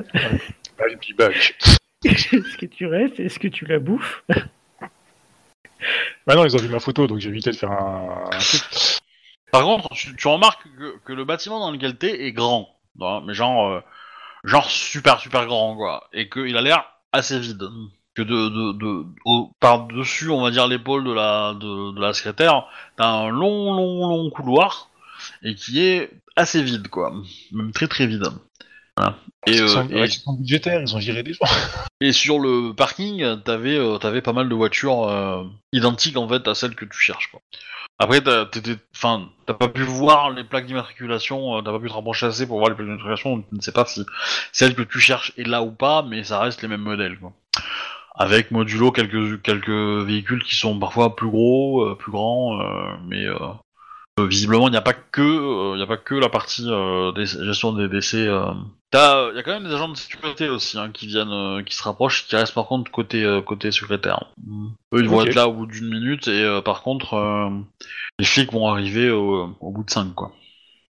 I'll 0.79 0.97
be 0.97 1.17
back. 1.17 1.57
Est-ce 2.05 2.59
que 2.59 2.67
tu 2.67 2.87
restes? 2.87 3.19
Est-ce 3.21 3.39
que 3.39 3.49
tu 3.49 3.65
la 3.65 3.79
bouffes? 3.79 4.23
Bah 6.27 6.35
non, 6.35 6.45
ils 6.45 6.55
ont 6.55 6.59
vu 6.61 6.69
ma 6.69 6.81
photo, 6.81 7.07
donc 7.07 7.19
j'ai 7.19 7.29
évité 7.31 7.51
de 7.51 7.57
faire 7.57 7.71
un, 7.73 8.25
un 8.33 8.39
truc. 8.39 8.63
Par 9.51 9.63
contre, 9.63 9.89
tu, 9.95 10.15
tu 10.17 10.29
remarques 10.29 10.65
que, 10.79 10.99
que 11.05 11.13
le 11.13 11.25
bâtiment 11.25 11.61
dans 11.61 11.71
lequel 11.71 11.97
t'es 11.97 12.25
est 12.27 12.33
grand, 12.33 12.69
hein, 13.01 13.23
mais 13.27 13.35
genre, 13.35 13.69
euh, 13.69 13.81
genre 14.45 14.69
super 14.71 15.21
super 15.21 15.47
grand 15.47 15.77
quoi, 15.77 16.09
et 16.13 16.29
qu'il 16.29 16.57
a 16.57 16.61
l'air 16.63 16.85
assez 17.13 17.39
vide. 17.39 17.63
Que 18.15 18.23
de, 18.23 18.49
de, 18.49 18.73
de 18.79 19.05
au- 19.25 19.51
par 19.61 19.87
dessus, 19.89 20.31
on 20.31 20.41
va 20.43 20.51
dire 20.53 20.69
l'épaule 20.69 21.03
de 21.05 21.13
la 21.13 21.55
de, 21.55 21.93
de 21.95 22.01
la 22.01 22.13
secrétaire, 22.15 22.67
t'as 22.97 23.09
un 23.09 23.29
long 23.29 23.75
long 23.75 24.07
long 24.09 24.31
couloir 24.31 24.91
et 25.43 25.55
qui 25.57 25.85
est 25.85 26.11
assez 26.37 26.63
vide 26.63 26.89
quoi, 26.89 27.13
même 27.53 27.73
très 27.73 27.89
très 27.89 28.07
vide. 28.07 28.27
Voilà. 28.97 29.17
Et, 29.49 29.53
Ils 29.57 29.63
euh, 29.63 29.67
sont, 29.69 29.89
et- 29.89 29.95
ouais, 30.01 30.07
ils 30.07 30.13
sont 30.13 30.35
budgétaires, 30.35 30.81
ils 30.81 30.95
ont 30.95 31.01
viré 31.01 31.25
des 31.25 31.33
gens. 31.33 31.45
et 32.01 32.13
sur 32.13 32.39
le 32.39 32.73
parking, 32.73 33.41
t'avais 33.43 33.77
euh, 33.77 33.99
t'avais 33.99 34.23
pas 34.23 34.33
mal 34.33 34.49
de 34.49 34.55
voitures 34.55 35.09
euh, 35.09 35.43
identiques 35.73 36.17
en 36.17 36.29
fait 36.29 36.47
à 36.47 36.55
celles 36.55 36.77
que 36.77 36.85
tu 36.85 36.99
cherches 36.99 37.31
quoi. 37.33 37.41
Après, 37.99 38.21
t'as 38.21 38.45
pas 38.47 39.69
pu 39.69 39.83
voir 39.83 40.31
les 40.31 40.43
plaques 40.45 40.67
d'immatriculation, 40.67 41.57
euh, 41.59 41.63
t'as 41.63 41.71
pas 41.73 41.79
pu 41.81 41.89
te 41.89 41.93
rapprocher 41.93 42.27
assez 42.27 42.47
pour 42.47 42.59
voir 42.59 42.71
les 42.71 42.75
plaques 42.77 42.87
d'immatriculation. 42.87 43.43
Tu 43.43 43.55
ne 43.55 43.61
sais 43.61 43.73
pas 43.73 43.85
si 43.87 44.05
celle 44.53 44.75
que 44.75 44.83
tu 44.83 44.99
cherches 45.01 45.33
est 45.37 45.47
là 45.47 45.63
ou 45.63 45.71
pas, 45.73 46.03
mais 46.03 46.25
ça 46.25 46.41
reste 46.41 46.63
les 46.63 46.69
mêmes 46.69 46.81
modèles 46.81 47.19
quoi. 47.19 47.33
Avec 48.17 48.51
modulo 48.51 48.93
quelques 48.93 49.43
quelques 49.43 49.69
véhicules 49.69 50.43
qui 50.45 50.55
sont 50.55 50.79
parfois 50.79 51.17
plus 51.17 51.29
gros, 51.29 51.83
euh, 51.83 51.95
plus 51.97 52.13
grands, 52.13 52.61
euh, 52.61 52.95
mais 53.09 53.25
euh, 53.25 53.37
visiblement 54.19 54.69
il 54.69 54.71
n'y 54.71 54.77
a 54.77 54.83
pas 54.83 54.93
que 54.93 55.75
il 55.75 55.81
y 55.81 55.83
a 55.83 55.87
pas 55.87 55.97
que 55.97 56.15
la 56.15 56.29
partie 56.29 56.65
des, 57.17 57.27
gestion 57.27 57.73
des 57.73 57.89
décès. 57.89 58.29
T'as, 58.93 59.33
y 59.33 59.39
a 59.39 59.43
quand 59.43 59.51
même 59.51 59.65
des 59.65 59.75
agents 59.75 59.89
de 59.89 59.97
sécurité 59.97 60.49
aussi 60.49 60.79
hein, 60.79 60.91
qui 60.93 61.09
viennent, 61.09 61.65
qui 61.65 61.75
se 61.75 61.83
rapprochent, 61.83 62.29
qui 62.29 62.37
restent 62.37 62.55
par 62.55 62.67
contre 62.67 62.91
côté 62.93 63.41
côté 63.45 63.73
secrétaire. 63.73 64.27
Eux 64.93 65.01
ils 65.01 65.09
vont 65.09 65.25
être 65.25 65.35
là 65.35 65.49
au 65.49 65.53
bout 65.53 65.67
d'une 65.67 65.89
minute 65.89 66.29
et 66.29 66.61
par 66.65 66.83
contre 66.83 67.51
les 68.21 68.25
flics 68.25 68.53
vont 68.53 68.69
arriver 68.69 69.11
au, 69.11 69.57
au 69.61 69.71
bout 69.73 69.83
de 69.83 69.91
cinq 69.91 70.15
quoi. 70.15 70.33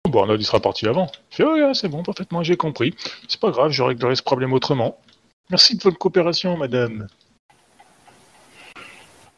Bon, 0.10 0.22
Arnold, 0.22 0.42
il 0.42 0.46
sera 0.46 0.60
parti 0.60 0.88
avant. 0.88 1.08
Il 1.32 1.36
fait, 1.36 1.44
ouais, 1.46 1.74
c'est 1.74 1.88
bon, 1.88 2.04
parfaitement, 2.04 2.44
j'ai 2.44 2.58
compris. 2.58 2.96
C'est 3.28 3.40
pas 3.40 3.52
grave, 3.52 3.72
je 3.72 3.84
réglerai 3.84 4.16
ce 4.16 4.24
problème 4.24 4.52
autrement. 4.52 4.98
Merci 5.52 5.78
de 5.78 5.84
votre 5.84 5.98
coopération, 5.98 6.58
madame. 6.58 7.08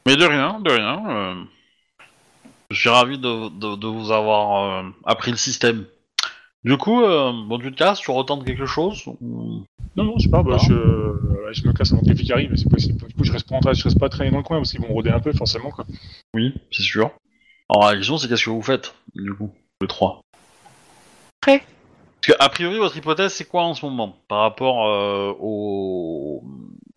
Mais 0.05 0.15
de 0.15 0.25
rien, 0.25 0.59
de 0.59 0.69
rien. 0.71 1.09
euh, 1.09 1.43
je 2.69 2.79
suis 2.79 2.89
ravi 2.89 3.17
de, 3.17 3.49
de, 3.49 3.75
de 3.75 3.87
vous 3.87 4.11
avoir 4.11 4.83
euh, 4.85 4.89
appris 5.05 5.31
le 5.31 5.37
système. 5.37 5.85
Du 6.63 6.77
coup, 6.77 7.03
euh, 7.03 7.31
bon 7.47 7.57
tu 7.59 7.71
te 7.71 7.77
casses, 7.77 7.99
tu 7.99 8.11
retentes 8.11 8.45
quelque 8.45 8.65
chose 8.65 9.03
ou- 9.21 9.63
Non, 9.95 10.03
non, 10.05 10.19
c'est 10.19 10.29
pas, 10.29 10.43
bah, 10.43 10.51
Non. 10.51 10.57
je, 10.59 10.73
ouais, 10.73 11.53
je 11.53 11.67
me 11.67 11.73
casse 11.73 11.91
avant 11.93 12.01
que 12.01 12.07
les 12.07 12.15
flics 12.15 12.31
arrivent, 12.31 12.51
mais 12.51 12.57
c'est 12.57 12.69
possible. 12.69 13.05
Du 13.07 13.13
coup, 13.15 13.23
je 13.23 13.31
reste 13.31 13.49
pas 13.49 13.55
en 13.55 13.59
train, 13.59 13.73
je 13.73 13.83
reste 13.83 13.99
pas 13.99 14.09
traîner 14.09 14.31
dans 14.31 14.37
le 14.37 14.43
coin, 14.43 14.57
parce 14.57 14.71
qu'ils 14.71 14.81
vont 14.81 14.87
rôder 14.93 15.09
un 15.09 15.19
peu, 15.19 15.33
forcément, 15.33 15.71
quoi. 15.71 15.85
Oui, 16.33 16.53
c'est 16.71 16.83
sûr. 16.83 17.11
Alors 17.69 17.89
la 17.89 17.95
question 17.95 18.17
c'est 18.17 18.27
qu'est-ce 18.27 18.45
que 18.45 18.49
vous 18.49 18.61
faites 18.61 18.93
du 19.15 19.33
coup, 19.33 19.51
les 19.81 19.87
trois? 19.87 20.21
Prêt. 21.41 21.63
Parce 22.25 22.37
que 22.37 22.43
a 22.43 22.49
priori 22.49 22.77
votre 22.77 22.95
hypothèse 22.95 23.33
c'est 23.33 23.45
quoi 23.45 23.63
en 23.63 23.73
ce 23.73 23.85
moment 23.85 24.15
par 24.29 24.39
rapport 24.39 24.87
euh, 24.87 25.33
au... 25.39 26.41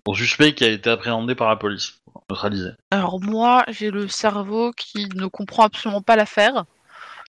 au 0.07 0.15
suspect 0.15 0.55
qui 0.55 0.65
a 0.65 0.69
été 0.69 0.89
appréhendé 0.89 1.35
par 1.35 1.49
la 1.49 1.57
police, 1.57 2.01
neutralisé? 2.31 2.71
Alors 2.93 3.21
moi, 3.21 3.65
j'ai 3.69 3.91
le 3.91 4.07
cerveau 4.09 4.71
qui 4.77 5.09
ne 5.17 5.27
comprend 5.27 5.65
absolument 5.65 6.03
pas 6.03 6.15
l'affaire. 6.15 6.65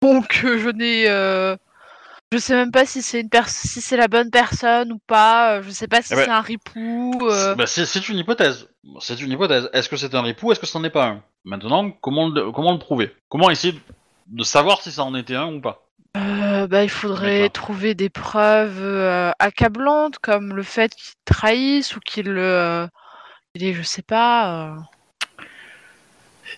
Donc 0.02 0.42
euh, 0.44 0.58
je 0.58 0.68
n'ai... 0.68 1.08
euh, 1.08 1.56
Je 2.32 2.38
sais 2.38 2.54
même 2.54 2.70
pas 2.70 2.86
si 2.86 3.02
c'est 3.02 3.22
une 3.22 3.28
si 3.46 3.80
c'est 3.80 3.96
la 3.96 4.06
bonne 4.06 4.30
personne 4.30 4.92
ou 4.92 4.98
pas. 4.98 5.56
euh, 5.56 5.62
Je 5.62 5.70
sais 5.70 5.88
pas 5.88 6.00
si 6.00 6.12
Eh 6.12 6.16
ben, 6.16 6.24
c'est 6.24 6.30
un 6.30 6.40
ripou. 6.40 7.12
Bah, 7.56 7.66
c'est 7.66 8.08
une 8.08 8.18
hypothèse. 8.18 8.68
C'est 9.00 9.20
une 9.20 9.32
hypothèse. 9.32 9.68
Est-ce 9.72 9.88
que 9.88 9.96
c'est 9.96 10.14
un 10.14 10.24
époux 10.26 10.52
Est-ce 10.52 10.60
que 10.60 10.66
c'en 10.66 10.84
est 10.84 10.90
pas 10.90 11.06
un? 11.08 11.22
Maintenant, 11.44 11.90
comment 11.90 12.28
le, 12.28 12.52
comment 12.52 12.72
le 12.72 12.78
prouver? 12.78 13.16
Comment 13.28 13.50
essayer 13.50 13.74
de 14.28 14.44
savoir 14.44 14.80
si 14.80 14.92
ça 14.92 15.02
en 15.02 15.14
était 15.16 15.34
un 15.34 15.52
ou 15.54 15.60
pas? 15.60 15.82
Euh, 16.16 16.66
bah, 16.66 16.82
il 16.82 16.88
faudrait 16.90 17.48
trouver 17.50 17.94
des 17.94 18.08
preuves 18.10 18.80
euh, 18.82 19.30
accablantes 19.38 20.18
comme 20.18 20.54
le 20.54 20.62
fait 20.62 20.94
qu'il 20.94 21.14
trahisse 21.24 21.96
ou 21.96 22.00
qu'il 22.00 22.28
euh, 22.28 22.86
il 23.54 23.64
est, 23.64 23.74
je 23.74 23.82
sais 23.82 24.02
pas. 24.02 24.74
euh, 24.74 25.44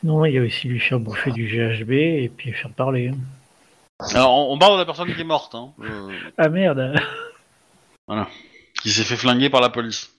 Sinon, 0.00 0.24
il 0.24 0.34
y 0.34 0.38
a 0.38 0.42
aussi 0.42 0.68
lui 0.68 0.80
faire 0.80 0.98
bouffer 1.00 1.32
du 1.32 1.46
GHB 1.46 1.90
et 1.90 2.30
puis 2.34 2.52
faire 2.52 2.70
parler. 2.70 3.12
Alors, 4.14 4.32
on, 4.32 4.54
on 4.54 4.58
parle 4.58 4.74
de 4.74 4.78
la 4.78 4.86
personne 4.86 5.14
qui 5.14 5.20
est 5.20 5.24
morte, 5.24 5.54
hein, 5.54 5.72
euh, 5.82 6.10
Ah 6.38 6.48
merde 6.48 6.94
qui 8.82 8.90
s'est 8.90 9.04
fait 9.04 9.16
flinguer 9.16 9.48
par 9.48 9.60
la 9.60 9.68
police. 9.70 10.10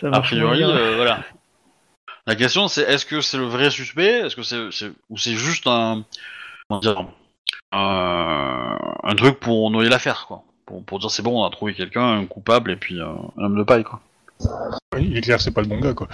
Ça 0.00 0.08
A 0.12 0.20
priori, 0.20 0.62
euh, 0.62 0.96
voilà. 0.96 1.24
La 2.26 2.36
question 2.36 2.68
c'est 2.68 2.82
est-ce 2.82 3.06
que 3.06 3.20
c'est 3.20 3.38
le 3.38 3.44
vrai 3.46 3.70
suspect? 3.70 4.20
Est-ce 4.20 4.36
que 4.36 4.42
c'est 4.42 4.70
c'est- 4.70 4.92
ou 5.08 5.16
c'est 5.16 5.34
juste 5.34 5.66
un 5.66 6.04
comment 6.68 6.80
dire 6.80 7.04
un, 7.72 8.76
un 9.02 9.14
truc 9.14 9.40
pour 9.40 9.70
noyer 9.70 9.88
l'affaire 9.90 10.26
quoi 10.28 10.44
pour, 10.66 10.84
pour 10.84 10.98
dire 10.98 11.10
c'est 11.10 11.22
bon 11.22 11.42
on 11.42 11.44
a 11.46 11.50
trouvé 11.50 11.74
quelqu'un 11.74 12.06
un 12.18 12.26
coupable 12.26 12.70
et 12.70 12.76
puis 12.76 13.00
euh, 13.00 13.06
un 13.38 13.44
homme 13.44 13.58
de 13.58 13.62
paille 13.64 13.84
quoi. 13.84 14.00
Oui, 14.94 15.06
Il 15.10 15.16
est 15.16 15.20
clair, 15.22 15.40
c'est 15.40 15.52
pas 15.52 15.62
le 15.62 15.68
bon 15.68 15.78
gars, 15.80 15.94
quoi. 15.94 16.08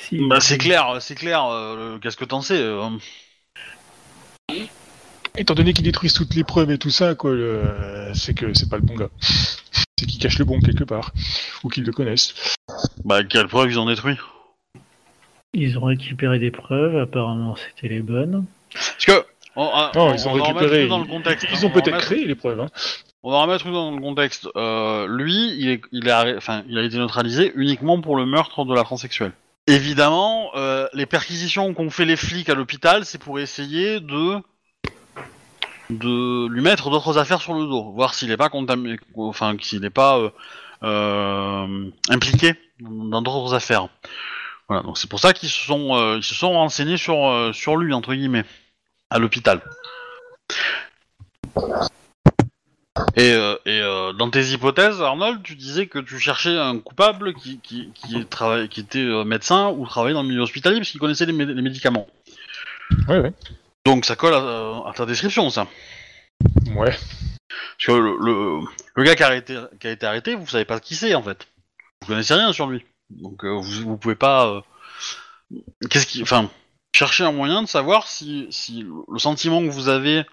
Si, 0.00 0.18
Bah 0.28 0.40
c'est 0.40 0.58
clair 0.58 0.96
c'est 1.00 1.14
clair. 1.14 1.44
euh, 1.46 1.98
Qu'est-ce 1.98 2.16
que 2.16 2.24
t'en 2.24 2.40
sais 2.40 2.60
euh, 2.60 2.88
Étant 5.36 5.54
donné 5.54 5.72
qu'il 5.72 5.84
détruise 5.84 6.12
toutes 6.12 6.34
les 6.34 6.42
preuves 6.44 6.70
et 6.72 6.78
tout 6.78 6.90
ça, 6.90 7.14
quoi, 7.14 7.32
le- 7.32 8.10
c'est 8.14 8.34
que 8.34 8.52
c'est 8.54 8.68
pas 8.68 8.76
le 8.76 8.82
bon 8.82 8.96
gars. 8.96 9.10
C'est 9.20 10.06
qu'il 10.06 10.18
cache 10.20 10.38
le 10.38 10.44
bon 10.44 10.60
quelque 10.60 10.84
part. 10.84 11.12
Ou 11.62 11.68
qu'ils 11.68 11.84
le 11.84 11.92
connaissent. 11.92 12.34
Bah 13.04 13.22
quelle 13.24 13.46
preuve 13.48 13.70
ils 13.70 13.78
ont 13.78 13.86
détruit? 13.86 14.16
Ils 15.54 15.78
ont 15.78 15.84
récupéré 15.84 16.38
des 16.38 16.50
preuves, 16.50 16.96
apparemment 16.96 17.56
c'était 17.56 17.88
les 17.92 18.00
bonnes. 18.02 18.44
Parce 18.72 19.04
que 19.06 19.24
on, 19.56 19.64
Non, 19.64 19.90
on- 19.94 20.14
ils 20.14 20.28
ont 20.28 20.30
on 20.32 20.34
récupéré. 20.34 20.86
dans 20.88 20.98
le 21.00 21.06
contexte. 21.06 21.46
hein, 21.46 21.52
Ils 21.52 21.64
ont 21.66 21.70
on 21.70 21.72
va 21.74 21.80
peut-être 21.80 21.98
créé 21.98 22.24
les 22.26 22.34
preuves, 22.34 22.60
hein. 22.60 22.68
On 23.24 23.32
va 23.32 23.42
remettre 23.42 23.64
tout 23.64 23.72
dans 23.72 23.90
le 23.90 24.00
contexte. 24.00 24.48
Euh, 24.56 25.06
lui, 25.08 25.54
il, 25.58 25.68
est, 25.70 25.80
il, 25.90 26.08
arrêt- 26.08 26.36
enfin, 26.36 26.62
il 26.68 26.78
a 26.78 26.82
été 26.82 26.96
neutralisé 26.98 27.52
uniquement 27.56 28.00
pour 28.00 28.16
le 28.16 28.26
meurtre 28.26 28.64
de 28.64 28.74
la 28.74 28.84
transsexuelle. 28.84 29.32
Évidemment, 29.66 30.50
euh, 30.54 30.86
les 30.94 31.04
perquisitions 31.06 31.74
qu'ont 31.74 31.90
fait 31.90 32.04
les 32.04 32.16
flics 32.16 32.48
à 32.48 32.54
l'hôpital, 32.54 33.04
c'est 33.04 33.18
pour 33.20 33.38
essayer 33.40 34.00
de 34.00 34.36
de 35.90 36.46
lui 36.48 36.60
mettre 36.60 36.90
d'autres 36.90 37.16
affaires 37.18 37.40
sur 37.40 37.54
le 37.54 37.64
dos, 37.64 37.90
voir 37.92 38.12
s'il 38.14 38.28
n'est 38.28 38.36
pas 38.36 38.50
contaminé, 38.50 38.98
enfin 39.16 39.56
s'il 39.60 39.80
n'est 39.80 39.88
pas 39.90 40.18
euh, 40.18 40.30
euh, 40.82 41.90
impliqué 42.10 42.54
dans 42.80 43.22
d'autres 43.22 43.54
affaires. 43.54 43.88
Voilà, 44.68 44.82
donc 44.82 44.98
c'est 44.98 45.08
pour 45.08 45.20
ça 45.20 45.32
qu'ils 45.32 45.48
se 45.48 45.64
sont 45.64 45.96
euh, 45.96 46.16
ils 46.18 46.22
se 46.22 46.34
sont 46.34 46.52
renseignés 46.52 46.98
sur 46.98 47.26
euh, 47.26 47.52
sur 47.52 47.76
lui 47.76 47.94
entre 47.94 48.14
guillemets 48.14 48.44
à 49.10 49.18
l'hôpital. 49.18 49.62
Et, 53.16 53.32
euh, 53.32 53.56
et 53.64 53.80
dans 54.18 54.28
tes 54.28 54.42
hypothèses, 54.52 55.00
Arnold, 55.00 55.42
tu 55.42 55.54
disais 55.54 55.86
que 55.86 55.98
tu 56.00 56.18
cherchais 56.18 56.56
un 56.58 56.78
coupable 56.78 57.32
qui, 57.32 57.60
qui, 57.60 57.90
qui, 57.94 58.16
est 58.18 58.28
trava- 58.30 58.66
qui 58.68 58.80
était 58.80 59.04
médecin 59.24 59.68
ou 59.68 59.86
travaillait 59.86 60.14
dans 60.14 60.22
le 60.22 60.28
milieu 60.28 60.42
hospitalier 60.42 60.78
parce 60.78 60.90
qu'il 60.90 61.00
connaissait 61.00 61.26
les, 61.26 61.32
mé- 61.32 61.46
les 61.46 61.62
médicaments. 61.62 62.08
Ouais, 63.08 63.20
ouais. 63.20 63.32
Donc 63.86 64.04
ça 64.04 64.16
colle 64.16 64.34
à, 64.34 64.88
à 64.88 64.92
ta 64.94 65.06
description, 65.06 65.48
ça. 65.48 65.68
Ouais. 66.74 66.90
Parce 66.90 67.86
que 67.86 67.92
le, 67.92 68.16
le, 68.20 68.60
le 68.96 69.02
gars 69.04 69.14
qui 69.14 69.22
a, 69.22 69.26
arrêté, 69.26 69.56
qui 69.80 69.86
a 69.86 69.90
été 69.92 70.04
arrêté, 70.06 70.34
vous 70.34 70.46
savez 70.48 70.64
pas 70.64 70.80
qui 70.80 70.96
c'est 70.96 71.14
en 71.14 71.22
fait. 71.22 71.46
Vous 72.02 72.08
connaissez 72.08 72.34
rien 72.34 72.52
sur 72.52 72.66
lui. 72.66 72.84
Donc 73.10 73.44
euh, 73.44 73.58
vous, 73.58 73.82
vous 73.82 73.96
pouvez 73.96 74.14
pas. 74.14 74.46
euh, 74.46 74.60
Qu'est-ce 75.90 76.06
qui. 76.06 76.22
Enfin, 76.22 76.50
chercher 76.94 77.24
un 77.24 77.32
moyen 77.32 77.62
de 77.62 77.68
savoir 77.68 78.06
si, 78.06 78.46
si 78.50 78.84
le 79.10 79.18
sentiment 79.18 79.62
que 79.62 79.70
vous 79.70 79.88
avez 79.88 80.24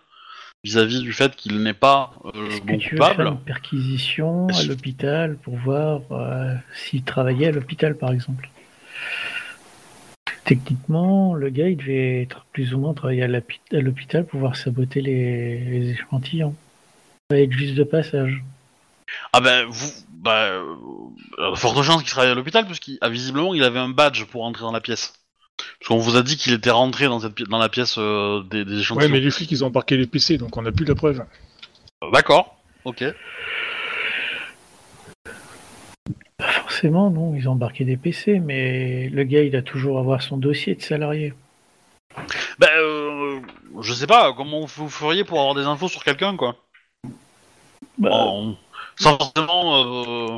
vis-à-vis 0.63 1.01
du 1.01 1.13
fait 1.13 1.35
qu'il 1.35 1.61
n'est 1.61 1.73
pas 1.75 2.13
euh, 2.25 2.47
Est-ce 2.49 2.61
que 2.61 2.65
bon 2.65 2.73
veux 2.73 2.79
faire 2.79 2.89
coupable. 2.89 3.27
une 3.27 3.39
perquisition 3.39 4.47
à 4.47 4.63
l'hôpital 4.63 5.37
pour 5.37 5.55
voir 5.57 6.01
euh, 6.11 6.55
s'il 6.73 7.03
travaillait 7.03 7.47
à 7.47 7.51
l'hôpital 7.51 7.95
par 7.95 8.11
exemple? 8.11 8.49
Techniquement, 10.43 11.33
le 11.33 11.49
gars, 11.49 11.69
il 11.69 11.77
devait 11.77 12.21
être 12.21 12.45
plus 12.51 12.73
ou 12.73 12.79
moins 12.79 12.93
travailler 12.93 13.23
à 13.23 13.27
l'hôpital 13.27 14.23
pour 14.23 14.31
pouvoir 14.31 14.55
saboter 14.55 15.01
les, 15.01 15.59
les 15.59 15.89
échantillons. 15.91 16.55
Ça 17.29 17.37
va 17.37 17.41
être 17.41 17.51
juste 17.51 17.73
de 17.73 17.83
passage. 17.83 18.43
Ah 19.33 19.41
ben, 19.41 19.65
vous... 19.65 19.91
Bah, 20.25 20.45
euh, 20.45 20.75
euh, 21.37 21.55
forte 21.55 21.81
chance 21.83 22.01
qu'il 22.01 22.09
travaille 22.11 22.31
à 22.31 22.35
l'hôpital, 22.35 22.65
puisqu'il 22.65 22.97
a 23.01 23.09
visiblement 23.09 23.53
il 23.53 23.63
avait 23.63 23.77
un 23.79 23.89
badge 23.89 24.25
pour 24.25 24.43
entrer 24.43 24.63
dans 24.63 24.71
la 24.71 24.81
pièce. 24.81 25.13
Parce 25.79 25.87
qu'on 25.87 25.97
vous 25.99 26.17
a 26.17 26.23
dit 26.23 26.35
qu'il 26.35 26.51
était 26.51 26.71
rentré 26.71 27.05
dans, 27.05 27.19
cette 27.19 27.35
pi- 27.35 27.43
dans 27.47 27.59
la 27.59 27.69
pièce 27.69 27.95
euh, 27.99 28.41
des, 28.43 28.65
des 28.65 28.73
Ouais, 28.73 28.79
échantillons. 28.79 29.11
mais 29.11 29.19
les 29.19 29.29
flics, 29.31 29.51
ils 29.51 29.63
ont 29.63 29.67
embarqué 29.67 29.95
les 29.97 30.07
PC, 30.07 30.37
donc 30.39 30.57
on 30.57 30.63
n'a 30.63 30.71
plus 30.71 30.83
la 30.85 30.95
preuve. 30.95 31.23
Euh, 32.03 32.11
D'accord, 32.11 32.57
ok. 32.85 33.03
Pas 36.37 36.47
forcément, 36.51 37.09
non, 37.09 37.35
ils 37.35 37.47
ont 37.47 37.53
embarqué 37.53 37.85
des 37.85 37.95
PC, 37.95 38.39
mais 38.39 39.07
le 39.09 39.23
gars, 39.23 39.43
il 39.43 39.51
doit 39.51 39.61
toujours 39.61 39.99
avoir 39.99 40.21
son 40.21 40.37
dossier 40.37 40.75
de 40.75 40.81
salarié. 40.81 41.33
Ben, 42.59 42.67
euh, 42.73 43.39
je 43.81 43.93
sais 43.93 44.07
pas, 44.07 44.33
comment 44.33 44.65
vous 44.65 44.89
feriez 44.89 45.23
pour 45.23 45.39
avoir 45.39 45.55
des 45.55 45.63
infos 45.65 45.87
sur 45.87 46.03
quelqu'un, 46.03 46.35
quoi? 46.35 46.57
Bah, 47.97 48.09
Sans 48.97 49.17
forcément 49.17 50.33
euh, 50.33 50.37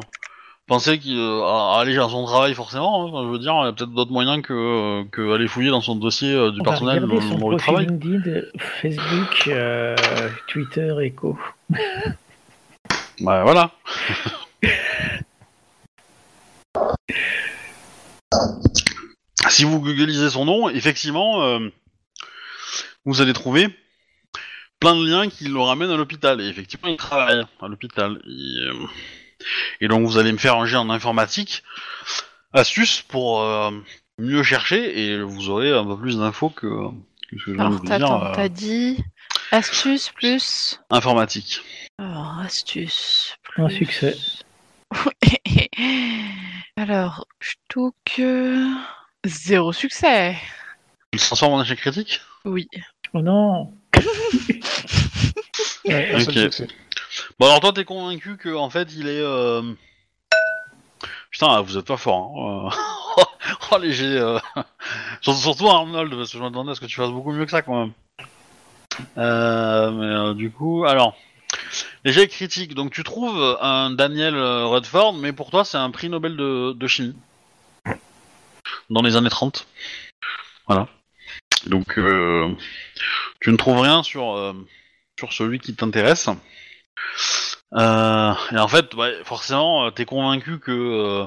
penser 0.68 0.99
qu'il 0.99 1.18
euh, 1.18 1.43
à 1.43 1.78
à 1.78 1.82
aller 1.82 1.95
dans 1.95 2.10
son 2.10 2.26
travail, 2.26 2.53
forcément. 2.53 3.05
hein. 3.05 3.24
Je 3.24 3.30
veux 3.30 3.39
dire, 3.39 3.53
il 3.62 3.66
y 3.66 3.70
a 3.70 3.74
peut-être 3.74 3.91
d'autres 3.91 4.12
moyens 4.12 4.41
que, 4.41 5.03
que 5.12 5.34
aller 5.34 5.47
fouiller 5.47 5.70
dans 5.70 5.82
son 5.82 5.95
dossier 5.95 6.34
euh, 6.34 6.51
du 6.51 6.62
on 6.62 6.64
va 6.64 6.72
personnel 6.72 7.01
son 7.01 7.08
dans 7.38 7.49
le 7.49 7.58
profil 7.58 7.58
travail. 7.58 7.86
LinkedIn, 7.88 8.41
Facebook, 8.82 9.49
Twitter, 10.47 10.95
Echo. 11.01 11.38
Bah 13.20 13.43
voilà. 13.43 13.72
si 19.49 19.64
vous 19.64 19.82
googlisez 19.82 20.30
son 20.30 20.45
nom, 20.45 20.70
effectivement, 20.70 21.41
euh, 21.43 21.60
vous 23.05 23.22
allez 23.22 23.34
trouver 23.34 23.68
plein 24.80 24.96
de 24.96 25.06
liens 25.06 25.30
qui 25.30 25.46
le 25.46 25.60
ramènent 25.60 25.92
à 25.92 25.98
l'hôpital. 25.98 26.42
Et 26.42 26.48
effectivement, 26.48 26.90
il 26.90 26.98
travaille 26.98 27.44
à 27.62 27.68
l'hôpital. 27.68 28.22
Et, 28.26 28.60
euh, 28.62 28.74
et 29.82 29.88
donc, 29.88 30.06
vous 30.08 30.18
allez 30.18 30.32
me 30.32 30.38
faire 30.38 30.56
un 30.58 30.66
jet 30.66 30.78
en 30.78 30.90
informatique, 30.90 31.64
astuce 32.54 33.02
pour 33.02 33.42
euh, 33.42 33.72
mieux 34.18 34.44
chercher, 34.44 35.00
et 35.00 35.22
vous 35.22 35.50
aurez 35.50 35.72
un 35.72 35.86
peu 35.86 35.98
plus 35.98 36.18
d'infos 36.18 36.50
que, 36.50 36.66
que 37.30 37.38
ce 37.40 37.46
que 37.46 37.52
je 37.52 37.52
viens 37.52 37.56
de 37.56 37.60
Alors, 37.62 37.72
vous 37.74 37.80
dire. 37.86 37.90
t'attends, 37.90 38.26
euh, 38.26 38.32
t'as 38.34 38.50
dit 38.50 39.04
astuce 39.52 40.10
plus. 40.10 40.80
informatique. 40.90 41.62
Alors, 42.00 42.40
astuce 42.40 43.36
plus. 43.44 43.64
Un 43.64 43.70
succès. 43.70 44.18
Alors, 46.78 47.28
Stuck. 47.42 47.94
euh, 48.20 48.66
Zéro 49.26 49.74
succès. 49.74 50.38
Il 51.14 51.20
se 51.20 51.26
transforme 51.28 51.54
en 51.54 51.62
échec 51.64 51.80
critique? 51.80 52.22
Oui. 52.46 52.68
Oh 53.14 53.22
non 53.22 53.74
Ouais, 55.86 56.14
un 56.14 56.20
seul 56.20 56.30
Ok. 56.30 56.54
succès. 56.54 56.68
Bon 57.40 57.48
alors 57.48 57.60
toi 57.60 57.74
t'es 57.74 57.86
convaincu 57.86 58.38
que 58.38 58.54
en 58.54 58.70
fait 58.70 58.94
il 58.94 59.08
est 59.08 59.22
euh... 59.22 59.62
putain 61.32 61.62
vous 61.62 61.78
êtes 61.78 61.86
pas 61.86 61.98
fort 61.98 62.32
hein. 62.36 62.70
euh. 63.18 63.24
oh 63.72 63.78
léger 63.80 64.06
euh... 64.06 64.40
surtout, 65.22 65.40
surtout 65.40 65.68
Arnold 65.70 66.16
parce 66.16 66.32
que 66.32 66.38
je 66.38 66.44
m'attendais 66.44 66.72
à 66.72 66.76
ce 66.76 66.82
que 66.82 66.86
tu 66.86 66.96
fasses 66.96 67.10
beaucoup 67.12 67.32
mieux 67.32 67.46
que 67.46 67.52
ça 67.52 67.62
quand 67.62 67.80
même 67.80 67.94
euh, 69.18 69.92
mais 69.92 70.06
euh, 70.06 70.34
du 70.34 70.52
coup 70.52 70.86
alors 70.86 71.16
léger 72.04 72.28
critique 72.28 72.76
donc 72.76 72.92
tu 72.92 73.04
trouves 73.04 73.58
un 73.62 73.92
Daniel 73.92 74.36
euh, 74.36 74.66
Redford 74.66 75.14
mais 75.14 75.32
pour 75.34 75.50
toi 75.50 75.64
c'est 75.66 75.78
un 75.78 75.90
prix 75.92 76.10
Nobel 76.10 76.36
de, 76.36 76.74
de 76.74 76.88
chimie 76.88 77.16
dans 78.90 79.02
les 79.02 79.16
années 79.16 79.30
30 79.30 79.68
voilà 80.68 80.88
donc 81.68 81.97
euh, 81.97 82.49
tu 83.39 83.51
ne 83.51 83.57
trouves 83.57 83.82
rien 83.82 84.03
sur 84.03 84.36
euh, 84.36 84.53
sur 85.18 85.34
celui 85.34 85.59
qui 85.59 85.76
t'intéresse 85.76 86.30
euh, 87.74 88.34
et 88.53 88.57
en 88.57 88.68
fait, 88.68 88.93
ouais, 88.93 89.13
forcément, 89.26 89.91
t'es 89.91 90.05
convaincu 90.05 90.57
que, 90.59 91.26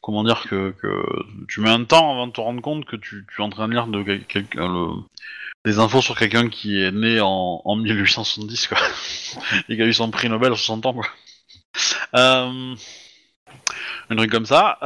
comment 0.00 0.24
dire, 0.24 0.44
que, 0.48 0.70
que 0.70 1.02
tu 1.46 1.60
mets 1.60 1.68
un 1.68 1.84
temps 1.84 2.10
avant 2.12 2.26
de 2.26 2.32
te 2.32 2.40
rendre 2.40 2.62
compte 2.62 2.86
que 2.86 2.96
tu, 2.96 3.26
es 3.38 3.42
en 3.42 3.50
train 3.50 3.68
de 3.68 3.74
lire 3.74 3.86
des 5.64 5.78
infos 5.78 6.00
sur 6.00 6.18
quelqu'un 6.18 6.48
qui 6.48 6.80
est 6.80 6.90
né 6.90 7.20
en, 7.20 7.60
en 7.62 7.76
1870, 7.76 8.68
quoi, 8.68 8.78
et 9.68 9.76
qui 9.76 9.82
a 9.82 9.84
eu 9.84 9.92
son 9.92 10.10
prix 10.10 10.30
Nobel 10.30 10.52
à 10.52 10.56
60 10.56 10.86
ans, 10.86 10.94
quoi. 10.94 11.06
Euh, 12.14 12.74
truc 14.16 14.30
comme 14.30 14.46
ça. 14.46 14.78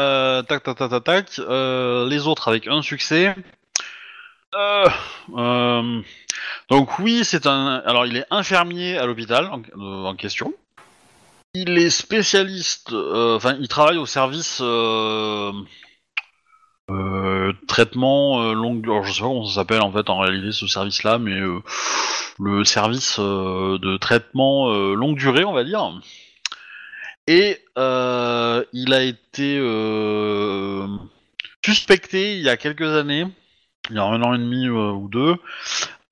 Tac, 0.49 0.65
tac, 0.65 0.77
tac, 0.77 0.91
tac, 0.91 1.05
tac. 1.05 1.39
Les 1.39 2.27
autres 2.27 2.49
avec 2.49 2.67
un 2.67 2.83
succès. 2.83 3.37
Euh, 4.55 4.89
euh, 5.35 6.03
donc 6.69 6.99
oui, 6.99 7.25
c'est 7.25 7.47
un. 7.47 7.83
Alors 7.87 8.07
il 8.07 8.17
est 8.17 8.27
infirmier 8.31 8.99
à 8.99 9.07
l'hôpital 9.07 9.47
en, 9.47 9.63
euh, 10.11 10.15
question. 10.15 10.53
Il 11.55 11.79
est 11.79 11.91
spécialiste. 11.91 12.93
Enfin, 12.93 13.57
il 13.61 13.69
travaille 13.69 13.99
au 13.99 14.07
service 14.07 14.63
traitement 17.67 18.53
longue. 18.53 18.85
Alors 18.85 19.05
je 19.05 19.13
sais 19.13 19.21
pas 19.21 19.27
comment 19.27 19.47
ça 19.47 19.55
s'appelle 19.57 19.83
en 19.83 19.93
fait 19.93 20.09
en 20.09 20.19
réalité 20.19 20.53
ce 20.53 20.67
service-là, 20.67 21.19
mais 21.19 21.39
le 22.39 22.65
service 22.65 23.19
de 23.19 23.97
traitement 23.99 24.71
longue 24.95 25.19
durée, 25.19 25.45
on 25.45 25.53
va 25.53 25.65
dire. 25.65 26.01
Et 27.27 27.61
il 27.77 28.95
a 28.95 29.03
été 29.03 29.59
suspecté 31.63 32.37
il 32.39 32.43
y 32.43 32.49
a 32.49 32.57
quelques 32.57 32.97
années, 32.97 33.27
il 33.93 33.97
y 33.97 33.99
a 34.01 34.05
un 34.05 34.23
an 34.23 34.35
et 34.35 34.39
demi 34.39 34.67
euh, 34.67 34.91
ou 34.91 35.09
deux, 35.09 35.37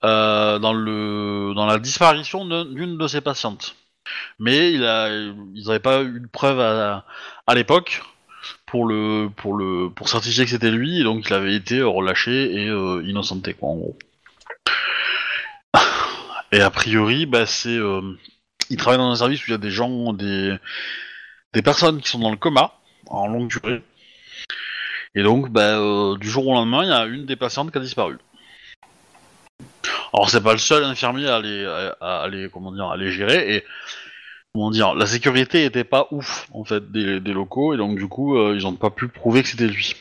euh, 0.05 0.59
dans 0.59 0.73
le 0.73 1.53
dans 1.57 1.67
la 1.67 1.79
disparition 1.79 2.45
d'un- 2.47 2.67
d'une 2.67 2.97
de 2.99 3.09
ses 3.09 3.21
patientes. 3.23 3.75
Mais 4.39 4.73
il 4.73 4.85
a, 4.85 5.09
ils 5.55 5.65
n'avaient 5.67 5.79
pas 5.81 6.03
eu 6.03 6.21
de 6.21 6.27
preuve 6.27 6.61
à, 6.61 7.05
à 7.47 7.55
l'époque 7.55 8.03
pour 8.67 8.87
le 8.87 9.29
pour 9.35 9.55
le 9.55 9.89
pour 9.91 10.09
certifier 10.09 10.45
que 10.45 10.51
c'était 10.51 10.71
lui, 10.71 11.01
et 11.01 11.05
donc 11.05 11.29
il 11.29 11.35
avait 11.35 11.55
été 11.55 11.83
relâché 11.83 12.53
et 12.55 12.69
euh, 12.69 13.03
innocenté 13.07 13.55
quoi 13.55 13.71
en 13.71 13.77
gros. 13.77 13.99
Et 16.53 16.61
a 16.61 16.71
priori, 16.71 17.27
bah 17.27 17.47
c'est, 17.47 17.79
il 18.71 18.77
travaille 18.77 18.99
dans 18.99 19.11
un 19.11 19.15
service 19.17 19.41
où 19.43 19.45
il 19.49 19.53
y 19.53 19.55
a 19.55 19.59
des 19.59 19.71
gens, 19.71 20.13
des 20.13 20.57
des 21.53 21.63
personnes 21.63 22.01
qui 22.01 22.09
sont 22.09 22.19
dans 22.19 22.31
le 22.33 22.37
coma 22.37 22.73
en 23.07 23.29
longue 23.29 23.49
durée. 23.49 23.83
Et 25.15 25.23
donc, 25.23 25.51
bah, 25.51 25.79
euh, 25.79 26.17
du 26.17 26.29
jour 26.29 26.47
au 26.47 26.55
lendemain, 26.55 26.85
il 26.85 26.89
y 26.89 26.93
a 26.93 27.05
une 27.07 27.27
des 27.27 27.37
patientes 27.37 27.73
qui 27.73 27.79
a 27.79 27.81
disparu. 27.81 28.19
Alors 30.13 30.29
c'est 30.29 30.43
pas 30.43 30.53
le 30.53 30.59
seul 30.59 30.85
infirmier 30.85 31.29
à 31.29 31.41
les, 31.41 31.65
à, 32.01 32.29
les, 32.29 32.49
comment 32.51 32.73
dire, 32.73 32.87
à 32.87 32.97
les 32.97 33.13
gérer 33.13 33.55
et 33.55 33.65
comment 34.53 34.71
dire, 34.71 34.95
la 34.95 35.07
sécurité 35.07 35.65
était 35.65 35.85
pas 35.85 36.09
ouf 36.11 36.49
en 36.53 36.65
fait 36.65 36.91
des, 36.91 37.21
locaux 37.33 37.75
et 37.75 37.77
donc 37.77 37.97
du 37.97 38.09
coup 38.09 38.37
euh, 38.37 38.55
ils 38.57 38.67
ont 38.67 38.75
pas 38.75 38.91
pu 38.91 39.07
prouver 39.09 39.43
que 39.43 39.49
c'était 39.49 39.69
lui. 39.69 39.95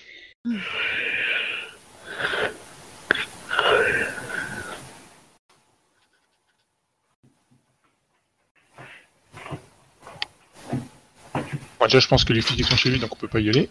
Bon, 11.79 11.85
déjà, 11.85 11.99
je 11.99 12.07
pense 12.07 12.25
que 12.25 12.33
les 12.33 12.41
flics 12.41 12.65
sont 12.65 12.75
chez 12.75 12.89
lui, 12.89 12.99
donc 12.99 13.13
on 13.13 13.15
peut 13.15 13.27
pas 13.27 13.39
y 13.39 13.49
aller. 13.49 13.69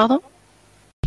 Pardon 0.00 0.22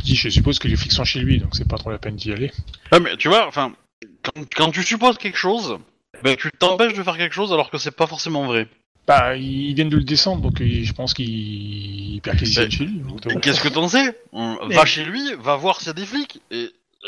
Je 0.05 0.29
suppose 0.29 0.59
que 0.59 0.67
les 0.67 0.75
flics 0.75 0.91
sont 0.91 1.03
chez 1.03 1.19
lui, 1.19 1.39
donc 1.39 1.55
c'est 1.55 1.67
pas 1.67 1.77
trop 1.77 1.89
la 1.89 1.97
peine 1.97 2.15
d'y 2.15 2.31
aller. 2.31 2.51
Ah 2.91 2.99
mais 2.99 3.17
tu 3.17 3.27
vois, 3.27 3.47
enfin, 3.47 3.73
quand, 4.21 4.33
quand 4.55 4.69
tu 4.71 4.83
supposes 4.83 5.17
quelque 5.17 5.37
chose, 5.37 5.79
ben, 6.23 6.35
tu 6.35 6.51
t'empêches 6.51 6.93
de 6.93 7.01
faire 7.01 7.17
quelque 7.17 7.33
chose 7.33 7.51
alors 7.51 7.71
que 7.71 7.79
c'est 7.79 7.89
pas 7.95 8.05
forcément 8.05 8.45
vrai. 8.45 8.67
Bah, 9.07 9.35
ils 9.35 9.73
viennent 9.73 9.89
de 9.89 9.97
le 9.97 10.03
descendre, 10.03 10.43
donc 10.43 10.61
euh, 10.61 10.83
je 10.83 10.93
pense 10.93 11.15
qu'ils 11.15 12.21
perquisitionnent 12.21 12.65
Mais- 12.65 12.71
chez 12.71 12.85
lui. 12.85 13.01
Qu'est-ce 13.41 13.61
que 13.61 13.67
t'en 13.69 13.87
sais? 13.87 14.15
On- 14.31 14.57
Mais- 14.67 14.75
Va 14.75 14.85
chez 14.85 15.05
lui, 15.05 15.33
va 15.39 15.55
voir 15.55 15.79
s'il 15.79 15.87
y 15.87 15.89
a 15.89 15.93
des 15.93 16.05
flics 16.05 16.39
et 16.51 16.69
euh, 17.05 17.07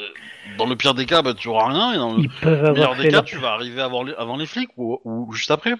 dans 0.57 0.65
le 0.65 0.75
pire 0.75 0.95
des 0.95 1.05
cas, 1.05 1.21
bah, 1.21 1.35
tu 1.35 1.49
auras 1.49 1.67
rien 1.69 1.93
et 1.93 1.97
dans 1.97 2.15
le 2.15 2.73
meilleur 2.73 2.95
des 2.95 3.03
cas, 3.03 3.11
leur... 3.11 3.25
tu 3.25 3.37
vas 3.37 3.51
arriver 3.51 3.81
avant 3.81 4.01
les, 4.01 4.13
avant 4.15 4.37
les 4.37 4.47
flics 4.47 4.71
ou, 4.75 4.99
ou 5.05 5.31
juste 5.33 5.51
après. 5.51 5.75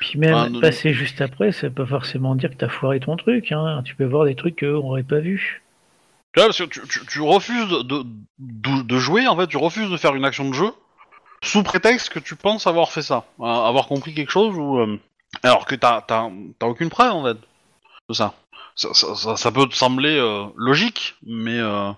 Puis 0.00 0.18
même 0.18 0.34
Ah, 0.34 0.60
passer 0.60 0.92
juste 0.92 1.20
après, 1.20 1.52
ça 1.52 1.68
peut 1.68 1.84
pas 1.84 1.86
forcément 1.86 2.34
dire 2.34 2.50
que 2.50 2.56
t'as 2.56 2.68
foiré 2.68 3.00
ton 3.00 3.16
truc. 3.16 3.50
Hein. 3.52 3.82
Tu 3.84 3.94
peux 3.94 4.04
voir 4.04 4.24
des 4.24 4.34
trucs 4.34 4.60
qu'on 4.60 4.86
aurait 4.88 5.02
pas 5.02 5.18
vus. 5.20 5.62
Tu 6.34 6.40
vois, 6.40 6.48
parce 6.48 6.58
que 6.58 6.64
tu, 6.64 6.80
tu- 6.88 7.06
tu 7.06 7.20
refuses 7.22 7.68
de, 7.68 7.82
de, 7.82 8.02
de- 8.38 8.82
de 8.82 8.98
jouer, 8.98 9.26
en 9.26 9.36
fait, 9.36 9.46
tu 9.46 9.56
refuses 9.56 9.90
de 9.90 9.96
faire 9.96 10.14
une 10.14 10.24
action 10.24 10.48
de 10.48 10.54
jeu 10.54 10.70
sous 11.42 11.62
prétexte 11.62 12.10
que 12.10 12.18
tu 12.18 12.36
penses 12.36 12.66
avoir 12.66 12.90
fait 12.92 13.02
ça, 13.02 13.24
euh, 13.40 13.44
avoir 13.44 13.86
compris 13.86 14.14
quelque 14.14 14.30
chose 14.32 14.54
ou 14.56 14.78
euh, 14.78 14.98
alors 15.42 15.64
que 15.66 15.74
t'as 15.74 16.00
t'as 16.02 16.28
t'as 16.58 16.66
aucune 16.66 16.88
preuve 16.90 17.12
en 17.12 17.24
fait 17.24 17.36
de 18.08 18.14
ça. 18.14 18.34
Ça, 18.74 18.92
ça, 18.92 19.14
ça- 19.14 19.36
ça 19.36 19.52
peut 19.52 19.66
te 19.66 19.74
sembler 19.74 20.16
euh, 20.18 20.44
logique, 20.56 21.14
mais 21.24 21.58
euh, 21.58 21.90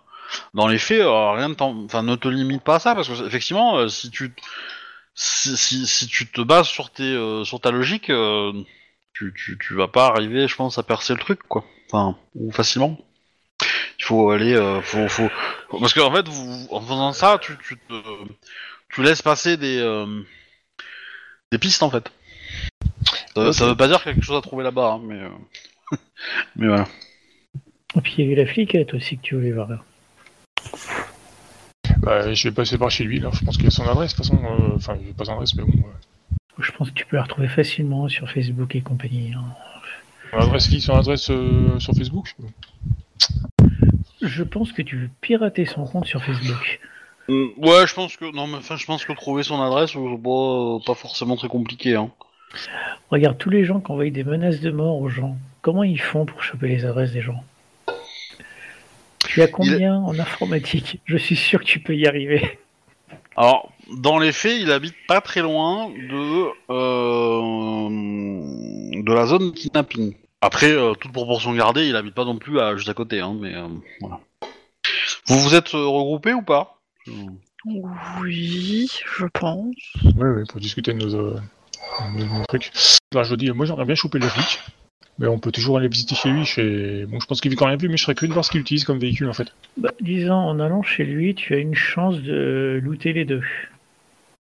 dans 0.54 0.68
les 0.68 0.78
faits, 0.78 1.00
euh, 1.00 1.32
rien 1.32 1.48
ne, 1.48 1.54
t'en- 1.54 1.84
enfin, 1.84 2.02
ne 2.02 2.14
te 2.14 2.28
limite 2.28 2.62
pas 2.62 2.76
à 2.76 2.78
ça 2.78 2.94
parce 2.94 3.08
que 3.08 3.26
effectivement, 3.26 3.78
euh, 3.78 3.88
si 3.88 4.10
tu 4.10 4.32
si, 5.18 5.56
si, 5.56 5.86
si 5.86 6.06
tu 6.06 6.28
te 6.28 6.40
bases 6.40 6.68
sur 6.68 6.90
tes 6.90 7.02
euh, 7.02 7.42
sur 7.44 7.60
ta 7.60 7.72
logique, 7.72 8.08
euh, 8.08 8.52
tu, 9.12 9.34
tu, 9.34 9.58
tu 9.58 9.74
vas 9.74 9.88
pas 9.88 10.06
arriver, 10.06 10.46
je 10.46 10.54
pense, 10.54 10.78
à 10.78 10.84
percer 10.84 11.12
le 11.12 11.18
truc 11.18 11.40
quoi. 11.48 11.64
enfin, 11.86 12.16
ou 12.36 12.52
facilement. 12.52 12.96
Il 13.98 14.04
faut 14.04 14.30
aller, 14.30 14.54
euh, 14.54 14.80
faut, 14.80 15.08
faut, 15.08 15.28
parce 15.80 15.92
qu'en 15.92 16.14
fait, 16.14 16.28
vous, 16.28 16.68
en 16.70 16.80
faisant 16.80 17.12
ça, 17.12 17.38
tu, 17.42 17.58
tu, 17.58 17.76
te, 17.76 17.94
tu 18.90 19.02
laisses 19.02 19.22
passer 19.22 19.56
des, 19.56 20.06
des 21.50 21.58
pistes 21.58 21.82
en 21.82 21.90
fait. 21.90 22.12
Ça, 23.34 23.52
ça 23.52 23.66
veut 23.66 23.76
pas 23.76 23.88
dire 23.88 23.98
qu'il 23.98 24.10
y 24.10 24.12
a 24.12 24.14
quelque 24.14 24.24
chose 24.24 24.38
à 24.38 24.40
trouver 24.40 24.62
là-bas, 24.62 24.92
hein, 24.92 25.00
mais, 25.02 25.98
mais 26.56 26.68
voilà. 26.68 26.86
Et 27.96 28.00
puis 28.00 28.14
il 28.18 28.24
y 28.24 28.28
a 28.28 28.32
eu 28.32 28.36
la 28.36 28.46
fliquette 28.46 28.94
aussi 28.94 29.16
que 29.18 29.22
tu 29.22 29.34
voulais 29.34 29.50
voir. 29.50 29.68
Bah, 32.02 32.32
je 32.32 32.48
vais 32.48 32.54
passer 32.54 32.78
par 32.78 32.90
chez 32.90 33.04
lui, 33.04 33.20
là. 33.20 33.30
Je 33.32 33.44
pense 33.44 33.56
qu'il 33.56 33.66
a 33.66 33.70
son 33.70 33.86
adresse, 33.88 34.12
de 34.12 34.16
toute 34.16 34.26
façon. 34.26 34.38
euh, 34.44 34.76
Enfin, 34.76 34.96
j'ai 35.04 35.12
pas 35.12 35.24
son 35.24 35.32
adresse, 35.34 35.54
mais 35.54 35.64
bon. 35.64 35.72
Je 36.58 36.72
pense 36.72 36.90
que 36.90 36.94
tu 36.94 37.06
peux 37.06 37.16
la 37.16 37.22
retrouver 37.22 37.48
facilement 37.48 38.08
sur 38.08 38.28
Facebook 38.30 38.74
et 38.74 38.80
compagnie. 38.80 39.32
hein. 39.34 39.44
Son 40.32 40.38
adresse 40.38 40.68
qui 40.68 40.80
Son 40.80 40.94
adresse 40.94 41.30
euh, 41.30 41.78
sur 41.78 41.94
Facebook? 41.94 42.34
Je 44.20 44.42
pense 44.42 44.72
que 44.72 44.82
tu 44.82 44.96
veux 44.96 45.10
pirater 45.20 45.64
son 45.64 45.84
compte 45.84 46.06
sur 46.06 46.22
Facebook. 46.22 46.80
Mm, 47.28 47.46
Ouais, 47.58 47.86
je 47.86 47.94
pense 47.94 48.16
que 48.16 48.34
non, 48.34 48.46
mais 48.46 48.56
enfin, 48.56 48.76
je 48.76 48.84
pense 48.86 49.04
que 49.04 49.12
trouver 49.12 49.42
son 49.42 49.60
adresse, 49.62 49.94
euh, 49.96 50.16
pas, 50.16 50.84
pas 50.92 50.94
forcément 50.94 51.36
très 51.36 51.48
compliqué. 51.48 51.94
Hein. 51.94 52.10
Regarde 53.10 53.38
tous 53.38 53.50
les 53.50 53.64
gens 53.64 53.80
qui 53.80 53.92
envoient 53.92 54.10
des 54.10 54.24
menaces 54.24 54.60
de 54.60 54.70
mort 54.70 54.98
aux 55.00 55.08
gens. 55.08 55.36
Comment 55.62 55.82
ils 55.84 56.00
font 56.00 56.24
pour 56.26 56.42
choper 56.42 56.68
les 56.68 56.84
adresses 56.84 57.12
des 57.12 57.20
gens? 57.22 57.44
Tu 59.28 59.42
as 59.42 59.46
combien 59.46 59.94
en 59.94 60.18
informatique? 60.18 61.00
Je 61.04 61.18
suis 61.18 61.36
sûr 61.36 61.60
que 61.60 61.66
tu 61.66 61.80
peux 61.80 61.94
y 61.94 62.06
arriver. 62.06 62.58
Alors, 63.36 63.70
dans 63.98 64.18
les 64.18 64.32
faits, 64.32 64.58
il 64.58 64.72
habite 64.72 64.94
pas 65.06 65.20
très 65.20 65.42
loin 65.42 65.90
de 65.90 66.46
euh, 66.70 67.88
de 69.02 69.12
la 69.12 69.26
zone 69.26 69.50
de 69.50 69.54
kidnapping. 69.54 70.14
Après, 70.40 70.72
euh, 70.72 70.94
toute 70.94 71.12
proportion 71.12 71.52
gardée, 71.52 71.86
il 71.86 71.94
habite 71.94 72.14
pas 72.14 72.24
non 72.24 72.38
plus 72.38 72.58
à, 72.58 72.74
juste 72.74 72.88
à 72.88 72.94
côté, 72.94 73.20
hein, 73.20 73.36
mais 73.38 73.54
euh, 73.54 73.68
voilà. 74.00 74.20
Vous 75.26 75.38
vous 75.40 75.54
êtes 75.54 75.68
regroupés 75.68 76.32
ou 76.32 76.42
pas? 76.42 76.80
Oui, 77.66 78.90
je 79.18 79.26
pense. 79.26 79.74
Oui, 80.04 80.12
oui, 80.36 80.42
pour 80.48 80.58
discuter 80.58 80.94
de 80.94 80.98
nos, 81.04 81.14
euh, 81.14 81.38
de 82.16 82.24
nos 82.24 82.44
trucs. 82.46 82.70
Enfin, 83.12 83.24
je 83.24 83.30
veux 83.30 83.36
dire, 83.36 83.54
moi 83.54 83.66
j'aimerais 83.66 83.84
bien 83.84 83.94
choper 83.94 84.18
le 84.18 84.28
flic, 84.28 84.60
mais 85.18 85.26
on 85.26 85.38
peut 85.38 85.52
toujours 85.52 85.78
aller 85.78 85.88
visiter 85.88 86.14
chez 86.14 86.30
lui. 86.30 86.44
Chez... 86.44 87.06
Bon, 87.06 87.18
je 87.20 87.26
pense 87.26 87.40
qu'il 87.40 87.50
vit 87.50 87.56
quand 87.56 87.66
même 87.66 87.78
plus, 87.78 87.88
mais 87.88 87.96
je 87.96 88.02
serais 88.02 88.14
curieux 88.14 88.28
de 88.28 88.34
voir 88.34 88.44
ce 88.44 88.50
qu'il 88.50 88.60
utilise 88.60 88.84
comme 88.84 88.98
véhicule 88.98 89.28
en 89.28 89.32
fait. 89.32 89.48
Bah, 89.76 89.92
disons, 90.00 90.34
en 90.34 90.60
allant 90.60 90.82
chez 90.82 91.04
lui, 91.04 91.34
tu 91.34 91.54
as 91.54 91.58
une 91.58 91.74
chance 91.74 92.20
de 92.20 92.80
looter 92.82 93.12
les 93.12 93.24
deux. 93.24 93.42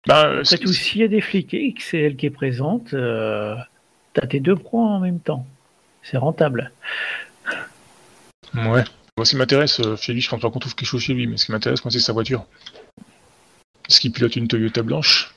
Bah, 0.07 0.27
euh, 0.27 0.43
Après 0.43 0.59
tout, 0.59 0.73
s'il 0.73 1.01
y 1.01 1.05
a 1.05 1.09
des 1.09 1.21
flics 1.21 1.55
et 1.55 1.73
que 1.73 1.83
c'est 1.83 1.99
elle 1.99 2.17
qui 2.17 2.27
est 2.27 2.31
présente, 2.31 2.93
euh, 2.93 3.55
t'as 4.13 4.27
tes 4.27 4.41
deux 4.41 4.57
proies 4.57 4.83
en 4.83 5.01
même 5.01 5.21
temps. 5.21 5.47
C'est 6.03 6.19
rentable. 6.19 6.73
Ouais. 8.55 8.85
Moi, 9.17 9.25
ce 9.25 9.31
qui 9.31 9.37
m'intéresse 9.37 9.81
euh, 9.81 9.97
chez 9.97 10.13
lui, 10.13 10.21
je 10.21 10.29
pense 10.29 10.41
pas 10.41 10.51
qu'on 10.51 10.59
trouve 10.59 10.75
quelque 10.75 10.89
chose 10.89 11.03
chez 11.03 11.15
lui, 11.15 11.27
mais 11.27 11.37
ce 11.37 11.47
qui 11.47 11.53
m'intéresse, 11.53 11.85
moi, 11.85 11.93
c'est 11.93 12.01
sa 12.01 12.13
voiture. 12.13 12.45
Est-ce 13.89 14.01
qu'il 14.01 14.13
pilote 14.13 14.35
une 14.37 14.49
Toyota 14.49 14.83
blanche 14.83 15.35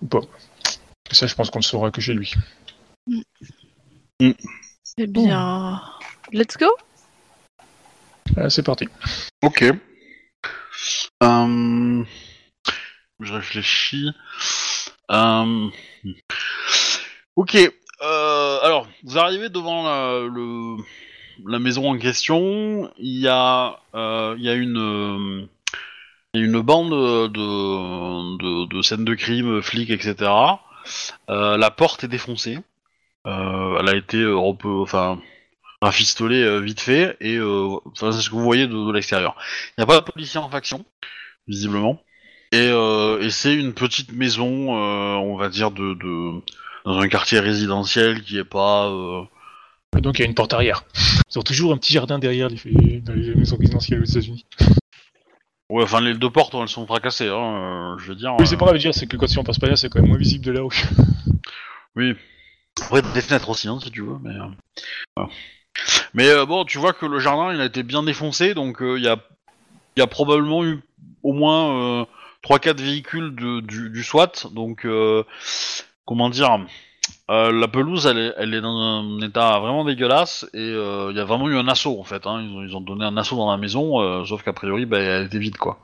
ou 0.00 0.06
pas? 0.06 0.20
Et 1.10 1.14
ça, 1.14 1.26
je 1.26 1.34
pense 1.34 1.50
qu'on 1.50 1.58
le 1.58 1.64
saura 1.64 1.90
que 1.90 2.00
chez 2.00 2.14
lui. 2.14 2.32
Eh 4.98 5.06
bien, 5.06 5.82
let's 6.32 6.56
go. 6.56 6.66
Ah, 8.36 8.48
c'est 8.48 8.62
parti. 8.62 8.88
Ok. 9.42 9.62
Euh, 11.22 12.04
Je 13.20 13.32
réfléchis. 13.32 14.10
Euh, 15.10 15.68
Ok. 17.36 17.56
euh, 17.56 18.58
Alors, 18.62 18.88
vous 19.04 19.18
arrivez 19.18 19.48
devant 19.50 19.84
la, 19.84 20.26
le- 20.34 20.76
la 21.46 21.58
maison 21.58 21.90
en 21.90 21.98
question. 21.98 22.90
Il 22.98 23.18
y 23.20 23.28
a, 23.28 23.78
euh, 23.94 24.34
il 24.38 24.44
y 24.44 24.48
a 24.48 24.54
une, 24.54 24.78
euh, 24.78 25.46
il 26.34 26.40
y 26.40 26.42
a 26.42 26.46
une 26.46 26.60
bande 26.62 26.90
de, 26.90 28.36
de, 28.38 28.66
de 28.74 28.82
scènes 28.82 29.04
de 29.04 29.14
crime, 29.14 29.60
flics, 29.62 29.90
etc. 29.90 30.30
Euh, 31.28 31.56
la 31.58 31.70
porte 31.70 32.04
est 32.04 32.08
défoncée. 32.08 32.58
Euh, 33.26 33.78
elle 33.80 33.88
a 33.88 33.96
été 33.96 34.18
euh, 34.18 34.36
enfin, 34.36 35.20
rafistolée 35.82 36.42
euh, 36.42 36.60
vite 36.60 36.80
fait 36.80 37.16
et 37.20 37.38
c'est 37.94 38.12
ce 38.12 38.30
que 38.30 38.34
vous 38.34 38.42
voyez 38.42 38.66
de, 38.66 38.86
de 38.86 38.92
l'extérieur. 38.92 39.36
Il 39.76 39.80
n'y 39.80 39.84
a 39.84 39.86
pas 39.86 40.00
de 40.00 40.10
policier 40.10 40.38
en 40.40 40.48
faction, 40.48 40.84
visiblement. 41.46 42.00
Et, 42.52 42.68
et 42.68 43.30
c'est 43.30 43.54
une 43.54 43.74
petite 43.74 44.12
maison, 44.12 44.70
on 44.70 45.36
va 45.36 45.48
dire, 45.48 45.70
de, 45.72 45.94
de 45.94 46.40
dans 46.84 46.98
un 46.98 47.08
quartier 47.08 47.40
résidentiel 47.40 48.22
qui 48.22 48.38
est 48.38 48.44
pas. 48.44 48.88
donc, 49.94 50.18
il 50.18 50.22
y 50.22 50.24
a 50.24 50.28
une 50.28 50.34
porte 50.34 50.54
arrière. 50.54 50.84
Ils 51.30 51.38
ont 51.38 51.42
toujours 51.42 51.72
un 51.72 51.76
petit 51.76 51.92
jardin 51.92 52.18
derrière 52.20 52.48
les, 52.48 53.00
dans 53.00 53.12
les 53.12 53.34
maisons 53.34 53.56
résidentielles 53.56 54.00
aux 54.00 54.04
États-Unis. 54.04 54.46
Ouais, 55.68 55.82
enfin 55.82 56.00
les 56.00 56.14
deux 56.14 56.30
portes, 56.30 56.54
elles 56.54 56.68
sont 56.68 56.86
fracassées, 56.86 57.28
hein, 57.28 57.94
euh, 57.94 57.98
je 57.98 58.08
veux 58.08 58.14
dire. 58.14 58.36
Oui, 58.38 58.46
c'est 58.46 58.56
pas 58.56 58.66
grave 58.66 58.76
de 58.76 58.80
dire, 58.80 58.94
c'est 58.94 59.06
que 59.06 59.16
quand 59.16 59.26
si 59.26 59.38
on 59.38 59.42
passe 59.42 59.58
pas 59.58 59.66
là, 59.66 59.74
c'est 59.74 59.88
quand 59.88 60.00
même 60.00 60.08
moins 60.08 60.18
visible 60.18 60.44
de 60.44 60.52
là-haut. 60.52 60.72
Oui. 61.96 62.14
Après, 62.82 63.02
des 63.02 63.20
fenêtres 63.22 63.48
aussi, 63.48 63.68
hein, 63.68 63.78
si 63.82 63.90
tu 63.90 64.02
veux, 64.02 64.16
mais. 64.22 64.34
euh, 64.34 64.46
voilà. 65.16 65.30
Mais 66.14 66.28
euh, 66.28 66.46
bon, 66.46 66.64
tu 66.64 66.78
vois 66.78 66.92
que 66.92 67.06
le 67.06 67.18
jardin, 67.18 67.52
il 67.52 67.60
a 67.60 67.64
été 67.64 67.82
bien 67.82 68.02
défoncé, 68.02 68.54
donc 68.54 68.80
euh, 68.82 68.98
il 68.98 69.04
y, 69.04 69.08
a, 69.08 69.16
y 69.96 70.00
a 70.00 70.06
probablement 70.06 70.64
eu 70.64 70.80
au 71.22 71.32
moins 71.32 72.00
euh, 72.00 72.04
3-4 72.48 72.80
véhicules 72.80 73.34
de, 73.34 73.60
du, 73.60 73.90
du 73.90 74.02
SWAT, 74.02 74.46
donc 74.52 74.84
euh, 74.86 75.22
comment 76.06 76.30
dire. 76.30 76.58
la 77.28 77.68
pelouse, 77.68 78.06
elle 78.06 78.18
est, 78.18 78.32
elle 78.38 78.54
est 78.54 78.60
dans 78.60 78.78
un 78.78 79.20
état 79.20 79.58
vraiment 79.58 79.84
dégueulasse 79.84 80.46
et 80.54 80.68
il 80.70 81.16
y 81.16 81.20
a 81.20 81.24
vraiment 81.24 81.48
eu 81.48 81.56
un 81.56 81.68
assaut 81.68 81.98
en 82.00 82.04
fait. 82.04 82.26
Hein. 82.26 82.40
Ils, 82.42 82.56
ont, 82.56 82.62
ils 82.62 82.76
ont 82.76 82.80
donné 82.80 83.04
un 83.04 83.16
assaut 83.16 83.36
dans 83.36 83.50
la 83.50 83.58
maison, 83.58 84.24
sauf 84.24 84.42
qu'a 84.42 84.52
priori, 84.54 84.86
bah, 84.86 84.98
elle 85.00 85.26
était 85.26 85.38
vide 85.38 85.56
quoi. 85.58 85.78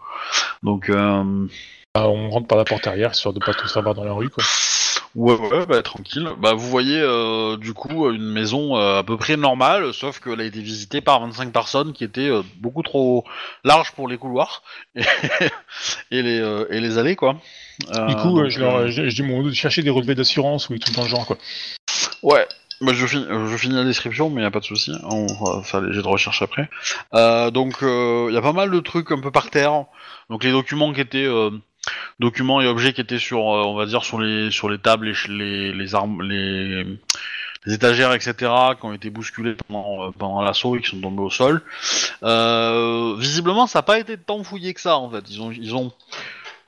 Donc, 0.63 0.89
euh, 0.89 1.47
Ah, 1.95 2.09
on 2.09 2.31
rentre 2.31 2.47
par 2.47 2.57
la 2.57 2.65
porte 2.65 2.87
arrière, 2.87 3.11
histoire 3.13 3.35
de 3.35 3.41
pas 3.41 3.53
tout 3.53 3.67
savoir 3.69 3.95
dans 3.95 4.05
la 4.05 4.13
rue, 4.13 4.31
quoi. 4.31 4.43
Ouais, 5.15 5.35
ouais, 5.35 5.67
bah 5.67 5.83
tranquille. 5.83 6.29
Bah 6.39 6.55
vous 6.55 6.69
voyez 6.69 6.99
euh, 6.99 7.59
du 7.59 7.75
coup 7.75 8.09
une 8.11 8.25
maison 8.33 8.77
euh, 8.77 9.01
à 9.01 9.03
peu 9.03 9.19
près 9.19 9.37
normale, 9.37 9.93
sauf 9.93 10.21
qu'elle 10.21 10.41
a 10.41 10.45
été 10.45 10.61
visitée 10.61 11.03
par 11.03 11.21
25 11.21 11.53
personnes 11.53 11.93
qui 11.93 12.05
étaient 12.05 12.31
euh, 12.31 12.43
beaucoup 12.57 12.83
trop 12.83 13.25
larges 13.63 13.93
pour 13.93 14.09
les 14.09 14.17
couloirs 14.17 14.63
et, 14.95 15.03
et 16.11 16.23
les 16.23 16.41
euh, 16.41 16.67
et 16.71 16.81
les 16.81 16.97
allées 16.97 17.17
quoi. 17.17 17.37
Euh, 17.95 18.07
du 18.07 18.17
coup, 18.17 18.39
euh, 18.39 18.43
donc, 18.43 18.51
je, 18.51 18.61
leur, 18.61 18.89
je, 18.89 19.09
je 19.09 19.15
dis 19.15 19.23
mon 19.23 19.43
de 19.43 19.53
chercher 19.53 19.83
des 19.83 19.91
relevés 19.91 20.15
d'assurance 20.15 20.69
ou 20.69 20.75
des 20.75 20.79
trucs 20.79 20.95
dans 20.95 21.03
le 21.03 21.09
genre, 21.09 21.27
quoi. 21.27 21.37
Ouais. 22.23 22.47
Bah, 22.81 22.93
je, 22.95 23.07
finis, 23.07 23.27
je 23.29 23.57
finis 23.57 23.75
la 23.75 23.85
description, 23.85 24.29
mais 24.29 24.43
y 24.43 24.45
a 24.45 24.51
pas 24.51 24.61
de 24.61 24.65
souci. 24.65 24.93
On 25.05 25.27
va 25.27 25.63
faire 25.63 25.81
les 25.81 25.93
jets 25.93 26.03
de 26.03 26.09
recherche 26.09 26.43
après. 26.43 26.69
Euh, 27.15 27.51
donc, 27.51 27.77
il 27.83 28.33
y 28.33 28.37
a 28.37 28.43
pas 28.43 28.53
mal 28.53 28.71
de 28.71 28.81
trucs 28.81 29.11
un 29.13 29.21
peu 29.21 29.31
par 29.31 29.51
terre. 29.51 29.85
Donc, 30.31 30.43
les 30.43 30.51
documents 30.51 30.93
qui 30.93 31.01
étaient 31.01 31.25
euh, 31.25 31.51
documents 32.19 32.61
et 32.61 32.67
objets 32.67 32.93
qui 32.93 33.01
étaient 33.01 33.19
sur, 33.19 33.39
euh, 33.39 33.65
on 33.65 33.75
va 33.75 33.87
dire, 33.87 34.05
sur 34.05 34.21
les 34.21 34.51
sur 34.51 34.69
les 34.69 34.79
tables, 34.79 35.13
les 35.29 35.73
les, 35.73 36.85
les 37.65 37.75
étagères, 37.75 38.13
etc., 38.13 38.35
qui 38.79 38.87
ont 38.87 38.93
été 38.93 39.11
bousculés 39.11 39.55
pendant 39.69 40.09
euh, 40.09 40.11
pendant 40.17 40.43
l'assaut 40.43 40.77
et 40.77 40.81
qui 40.81 40.91
sont 40.91 41.01
tombés 41.01 41.23
au 41.23 41.31
sol. 41.31 41.63
Euh, 42.23 43.17
visiblement, 43.19 43.67
ça 43.67 43.81
n'a 43.81 43.83
pas 43.83 43.99
été 43.99 44.17
tant 44.17 44.43
fouillé 44.43 44.75
que 44.75 44.81
ça, 44.81 44.97
en 44.97 45.11
fait. 45.11 45.25
Ils 45.31 45.41
ont 45.41 45.51
ils 45.51 45.75
ont 45.75 45.93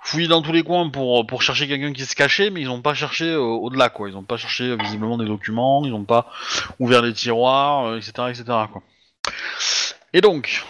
fouillé 0.01 0.29
dans 0.29 0.43
tous 0.43 0.53
les 0.53 0.62
coins 0.62 0.91
pour, 0.91 1.27
pour 1.27 1.41
chercher 1.41 1.67
quelqu'un 1.67 1.93
qui 1.93 2.05
se 2.05 2.15
cachait, 2.15 2.51
mais 2.51 2.61
ils 2.61 2.67
n'ont 2.67 2.83
pas 2.83 2.95
cherché 2.95 3.35
au-delà, 3.35 3.89
quoi. 3.89 4.09
Ils 4.09 4.15
n'ont 4.15 4.23
pas 4.23 4.37
cherché 4.37 4.77
visiblement 4.77 5.17
des 5.17 5.25
documents, 5.25 5.83
ils 5.85 5.91
n'ont 5.91 6.05
pas 6.05 6.31
ouvert 6.79 7.01
les 7.01 7.15
tiroirs, 7.15 7.97
etc., 7.97 8.12
etc., 8.29 8.45
quoi. 8.71 8.83
Et 10.12 10.21
donc, 10.21 10.62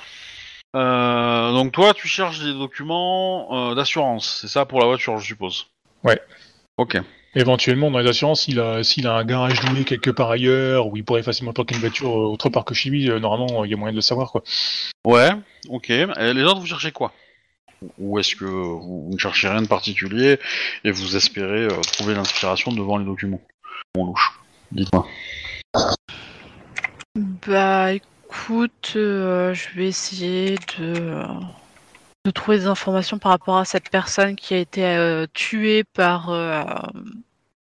euh, 0.75 1.53
donc 1.53 1.72
toi, 1.72 1.95
tu 1.95 2.09
cherches 2.09 2.41
des 2.41 2.53
documents 2.53 3.70
euh, 3.70 3.75
d'assurance, 3.75 4.39
c'est 4.41 4.49
ça 4.49 4.64
pour 4.64 4.81
la 4.81 4.87
voiture, 4.87 5.18
je 5.18 5.27
suppose. 5.27 5.66
Ouais. 6.03 6.20
Ok. 6.77 6.99
Éventuellement, 7.37 7.91
dans 7.91 7.99
les 7.99 8.09
assurances, 8.09 8.43
s'il 8.43 8.61
a, 8.61 8.85
s'il 8.85 9.07
a 9.07 9.14
un 9.14 9.25
garage 9.25 9.61
loué 9.62 9.85
quelque 9.85 10.11
part 10.11 10.31
ailleurs, 10.31 10.87
où 10.87 10.97
il 10.97 11.05
pourrait 11.05 11.22
facilement 11.22 11.53
parquer 11.53 11.75
une 11.75 11.81
voiture 11.81 12.11
euh, 12.11 12.27
autre 12.27 12.49
part 12.49 12.64
que 12.64 12.75
chez 12.75 12.91
lui, 12.91 13.11
euh, 13.11 13.18
normalement, 13.18 13.64
il 13.64 13.70
y 13.70 13.75
a 13.75 13.77
moyen 13.77 13.93
de 13.93 13.97
le 13.97 14.03
savoir, 14.03 14.31
quoi. 14.31 14.43
Ouais. 15.05 15.31
Ok. 15.68 15.91
Et 15.91 16.07
les 16.33 16.43
autres, 16.43 16.61
vous 16.61 16.66
cherchez 16.66 16.93
quoi? 16.93 17.12
Ou 17.99 18.18
est-ce 18.18 18.37
que 18.37 18.45
vous, 18.45 19.11
ne 19.12 19.18
cherchez 19.18 19.49
rien 19.49 19.62
de 19.62 19.66
particulier 19.66 20.39
et 20.85 20.91
vous 20.91 21.16
espérez 21.16 21.64
euh, 21.64 21.81
trouver 21.93 22.14
l'inspiration 22.14 22.72
devant 22.72 22.99
les 22.99 23.05
documents? 23.05 23.41
Bon 23.95 24.07
louche. 24.07 24.33
Dites-moi. 24.72 25.07
Bah 27.47 27.93
écoute, 27.93 28.09
euh, 28.97 29.55
je 29.55 29.68
vais 29.76 29.87
essayer 29.87 30.57
de, 30.78 31.22
de 32.24 32.30
trouver 32.32 32.59
des 32.59 32.66
informations 32.66 33.18
par 33.18 33.30
rapport 33.32 33.59
à 33.59 33.64
cette 33.64 33.91
personne 33.91 34.35
qui 34.35 34.55
a 34.55 34.59
été 34.59 34.85
euh, 34.85 35.26
tuée 35.32 35.85
par 35.85 36.30
euh, 36.30 36.64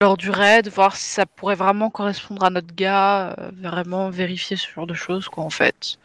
lors 0.01 0.15
du 0.17 0.29
raid, 0.29 0.69
voir 0.69 0.95
si 0.95 1.09
ça 1.09 1.25
pourrait 1.25 1.55
vraiment 1.55 1.89
correspondre 1.89 2.43
à 2.45 2.49
notre 2.49 2.73
gars, 2.73 3.35
euh, 3.37 3.51
vraiment 3.61 4.09
vérifier 4.09 4.55
ce 4.55 4.69
genre 4.71 4.87
de 4.87 4.93
choses 4.93 5.27
quoi 5.27 5.43
en 5.43 5.49
fait. 5.49 5.97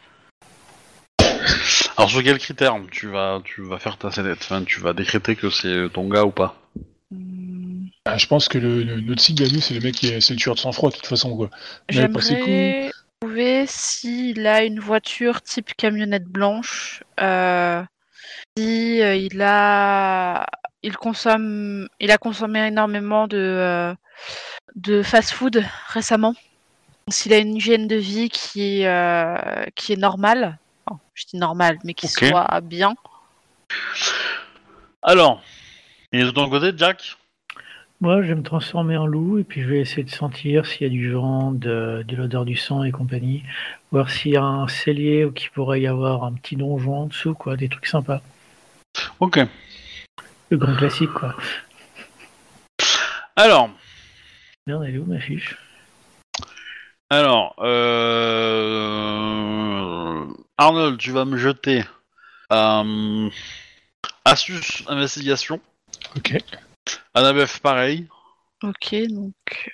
Alors 1.95 2.09
sur 2.09 2.21
quels 2.21 2.37
critères 2.37 2.75
tu 2.91 3.07
vas 3.07 3.41
tu 3.43 3.61
vas 3.63 3.79
faire 3.79 3.97
ta 3.97 4.09
enfin, 4.09 4.63
Tu 4.63 4.81
vas 4.81 4.93
décréter 4.93 5.35
que 5.35 5.49
c'est 5.49 5.87
ton 5.93 6.07
gars 6.09 6.25
ou 6.25 6.31
pas? 6.31 6.59
Hmm, 7.09 7.85
Ah, 8.05 8.17
je 8.17 8.27
pense 8.27 8.47
que 8.49 8.57
le, 8.57 8.83
le- 8.83 9.01
notre 9.01 9.21
nous, 9.53 9.61
c'est 9.61 9.73
le 9.73 9.79
mec 9.81 9.95
qui 9.95 10.07
est, 10.07 10.21
c'est 10.21 10.33
le 10.33 10.39
tueur 10.39 10.55
de 10.55 10.59
sang-froid, 10.59 10.89
de 10.89 10.95
toute 10.95 11.07
façon, 11.07 11.35
quoi. 11.35 11.47
Bah, 11.47 11.57
J'aimerais 11.89 12.09
trouver 13.21 13.65
s'il 13.67 14.45
a 14.45 14.63
une 14.63 14.79
voiture 14.79 15.41
type 15.41 15.73
camionnette 15.75 16.25
blanche, 16.25 17.03
euh, 17.19 17.83
si 18.55 19.01
euh, 19.01 19.15
il 19.15 19.41
a, 19.41 20.45
il 20.83 20.95
consomme, 20.97 21.87
il 21.99 22.11
a 22.11 22.17
consommé 22.17 22.67
énormément 22.67 23.27
de 23.27 23.37
euh, 23.37 23.95
de 24.75 25.01
fast-food 25.01 25.63
récemment, 25.87 26.35
s'il 27.09 27.33
a 27.33 27.37
une 27.37 27.55
hygiène 27.55 27.87
de 27.87 27.95
vie 27.95 28.29
qui 28.29 28.81
est 28.81 28.87
euh, 28.87 29.65
qui 29.75 29.93
est 29.93 29.97
normale, 29.97 30.59
Enfin, 30.85 30.99
je 31.15 31.25
dis 31.25 31.37
normale, 31.37 31.79
mais 31.83 31.93
qui 31.93 32.07
soit 32.07 32.61
bien. 32.61 32.95
Alors, 35.01 35.41
et 36.11 36.23
de 36.23 36.31
ton 36.31 36.49
côté, 36.49 36.71
Jack? 36.75 37.17
Moi, 37.99 38.21
je 38.21 38.27
vais 38.27 38.35
me 38.35 38.43
transformer 38.43 38.95
en 38.95 39.07
loup 39.07 39.39
et 39.39 39.43
puis 39.43 39.63
je 39.63 39.67
vais 39.67 39.79
essayer 39.79 40.03
de 40.03 40.11
sentir 40.11 40.67
s'il 40.67 40.83
y 40.83 40.85
a 40.85 40.89
du 40.89 41.11
vent, 41.11 41.51
de, 41.51 42.05
de 42.07 42.15
l'odeur 42.15 42.45
du 42.45 42.55
sang 42.55 42.83
et 42.83 42.91
compagnie. 42.91 43.43
Voir 43.91 44.11
s'il 44.11 44.33
y 44.33 44.37
a 44.37 44.43
un 44.43 44.67
cellier 44.67 45.25
ou 45.25 45.31
qu'il 45.31 45.49
pourrait 45.49 45.81
y 45.81 45.87
avoir 45.87 46.23
un 46.23 46.33
petit 46.33 46.55
donjon 46.55 46.95
en 46.95 47.07
dessous, 47.07 47.33
quoi. 47.33 47.57
Des 47.57 47.69
trucs 47.69 47.87
sympas. 47.87 48.21
Ok. 49.19 49.39
Le 50.49 50.57
grand 50.57 50.75
classique, 50.75 51.11
quoi. 51.11 51.35
Alors, 53.35 53.71
Merde, 54.67 54.83
elle 54.85 54.95
est 54.95 54.99
où 54.99 55.05
ma 55.05 55.19
fiche? 55.19 55.57
Alors, 57.09 57.55
euh... 57.59 57.77
Arnold, 60.57 60.97
tu 60.99 61.11
vas 61.11 61.25
me 61.25 61.37
jeter 61.37 61.83
euh... 62.51 63.29
astuce 64.25 64.83
investigation. 64.87 65.61
Ok. 66.15 66.37
Annabeth, 67.13 67.59
pareil. 67.59 68.07
Ok, 68.63 68.95
donc. 69.09 69.33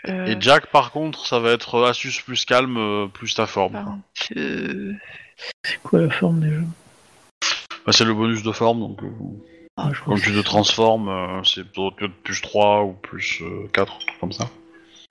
euh, 0.10 0.26
Et 0.26 0.36
Jack, 0.40 0.68
par 0.68 0.92
contre, 0.92 1.26
ça 1.26 1.40
va 1.40 1.52
être 1.52 1.84
astuce 1.86 2.20
plus 2.22 2.44
calme, 2.46 2.78
euh, 2.78 3.08
plus 3.08 3.34
ta 3.36 3.46
forme. 3.48 4.02
euh, 4.36 4.94
C'est 5.66 5.82
quoi 5.82 6.02
la 6.02 6.10
forme 6.10 6.42
déjà? 6.42 6.62
Bah, 7.86 7.92
c'est 7.92 8.06
le 8.06 8.14
bonus 8.14 8.44
de 8.44 8.52
forme, 8.52 8.80
donc 8.80 9.02
euh, 9.04 9.10
Ah, 9.78 9.90
je 9.94 10.00
crois 10.02 10.14
quand 10.16 10.20
que 10.20 10.26
tu 10.26 10.32
te 10.32 10.38
c'est- 10.38 10.44
transformes, 10.44 11.10
euh, 11.10 11.44
c'est 11.44 11.64
peut-être 11.64 12.14
plus 12.24 12.42
3 12.42 12.84
ou 12.84 12.94
plus 12.94 13.42
euh, 13.42 13.68
4, 13.74 13.94
un 13.96 14.00
truc 14.00 14.20
comme 14.20 14.32
ça. 14.34 14.50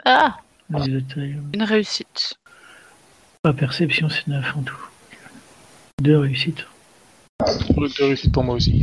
Ah, 0.04 0.36
détails. 0.70 1.38
une 1.54 1.62
réussite. 1.62 2.34
Ah, 3.44 3.52
perception, 3.52 4.08
c'est 4.08 4.26
9 4.28 4.54
en 4.56 4.62
tout. 4.62 4.76
Deux 6.00 6.18
réussites. 6.18 6.66
De 7.40 8.02
réussite 8.04 8.32
pour 8.32 8.44
moi 8.44 8.54
aussi. 8.54 8.82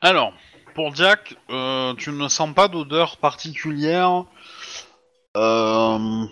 Alors, 0.00 0.32
pour 0.74 0.94
Jack, 0.94 1.36
euh, 1.50 1.94
tu 1.94 2.10
ne 2.10 2.28
sens 2.28 2.54
pas 2.54 2.68
d'odeur 2.68 3.16
particulière 3.16 4.24
euh, 5.36 6.24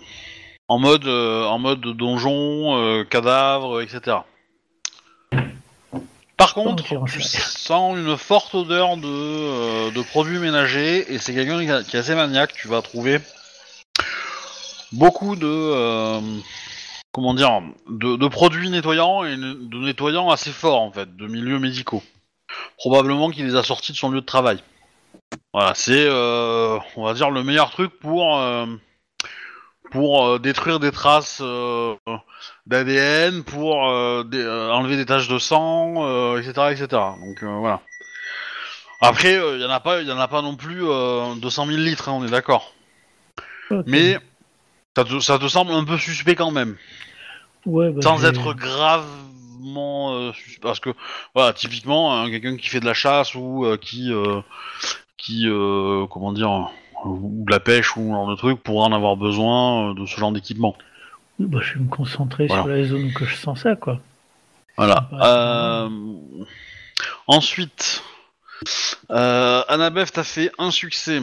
en 0.67 0.79
mode 0.79 1.05
euh, 1.05 1.45
en 1.45 1.59
mode 1.59 1.81
donjon, 1.81 3.05
cadavre, 3.09 3.81
etc. 3.81 4.17
Par 6.37 6.53
contre, 6.53 6.83
tu 6.83 7.21
sens 7.21 7.97
une 7.97 8.15
forte 8.17 8.55
odeur 8.55 8.97
de, 8.97 9.91
de 9.91 10.01
produits 10.01 10.39
ménagers 10.39 11.11
et 11.13 11.17
c'est 11.17 11.33
quelqu'un 11.33 11.83
qui, 11.83 11.95
est 11.95 11.99
assez 11.99 12.15
maniaque. 12.15 12.53
Tu 12.53 12.67
vas 12.67 12.81
trouver 12.81 13.19
beaucoup 14.93 15.35
de 15.35 16.21
comment 17.11 17.33
dire 17.33 17.61
de, 17.89 18.15
de 18.15 18.27
produits 18.27 18.69
nettoyants 18.69 19.25
et 19.25 19.35
de 19.35 19.77
nettoyants 19.79 20.29
assez 20.29 20.51
forts 20.51 20.81
en 20.81 20.91
fait, 20.91 21.15
de 21.15 21.27
milieux 21.27 21.59
médicaux 21.59 22.03
probablement 22.79 23.29
qu'il 23.29 23.45
les 23.45 23.55
a 23.55 23.63
sortis 23.63 23.91
de 23.91 23.97
son 23.97 24.09
lieu 24.09 24.21
de 24.21 24.25
travail. 24.25 24.63
Voilà, 25.53 25.73
c'est, 25.75 26.05
euh, 26.07 26.77
on 26.95 27.03
va 27.03 27.13
dire, 27.13 27.29
le 27.29 27.43
meilleur 27.43 27.71
truc 27.71 27.97
pour 27.99 28.39
euh, 28.39 28.65
pour 29.91 30.27
euh, 30.27 30.39
détruire 30.39 30.79
des 30.79 30.91
traces 30.91 31.41
d'ADN, 32.65 33.43
pour 33.43 33.75
dé- 34.25 34.47
enlever 34.71 34.97
des 34.97 35.05
taches 35.05 35.27
de 35.27 35.39
sang, 35.39 36.37
etc., 36.37 36.71
etc. 36.71 36.87
Donc 37.25 37.43
voilà. 37.43 37.81
Après, 39.01 39.33
il 39.55 39.61
y 39.61 39.65
en 39.65 39.69
a 39.69 39.79
pas, 39.79 40.01
il 40.01 40.07
y 40.07 40.11
en 40.11 40.19
a 40.19 40.27
pas 40.27 40.41
non 40.41 40.55
plus 40.55 40.83
euh, 40.83 41.33
200 41.35 41.65
000 41.67 41.77
litres, 41.77 42.09
hein, 42.09 42.13
on 42.13 42.25
est 42.25 42.29
d'accord. 42.29 42.73
Mais 43.87 44.19
ça 44.97 45.05
te, 45.05 45.19
ça 45.19 45.39
te 45.39 45.47
semble 45.47 45.71
un 45.71 45.85
peu 45.85 45.97
suspect 45.97 46.35
quand 46.35 46.51
même 46.51 46.75
Ouais, 47.65 47.91
bah, 47.91 48.01
sans 48.01 48.17
je 48.17 48.23
vais- 48.23 48.37
euh, 49.63 50.31
parce 50.61 50.79
que 50.79 50.89
voilà 51.35 51.53
typiquement 51.53 52.13
hein, 52.17 52.29
quelqu'un 52.29 52.57
qui 52.57 52.69
fait 52.69 52.79
de 52.79 52.85
la 52.85 52.93
chasse 52.93 53.35
ou 53.35 53.65
euh, 53.65 53.77
qui 53.77 54.11
euh, 54.11 54.41
qui 55.17 55.45
comment 56.09 56.31
dire 56.33 56.69
ou 57.05 57.43
de 57.45 57.51
la 57.51 57.59
pêche 57.59 57.95
ou 57.97 58.11
genre 58.11 58.29
de 58.29 58.35
truc 58.35 58.61
pourra 58.61 58.85
en 58.87 58.91
avoir 58.93 59.15
besoin 59.17 59.93
de 59.93 60.05
ce 60.05 60.17
genre 60.19 60.31
d'équipement 60.31 60.75
Bah, 61.39 61.59
je 61.61 61.75
vais 61.75 61.79
me 61.81 61.89
concentrer 61.89 62.47
Voilà. 62.47 62.63
sur 62.63 62.69
la 62.71 62.83
zone 62.83 63.03
où 63.05 63.13
que 63.13 63.25
je 63.25 63.35
sens 63.35 63.61
ça, 63.61 63.75
quoi. 63.75 63.99
voilà 64.77 65.07
Ouais. 65.11 65.17
Euh, 65.21 65.89
ensuite 67.27 68.03
euh, 69.11 69.63
Annabeth 69.69 70.11
t'as 70.11 70.23
fait 70.23 70.51
un 70.57 70.71
succès. 70.71 71.21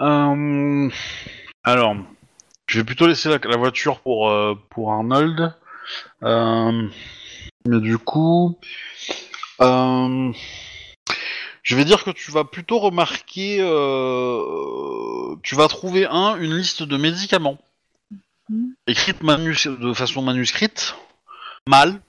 Euh, 0.00 0.88
alors 1.64 1.96
je 2.66 2.78
vais 2.78 2.84
plutôt 2.84 3.06
laisser 3.06 3.28
la, 3.28 3.38
la 3.44 3.56
voiture 3.56 4.00
pour 4.00 4.30
euh, 4.30 4.54
pour 4.70 4.92
Arnold 4.92 5.54
mais 6.22 7.80
du 7.80 7.98
coup, 7.98 8.58
euh, 9.60 10.32
je 11.62 11.76
vais 11.76 11.84
dire 11.84 12.04
que 12.04 12.10
tu 12.10 12.30
vas 12.30 12.44
plutôt 12.44 12.78
remarquer, 12.78 13.58
euh, 13.60 15.36
tu 15.42 15.54
vas 15.54 15.68
trouver 15.68 16.06
un 16.06 16.36
une 16.36 16.56
liste 16.56 16.82
de 16.82 16.96
médicaments 16.96 17.58
Mhm. 18.50 18.74
écrite 18.86 19.22
manus- 19.22 19.66
de 19.66 19.92
façon 19.92 20.22
manuscrite, 20.22 20.94
mal. 21.66 22.00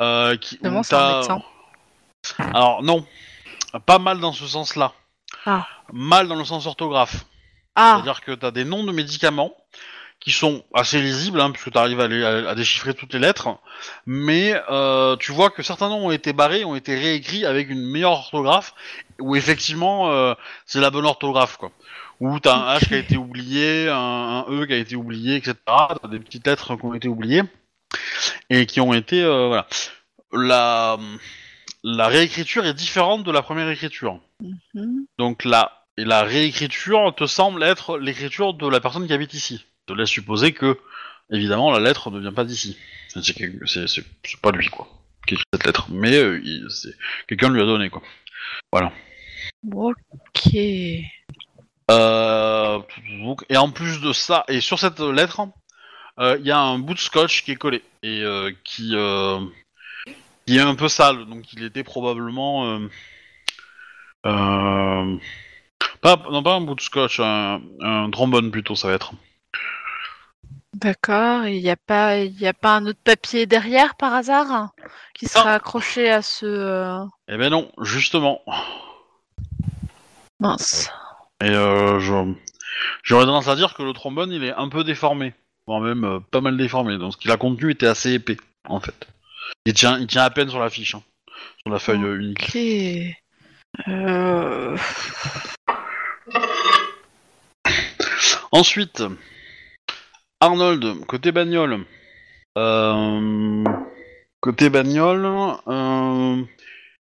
Euh, 0.00 0.36
qui, 0.36 0.58
c'est 0.60 0.66
un 0.68 0.70
médecin. 1.18 1.42
Alors 2.38 2.82
non, 2.82 3.04
pas 3.86 3.98
mal 3.98 4.20
dans 4.20 4.32
ce 4.32 4.46
sens-là. 4.46 4.92
Ah. 5.46 5.66
Mal 5.92 6.28
dans 6.28 6.36
le 6.36 6.44
sens 6.44 6.66
orthographe. 6.66 7.24
Ah, 7.74 7.94
C'est-à-dire 7.96 8.20
que 8.20 8.32
tu 8.32 8.46
as 8.46 8.50
des 8.52 8.64
noms 8.64 8.84
de 8.84 8.92
médicaments 8.92 9.52
qui 10.24 10.32
sont 10.32 10.64
assez 10.72 11.00
lisibles, 11.02 11.38
hein, 11.40 11.50
puisque 11.50 11.70
tu 11.70 11.76
arrives 11.78 12.00
à, 12.00 12.08
les- 12.08 12.24
à- 12.24 12.48
à 12.50 12.54
déchiffrer 12.54 12.94
toutes 12.94 13.12
les 13.12 13.18
lettres, 13.20 13.58
mais 14.06 14.54
euh, 14.70 15.16
tu 15.16 15.32
vois 15.32 15.50
que 15.50 15.62
certains 15.62 15.90
noms 15.90 16.06
ont 16.06 16.10
été 16.10 16.32
barrés, 16.32 16.64
ont 16.64 16.74
été 16.76 16.94
réécrits 16.98 17.44
avec 17.44 17.68
une 17.68 17.82
meilleure 17.84 18.12
orthographe, 18.12 18.74
où 19.20 19.36
effectivement 19.36 20.10
euh, 20.10 20.32
c'est 20.64 20.80
la 20.80 20.90
bonne 20.90 21.04
orthographe, 21.04 21.58
quoi. 21.58 21.70
Où 22.20 22.40
tu 22.40 22.48
as 22.48 22.54
un 22.54 22.76
H 22.78 22.88
qui 22.88 22.94
a 22.94 22.98
été 22.98 23.16
oublié, 23.18 23.88
un, 23.90 23.94
un 23.96 24.44
E 24.48 24.64
qui 24.66 24.72
a 24.72 24.78
été 24.78 24.96
oublié, 24.96 25.36
etc. 25.36 25.54
T'as 25.66 26.08
des 26.08 26.18
petites 26.20 26.46
lettres 26.46 26.74
qui 26.76 26.84
ont 26.86 26.94
été 26.94 27.08
oubliées, 27.08 27.42
et 28.48 28.64
qui 28.66 28.80
ont 28.80 28.94
été... 28.94 29.22
euh, 29.22 29.48
voilà. 29.48 29.66
La, 30.32 30.96
la 31.82 32.06
réécriture 32.08 32.64
est 32.64 32.72
différente 32.74 33.24
de 33.24 33.30
la 33.30 33.42
première 33.42 33.68
écriture. 33.68 34.20
mhm. 34.74 35.04
Donc 35.18 35.44
la, 35.44 35.84
et 35.98 36.04
la 36.04 36.22
réécriture 36.22 37.14
te 37.14 37.26
semble 37.26 37.62
être 37.62 37.98
l'écriture 37.98 38.54
de 38.54 38.66
la 38.66 38.80
personne 38.80 39.06
qui 39.06 39.12
habite 39.12 39.34
ici. 39.34 39.66
Je 39.86 39.92
te 39.92 39.98
laisse 39.98 40.08
supposer 40.08 40.52
que, 40.52 40.78
évidemment, 41.30 41.70
la 41.70 41.78
lettre 41.80 42.10
ne 42.10 42.18
vient 42.20 42.32
pas 42.32 42.44
d'ici. 42.44 42.78
C'est, 43.08 43.34
quel- 43.34 43.60
c'est- 43.66 43.86
c'est- 43.86 44.04
c'est 44.24 44.40
pas 44.40 44.50
lui, 44.50 44.66
quoi, 44.68 44.88
qui 45.26 45.34
écrit 45.34 45.44
cette 45.52 45.66
lettre. 45.66 45.86
Mais 45.90 46.14
euh, 46.16 46.40
il- 46.42 46.66
c'est, 46.70 46.94
quelqu'un 47.28 47.50
lui 47.50 47.60
a 47.60 47.66
donné, 47.66 47.90
quoi. 47.90 48.02
ok. 49.72 50.56
Euh, 51.90 52.78
donc- 53.20 53.44
et 53.50 53.56
en 53.58 53.70
plus 53.70 54.00
de 54.00 54.12
ça, 54.14 54.44
et 54.48 54.60
sur 54.62 54.78
cette 54.78 55.00
lettre, 55.00 55.42
euh, 56.18 56.36
il 56.40 56.46
y 56.46 56.50
a 56.50 56.58
un 56.58 56.78
bout 56.78 56.94
de 56.94 56.98
scotch 56.98 57.44
qui 57.44 57.52
est 57.52 57.56
collé 57.56 57.82
et 58.02 58.22
euh, 58.22 58.52
qui, 58.64 58.94
qui 60.46 60.56
est 60.56 60.60
un 60.60 60.74
peu 60.74 60.88
sale. 60.88 61.26
Donc 61.26 61.52
il 61.52 61.62
était 61.62 61.84
probablement 61.84 62.80
pas 66.00 66.16
non 66.30 66.42
pas 66.42 66.54
un 66.54 66.60
bout 66.62 66.74
de 66.74 66.80
scotch, 66.80 67.20
un, 67.20 67.60
un 67.80 68.10
trombone 68.10 68.50
plutôt 68.50 68.74
ça 68.74 68.88
va 68.88 68.94
être. 68.94 69.12
D'accord. 70.74 71.46
Il 71.46 71.62
n'y 71.62 71.70
a 71.70 71.76
pas, 71.76 72.18
il 72.18 72.38
y 72.40 72.46
a 72.46 72.52
pas 72.52 72.76
un 72.76 72.86
autre 72.86 72.98
papier 73.02 73.46
derrière 73.46 73.94
par 73.94 74.12
hasard 74.14 74.70
qui 75.14 75.26
sera 75.26 75.44
Non. 75.50 75.56
accroché 75.56 76.10
à 76.10 76.20
ce 76.22 76.46
euh, 76.46 76.98
Eh 77.28 77.36
ben 77.36 77.50
non, 77.50 77.70
justement. 77.80 78.42
mince. 80.40 80.90
Et 81.42 81.50
euh, 81.50 82.00
je- 82.00 82.32
j'aurais 83.02 83.24
tendance 83.24 83.48
à 83.48 83.56
dire 83.56 83.74
que 83.74 83.82
le 83.82 83.92
trombone 83.92 84.32
il 84.32 84.42
est 84.44 84.52
un 84.54 84.68
peu 84.68 84.82
déformé, 84.84 85.32
voire 85.66 85.80
même 85.80 86.04
euh, 86.04 86.18
pas 86.30 86.40
mal 86.40 86.56
déformé. 86.56 86.98
Donc 86.98 87.12
ce 87.12 87.18
qu'il 87.18 87.30
a 87.30 87.36
contenu 87.36 87.70
était 87.70 87.86
assez 87.86 88.12
épais 88.12 88.36
en 88.68 88.80
fait. 88.80 89.06
Il 89.66 89.74
tient, 89.74 89.98
il 89.98 90.06
tient 90.06 90.22
à 90.24 90.30
peine 90.30 90.48
sur 90.48 90.58
la 90.60 90.70
fiche, 90.70 90.94
hein, 90.94 91.02
sur 91.62 91.72
la 91.72 91.78
feuille 91.78 92.02
euh, 92.04 92.18
unique. 92.18 92.48
Ok. 92.48 93.88
Euh... 93.88 94.76
Ensuite, 98.52 99.02
Arnold, 100.44 101.06
côté 101.06 101.32
bagnole. 101.32 101.86
Euh, 102.58 103.64
côté 104.40 104.68
bagnole, 104.68 105.24
euh, 105.68 106.42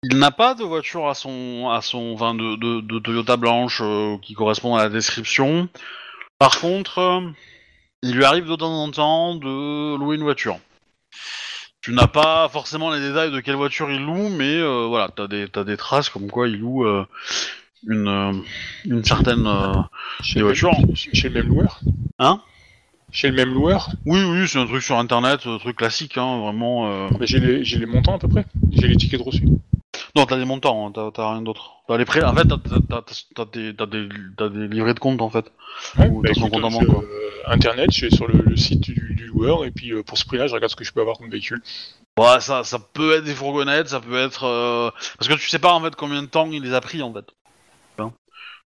il 0.04 0.18
n'a 0.18 0.32
pas 0.32 0.56
de 0.56 0.64
voiture 0.66 1.08
à 1.08 1.14
son, 1.14 1.70
à 1.70 1.82
son, 1.82 2.12
enfin 2.16 2.36
de, 2.36 2.58
de, 2.58 2.82
de 2.82 3.00
Toyota 3.00 3.38
blanche 3.38 3.80
euh, 3.82 4.18
qui 4.22 4.34
correspond 4.34 4.76
à 4.76 4.84
la 4.84 4.90
description. 4.90 5.70
Par 6.38 6.60
contre, 6.60 7.24
il 8.04 8.14
lui 8.14 8.26
arrive 8.26 8.46
de 8.46 8.58
temps 8.58 8.84
en 8.84 8.92
temps 8.92 9.36
de 9.36 9.96
louer 9.96 10.18
une 10.18 10.24
voiture. 10.24 10.60
Tu 11.80 11.94
n'as 11.94 12.08
pas 12.08 12.50
forcément 12.50 12.92
les 12.92 13.00
détails 13.00 13.32
de 13.32 13.40
quelle 13.40 13.56
voiture 13.56 13.90
il 13.90 14.04
loue, 14.04 14.28
mais 14.28 14.62
voilà, 14.86 15.08
t'as 15.16 15.28
des, 15.28 15.48
t'as 15.48 15.64
des 15.64 15.78
traces 15.78 16.10
comme 16.10 16.30
quoi 16.30 16.50
il 16.50 16.60
loue 16.60 16.86
une, 17.88 18.44
une 18.84 19.04
certaine... 19.06 19.48
Chez 20.22 20.40
Des 20.40 20.44
voitures. 20.44 20.76
Chez 20.94 21.30
le 21.30 21.36
même 21.36 21.48
loueur 21.48 21.80
Hein? 22.20 22.42
Chez 23.12 23.30
le 23.30 23.36
même 23.36 23.54
loueur 23.54 23.90
Oui, 24.06 24.22
oui, 24.24 24.48
c'est 24.48 24.60
un 24.60 24.66
truc 24.68 24.82
sur 24.84 24.98
internet, 24.98 25.42
un 25.46 25.58
truc 25.58 25.78
classique, 25.78 26.18
hein, 26.18 26.40
vraiment... 26.42 26.88
euh. 26.88 27.08
Mais 27.20 27.26
j'ai 27.28 27.40
les, 27.40 27.64
j'ai 27.64 27.80
les 27.80 27.86
montants 27.88 28.16
à 28.16 28.20
peu 28.20 28.28
près. 28.28 28.46
J'ai 28.72 28.88
les 28.88 28.96
tickets 28.98 29.20
de 29.20 29.26
reçu. 29.26 29.44
Non, 30.16 30.26
t'as 30.26 30.38
des 30.38 30.46
montants, 30.46 30.88
hein, 30.88 30.92
t'as, 30.94 31.12
t'as 31.12 31.32
rien 31.32 31.42
d'autre. 31.42 31.72
T'as 31.88 31.98
les 31.98 32.06
prêts, 32.06 32.24
en 32.24 32.34
fait, 32.36 32.46
t'as, 32.48 32.58
t'as, 32.58 33.02
t'as, 33.02 33.02
t'as 33.36 33.46
des, 33.46 33.76
t'as, 33.76 33.86
des, 33.86 34.08
t'as 34.38 34.50
des 34.50 34.68
livrets 34.68 34.94
de 34.94 35.00
compte, 35.00 35.22
en 35.22 35.30
fait. 35.30 35.52
Ouais, 35.98 36.08
Ou 36.08 36.22
bah 36.22 36.30
son 36.34 36.48
écoute, 36.48 36.62
compte 36.62 36.64
en 36.66 36.70
je- 36.70 36.86
banque, 36.86 36.88
quoi. 36.96 37.04
euh, 37.04 37.30
Internet, 37.54 37.92
je 37.92 37.96
suis 38.08 38.16
sur 38.16 38.28
le, 38.28 38.42
le 38.44 38.56
site 38.56 38.82
du, 38.82 39.16
du 39.16 39.26
loueur, 39.28 39.66
et 39.66 39.72
puis 39.72 39.92
euh, 39.94 40.04
pour 40.04 40.18
ce 40.18 40.26
prix-là, 40.26 40.48
je 40.48 40.54
regarde 40.54 40.72
ce 40.72 40.76
que 40.76 40.84
je 40.84 40.92
peux 40.94 41.02
avoir 41.02 41.18
comme 41.18 41.30
véhicule. 41.30 41.62
Ouais, 42.18 42.40
ça, 42.42 42.64
ça 42.64 42.80
peut 42.80 43.16
être 43.16 43.24
des 43.24 43.34
fourgonnettes, 43.34 43.90
ça 43.90 44.00
peut 44.00 44.18
être... 44.18 44.44
euh, 44.46 44.90
Parce 45.18 45.28
que 45.30 45.34
tu 45.36 45.50
sais 45.50 45.60
pas, 45.60 45.74
en 45.74 45.82
fait, 45.82 45.96
combien 45.96 46.22
de 46.22 46.28
temps 46.28 46.48
il 46.52 46.62
les 46.64 46.74
a 46.74 46.82
pris, 46.82 47.02
en 47.02 47.14
fait. 47.14 47.26
Hein 47.98 48.12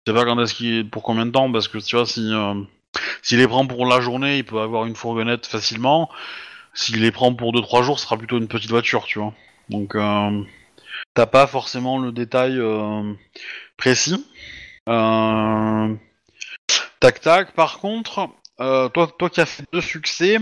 tu 0.04 0.10
sais 0.12 0.14
pas 0.18 0.24
quand 0.24 0.40
est-ce 0.40 0.54
qu'il... 0.54 0.88
pour 0.88 1.02
combien 1.02 1.26
de 1.26 1.30
temps, 1.32 1.50
parce 1.52 1.68
que, 1.68 1.78
tu 1.78 1.96
vois, 1.96 2.06
si... 2.06 2.32
euh, 2.32 2.54
S'il 3.22 3.38
les 3.38 3.48
prend 3.48 3.66
pour 3.66 3.86
la 3.86 4.00
journée, 4.00 4.38
il 4.38 4.44
peut 4.44 4.60
avoir 4.60 4.84
une 4.84 4.96
fourgonnette 4.96 5.46
facilement. 5.46 6.10
S'il 6.74 7.00
les 7.00 7.12
prend 7.12 7.34
pour 7.34 7.52
2-3 7.52 7.82
jours, 7.82 7.98
ce 7.98 8.06
sera 8.06 8.16
plutôt 8.16 8.38
une 8.38 8.48
petite 8.48 8.70
voiture, 8.70 9.04
tu 9.04 9.18
vois. 9.18 9.34
Donc, 9.68 9.94
euh, 9.94 10.42
t'as 11.14 11.26
pas 11.26 11.46
forcément 11.46 11.98
le 11.98 12.12
détail 12.12 12.58
euh, 12.58 13.12
précis. 13.76 14.26
Euh... 14.88 15.94
Tac 17.00 17.20
tac. 17.20 17.52
Par 17.52 17.78
contre, 17.78 18.28
euh, 18.60 18.88
toi, 18.88 19.08
toi 19.18 19.28
qui 19.28 19.40
as 19.40 19.46
fait 19.46 19.64
deux 19.72 19.80
succès, 19.80 20.38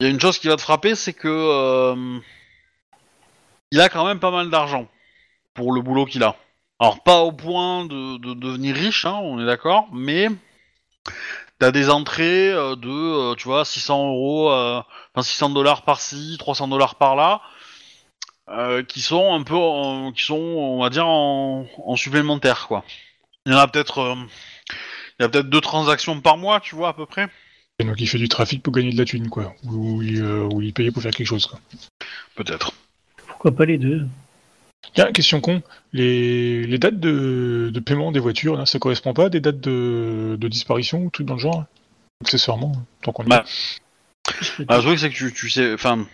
il 0.00 0.04
y 0.04 0.06
a 0.06 0.10
une 0.10 0.20
chose 0.20 0.38
qui 0.38 0.48
va 0.48 0.56
te 0.56 0.62
frapper, 0.62 0.94
c'est 0.94 1.12
que 1.12 1.94
il 3.72 3.80
a 3.80 3.88
quand 3.88 4.06
même 4.06 4.20
pas 4.20 4.30
mal 4.30 4.50
d'argent 4.50 4.86
pour 5.54 5.72
le 5.72 5.80
boulot 5.80 6.04
qu'il 6.04 6.22
a. 6.22 6.36
Alors 6.78 7.02
pas 7.02 7.20
au 7.20 7.32
point 7.32 7.84
de, 7.84 8.18
de 8.18 8.34
devenir 8.34 8.74
riche, 8.74 9.04
hein, 9.06 9.18
on 9.22 9.40
est 9.40 9.46
d'accord, 9.46 9.88
mais 9.92 10.28
t'as 11.62 11.70
des 11.70 11.90
entrées 11.90 12.50
euh, 12.50 12.74
de, 12.74 12.88
euh, 12.88 13.34
tu 13.36 13.44
vois, 13.44 13.64
600 13.64 14.08
euros, 14.08 14.50
euh, 14.50 14.82
enfin 15.14 15.22
600 15.22 15.50
dollars 15.50 15.82
par-ci, 15.82 16.34
300 16.36 16.66
dollars 16.66 16.96
par-là, 16.96 17.40
euh, 18.48 18.82
qui 18.82 19.00
sont 19.00 19.32
un 19.32 19.44
peu, 19.44 19.54
en- 19.54 20.10
qui 20.10 20.24
sont, 20.24 20.34
on 20.34 20.82
va 20.82 20.90
dire, 20.90 21.06
en, 21.06 21.64
en 21.86 21.94
supplémentaire, 21.94 22.66
quoi. 22.66 22.82
Il 23.46 23.52
y 23.52 23.54
en 23.54 23.58
a 23.58 23.68
peut-être, 23.68 23.98
euh, 23.98 24.14
il 25.20 25.22
y 25.22 25.24
a 25.24 25.28
peut-être 25.28 25.48
deux 25.50 25.60
transactions 25.60 26.20
par 26.20 26.36
mois, 26.36 26.58
tu 26.58 26.74
vois, 26.74 26.88
à 26.88 26.92
peu 26.94 27.06
près. 27.06 27.28
Et 27.78 27.84
donc 27.84 28.00
il 28.00 28.08
fait 28.08 28.18
du 28.18 28.28
trafic 28.28 28.60
pour 28.60 28.72
gagner 28.72 28.90
de 28.92 28.98
la 28.98 29.04
thune, 29.04 29.28
quoi. 29.28 29.54
Ou 29.62 30.02
il, 30.02 30.20
euh, 30.20 30.48
ou 30.52 30.62
il 30.62 30.72
payait 30.72 30.90
pour 30.90 31.02
faire 31.04 31.12
quelque 31.12 31.28
chose, 31.28 31.46
quoi. 31.46 31.60
Peut-être. 32.34 32.72
Pourquoi 33.28 33.52
pas 33.52 33.66
les 33.66 33.78
deux? 33.78 34.08
Tiens, 34.94 35.10
question 35.12 35.40
con. 35.40 35.62
Les, 35.92 36.66
les 36.66 36.78
dates 36.78 37.00
de, 37.00 37.70
de 37.72 37.80
paiement 37.80 38.12
des 38.12 38.20
voitures, 38.20 38.56
là, 38.56 38.66
ça 38.66 38.78
correspond 38.78 39.14
pas 39.14 39.26
à 39.26 39.28
des 39.28 39.40
dates 39.40 39.60
de, 39.60 40.36
de 40.38 40.48
disparition 40.48 41.02
ou 41.04 41.10
trucs 41.10 41.26
dans 41.26 41.34
le 41.34 41.40
genre 41.40 41.64
Accessoirement, 42.22 42.72
tant 43.02 43.12
qu'on 43.12 43.24
y 43.24 43.26
est? 43.26 43.28
Bah, 43.30 43.44
Ah, 44.68 44.76
le 44.76 44.82
truc, 44.82 44.98
c'est 44.98 45.10
que 45.10 45.14
tu, 45.14 45.32
tu 45.32 45.50
sais, 45.50 45.72
enfin, 45.74 46.06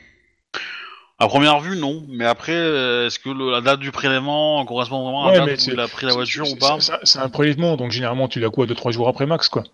à 1.19 1.27
première 1.27 1.61
vue, 1.61 1.77
non, 1.77 2.05
mais 2.09 2.25
après, 2.25 2.53
est-ce 2.55 3.19
que 3.19 3.29
le- 3.29 3.51
la 3.51 3.61
date 3.61 3.81
du 3.81 3.91
prélèvement 3.91 4.65
correspond 4.65 5.03
vraiment 5.03 5.27
à 5.27 5.31
Ouais, 5.33 5.39
la 5.39 5.47
date 5.47 5.59
où 5.59 5.63
c'est- 5.63 5.73
il 5.73 5.81
a 5.81 5.89
pris 5.89 6.07
la 6.07 6.15
voiture 6.15 6.51
ou 6.51 6.57
pas? 6.57 6.79
c'est- 6.81 7.19
un 7.19 7.29
prélèvement, 7.29 7.77
donc 7.77 7.91
généralement 7.91 8.29
tu 8.29 8.41
l'as 8.41 8.49
quoi 8.51 8.67
2-3 8.67 8.93
jours 8.93 9.09
après 9.09 9.27
max, 9.27 9.49
quoi? 9.49 9.65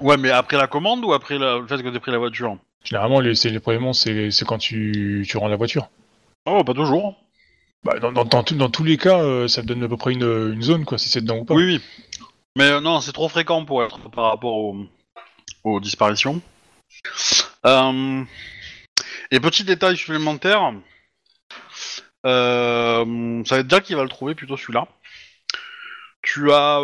Ouais, 0.00 0.16
mais 0.18 0.30
après 0.30 0.56
la 0.58 0.66
commande 0.66 1.04
ou 1.04 1.12
après 1.14 1.38
la- 1.38 1.58
le 1.58 1.66
fait 1.66 1.82
que 1.82 1.88
tu 1.88 1.98
pris 2.00 2.12
la 2.12 2.18
voiture? 2.18 2.58
Généralement, 2.84 3.18
les, 3.20 3.32
prélèvements, 3.60 3.94
c'est 3.94 4.30
c'est 4.30 4.44
quand 4.44 4.58
tu, 4.58 5.24
tu 5.28 5.36
rends 5.38 5.48
la 5.48 5.56
voiture. 5.56 5.88
Oh, 6.44 6.62
pas 6.62 6.74
toujours. 6.74 7.16
Bah, 7.86 8.00
dans, 8.00 8.68
tous 8.68 8.84
les 8.84 8.96
cas, 8.96 9.20
euh, 9.20 9.46
ça 9.46 9.62
donne 9.62 9.84
à 9.84 9.88
peu 9.88 9.96
près 9.96 10.12
une, 10.12 10.60
zone, 10.60 10.84
quoi, 10.84 10.98
si 10.98 11.08
c'est 11.08 11.20
dedans 11.20 11.38
ou 11.38 11.44
pas. 11.44 11.54
Oui, 11.54 11.64
oui. 11.64 11.80
Mais 12.56 12.64
euh, 12.64 12.80
non, 12.80 13.00
c'est 13.00 13.12
trop 13.12 13.28
fréquent 13.28 13.64
pour 13.64 13.84
être 13.84 14.10
par 14.10 14.30
rapport 14.30 14.74
aux, 15.62 15.80
disparitions. 15.80 16.42
Euh, 17.64 18.24
et 19.30 19.40
petit 19.40 19.62
détail 19.62 19.96
supplémentaire, 19.96 20.72
ça 22.24 23.04
va 23.04 23.58
être 23.58 23.70
Jack 23.70 23.84
qui 23.84 23.94
va 23.94 24.02
le 24.02 24.08
trouver 24.08 24.34
plutôt 24.34 24.56
celui-là. 24.56 24.88
Tu 26.22 26.50
as 26.50 26.80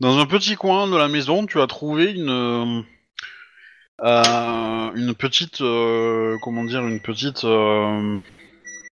dans 0.00 0.18
un 0.18 0.26
petit 0.26 0.56
coin 0.56 0.88
de 0.88 0.96
la 0.96 1.08
maison, 1.08 1.46
tu 1.46 1.60
as 1.60 1.66
trouvé 1.66 2.12
une 2.12 2.84
une 4.00 5.14
petite 5.14 5.58
comment 5.58 6.64
dire 6.64 6.86
une 6.86 7.00
petite 7.00 7.44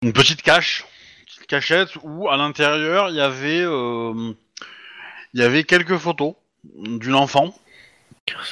une 0.03 0.13
petite 0.13 0.43
cache, 0.43 0.87
une 1.19 1.27
petite 1.27 1.47
cachette 1.47 1.91
où 2.03 2.29
à 2.29 2.37
l'intérieur 2.37 3.11
il 3.11 3.17
y 3.17 3.21
avait 3.21 3.61
euh, 3.61 4.33
il 5.35 5.41
y 5.41 5.43
avait 5.43 5.65
quelques 5.65 5.99
photos 5.99 6.35
d'une 6.65 7.15
enfant. 7.15 7.55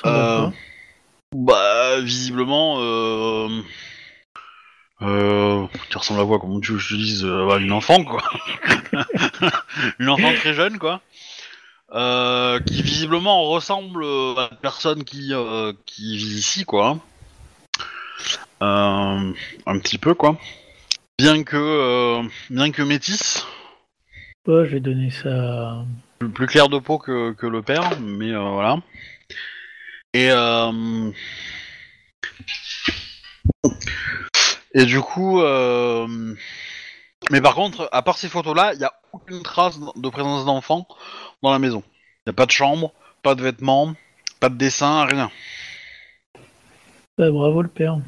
Euh, 0.07 0.49
bah, 1.34 2.01
visiblement, 2.01 2.78
euh... 2.80 3.49
Euh... 5.03 5.66
Qui 5.88 5.99
ressemble 5.99 6.20
à 6.20 6.24
quoi? 6.24 6.40
Comment 6.40 6.59
tu 6.61 6.72
veux 6.72 6.78
que 6.78 6.82
je 6.82 6.94
te 6.94 7.01
dise? 7.01 7.24
Bah, 7.24 7.59
Une 7.59 7.72
enfant, 7.72 8.03
quoi. 8.03 8.22
une 10.01 10.09
enfant 10.09 10.32
très 10.34 10.55
jeune, 10.55 10.78
quoi. 10.78 11.01
Qui 12.66 12.82
visiblement 12.82 13.44
ressemble 13.44 14.05
à 14.05 14.49
une 14.51 14.59
personne 14.61 15.05
qui, 15.05 15.32
qui 15.86 16.16
vit 16.16 16.38
ici, 16.38 16.64
quoi. 16.64 16.99
Un 18.61 19.32
petit 19.66 19.99
peu, 19.99 20.14
quoi. 20.14 20.38
Bien 21.18 21.42
que, 21.42 21.56
euh, 21.56 22.22
bien 22.48 22.70
que 22.70 22.82
métisse, 22.82 23.44
Ouais, 24.46 24.64
je 24.66 24.70
vais 24.70 24.80
donner 24.80 25.10
ça. 25.10 25.84
plus, 26.18 26.30
plus 26.30 26.46
clair 26.46 26.68
de 26.68 26.78
peau 26.78 26.98
que, 26.98 27.32
que 27.32 27.46
le 27.46 27.60
père, 27.60 27.98
mais 28.00 28.30
euh, 28.30 28.40
voilà. 28.40 28.78
Et 30.14 30.30
euh... 30.30 31.10
et 34.72 34.86
du 34.86 35.00
coup, 35.00 35.42
mais 37.30 37.40
par 37.42 37.54
contre, 37.54 37.88
à 37.92 38.02
part 38.02 38.16
ces 38.16 38.28
photos-là, 38.28 38.72
il 38.74 38.80
y 38.80 38.84
a 38.84 38.92
aucune 39.12 39.42
trace 39.42 39.78
de 39.96 40.08
présence 40.08 40.46
d'enfant 40.46 40.86
dans 41.42 41.52
la 41.52 41.58
maison. 41.58 41.82
Il 42.24 42.28
y 42.28 42.30
a 42.30 42.32
pas 42.32 42.46
de 42.46 42.52
chambre, 42.52 42.92
pas 43.22 43.34
de 43.34 43.42
vêtements, 43.42 43.94
pas 44.40 44.48
de 44.48 44.56
dessin, 44.56 45.04
rien. 45.04 45.30
Bah, 47.18 47.30
bravo 47.30 47.62
le 47.62 47.68
père. 47.68 47.98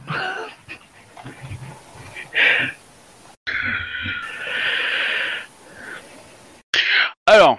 Alors, 7.31 7.59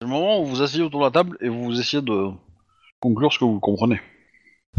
c'est 0.00 0.06
le 0.06 0.10
moment 0.10 0.40
où 0.40 0.46
vous 0.46 0.60
asseyez 0.60 0.82
autour 0.82 0.98
de 1.00 1.04
la 1.04 1.12
table 1.12 1.38
et 1.40 1.48
vous 1.48 1.78
essayez 1.78 2.02
de 2.02 2.30
conclure 2.98 3.32
ce 3.32 3.38
que 3.38 3.44
vous 3.44 3.60
comprenez. 3.60 4.00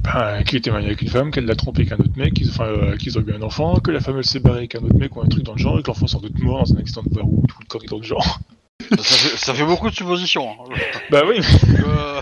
Bah, 0.04 0.44
qu'il 0.44 0.58
était 0.58 0.72
marié 0.72 0.88
avec 0.88 1.02
une 1.02 1.08
femme, 1.08 1.32
qu'elle 1.32 1.46
l'a 1.46 1.56
trompé 1.56 1.84
avec 1.84 1.94
un 1.94 2.04
autre 2.04 2.18
mec, 2.18 2.34
qu'ils 2.34 2.50
enfin, 2.50 2.66
euh, 2.66 2.98
qu'ils 2.98 3.18
ont 3.18 3.22
eu 3.22 3.32
un 3.34 3.42
enfant, 3.42 3.80
que 3.80 3.92
la 3.92 4.02
femme 4.02 4.18
elle 4.18 4.26
s'est 4.26 4.42
barrée 4.42 4.60
avec 4.60 4.76
un 4.76 4.80
autre 4.84 4.98
mec 4.98 5.16
ou 5.16 5.22
un 5.22 5.28
truc 5.28 5.44
dans 5.44 5.54
le 5.54 5.58
genre, 5.58 5.80
et 5.80 5.84
que 5.84 5.88
l'enfant 5.88 6.08
sans 6.08 6.20
doute 6.20 6.38
mort 6.40 6.64
dans 6.66 6.76
un 6.76 6.80
accident 6.80 7.04
de 7.06 7.20
route 7.22 7.54
ou 7.56 7.60
le 7.62 7.66
corps 7.68 7.82
dans 7.90 7.98
le 7.98 8.04
genre. 8.04 8.40
ça, 8.98 8.98
fait, 9.04 9.38
ça 9.38 9.54
fait 9.54 9.66
beaucoup 9.66 9.90
de 9.90 9.96
suppositions. 9.96 10.52
hein. 10.52 10.76
bah 11.10 11.22
oui 11.26 11.40
Euh, 11.86 12.22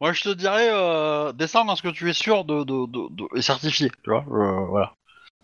moi, 0.00 0.12
je 0.12 0.22
te 0.22 0.28
dirais, 0.30 0.68
euh, 0.72 1.32
descends 1.32 1.64
dans 1.64 1.74
ce 1.74 1.82
que 1.82 1.88
tu 1.88 2.08
es 2.08 2.12
sûr 2.12 2.44
de, 2.44 2.62
de, 2.62 2.86
de, 2.86 3.14
de- 3.14 3.38
et 3.38 3.42
certifié, 3.42 3.90
tu 4.04 4.10
vois. 4.10 4.24
euh, 4.30 4.66
voilà. 4.68 4.94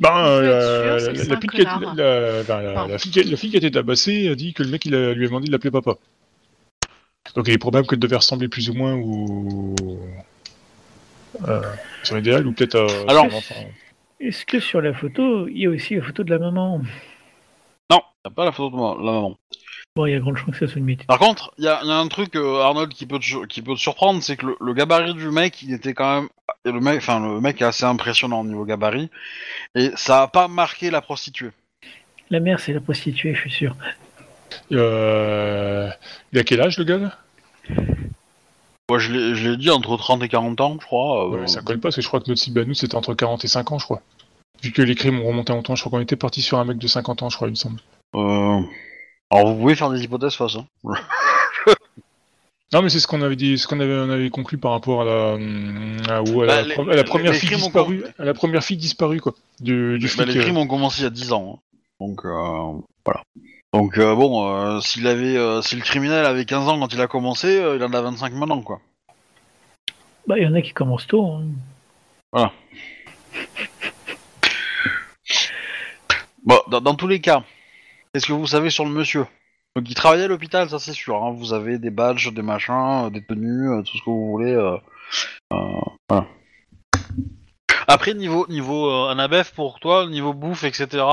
Ben, 0.01 0.41
la, 0.41 0.99
fille 1.39 1.51
qui 1.51 1.67
a- 1.67 1.73
a- 1.73 3.55
a 3.55 3.57
été 3.57 3.71
tabassée 3.71 4.29
a 4.29 4.35
dit 4.37 4.55
que 4.55 4.63
le 4.63 4.69
mec 4.71 4.85
il 4.87 4.95
a- 4.95 5.13
lui 5.15 5.25
a 5.25 5.29
demandé 5.29 5.47
de 5.49 5.53
l'appeler 5.53 5.71
papa. 5.73 5.97
Donc 7.35 7.49
il 7.49 7.55
est 7.55 7.59
probable 7.59 7.87
qu'elle 7.87 7.99
devait 7.99 8.17
ressembler 8.17 8.49
plus 8.49 8.71
ou 8.71 8.75
moins 8.75 8.95
au. 8.95 9.75
Euh, 11.47 11.61
son 12.05 12.17
idéal 12.17 12.47
ou 12.47 12.53
peut-être 12.53 12.77
à 12.77 13.11
Alors- 13.11 13.31
son 13.31 13.37
enfant. 13.37 13.67
Est-ce 14.21 14.45
que 14.47 14.59
sur 14.61 14.81
la 14.81 14.93
photo, 14.95 15.47
il 15.49 15.59
y 15.59 15.67
a 15.67 15.71
aussi 15.71 15.95
la 15.97 16.03
photo 16.03 16.25
de 16.25 16.31
la 16.31 16.39
maman? 16.39 16.81
Non, 17.91 18.01
t'as 18.23 18.31
pas 18.31 18.45
la 18.45 18.53
photo 18.53 18.71
de 18.99 19.05
la 19.05 19.13
maman. 19.13 19.37
Bon, 19.99 20.07
il 20.07 20.13
y 20.13 20.15
a 20.15 20.21
grande 20.21 20.37
chance 20.37 20.57
que 20.57 20.65
ça 20.65 20.73
soit 20.73 20.81
une. 20.81 20.97
Par 21.09 21.19
contre, 21.19 21.53
il 21.59 21.65
y 21.65 21.67
a, 21.69 21.83
y 21.83 21.91
a 21.91 21.97
un 21.99 22.07
truc, 22.07 22.37
euh, 22.37 22.61
Arnold, 22.63 22.93
qui 22.95 23.05
peut, 23.05 23.19
te, 23.19 23.25
sur- 23.25 23.49
qui 23.49 23.63
peut 23.63 23.75
te 23.75 23.81
surprendre, 23.81 24.23
c'est 24.23 24.37
que 24.37 24.47
le, 24.47 24.57
le 24.61 24.73
gabarit 24.73 25.13
du 25.13 25.29
mec, 25.29 25.61
il 25.63 25.73
était 25.75 25.93
quand 25.93 26.21
même... 26.21 26.29
et 26.65 26.71
Le 26.71 26.79
mec, 26.79 26.99
enfin, 26.99 27.19
le 27.19 27.41
mec 27.41 27.61
est 27.61 27.65
assez 27.65 27.83
impressionnant 27.85 28.43
au 28.43 28.45
niveau 28.45 28.65
gabarit, 28.65 29.11
et 29.75 29.91
ça 29.97 30.23
a 30.23 30.29
pas 30.29 30.47
marqué 30.47 30.93
la 30.93 31.01
prostituée. 31.01 31.51
La 32.31 32.39
mère, 32.39 32.61
c'est 32.61 32.73
la 32.73 32.81
prostituée, 32.81 33.35
je 33.35 33.41
suis 33.41 33.51
sûr. 33.51 33.75
Euh, 34.71 35.91
il 36.33 36.39
a 36.39 36.45
quel 36.45 36.61
âge 36.61 36.79
le 36.79 36.85
gars 36.85 37.19
Moi, 38.89 38.99
je 39.01 39.13
l'ai 39.13 39.35
je 39.35 39.51
l'ai 39.51 39.57
dit, 39.57 39.71
entre 39.71 39.97
30 39.97 40.23
et 40.23 40.29
40 40.29 40.61
ans, 40.61 40.77
je 40.81 40.87
crois. 40.87 41.27
euh, 41.27 41.41
Ouais, 41.41 41.49
Ça 41.49 41.61
colle 41.61 41.79
pas 41.81 41.89
parce 41.89 41.97
que 41.97 42.03
je 42.03 42.07
crois 42.07 42.21
que 42.21 42.29
notre 42.29 42.41
cible 42.41 42.61
à 42.61 42.65
nous 42.65 42.75
c'était 42.75 42.95
entre 42.95 43.15
40 43.15 43.45
et 43.45 43.49
5 43.49 43.73
ans, 43.73 43.79
je 43.81 43.85
crois. 43.85 44.01
Vu 44.63 44.71
que 44.73 44.83
les 44.83 44.95
crimes 44.95 45.21
ont 45.21 45.27
remonté 45.29 45.53
en 45.53 45.63
temps, 45.63 45.75
je 45.75 45.83
crois 45.83 45.99
qu'on 45.99 46.03
était 46.05 46.17
parti 46.17 46.41
sur 46.41 46.59
un 46.59 46.65
mec 46.65 46.79
de 46.79 46.87
50 46.87 47.23
ans, 47.23 47.31
je 47.31 47.37
crois, 47.37 47.49
il 47.49 47.53
me 47.53 47.57
semble. 47.57 47.81
euh, 48.15 48.61
Alors, 49.31 49.53
vous 49.53 49.61
pouvez 49.61 49.75
faire 49.75 49.91
des 49.91 50.03
hypothèses 50.03 50.35
face, 50.35 50.57
hein. 50.57 50.67
Non, 52.73 52.83
mais 52.83 52.91
c'est 52.91 53.01
ce 53.01 53.07
qu'on 53.07 53.23
avait 53.23 53.37
dit, 53.37 53.57
ce 53.57 53.67
qu'on 53.67 53.81
avait, 53.81 53.95
on 53.95 54.11
avait 54.11 54.29
conclu 54.29 54.59
par 54.59 54.73
rapport 54.73 55.01
à 55.01 55.05
la, 55.07 55.33
à, 56.17 56.23
ou 56.23 56.43
à 56.43 56.47
Bah, 56.47 56.57
la, 56.57 56.63
les- 56.63 56.75
pro- 56.75 56.89
à 56.91 56.97
la 56.97 57.05
première 57.05 57.35
fille 57.35 57.49
disparue, 57.49 58.05
à 58.19 58.25
la 58.25 58.35
première 58.35 58.63
fille 58.63 58.77
disparue 58.77 59.21
quoi, 59.21 59.35
du, 59.61 59.99
du 59.99 60.07
Bah, 60.07 60.13
flic. 60.13 60.27
les 60.29 60.37
euh. 60.39 60.43
crimes 60.43 60.59
ont 60.59 60.67
commencé 60.67 61.01
il 61.01 61.05
y 61.05 61.07
a 61.07 61.11
10 61.11 61.33
ans. 61.33 61.55
hein. 61.57 61.77
Donc 61.99 62.27
euh, 62.27 62.79
voilà. 63.07 63.23
Donc 63.73 63.97
euh, 63.97 64.15
bon, 64.15 64.47
euh, 64.55 64.81
s'il 64.81 65.07
avait, 65.07 65.37
euh, 65.39 65.63
si 65.63 65.77
le 65.77 65.83
criminel 65.83 66.27
avait 66.27 66.45
15 66.45 66.69
ans 66.69 66.79
quand 66.79 66.93
il 66.93 67.01
a 67.01 67.07
commencé, 67.07 67.59
euh, 67.59 67.77
il 67.77 67.85
en 67.85 67.93
a 67.95 68.01
25 68.03 68.35
maintenant 68.35 68.61
quoi. 68.61 68.81
Bah, 70.27 70.37
il 70.37 70.43
y 70.45 70.47
en 70.47 70.55
a 70.55 70.61
qui 70.61 70.73
commencent 70.75 71.07
tôt. 71.07 71.27
hein. 72.35 72.51
Bon, 76.45 76.59
dans, 76.71 76.81
dans 76.83 76.95
tous 76.95 77.09
les 77.09 77.21
cas, 77.21 77.43
qu'est-ce 78.13 78.27
que 78.27 78.33
vous 78.33 78.47
savez 78.47 78.71
sur 78.71 78.85
le 78.85 78.91
monsieur 78.91 79.27
Donc 79.77 79.89
il 79.89 79.95
travaillait 79.95 80.25
à 80.25 80.29
l'hôpital, 80.29 80.69
ça 80.69 80.79
c'est 80.79 80.93
sûr. 80.93 81.23
hein. 81.23 81.33
Vous 81.37 81.53
avez 81.53 81.79
des 81.79 81.91
badges, 81.91 82.33
des 82.33 82.43
machins, 82.43 83.07
euh, 83.07 83.11
des 83.11 83.25
tenues, 83.25 83.71
euh, 83.71 83.83
tout 83.83 83.97
ce 83.97 84.03
que 84.03 84.11
vous 84.11 84.31
voulez. 84.31 84.53
euh. 84.53 84.77
Après 87.91 88.13
niveau 88.13 88.47
niveau 88.49 88.91
euh, 88.91 89.09
Anabef 89.09 89.53
pour 89.55 89.81
toi, 89.81 90.07
niveau 90.07 90.35
bouffe, 90.35 90.65
etc. 90.65 91.05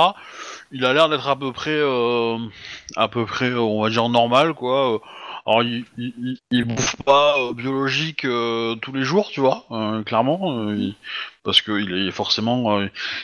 Il 0.71 0.83
a 0.85 0.93
l'air 0.93 1.07
d'être 1.09 1.27
à 1.29 1.37
peu 1.37 1.51
près 1.53 1.79
à 2.97 3.07
peu 3.07 3.25
près, 3.25 3.53
on 3.53 3.81
va 3.81 3.89
dire 3.89 4.09
normal 4.09 4.53
quoi. 4.53 4.99
Alors 5.47 5.63
il, 5.63 5.85
il, 6.51 6.65
bouffe 6.65 6.95
pas 7.03 7.35
biologique 7.53 8.21
tous 8.81 8.91
les 8.93 9.03
jours, 9.03 9.29
tu 9.31 9.39
vois, 9.41 9.63
clairement, 10.05 10.67
parce 11.43 11.61
que 11.61 11.71
il 11.79 12.07
est 12.07 12.11
forcément 12.11 12.81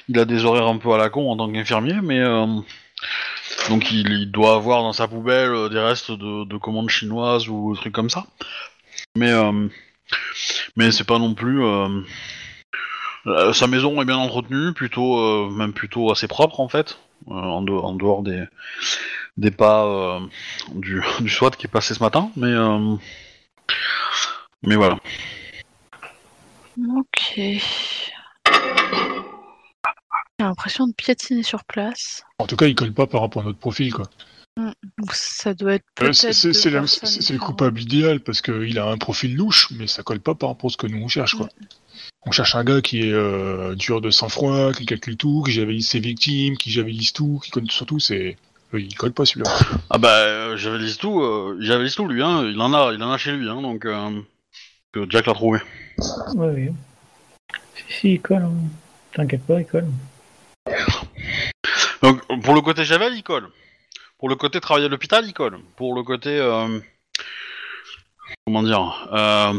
il 0.07 0.19
a 0.19 0.26
des 0.26 0.45
horaires 0.45 0.67
un 0.67 0.78
peu 0.78 0.93
à 0.93 0.97
la 0.97 1.09
con 1.09 1.30
en 1.32 1.36
tant 1.36 1.51
qu'infirmier, 1.51 1.95
mais 2.01 2.22
donc 3.70 3.91
il, 3.91 4.32
doit 4.32 4.55
avoir 4.55 4.82
dans 4.82 4.93
sa 4.93 5.07
poubelle 5.07 5.51
euh, 5.51 5.70
des 5.70 5.80
restes 5.80 6.12
de, 6.12 6.45
de 6.45 6.57
commandes 6.57 6.89
chinoises 6.89 7.47
ou 7.47 7.76
trucs 7.76 7.93
comme 7.93 8.09
ça. 8.09 8.26
Mais 9.16 9.32
euh, 9.32 9.68
mais 10.76 10.91
c'est 10.91 11.03
pas 11.05 11.20
non 11.20 11.34
plus. 11.34 11.64
euh, 11.64 12.01
euh, 13.28 13.53
sa 13.53 13.68
maison 13.68 14.01
est 14.01 14.05
bien 14.05 14.18
entretenue, 14.18 14.74
plutôt 14.74 15.49
même 15.51 15.74
plutôt 15.74 16.12
assez 16.12 16.28
propre 16.28 16.59
en 16.59 16.68
fait, 16.68 16.97
en, 17.28 17.62
de- 17.62 17.72
en 17.72 17.93
dehors 17.93 18.24
des 18.24 18.43
des 19.38 19.51
pas 19.51 20.20
du, 20.74 21.01
du 21.22 21.30
SWAT 21.30 21.51
qui 21.51 21.68
est 21.68 21.70
passé 21.70 21.93
ce 21.93 22.03
matin, 22.03 22.32
mais 22.36 22.53
mais 24.64 24.76
voilà. 24.76 24.97
Ok. 26.97 27.39
J'ai 30.41 30.47
l'impression 30.47 30.87
de 30.87 30.93
piétiner 30.93 31.43
sur 31.43 31.63
place. 31.65 32.23
En 32.39 32.47
tout 32.47 32.55
cas, 32.55 32.65
il 32.65 32.73
colle 32.73 32.91
pas 32.91 33.05
par 33.05 33.21
rapport 33.21 33.43
à 33.43 33.45
notre 33.45 33.59
profil 33.59 33.93
quoi. 33.93 34.07
Donc 34.57 35.13
ça 35.13 35.53
doit 35.53 35.75
être 35.75 35.85
Euh, 36.01 36.13
c'est 36.13 36.33
le 37.29 37.37
coupable 37.37 37.79
idéal 37.79 38.21
parce 38.21 38.41
qu'il 38.41 38.79
a 38.79 38.87
un 38.87 38.97
profil 38.97 39.35
louche, 39.35 39.69
mais 39.69 39.85
ça 39.85 40.01
colle 40.01 40.19
pas 40.19 40.33
par 40.33 40.49
rapport 40.49 40.69
à 40.69 40.71
ce 40.71 40.77
que 40.77 40.87
nous 40.87 40.97
on 40.97 41.07
cherche 41.07 41.35
quoi. 41.35 41.47
On 42.25 42.31
cherche 42.31 42.55
un 42.55 42.63
gars 42.63 42.81
qui 42.81 43.01
est 43.01 43.13
euh, 43.13 43.75
dur 43.75 44.01
de 44.01 44.09
sang-froid, 44.09 44.73
qui 44.73 44.87
calcule 44.87 45.15
tout, 45.15 45.43
qui 45.45 45.51
javelise 45.51 45.87
ses 45.87 45.99
victimes, 45.99 46.57
qui 46.57 46.71
javelise 46.71 47.13
tout, 47.13 47.39
qui 47.43 47.51
connaît 47.51 47.69
surtout, 47.69 47.99
c'est. 47.99 48.35
Oui, 48.73 48.87
il 48.89 48.95
colle 48.95 49.13
pas 49.13 49.25
celui-là. 49.25 49.51
Ah 49.91 49.99
bah 49.99 50.15
euh, 50.21 50.57
j'avais 50.57 50.91
tout, 50.93 51.21
euh, 51.21 51.55
j'avais 51.59 51.87
tout 51.91 52.07
lui, 52.07 52.23
hein, 52.23 52.49
il 52.51 52.59
en 52.59 52.73
a, 52.73 52.93
il 52.95 53.03
en 53.03 53.11
a 53.11 53.17
chez 53.19 53.33
lui, 53.33 53.47
hein, 53.47 53.61
donc 53.61 53.85
euh, 53.85 54.09
que 54.91 55.05
Jack 55.07 55.27
l'a 55.27 55.33
trouvé. 55.33 55.59
Oui, 56.33 56.47
oui. 56.55 56.69
Si, 57.75 57.83
si, 57.93 58.13
il 58.13 58.21
colle. 58.21 58.41
hein. 58.41 58.53
T'inquiète 59.13 59.43
pas, 59.45 59.59
il 59.59 59.65
colle. 59.67 59.85
Donc 62.03 62.22
pour 62.43 62.53
le 62.53 62.62
côté 62.62 62.84
Javel, 62.86 63.14
il 63.14 63.24
colle. 63.24 63.47
Pour 64.18 64.30
le 64.30 64.36
côté 64.36 64.59
travailler 64.59 64.86
à 64.88 64.89
l'hôpital, 64.89 65.26
il 65.26 65.34
colle. 65.34 65.59
Pour 65.78 65.95
le 65.95 66.03
côté 66.03 66.30
euh, 66.30 66.80
comment 68.45 68.64
dire, 68.64 69.07
euh, 69.14 69.53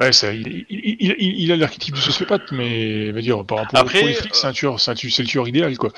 Ouais, 0.00 0.12
ça, 0.12 0.32
il, 0.32 0.46
il, 0.46 0.66
il, 1.00 1.14
il- 1.18 1.40
il 1.42 1.52
a 1.52 1.56
l'archétype 1.56 1.94
du 1.96 2.00
sociopathe, 2.00 2.52
mais 2.52 3.10
va 3.10 3.20
dire 3.20 3.44
par 3.44 3.58
rapport 3.58 3.80
Après, 3.80 4.02
les 4.04 4.14
flics, 4.14 4.32
c'est 4.34 4.46
un 4.46 4.52
tueur, 4.52 4.78
c'est 4.78 4.92
un 4.92 4.94
tu- 4.94 5.10
c'est 5.10 5.22
le 5.22 5.28
tueur 5.28 5.48
idéal 5.48 5.76
quoi. 5.76 5.90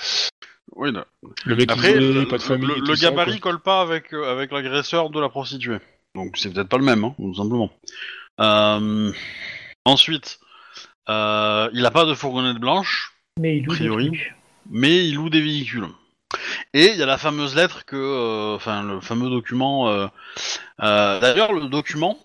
oui. 0.74 0.90
non. 0.90 1.04
Le 1.44 1.54
mec 1.56 1.70
Après, 1.70 1.90
isolé, 1.90 2.12
le, 2.14 2.28
pas 2.28 2.38
de 2.38 2.42
famille. 2.42 2.66
le- 2.66 2.76
le 2.86 2.94
gabarit 2.94 3.40
colle 3.40 3.60
pas 3.60 3.82
avec 3.82 4.14
euh, 4.14 4.32
avec 4.32 4.52
l'agresseur 4.52 5.10
de 5.10 5.20
la 5.20 5.28
prostituée. 5.28 5.78
Donc 6.14 6.38
c'est 6.38 6.50
peut-être 6.50 6.68
pas 6.70 6.78
le 6.78 6.84
même, 6.84 7.04
hein, 7.04 7.14
tout 7.18 7.34
simplement. 7.34 7.70
Euh, 8.40 9.12
ensuite, 9.84 10.40
euh, 11.10 11.68
il 11.74 11.84
a 11.84 11.90
pas 11.90 12.06
de 12.06 12.14
fourgonnette 12.14 12.56
blanche. 12.56 13.12
Mais 13.38 13.56
il 13.58 13.64
loue 13.64 13.76
des 13.76 13.88
trucs. 13.88 14.34
mais 14.70 15.06
il 15.08 15.14
loue 15.14 15.30
des 15.30 15.40
véhicules. 15.40 15.86
Et 16.74 16.86
il 16.90 16.96
y 16.96 17.02
a 17.02 17.06
la 17.06 17.18
fameuse 17.18 17.56
lettre 17.56 17.84
que, 17.84 17.96
euh, 17.96 18.54
enfin 18.56 18.82
le 18.82 19.00
fameux 19.00 19.28
document. 19.30 19.88
euh, 19.88 20.06
euh, 20.82 21.20
D'ailleurs, 21.20 21.52
le 21.52 21.66
document 21.68 22.18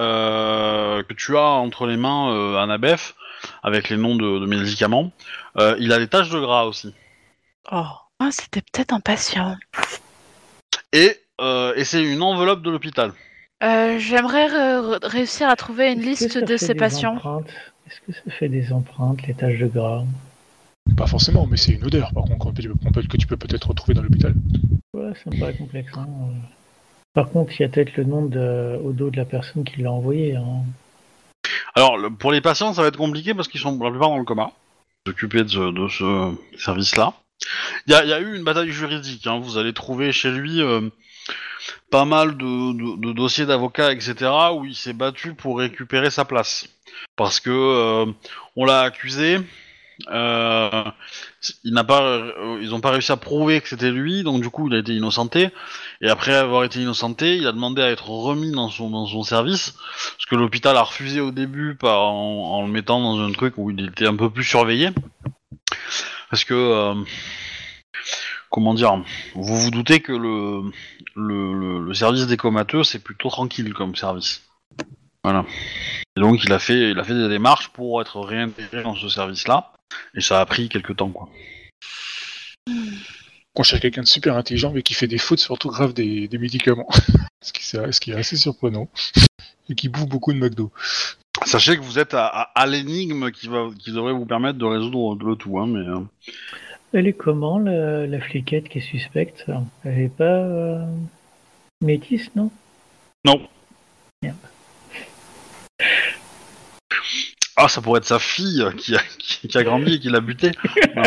euh, 0.00 1.02
que 1.02 1.12
tu 1.14 1.36
as 1.36 1.40
entre 1.42 1.86
les 1.86 1.96
mains, 1.96 2.32
euh, 2.32 2.56
Anabef, 2.56 3.14
avec 3.62 3.88
les 3.88 3.96
noms 3.96 4.16
de, 4.16 4.38
de 4.40 4.46
médicaments, 4.46 5.12
euh, 5.58 5.76
il 5.78 5.92
a 5.92 5.98
des 5.98 6.08
taches 6.08 6.30
de 6.30 6.40
gras 6.40 6.64
aussi. 6.64 6.94
Oh, 7.70 7.84
Ah, 8.20 8.30
c'était 8.30 8.62
peut-être 8.62 8.92
un 8.92 9.00
patient. 9.00 9.56
Et, 10.92 11.16
euh, 11.40 11.74
et 11.76 11.84
c'est 11.84 12.02
une 12.02 12.22
enveloppe 12.22 12.62
de 12.62 12.70
l'hôpital. 12.70 13.12
Euh, 13.62 13.98
J'aimerais 13.98 14.46
réussir 15.02 15.48
à 15.48 15.56
trouver 15.56 15.92
une 15.92 16.00
liste 16.00 16.38
de 16.38 16.56
ces 16.56 16.74
patients. 16.74 17.16
Est-ce 17.88 18.00
que 18.00 18.12
ça 18.12 18.30
fait 18.36 18.48
des 18.48 18.72
empreintes, 18.72 19.22
les 19.26 19.34
taches 19.34 19.58
de 19.58 19.66
gras? 19.66 20.04
Pas 20.98 21.06
forcément, 21.06 21.46
mais 21.46 21.56
c'est 21.56 21.72
une 21.72 21.84
odeur 21.84 22.12
par 22.12 22.24
contre 22.24 22.52
que 22.52 23.16
tu 23.16 23.26
peux 23.28 23.36
peut-être 23.36 23.68
retrouver 23.68 23.94
dans 23.94 24.02
l'hôpital. 24.02 24.34
Ouais, 24.94 25.12
ça 25.22 25.30
me 25.30 25.38
paraît 25.38 25.54
complexe. 25.54 25.92
hein. 25.96 26.06
Par 27.14 27.30
contre, 27.30 27.52
il 27.58 27.62
y 27.62 27.64
a 27.64 27.68
peut-être 27.68 27.96
le 27.96 28.04
nom 28.04 28.26
de, 28.26 28.76
au 28.82 28.92
dos 28.92 29.10
de 29.10 29.16
la 29.16 29.24
personne 29.24 29.62
qui 29.64 29.80
l'a 29.80 29.92
envoyé. 29.92 30.34
hein. 30.34 30.62
Alors, 31.76 31.96
le- 31.98 32.10
pour 32.10 32.32
les 32.32 32.40
patients, 32.40 32.74
ça 32.74 32.82
va 32.82 32.88
être 32.88 32.96
compliqué 32.96 33.32
parce 33.32 33.46
qu'ils 33.46 33.60
sont 33.60 33.76
pour 33.76 33.84
la 33.86 33.90
plupart 33.92 34.08
dans 34.08 34.18
le 34.18 34.24
coma. 34.24 34.50
S'occuper 35.06 35.44
de 35.44 35.48
ce, 35.48 35.72
de 35.72 35.88
ce 35.88 36.58
service-là. 36.62 37.14
Il 37.86 37.92
y 37.92 37.96
a, 37.96 38.02
il 38.04 38.10
y 38.10 38.12
a 38.12 38.18
eu 38.20 38.36
une 38.36 38.42
bataille 38.44 38.70
juridique. 38.72 39.26
hein. 39.28 39.38
Vous 39.38 39.56
allez 39.56 39.72
trouver 39.72 40.10
chez 40.10 40.32
lui 40.32 40.60
euh, 40.60 40.80
pas 41.90 42.04
mal 42.04 42.36
de, 42.36 42.72
de- 42.96 43.00
de 43.06 43.12
dossiers 43.12 43.46
d'avocats, 43.46 43.92
etc., 43.92 44.52
où 44.54 44.64
il 44.64 44.74
s'est 44.74 44.92
battu 44.94 45.34
pour 45.34 45.58
récupérer 45.58 46.10
sa 46.10 46.24
place. 46.24 46.68
Parce 47.14 47.38
que 47.38 47.50
euh, 47.50 48.06
on 48.56 48.64
l'a 48.64 48.80
accusé. 48.80 49.38
Euh, 50.10 50.84
il 51.64 51.74
pas, 51.86 52.02
euh, 52.02 52.58
ils 52.62 52.70
n'ont 52.70 52.80
pas 52.80 52.90
réussi 52.90 53.10
à 53.10 53.16
prouver 53.16 53.60
que 53.60 53.68
c'était 53.68 53.90
lui, 53.90 54.22
donc 54.22 54.40
du 54.42 54.48
coup 54.50 54.68
il 54.68 54.74
a 54.74 54.78
été 54.78 54.94
innocenté. 54.94 55.50
Et 56.00 56.08
après 56.08 56.34
avoir 56.34 56.64
été 56.64 56.80
innocenté, 56.80 57.36
il 57.36 57.46
a 57.46 57.52
demandé 57.52 57.82
à 57.82 57.90
être 57.90 58.08
remis 58.08 58.52
dans 58.52 58.68
son, 58.68 58.90
dans 58.90 59.06
son 59.06 59.22
service. 59.22 59.74
Ce 60.18 60.26
que 60.26 60.36
l'hôpital 60.36 60.76
a 60.76 60.82
refusé 60.82 61.20
au 61.20 61.30
début 61.32 61.76
en, 61.82 62.62
le 62.64 62.70
mettant 62.72 63.00
dans 63.00 63.20
un 63.20 63.32
truc 63.32 63.54
où 63.56 63.70
il 63.70 63.86
était 63.86 64.06
un 64.06 64.16
peu 64.16 64.30
plus 64.30 64.44
surveillé. 64.44 64.90
Parce 66.30 66.44
que, 66.44 66.54
euh, 66.54 66.94
comment 68.50 68.74
dire, 68.74 69.02
vous 69.34 69.56
vous 69.56 69.70
doutez 69.70 70.00
que 70.00 70.12
le, 70.12 70.70
le, 71.16 71.54
le- 71.54 71.84
le 71.84 71.94
service 71.94 72.26
des 72.26 72.36
comateux, 72.36 72.84
c'est 72.84 73.02
plutôt 73.02 73.30
tranquille 73.30 73.72
comme 73.74 73.96
service. 73.96 74.42
Voilà. 75.24 75.44
Et 76.16 76.20
donc 76.20 76.44
il 76.44 76.52
a 76.52 76.58
fait, 76.58 76.90
il 76.90 76.98
a 76.98 77.04
fait 77.04 77.14
des 77.14 77.28
démarches 77.28 77.68
pour 77.68 78.00
être 78.00 78.20
réintégré 78.20 78.82
dans 78.82 78.94
ce 78.94 79.08
service-là. 79.08 79.72
Et 80.14 80.20
ça 80.20 80.40
a 80.40 80.46
pris 80.46 80.68
quelques 80.68 80.96
temps, 80.96 81.10
quoi. 81.10 81.28
On 83.56 83.62
cherche 83.62 83.80
quelqu'un 83.82 84.02
de 84.02 84.06
super 84.06 84.36
intelligent 84.36 84.72
mais 84.72 84.82
qui 84.82 84.94
fait 84.94 85.08
des 85.08 85.18
fautes 85.18 85.40
sur 85.40 85.52
l'orthographe 85.52 85.92
des, 85.94 86.28
des 86.28 86.38
médicaments. 86.38 86.88
ce, 87.42 87.52
qui, 87.52 87.64
c'est- 87.64 87.90
ce 87.92 88.00
qui 88.00 88.12
est 88.12 88.14
assez 88.14 88.36
surprenant. 88.36 88.88
Et 89.68 89.74
qui 89.74 89.88
bouffe 89.88 90.06
beaucoup 90.08 90.32
de 90.32 90.38
McDo. 90.38 90.70
Sachez 91.44 91.76
que 91.76 91.82
vous 91.82 91.98
êtes 91.98 92.14
à, 92.14 92.26
à- 92.26 92.42
à 92.54 92.66
l'énigme 92.66 93.30
qui, 93.30 93.48
va, 93.48 93.68
qui 93.78 93.92
devrait 93.92 94.12
vous 94.12 94.26
permettre 94.26 94.58
de 94.58 94.64
résoudre 94.64 95.16
le 95.24 95.36
tout, 95.36 95.58
hein, 95.58 95.66
mais... 95.66 95.80
euh, 95.86 96.00
Elle 96.92 97.06
est 97.06 97.12
comment, 97.12 97.58
la, 97.58 98.06
la 98.06 98.20
fliquette 98.20 98.68
qui 98.68 98.78
est 98.78 98.82
suspecte? 98.82 99.44
Elle 99.84 99.98
est 100.00 100.08
pas 100.16 100.24
euh, 100.24 100.86
métisse, 101.82 102.30
non? 102.34 102.50
Non. 103.24 103.46
Merde. 104.22 104.36
Ah, 107.60 107.68
ça 107.68 107.80
pourrait 107.82 107.98
être 107.98 108.04
sa 108.06 108.18
fille 108.20 108.64
qui 108.76 108.94
a, 108.94 109.00
qui, 109.18 109.48
qui 109.48 109.58
a 109.58 109.64
grandi 109.64 109.94
et 109.94 109.98
qui 110.00 110.08
l'a 110.10 110.20
buté. 110.20 110.52
Non, 110.96 111.02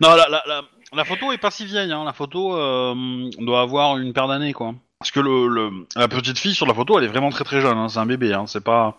Non, 0.00 0.14
la, 0.14 0.28
la, 0.28 0.42
la, 0.46 0.62
la 0.92 1.04
photo 1.04 1.32
est 1.32 1.38
pas 1.38 1.50
si 1.50 1.66
vieille. 1.66 1.90
Hein. 1.92 2.04
La 2.04 2.12
photo 2.12 2.56
euh, 2.56 3.30
doit 3.38 3.60
avoir 3.62 3.96
une 3.98 4.12
paire 4.12 4.28
d'années, 4.28 4.52
quoi. 4.52 4.74
Parce 5.00 5.10
que 5.10 5.20
le, 5.20 5.48
le- 5.48 5.86
la 5.96 6.08
petite 6.08 6.38
fille 6.38 6.54
sur 6.54 6.66
la 6.66 6.74
photo, 6.74 6.98
elle 6.98 7.04
est 7.04 7.08
vraiment 7.08 7.30
très 7.30 7.44
très 7.44 7.60
jeune. 7.60 7.76
Hein. 7.76 7.88
C'est 7.88 7.98
un 7.98 8.06
bébé. 8.06 8.32
Hein. 8.32 8.46
C'est 8.46 8.62
pas, 8.62 8.98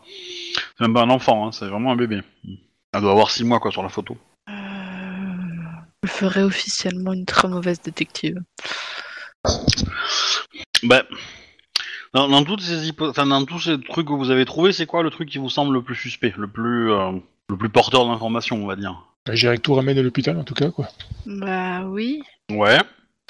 c'est 0.78 0.82
même 0.82 0.94
pas 0.94 1.02
un 1.04 1.10
enfant. 1.10 1.52
C'est 1.52 1.68
vraiment 1.68 1.92
un 1.92 1.96
bébé. 1.96 2.22
Elle 2.94 3.02
doit 3.02 3.12
avoir 3.12 3.32
6 3.32 3.44
mois, 3.46 3.60
quoi, 3.60 3.72
sur 3.72 3.82
la 3.84 3.90
photo. 3.90 4.18
Euh, 4.50 4.54
Je 6.04 6.10
ferai 6.10 6.44
officiellement 6.44 7.14
une 7.14 7.26
très 7.26 7.48
mauvaise 7.48 7.82
détective. 7.82 8.40
Ben, 10.84 11.04
dans, 12.16 12.28
dans 12.30 12.44
toutes 12.44 12.62
ces 12.62 12.88
hypo- 12.90 13.10
enfin, 13.10 13.26
dans 13.28 13.46
tous 13.46 13.60
ces 13.60 13.80
trucs 13.80 14.08
que 14.08 14.14
vous 14.14 14.32
avez 14.32 14.46
trouvés, 14.46 14.72
c'est 14.74 14.86
quoi 14.88 15.04
le 15.04 15.12
truc 15.12 15.30
qui 15.30 15.38
vous 15.38 15.50
semble 15.50 15.74
le 15.74 15.84
plus 15.84 15.96
suspect, 15.96 16.34
le 16.38 16.48
plus, 16.48 16.92
euh, 16.92 17.12
le 17.50 17.58
plus 17.58 17.70
porteur 17.70 18.08
d'informations, 18.08 18.56
on 18.64 18.66
va 18.66 18.76
dire? 18.76 18.96
Bah, 19.28 19.36
J'irais 19.36 19.58
que 19.58 19.62
tout 19.62 19.74
ramène 19.76 19.98
à 19.98 20.02
l'hôpital 20.02 20.38
en 20.38 20.44
tout 20.44 20.54
cas 20.54 20.70
quoi. 20.72 20.88
Bah 21.26 21.84
oui. 21.86 22.24
Ouais. 22.52 22.80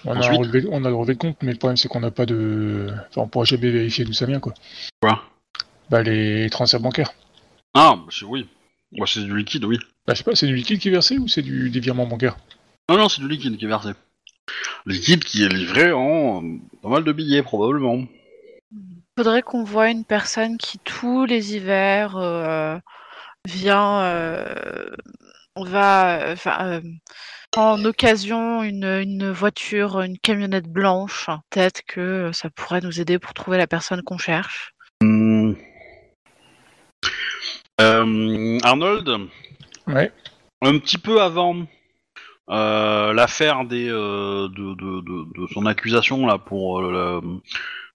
On 0.03 0.11
a, 0.15 0.29
relevé, 0.38 0.65
on 0.69 0.83
a 0.86 0.89
le 0.89 0.95
relevé 0.95 1.13
de 1.15 1.19
compte, 1.19 1.38
mais 1.41 1.51
le 1.53 1.57
problème 1.57 1.77
c'est 1.77 1.88
qu'on 1.88 1.99
n'a 2.01 2.11
pas 2.11 2.25
de. 2.25 2.88
Enfin, 3.09 3.21
on 3.21 3.27
pourra 3.27 3.45
jamais 3.45 3.71
vérifier 3.71 4.05
d'où 4.05 4.13
ça 4.13 4.25
vient, 4.25 4.39
quoi. 4.39 4.53
Quoi? 5.01 5.23
Bah, 5.89 6.03
les 6.03 6.49
transferts 6.49 6.79
bancaires. 6.81 7.11
Ah, 7.73 7.95
c'est- 8.11 8.25
oui. 8.25 8.47
Bah, 8.91 9.05
c'est 9.07 9.21
du 9.23 9.36
liquide, 9.36 9.65
oui. 9.65 9.79
Bah, 10.05 10.13
je 10.13 10.19
sais 10.19 10.23
pas, 10.23 10.36
c'est 10.36 10.47
du 10.47 10.55
liquide 10.55 10.79
qui 10.79 10.89
est 10.89 10.91
versé 10.91 11.17
ou 11.17 11.27
c'est 11.27 11.41
du... 11.41 11.69
des 11.71 11.79
virements 11.79 12.05
bancaires? 12.05 12.38
Non, 12.89 12.97
non, 12.97 13.09
c'est 13.09 13.21
du 13.21 13.27
liquide 13.27 13.57
qui 13.57 13.65
est 13.65 13.69
versé. 13.69 13.89
Liquide 14.86 15.23
qui 15.23 15.43
est 15.43 15.49
livré 15.49 15.91
en 15.91 16.43
euh, 16.43 16.57
pas 16.83 16.89
mal 16.89 17.03
de 17.03 17.11
billets, 17.11 17.41
probablement. 17.41 18.03
Faudrait 19.18 19.43
qu'on 19.43 19.63
voit 19.63 19.89
une 19.89 20.03
personne 20.03 20.57
qui 20.57 20.78
tous 20.80 21.24
les 21.26 21.55
hivers 21.55 22.18
euh, 22.18 22.78
vient, 23.45 24.01
euh, 24.01 24.89
va, 25.55 26.32
enfin, 26.34 26.57
euh, 26.66 26.82
en 27.55 27.84
occasion 27.86 28.61
une, 28.61 28.84
une 28.84 29.32
voiture, 29.32 30.01
une 30.01 30.18
camionnette 30.18 30.68
blanche. 30.68 31.30
Peut-être 31.49 31.82
que 31.88 32.32
ça 32.34 32.49
pourrait 32.49 32.82
nous 32.82 32.99
aider 32.99 33.18
pour 33.18 33.34
trouver 33.34 33.57
la 33.57 33.68
personne 33.68 34.01
qu'on 34.01 34.18
cherche. 34.18 34.74
Hmm. 35.01 35.53
Euh, 37.80 38.57
Arnold, 38.63 39.09
Ouais. 39.88 40.11
un 40.61 40.78
petit 40.80 40.97
peu 40.97 41.22
avant 41.22 41.55
euh, 42.49 43.13
l'affaire 43.13 43.63
des 43.66 43.88
euh, 43.89 44.49
de, 44.49 44.74
de, 44.76 45.01
de, 45.01 45.41
de 45.41 45.47
son 45.53 45.66
accusation 45.66 46.26
là 46.26 46.38
pour 46.38 46.82
euh, 46.82 47.22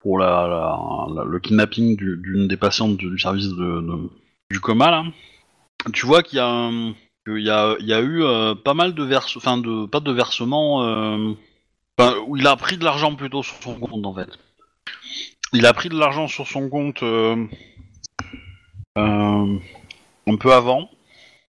pour 0.01 0.19
le 0.19 1.39
kidnapping 1.39 1.97
du- 1.97 2.17
d'une 2.17 2.49
des 2.49 2.57
patientes 2.57 2.97
du, 2.97 3.19
service 3.19 3.49
du 4.51 4.61
coma 4.61 4.91
là, 4.91 5.05
tu 5.93 6.07
vois 6.07 6.23
qu'il 6.23 6.37
y 6.39 6.41
a 6.41 6.71
a 7.29 8.01
eu 8.01 8.23
euh, 8.25 8.55
pas 8.55 8.75
mal 8.75 8.95
de 8.95 9.05
vers 9.05 9.27
enfin 9.37 9.63
pas 9.91 10.01
de 10.01 10.13
versements 10.13 10.85
euh, 10.85 11.35
où 12.27 12.37
il 12.37 12.47
a 12.47 12.57
pris 12.57 12.79
de 12.79 12.85
l'argent 12.85 13.15
plutôt 13.15 13.43
sur 13.43 13.57
son 13.63 13.75
compte 13.79 14.05
en 14.05 14.15
fait. 14.15 14.31
Il 15.53 15.67
a 15.67 15.73
pris 15.73 15.89
de 15.89 15.99
l'argent 15.99 16.29
sur 16.29 16.47
son 16.47 16.69
compte 16.69 17.03
euh, 17.03 17.45
euh, 18.99 19.59
un 20.27 20.37
peu 20.37 20.53
avant. 20.53 20.91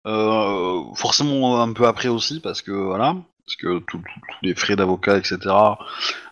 Euh, 0.05 0.83
forcément 0.95 1.61
un 1.61 1.73
peu 1.73 1.85
après 1.85 2.07
aussi 2.07 2.39
parce 2.39 2.61
que 2.61 2.71
voilà 2.71 3.17
parce 3.47 3.55
que 3.55 3.79
tous 3.79 4.01
les 4.43 4.53
frais 4.55 4.75
d'avocat 4.75 5.17
etc 5.17 5.39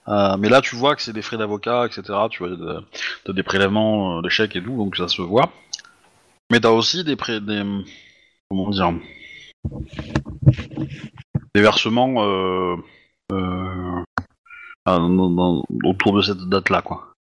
Euh, 0.07 0.37
mais 0.37 0.49
là 0.49 0.61
tu 0.61 0.75
vois 0.75 0.95
que 0.95 1.01
c'est 1.01 1.13
des 1.13 1.23
frais 1.23 1.37
d'avocat 1.37 1.87
etc 1.87 2.03
tu 2.29 2.39
vois 2.43 2.49
de- 2.55 2.79
t'as 3.23 3.33
des 3.33 3.41
prélèvements 3.41 4.19
euh, 4.19 4.21
des 4.21 4.29
chèques 4.29 4.55
et 4.55 4.61
tout 4.63 4.75
donc 4.77 4.95
ça 4.97 5.07
se 5.07 5.21
voit. 5.23 5.51
Mais 6.51 6.59
t'as 6.59 6.69
aussi 6.69 7.03
des 7.03 7.15
pré 7.15 7.41
des 7.41 7.63
comment 8.49 8.69
dire 8.69 8.93
des 11.55 11.61
versements 11.61 12.23
euh, 12.23 12.75
dans- 14.85 15.29
dans- 15.39 15.63
autour 15.83 16.13
de 16.17 16.21
cette 16.21 16.37
date 16.49 16.69
là 16.69 16.81
quoi. 16.83 17.13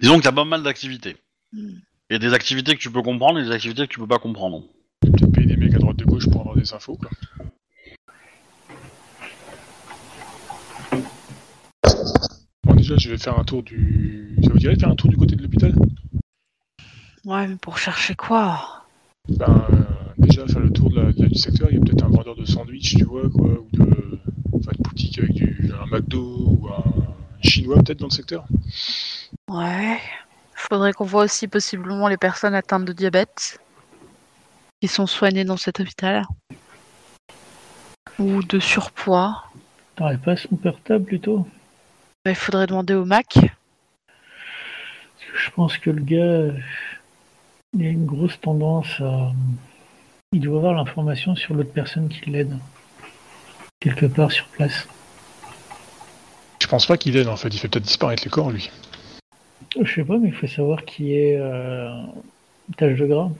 Disons 0.00 0.16
que 0.18 0.22
t'as 0.22 0.32
pas 0.32 0.44
mal 0.46 0.62
d'activités. 0.62 1.16
Hmm. 1.52 1.78
il 2.08 2.14
y 2.14 2.16
a 2.16 2.18
des 2.18 2.32
activités 2.34 2.74
que 2.74 2.80
tu 2.80 2.90
peux 2.90 3.02
comprendre 3.02 3.38
et 3.38 3.44
des 3.44 3.50
activités 3.50 3.86
que 3.86 3.92
tu 3.92 3.98
peux 4.00 4.06
pas 4.06 4.18
comprendre. 4.18 4.62
Peut-être 5.00 5.30
payer 5.32 5.46
des 5.46 5.56
mecs 5.56 5.74
à 5.74 5.78
droite 5.78 5.96
de 5.96 6.04
gauche 6.04 6.28
pour 6.30 6.40
avoir 6.40 6.56
des 6.56 6.72
infos, 6.72 6.96
quoi. 6.96 7.10
Déjà, 12.86 12.96
je 12.98 13.10
vais 13.10 13.18
faire 13.18 13.38
un 13.38 13.44
tour 13.44 13.62
du. 13.62 14.36
Ça 14.44 14.50
vous 14.50 14.58
dirait 14.58 14.74
de 14.74 14.80
faire 14.80 14.90
un 14.90 14.94
tour 14.94 15.10
du 15.10 15.16
côté 15.16 15.34
de 15.34 15.42
l'hôpital? 15.42 15.74
Ouais, 17.24 17.48
mais 17.48 17.56
pour 17.56 17.78
chercher 17.78 18.14
quoi? 18.14 18.84
Ben, 19.28 19.66
euh, 19.72 19.82
déjà, 20.18 20.46
faire 20.46 20.60
le 20.60 20.70
tour 20.70 20.90
de 20.90 20.96
la, 21.00 21.12
de 21.12 21.22
la- 21.22 21.28
du 21.28 21.34
secteur, 21.34 21.68
il 21.70 21.78
y 21.78 21.78
a 21.78 21.80
peut-être 21.80 22.04
un 22.04 22.08
vendeur 22.08 22.36
de 22.36 22.44
sandwich, 22.44 22.96
tu 22.96 23.04
vois, 23.04 23.28
quoi, 23.28 23.48
ou 23.48 23.68
de. 23.72 24.20
Enfin, 24.52 24.70
une 24.76 24.82
boutique 24.84 25.18
avec 25.18 25.32
du, 25.32 25.72
un 25.82 25.86
McDo 25.86 26.46
ou 26.46 26.68
un 26.68 26.84
chinois, 27.42 27.76
peut-être, 27.76 27.98
dans 27.98 28.06
le 28.06 28.12
secteur. 28.12 28.46
Ouais. 29.50 29.98
Faudrait 30.54 30.92
qu'on 30.92 31.04
voit 31.04 31.24
aussi 31.24 31.48
possiblement 31.48 32.08
les 32.08 32.16
personnes 32.16 32.54
atteintes 32.54 32.84
de 32.84 32.92
diabète 32.92 33.60
qui 34.80 34.88
sont 34.88 35.06
soignées 35.06 35.44
dans 35.44 35.56
cet 35.56 35.80
hôpital. 35.80 36.24
Ou 38.18 38.42
de 38.42 38.58
surpoids. 38.58 39.44
T'aurais 39.96 40.18
pas 40.18 40.36
son 40.36 40.56
portable 40.56 41.04
plutôt? 41.04 41.46
Bah, 42.26 42.32
Il 42.32 42.34
faudrait 42.34 42.66
demander 42.66 42.94
au 42.94 43.04
Mac. 43.04 43.38
Je 45.36 45.50
pense 45.52 45.78
que 45.78 45.90
le 45.90 46.02
gars, 46.02 46.52
il 47.72 47.86
a 47.86 47.88
une 47.88 48.04
grosse 48.04 48.40
tendance 48.40 49.00
à. 49.00 49.30
Il 50.32 50.40
doit 50.40 50.58
avoir 50.58 50.74
l'information 50.74 51.36
sur 51.36 51.54
l'autre 51.54 51.70
personne 51.72 52.08
qui 52.08 52.28
l'aide. 52.28 52.58
Quelque 53.78 54.06
part 54.06 54.32
sur 54.32 54.44
place. 54.46 54.88
Je 56.60 56.66
pense 56.66 56.86
pas 56.86 56.96
qu'il 56.96 57.16
aide, 57.16 57.28
en 57.28 57.36
fait. 57.36 57.46
Il 57.54 57.60
fait 57.60 57.68
peut-être 57.68 57.84
disparaître 57.84 58.24
les 58.24 58.30
corps, 58.30 58.50
lui. 58.50 58.72
Je 59.80 59.94
sais 59.94 60.02
pas, 60.02 60.18
mais 60.18 60.26
il 60.26 60.34
faut 60.34 60.48
savoir 60.48 60.84
qui 60.84 61.14
est 61.14 61.36
euh, 61.38 61.92
tâche 62.76 62.98
de 62.98 63.06
gras. 63.06 63.30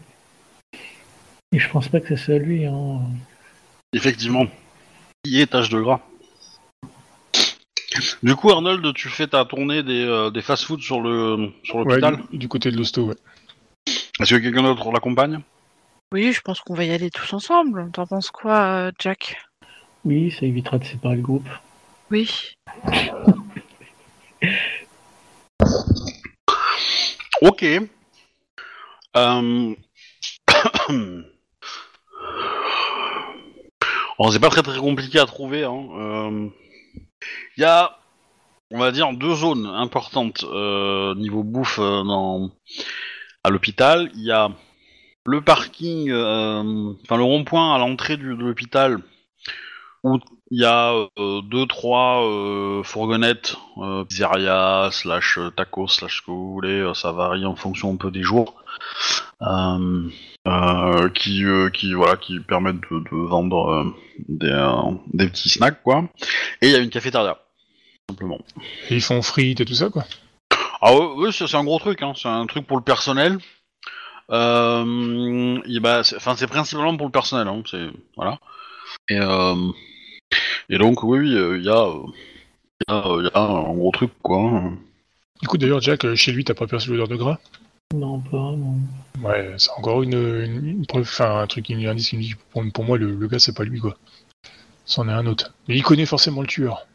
Et 1.51 1.59
je 1.59 1.69
pense 1.71 1.89
pas 1.89 1.99
que 1.99 2.15
ce 2.15 2.25
soit 2.25 2.39
lui. 2.39 2.67
Hein. 2.67 3.01
Effectivement. 3.93 4.47
Qui 5.25 5.41
est 5.41 5.47
tâche 5.49 5.71
de 5.71 5.81
gras 5.81 6.01
Du 8.23 8.35
coup, 8.37 8.51
Arnold, 8.51 8.93
tu 8.95 9.09
fais 9.09 9.27
ta 9.27 9.45
tournée 9.45 9.83
des, 9.83 10.05
euh, 10.05 10.31
des 10.31 10.43
fast-food 10.43 10.81
sur 10.81 11.01
le 11.01 11.51
sur 11.63 11.77
Ouais, 11.77 11.85
l'hôpital. 11.85 12.19
du, 12.31 12.39
du 12.39 12.49
côté 12.49 12.71
de 12.71 12.77
l'hosto, 12.77 13.05
ouais. 13.07 13.15
Est-ce 14.21 14.35
que 14.35 14.41
quelqu'un 14.41 14.63
d'autre 14.63 14.91
l'accompagne? 14.93 15.41
Oui, 16.13 16.33
je 16.33 16.41
pense 16.41 16.61
qu'on 16.61 16.75
va 16.75 16.85
y 16.85 16.91
aller 16.91 17.11
tous 17.11 17.33
ensemble. 17.33 17.91
T'en 17.93 18.07
penses 18.07 18.31
quoi, 18.31 18.59
euh, 18.61 18.93
Jack? 18.99 19.37
Oui, 20.05 20.31
ça 20.31 20.47
évitera 20.47 20.79
de 20.79 20.85
séparer 20.85 21.17
le 21.17 21.23
groupe. 21.23 21.49
Oui. 22.11 22.31
Ok. 27.43 27.63
Euh... 27.65 27.81
bon, 34.19 34.31
c'est 34.31 34.41
pas 34.41 34.49
très 34.49 34.63
très 34.63 34.79
compliqué 34.79 35.19
à 35.19 35.27
trouver. 35.27 35.65
Hein. 35.65 36.51
Euh, 37.23 37.27
y 37.59 37.65
a, 37.65 37.99
on 38.71 38.79
va 38.79 38.93
dire, 38.93 39.13
deux 39.13 39.35
zones 39.35 39.67
importantes 39.67 40.45
euh, 40.45 41.15
niveau 41.15 41.43
bouffe 41.43 41.79
euh, 41.79 42.03
dans... 42.03 42.51
à 43.45 43.51
l'hôpital. 43.51 44.11
Il 44.15 44.25
y 44.25 44.33
a 44.33 44.51
le 45.25 45.41
parking, 45.41 46.11
euh, 46.11 46.93
enfin 47.03 47.17
le 47.17 47.25
rond-point 47.25 47.75
à 47.75 47.79
l'entrée 47.79 48.17
de 48.17 48.25
l'hôpital 48.25 48.99
où 50.05 50.21
il 50.53 50.61
y 50.61 50.65
a 50.65 50.93
euh, 51.19 51.41
deux 51.43 51.67
trois 51.67 52.23
fourgonnettes 52.85 53.57
pizzeria 54.09 54.91
slash 54.93 55.41
tacos 55.57 55.89
slash 55.89 56.19
ce 56.19 56.23
que 56.23 56.31
vous 56.31 56.53
voulez 56.53 56.93
ça 56.95 57.11
varie 57.11 57.45
en 57.45 57.57
fonction 57.57 57.93
un 57.93 57.97
peu 57.97 58.13
des 58.13 58.23
jours 58.23 58.55
euh, 60.47 61.09
qui 61.11 61.45
euh, 61.45 61.69
qui 61.71 61.93
voilà 61.95 62.17
qui 62.17 62.39
permettent 62.41 62.81
de, 62.91 62.99
de 63.01 63.27
vendre 63.29 63.69
euh, 63.71 63.85
des, 64.29 64.71
des 65.13 65.29
petits 65.29 65.49
snacks 65.49 65.83
quoi 65.83 66.05
et 66.63 66.69
il 66.69 66.73
y 66.73 66.77
a 66.77 66.79
une 66.79 66.91
cafétéria 66.91 67.39
simplement 68.09 68.39
Et 68.89 68.95
ils 68.97 69.03
font 69.03 69.21
frites 69.23 69.61
et 69.61 69.65
tout 69.65 69.75
ça, 69.75 69.91
quoi. 69.91 70.05
ah 70.81 70.95
ouais, 70.95 71.33
c'est 71.33 71.53
un 71.55 71.65
gros 71.65 71.79
truc, 71.81 72.03
hein. 72.03 72.13
c'est 72.17 72.29
un 72.29 72.47
truc 72.47 72.67
pour 72.67 72.77
le 72.77 72.83
personnel. 72.85 73.39
Euh, 74.31 75.61
bah, 75.81 76.03
c'est- 76.05 76.17
enfin, 76.17 76.35
c'est 76.37 76.47
principalement 76.47 76.97
pour 76.97 77.07
le 77.07 77.13
personnel, 77.13 77.49
hein. 77.49 77.63
c'est 77.71 77.89
voilà. 78.17 78.39
Et, 79.09 79.19
euh, 79.19 79.55
et 80.69 80.79
donc 80.79 81.03
oui, 81.03 81.19
oui, 81.19 81.29
il 81.31 81.65
y 81.65 81.69
a, 81.69 81.89
il 82.81 82.85
y, 82.89 82.93
a, 82.93 83.23
y 83.23 83.31
a 83.35 83.41
un 83.41 83.75
gros 83.75 83.91
truc 83.93 84.11
quoi. 84.23 84.63
Du 85.43 85.49
coup, 85.49 85.59
d'ailleurs, 85.59 85.81
Jack, 85.81 86.15
chez 86.15 86.33
lui, 86.33 86.45
t'as 86.45 86.55
pas 86.55 86.67
perçu 86.67 86.91
l'odeur 86.91 87.09
de 87.09 87.17
gras? 87.17 87.39
Non, 87.95 88.21
pas 88.21 88.37
non. 88.37 88.79
Ouais, 89.23 89.55
c'est 89.59 89.71
encore 89.71 90.03
une, 90.03 90.15
une, 90.15 90.67
une 90.67 90.87
preuve, 90.87 91.03
enfin, 91.03 91.41
un 91.41 91.47
truc, 91.47 91.71
indice 91.71 92.09
qui 92.09 92.17
me 92.17 92.23
dit 92.23 92.35
pour, 92.51 92.63
pour 92.73 92.85
moi, 92.85 92.99
le, 92.99 93.15
le 93.15 93.29
gars, 93.29 93.39
c'est 93.39 93.57
pas 93.57 93.65
lui, 93.65 93.79
quoi. 93.79 93.97
C'en 94.85 95.09
est 95.09 95.13
un 95.13 95.27
autre. 95.27 95.53
Mais 95.69 95.77
il 95.77 95.83
connaît 95.83 96.07
forcément 96.07 96.41
le 96.41 96.47
tueur. 96.47 96.87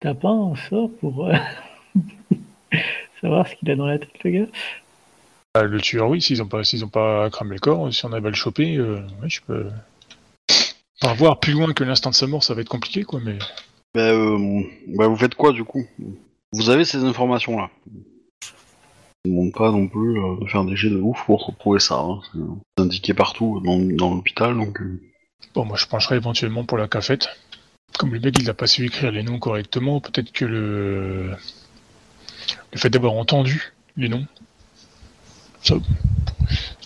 T'as 0.00 0.14
pas 0.14 0.30
un 0.30 0.56
sort 0.56 0.90
pour 1.00 1.26
euh, 1.26 1.34
savoir 3.20 3.46
ce 3.46 3.54
qu'il 3.56 3.70
a 3.70 3.76
dans 3.76 3.86
la 3.86 3.98
tête, 3.98 4.24
le 4.24 4.30
gars? 4.30 4.46
Ah, 5.54 5.62
le 5.62 5.80
tueur, 5.80 6.08
oui, 6.08 6.20
s'ils 6.20 6.42
ont 6.42 6.48
pas, 6.48 6.64
s'ils 6.64 6.84
ont 6.84 6.88
pas 6.88 7.30
cramé 7.30 7.54
le 7.54 7.60
corps, 7.60 7.92
si 7.92 8.04
on 8.04 8.12
arrive 8.12 8.26
à 8.26 8.30
le 8.30 8.34
choper, 8.34 8.76
euh, 8.76 9.00
ouais, 9.22 9.28
je 9.28 9.40
peux. 9.42 9.70
Enfin, 11.02 11.14
voir 11.14 11.40
plus 11.40 11.52
loin 11.52 11.72
que 11.72 11.84
l'instant 11.84 12.10
de 12.10 12.14
sa 12.14 12.26
mort, 12.26 12.42
ça 12.42 12.54
va 12.54 12.62
être 12.62 12.68
compliqué, 12.68 13.04
quoi, 13.04 13.20
mais. 13.22 13.38
Bah, 13.94 14.10
euh, 14.10 14.62
bah, 14.88 15.06
vous 15.06 15.16
faites 15.16 15.36
quoi 15.36 15.52
du 15.52 15.62
coup? 15.62 15.86
Vous 16.52 16.70
avez 16.70 16.84
ces 16.84 17.04
informations 17.04 17.58
là 17.58 17.70
ne 19.24 19.30
demande 19.30 19.52
pas 19.52 19.70
non 19.70 19.88
plus 19.88 20.18
euh, 20.18 20.36
de 20.40 20.46
faire 20.46 20.64
des 20.64 20.76
jets 20.76 20.90
de 20.90 20.98
ouf 20.98 21.24
pour 21.24 21.46
retrouver 21.46 21.80
ça. 21.80 21.96
hein. 21.96 22.20
C'est 22.32 22.38
c'est 22.78 22.84
indiqué 22.84 23.14
partout 23.14 23.60
dans, 23.64 24.14
l'hôpital 24.14 24.54
donc. 24.56 24.80
euh, 24.80 25.00
Bon, 25.54 25.64
moi, 25.64 25.76
je 25.76 25.86
pencherais 25.86 26.16
éventuellement 26.16 26.64
pour 26.64 26.78
la 26.78 26.88
cafette. 26.88 27.28
Comme 27.98 28.12
le 28.12 28.18
mec, 28.18 28.36
il 28.40 28.50
a 28.50 28.54
pas 28.54 28.66
su 28.66 28.84
écrire 28.84 29.12
les 29.12 29.22
noms 29.22 29.38
correctement, 29.38 30.00
peut-être 30.00 30.32
que 30.32 30.44
le. 30.44 31.30
Le 32.72 32.78
fait 32.78 32.90
d'avoir 32.90 33.12
entendu 33.12 33.72
les 33.96 34.08
noms. 34.08 34.26
Ça. 35.62 35.76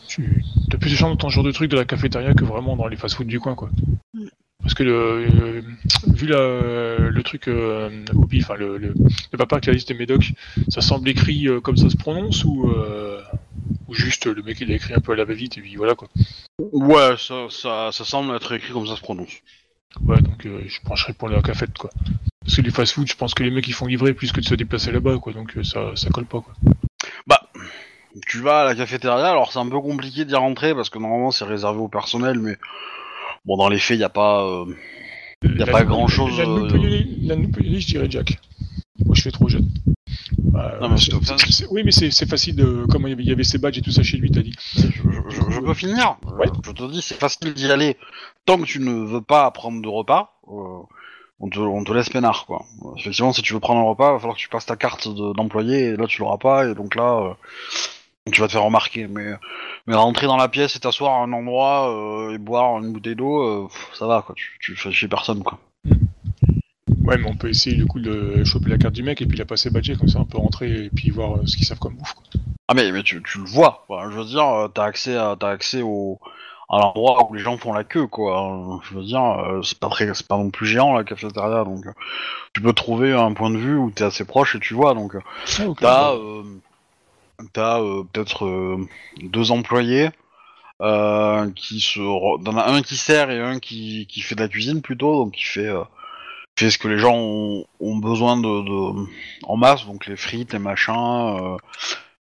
Tu. 0.06 0.44
T'as 0.70 0.77
plus 0.78 0.90
de 0.90 0.97
chance 0.97 1.10
dans 1.10 1.16
ton 1.16 1.28
genre 1.31 1.44
de 1.44 1.51
truc 1.52 1.70
de 1.70 1.77
la 1.77 1.85
cafétéria 1.86 2.35
que 2.35 2.44
vraiment 2.44 2.77
dans 2.77 2.86
les 2.89 2.97
fast-food 2.97 3.27
du 3.27 3.40
coin, 3.40 3.55
quoi. 3.55 3.70
Parce 4.69 4.74
que 4.74 4.82
le, 4.82 4.93
euh, 4.93 5.62
vu 6.09 6.27
la, 6.27 6.99
le 7.09 7.23
truc 7.23 7.49
euh, 7.49 8.05
Obi, 8.15 8.43
enfin 8.43 8.55
le, 8.55 8.77
le, 8.77 8.93
le 9.32 9.39
papa 9.39 9.61
qui 9.61 9.70
a 9.70 9.73
la 9.73 9.77
liste 9.77 9.89
des 9.89 9.95
médocs, 9.95 10.35
ça 10.69 10.82
semble 10.82 11.09
écrit 11.09 11.49
euh, 11.49 11.59
comme 11.62 11.78
ça 11.78 11.89
se 11.89 11.97
prononce 11.97 12.45
ou, 12.45 12.70
euh, 12.70 13.23
ou 13.89 13.95
juste 13.95 14.27
le 14.27 14.43
mec 14.43 14.61
il 14.61 14.70
a 14.70 14.74
écrit 14.74 14.93
un 14.93 15.01
peu 15.01 15.12
à 15.12 15.16
la 15.16 15.24
va-vite 15.24 15.57
et 15.57 15.62
puis 15.62 15.77
voilà 15.77 15.95
quoi. 15.95 16.09
Ouais, 16.59 17.15
ça, 17.16 17.47
ça, 17.49 17.93
ça 17.93 18.05
semble 18.05 18.36
être 18.36 18.53
écrit 18.53 18.74
comme 18.74 18.86
ça 18.86 18.97
se 18.97 19.01
prononce. 19.01 19.32
Ouais, 20.03 20.20
donc 20.20 20.45
euh, 20.45 20.61
je 20.66 20.81
pencherai 20.82 21.15
pour 21.15 21.31
la 21.31 21.40
cafette 21.40 21.78
quoi. 21.78 21.89
Parce 22.45 22.55
que 22.57 22.61
les 22.61 22.70
fast-food, 22.70 23.09
je 23.09 23.16
pense 23.16 23.32
que 23.32 23.43
les 23.43 23.51
mecs 23.51 23.69
ils 23.69 23.73
font 23.73 23.86
livrer 23.86 24.12
plus 24.12 24.32
que 24.32 24.40
de 24.43 24.45
se 24.45 24.55
déplacer 24.55 24.93
là-bas 24.93 25.16
quoi, 25.16 25.32
donc 25.32 25.57
euh, 25.57 25.65
ça, 25.65 25.93
ça 25.95 26.11
colle 26.11 26.27
pas 26.27 26.43
quoi. 26.43 26.53
Tu 28.27 28.40
vas 28.40 28.61
à 28.61 28.65
la 28.65 28.74
cafétéria, 28.74 29.31
alors 29.31 29.51
c'est 29.51 29.61
un 29.61 29.69
peu 29.69 29.81
compliqué 29.81 30.27
d'y 30.27 30.35
rentrer 30.35 30.74
parce 30.74 30.90
que 30.90 30.99
normalement 30.99 31.31
c'est 31.31 31.45
réservé 31.45 31.78
au 31.78 31.89
personnel, 31.89 32.39
mais 32.39 32.59
bon, 33.49 33.57
dans 33.57 33.69
les 33.69 33.79
faits, 33.79 33.97
il 33.97 34.01
n'y 34.01 34.05
a 34.05 34.09
pas. 34.11 34.45
euh, 34.45 34.66
Y 35.43 35.62
a 35.62 35.66
La 35.66 35.73
pas 35.73 35.83
nou- 35.85 35.89
grand-chose, 35.91 36.39
La 36.39 36.45
euh, 36.45 36.69
je 37.81 37.87
dirais 37.87 38.07
Jack. 38.11 38.39
Moi 39.05 39.15
je 39.15 39.23
fais 39.23 39.31
trop 39.31 39.49
jeune. 39.49 39.69
Bah, 40.39 40.77
Non, 40.81 40.89
mais 40.91 40.97
oui 41.70 41.83
mais 41.85 41.93
c'est 41.93 42.11
c'est 42.11 42.29
facile 42.29 42.57
de... 42.57 42.85
Comme 42.91 43.07
il 43.07 43.11
y 43.11 43.12
avait- 43.12 43.23
il 43.41 43.45
ses 43.45 43.59
badges 43.59 43.79
et 43.79 43.83
tout 43.83 43.93
ça 43.93 44.03
chez 44.03 44.16
lui, 44.16 44.31
t'as 44.31 44.43
dit. 44.43 44.55
je, 44.75 44.81
je- 44.91 45.51
je 45.51 45.61
peux 45.61 45.75
finir 45.75 46.16
Ouais. 46.37 46.47
Je 46.65 46.73
te 46.73 46.91
dis, 46.91 47.01
c'est 47.03 47.15
facile 47.19 47.55
d'y 47.55 47.70
aller. 47.70 47.97
Tant 48.45 48.59
que 48.59 48.65
tu 48.65 48.81
ne 48.81 49.05
veux 49.05 49.20
pas 49.20 49.49
prendre 49.53 49.81
de 49.81 49.89
repas, 49.89 50.41
euh, 50.49 50.81
on, 51.41 51.49
te, 51.49 51.61
on 51.61 51.85
te 51.85 51.93
laisse 51.93 52.09
peinard, 52.09 52.45
quoi. 52.47 52.65
Effectivement, 52.99 53.33
si 53.33 53.43
tu 53.43 53.53
veux 53.55 53.61
prendre 53.61 53.81
un 53.81 53.85
repas, 53.89 54.11
il 54.11 54.12
va 54.15 54.19
falloir 54.19 54.37
que 54.37 54.41
tu 54.43 54.49
passes 54.49 54.66
ta 54.66 54.75
carte 54.77 55.07
de- 55.07 55.33
d'employé, 55.35 55.91
et 55.91 55.97
là 55.97 56.07
tu 56.09 56.20
l'auras 56.20 56.39
pas, 56.39 56.66
et 56.69 56.75
donc 56.75 56.97
là, 56.97 57.20
euh, 57.23 57.35
tu 58.32 58.40
vas 58.40 58.46
te 58.46 58.52
faire 58.52 58.64
remarquer. 58.64 59.06
Mais, 59.06 59.32
mais 59.86 59.94
rentrer 59.94 60.26
dans 60.26 60.36
la 60.36 60.48
pièce 60.48 60.76
et 60.76 60.80
t'asseoir 60.80 61.20
à 61.20 61.24
un 61.24 61.32
endroit 61.32 61.90
euh, 61.90 62.34
et 62.34 62.38
boire 62.38 62.78
une 62.78 62.92
bouteille 62.92 63.16
d'eau, 63.16 63.42
euh, 63.42 63.68
ça 63.94 64.06
va, 64.06 64.22
quoi. 64.22 64.34
Tu, 64.36 64.59
tu 64.60 64.76
fais 64.76 65.09
personne, 65.09 65.42
quoi. 65.42 65.59
Ouais 67.05 67.16
mais 67.16 67.26
on 67.26 67.36
peut 67.36 67.48
essayer 67.48 67.74
du 67.74 67.86
coup 67.86 68.00
de 68.00 68.44
choper 68.44 68.68
la 68.68 68.76
carte 68.76 68.92
du 68.92 69.02
mec 69.02 69.22
et 69.22 69.26
puis 69.26 69.38
la 69.38 69.46
passer 69.46 69.70
badgée 69.70 69.96
comme 69.96 70.09
ça 70.09 70.18
on 70.20 70.26
peut 70.26 70.36
rentrer 70.36 70.84
et 70.84 70.90
puis 70.90 71.09
voir 71.09 71.36
euh, 71.36 71.46
ce 71.46 71.56
qu'ils 71.56 71.64
savent 71.64 71.78
comme 71.78 71.94
bouffe 71.94 72.12
quoi. 72.12 72.24
Ah 72.68 72.74
mais, 72.74 72.92
mais 72.92 73.02
tu, 73.02 73.22
tu 73.22 73.38
le 73.38 73.44
vois, 73.44 73.84
quoi. 73.86 74.10
je 74.10 74.18
veux 74.18 74.26
dire, 74.26 74.68
t'as 74.74 74.84
accès 74.84 75.16
à 75.16 75.34
t'as 75.40 75.48
accès 75.48 75.80
au 75.80 76.18
à 76.68 76.78
l'endroit 76.78 77.26
où 77.30 77.34
les 77.34 77.40
gens 77.40 77.56
font 77.56 77.72
la 77.72 77.82
queue, 77.82 78.06
quoi. 78.06 78.80
Je 78.82 78.94
veux 78.94 79.05
dire, 79.05 79.22
c'est 79.62 79.78
pas 79.78 79.88
très, 79.88 80.12
c'est 80.12 80.26
pas 80.28 80.36
non 80.36 80.50
plus 80.50 80.66
géant 80.66 80.94
la 80.94 81.02
cafétéria, 81.02 81.64
donc 81.64 81.86
tu 82.52 82.60
peux 82.60 82.72
trouver 82.72 83.14
un 83.14 83.32
point 83.32 83.50
de 83.50 83.56
vue 83.56 83.76
où 83.76 83.90
t'es 83.90 84.05
assez 84.05 84.24
proche 84.24 84.55
et 84.55 84.60
tu 84.60 84.74
vois. 84.74 84.92
Donc 84.92 85.16
Ah, 85.16 85.62
t'as 85.80 86.12
euh, 86.12 86.42
t'as 87.52 87.81
euh, 87.81 88.02
peut-être 88.12 88.47
euh, 88.47 88.86
deux 89.23 89.51
employés 89.51 90.10
euh, 90.81 91.51
qui 91.52 91.81
se, 91.81 92.01
re- 92.01 92.43
t'en 92.43 92.56
as 92.56 92.70
un 92.70 92.82
qui 92.82 92.97
sert 92.97 93.31
et 93.31 93.40
un 93.40 93.59
qui 93.59 94.06
qui 94.09 94.20
fait 94.20 94.35
de 94.35 94.40
la 94.40 94.48
cuisine 94.48 94.82
plutôt, 94.82 95.24
donc 95.24 95.35
qui 95.35 95.44
fait 95.44 95.73
fait 96.59 96.70
ce 96.70 96.78
que 96.78 96.89
les 96.89 96.98
gens 96.98 97.16
ont, 97.16 97.65
ont 97.81 97.97
besoin 97.97 98.36
de, 98.36 98.43
de 98.43 99.06
en 99.44 99.56
masse, 99.56 99.86
donc 99.86 100.06
les 100.06 100.16
frites, 100.16 100.52
les 100.52 100.59
machins. 100.59 101.56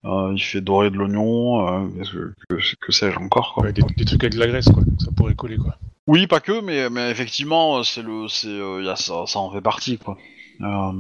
il 0.05 0.39
fait 0.43 0.61
dorer 0.61 0.91
de 0.91 0.97
l'oignon, 0.97 1.91
que, 1.99 2.35
que, 2.49 2.77
que 2.81 2.93
sais-je 2.93 3.19
encore 3.19 3.55
quoi. 3.55 3.65
Ouais, 3.65 3.73
des, 3.73 3.83
des 3.83 4.05
trucs 4.05 4.23
avec 4.23 4.35
de 4.35 4.39
la 4.39 4.47
graisse 4.47 4.67
quoi, 4.67 4.83
donc 4.85 5.01
ça 5.01 5.11
pourrait 5.17 5.35
coller 5.35 5.57
quoi. 5.57 5.77
Oui, 6.07 6.27
pas 6.29 6.41
que, 6.41 6.61
mais, 6.61 6.89
mais 6.89 7.11
effectivement, 7.11 7.83
c'est 7.83 8.03
le, 8.03 8.29
c'est, 8.29 8.49
y 8.49 8.89
a 8.89 8.95
ça, 8.95 9.27
ça 9.27 9.39
en 9.41 9.51
fait 9.51 9.61
partie 9.61 9.99
quoi. 9.99 10.17
Euh, 10.61 10.93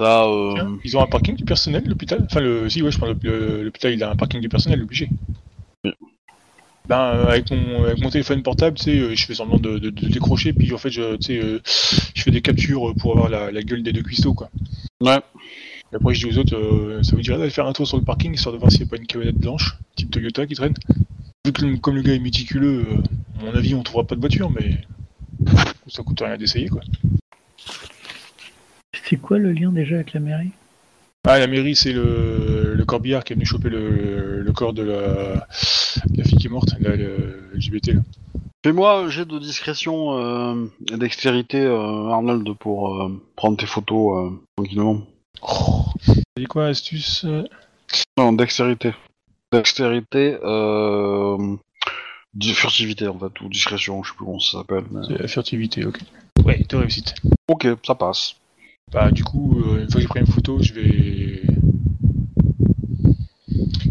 ça, 0.00 0.24
euh, 0.24 0.76
Ils 0.84 0.96
ont 0.96 1.02
un 1.02 1.06
parking 1.06 1.36
du 1.36 1.44
personnel, 1.44 1.84
l'hôpital? 1.86 2.22
Enfin, 2.24 2.40
le... 2.40 2.68
si, 2.70 2.82
ouais, 2.82 2.90
je 2.90 2.98
pense 2.98 3.10
que 3.18 3.26
le- 3.28 3.62
l'hôpital 3.64 3.92
il 3.92 4.02
a 4.02 4.10
un 4.10 4.16
parking 4.16 4.40
du 4.40 4.48
personnel 4.48 4.82
obligé. 4.82 5.10
Oui. 5.84 5.92
Ben, 6.88 6.98
euh, 6.98 7.28
avec 7.28 7.50
mon, 7.50 7.84
avec 7.84 8.00
mon 8.00 8.10
téléphone 8.10 8.42
portable, 8.42 8.76
tu 8.78 8.84
sais, 8.84 8.98
euh, 8.98 9.14
je 9.14 9.26
fais 9.26 9.34
semblant 9.34 9.58
de, 9.58 9.78
de, 9.78 9.90
de 9.90 10.08
décrocher, 10.08 10.52
puis 10.54 10.72
en 10.72 10.78
fait, 10.78 10.90
je, 10.90 11.16
tu 11.16 11.38
sais, 11.38 11.60
je 12.14 12.22
fais 12.22 12.30
des 12.30 12.40
captures 12.40 12.94
pour 12.98 13.12
avoir 13.12 13.28
la, 13.28 13.52
la 13.52 13.62
gueule 13.62 13.82
des 13.82 13.92
deux 13.92 14.02
cuistots, 14.02 14.34
quoi. 14.34 14.50
ouais. 15.02 15.20
Et 15.92 15.96
après, 15.96 16.14
je 16.14 16.26
dis 16.26 16.34
aux 16.34 16.38
autres, 16.40 16.56
euh, 16.56 17.02
ça 17.02 17.14
vous 17.16 17.22
dirait 17.22 17.36
d'aller 17.36 17.50
faire 17.50 17.66
un 17.66 17.72
tour 17.72 17.86
sur 17.86 17.98
le 17.98 18.04
parking, 18.04 18.32
histoire 18.32 18.54
de 18.54 18.58
voir 18.58 18.70
s'il 18.70 18.80
n'y 18.80 18.86
a 18.86 18.90
pas 18.90 18.96
une 18.96 19.06
camionnette 19.06 19.38
blanche, 19.38 19.76
type 19.96 20.10
Toyota, 20.10 20.46
qui 20.46 20.54
traîne? 20.54 20.74
Vu 21.44 21.52
que 21.52 21.76
comme 21.76 21.96
le 21.96 22.02
gars 22.02 22.14
est 22.14 22.18
méticuleux, 22.20 22.86
à 23.40 23.44
mon 23.44 23.54
avis, 23.54 23.74
on 23.74 23.82
trouvera 23.82 24.06
pas 24.06 24.14
de 24.14 24.20
voiture, 24.20 24.50
mais 24.50 24.78
ça 25.88 26.02
coûte 26.02 26.20
rien 26.20 26.36
d'essayer, 26.36 26.68
quoi. 26.68 26.80
C'est 28.92 29.16
quoi 29.16 29.38
le 29.38 29.52
lien 29.52 29.70
déjà 29.72 29.96
avec 29.96 30.12
la 30.12 30.20
mairie? 30.20 30.50
Ah, 31.26 31.38
la 31.38 31.46
mairie, 31.46 31.76
c'est 31.76 31.92
le, 31.92 32.74
le 32.74 32.84
corbillard 32.84 33.24
qui 33.24 33.32
est 33.32 33.36
venu 33.36 33.44
choper 33.46 33.68
le, 33.68 34.40
le 34.40 34.52
corps 34.52 34.72
de 34.72 34.82
la, 34.82 35.46
fille 35.52 36.38
qui 36.38 36.46
est 36.46 36.50
morte, 36.50 36.70
la, 36.80 36.96
le 36.96 37.50
LGBT. 37.54 37.88
Là. 37.88 38.00
Fais-moi 38.64 38.98
un 39.00 39.08
jet 39.08 39.26
de 39.26 39.38
discrétion 39.38 40.18
euh, 40.18 40.66
et 40.92 40.96
dextérité, 40.96 41.60
euh, 41.60 42.08
Arnold, 42.08 42.52
pour 42.58 43.02
euh, 43.02 43.22
prendre 43.36 43.56
tes 43.56 43.66
photos 43.66 44.32
euh, 44.32 44.36
tranquillement. 44.56 45.02
Oh. 45.42 45.84
T'as 46.06 46.14
dit 46.38 46.44
quoi, 46.46 46.66
astuce 46.66 47.26
Non, 48.18 48.32
dextérité. 48.32 48.92
Dextérité, 49.52 50.38
euh, 50.42 51.56
furtivité 52.54 53.08
en 53.08 53.18
fait, 53.18 53.40
ou 53.40 53.48
discrétion, 53.48 54.02
je 54.02 54.10
sais 54.10 54.16
plus 54.16 54.24
comment 54.24 54.40
ça 54.40 54.58
s'appelle. 54.58 54.84
mais- 54.90 55.06
C'est 55.08 55.18
la 55.18 55.28
furtivité, 55.28 55.84
ok. 55.84 55.98
Ouais, 56.44 56.64
de 56.68 56.76
réussite. 56.76 57.14
Ok, 57.48 57.66
ça 57.86 57.94
passe. 57.94 58.36
Bah, 58.92 59.10
du 59.10 59.22
coup, 59.24 59.60
euh, 59.60 59.82
une 59.82 59.90
fois 59.90 59.94
que 59.94 60.00
j'ai 60.00 60.08
pris 60.08 60.20
une 60.20 60.26
photo, 60.26 60.60
je 60.60 60.72
vais. 60.74 61.42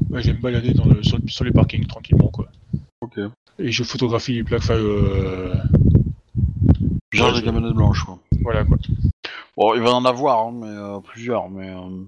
Ouais, 0.10 0.22
je 0.22 0.28
vais 0.32 0.34
me 0.38 0.42
balader 0.42 0.74
dans 0.74 0.86
le, 0.86 1.02
sur, 1.04 1.18
le- 1.18 1.28
sur 1.28 1.44
les 1.46 1.52
parkings 1.52 1.86
tranquillement, 1.88 2.30
quoi. 2.30 2.48
Ok. 3.02 3.20
Et 3.60 3.72
je 3.72 3.84
photographie 3.84 4.34
les 4.34 4.44
plaques, 4.44 4.62
enfin, 4.64 4.76
euh, 4.76 5.54
Genre 7.14 7.34
des 7.34 7.42
camionnettes 7.44 7.76
blanches, 7.76 8.04
quoi. 8.04 8.20
voilà, 8.42 8.64
quoi. 8.66 8.78
Bon, 9.58 9.74
il 9.76 9.82
va 9.82 9.94
en 9.94 10.06
avoir, 10.06 10.48
hein, 10.48 10.54
mais 10.54 10.68
euh, 10.68 11.00
plusieurs, 11.00 11.50
mais... 11.50 11.70
euh, 11.70 12.06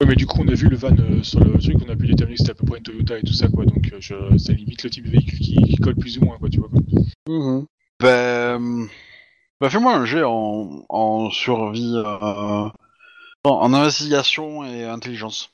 Ouais, 0.00 0.06
mais 0.06 0.14
du 0.14 0.24
coup, 0.26 0.40
on 0.42 0.48
a 0.48 0.54
vu 0.54 0.68
le 0.68 0.76
van 0.76 0.96
euh, 0.96 1.22
sur 1.22 1.40
le 1.40 1.58
truc, 1.58 1.76
on 1.84 1.90
a 1.90 1.96
pu 1.96 2.06
déterminer 2.06 2.36
que 2.36 2.42
c'était 2.42 2.52
à 2.52 2.54
peu 2.54 2.64
près 2.64 2.78
une 2.78 2.84
Toyota 2.84 3.18
et 3.18 3.22
tout 3.22 3.32
ça, 3.34 3.48
quoi. 3.48 3.66
Donc, 3.66 3.90
euh, 3.92 3.96
je, 4.00 4.38
ça 4.38 4.52
limite 4.54 4.82
le 4.84 4.88
type 4.90 5.04
de 5.04 5.10
véhicule 5.10 5.38
qui, 5.38 5.56
qui 5.56 5.76
colle 5.76 5.96
plus 5.96 6.16
ou 6.18 6.24
moins, 6.24 6.38
quoi, 6.38 6.48
tu 6.48 6.60
vois, 6.60 6.68
quoi. 6.70 6.80
Ben, 8.00 8.86
ben 9.60 9.68
fais-moi 9.70 9.94
un 9.94 10.04
jet 10.04 10.22
en, 10.24 10.84
en 10.88 11.30
survie, 11.30 11.94
euh, 11.96 12.04
en, 12.22 12.70
en 13.44 13.72
investigation 13.74 14.64
et 14.64 14.84
intelligence. 14.84 15.50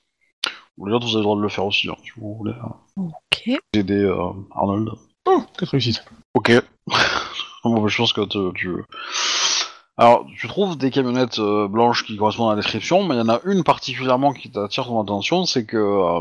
Ou 0.76 0.86
les 0.86 0.94
autres, 0.94 1.06
vous 1.06 1.12
avez 1.12 1.18
le 1.20 1.24
droit 1.24 1.36
de 1.36 1.42
le 1.42 1.48
faire 1.48 1.64
aussi, 1.66 1.88
hein, 1.88 1.94
si 2.02 2.10
vous 2.16 2.34
voulez. 2.36 2.52
euh, 2.52 3.02
Ok. 3.02 3.58
Aider 3.72 4.02
euh, 4.02 4.32
Arnold. 4.54 4.88
Oh, 5.26 5.42
4 5.58 5.70
réussites. 5.70 6.04
Ok. 6.34 6.52
bon, 7.64 7.80
ben, 7.80 7.88
je 7.88 7.96
pense 7.96 8.12
que 8.12 8.22
tu, 8.26 8.38
tu... 8.60 8.84
Alors, 9.96 10.26
tu 10.36 10.48
trouves 10.48 10.76
des 10.76 10.90
camionnettes 10.90 11.38
euh, 11.38 11.68
blanches 11.68 12.04
qui 12.04 12.16
correspondent 12.16 12.50
à 12.50 12.56
la 12.56 12.60
description, 12.62 13.04
mais 13.04 13.14
il 13.14 13.18
y 13.18 13.20
en 13.22 13.28
a 13.28 13.40
une 13.44 13.62
particulièrement 13.62 14.32
qui 14.32 14.50
t'attire 14.50 14.86
ton 14.86 15.00
attention, 15.00 15.44
c'est 15.44 15.64
que 15.64 15.76
euh, 15.76 16.20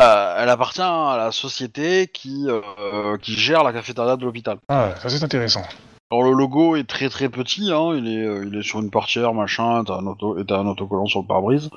euh, 0.00 0.34
elle 0.38 0.48
appartient 0.48 0.80
à 0.82 1.14
la 1.16 1.30
société 1.30 2.08
qui, 2.08 2.46
euh, 2.48 3.16
qui 3.18 3.34
gère 3.34 3.62
la 3.62 3.72
cafétéria 3.72 4.16
de 4.16 4.24
l'hôpital. 4.24 4.58
Ah, 4.68 4.90
ça 5.00 5.08
c'est 5.08 5.22
intéressant. 5.22 5.62
Alors 6.10 6.24
le 6.24 6.32
logo 6.32 6.74
est 6.74 6.88
très 6.88 7.10
très 7.10 7.28
petit, 7.28 7.70
hein, 7.70 7.94
il, 7.94 8.08
est, 8.08 8.24
euh, 8.24 8.46
il 8.46 8.58
est 8.58 8.62
sur 8.62 8.80
une 8.80 8.90
portière, 8.90 9.34
machin, 9.34 9.84
t'as 9.84 9.98
un, 9.98 10.06
auto, 10.06 10.38
et 10.38 10.46
t'as 10.46 10.58
un 10.58 10.66
autocollant 10.66 11.04
sur 11.04 11.20
le 11.20 11.26
pare-brise. 11.26 11.68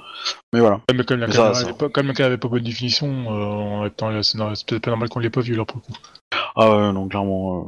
Mais 0.53 0.61
voilà. 0.61 0.77
Ouais, 0.77 0.95
Mais 0.95 1.03
comme 1.03 1.19
la 1.19 1.27
Mais 1.27 1.33
caméra, 1.33 1.53
ça, 1.53 1.59
ça- 1.59 1.67
avait 1.67 1.77
pas, 1.77 1.89
comme 1.89 2.07
la 2.07 2.13
caméra 2.13 2.27
avait 2.27 2.37
pas 2.37 2.47
bonne 2.47 2.63
définition, 2.63 3.07
euh, 3.07 3.45
en 3.45 3.81
même 3.81 3.91
temps, 3.91 4.09
c'est 4.23 4.37
c'est 4.55 4.65
peut-être 4.65 4.83
pas 4.83 4.91
normal 4.91 5.09
qu'on 5.09 5.19
l'ait 5.19 5.29
pas 5.29 5.41
vu, 5.41 5.55
là, 5.55 5.65
pour 5.65 5.77
le 5.77 5.81
coup. 5.81 5.99
Ah 6.55 6.69
ouais, 6.71 6.93
donc 6.93 7.11
clairement... 7.11 7.67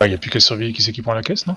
euh, 0.00 0.06
Il 0.06 0.10
y 0.10 0.14
a 0.14 0.18
plus 0.18 0.30
qu'à 0.30 0.40
surveiller 0.40 0.72
qui 0.72 0.82
c'est 0.82 0.92
qui 0.92 1.02
prend 1.02 1.14
la 1.14 1.22
caisse, 1.22 1.46
non? 1.46 1.56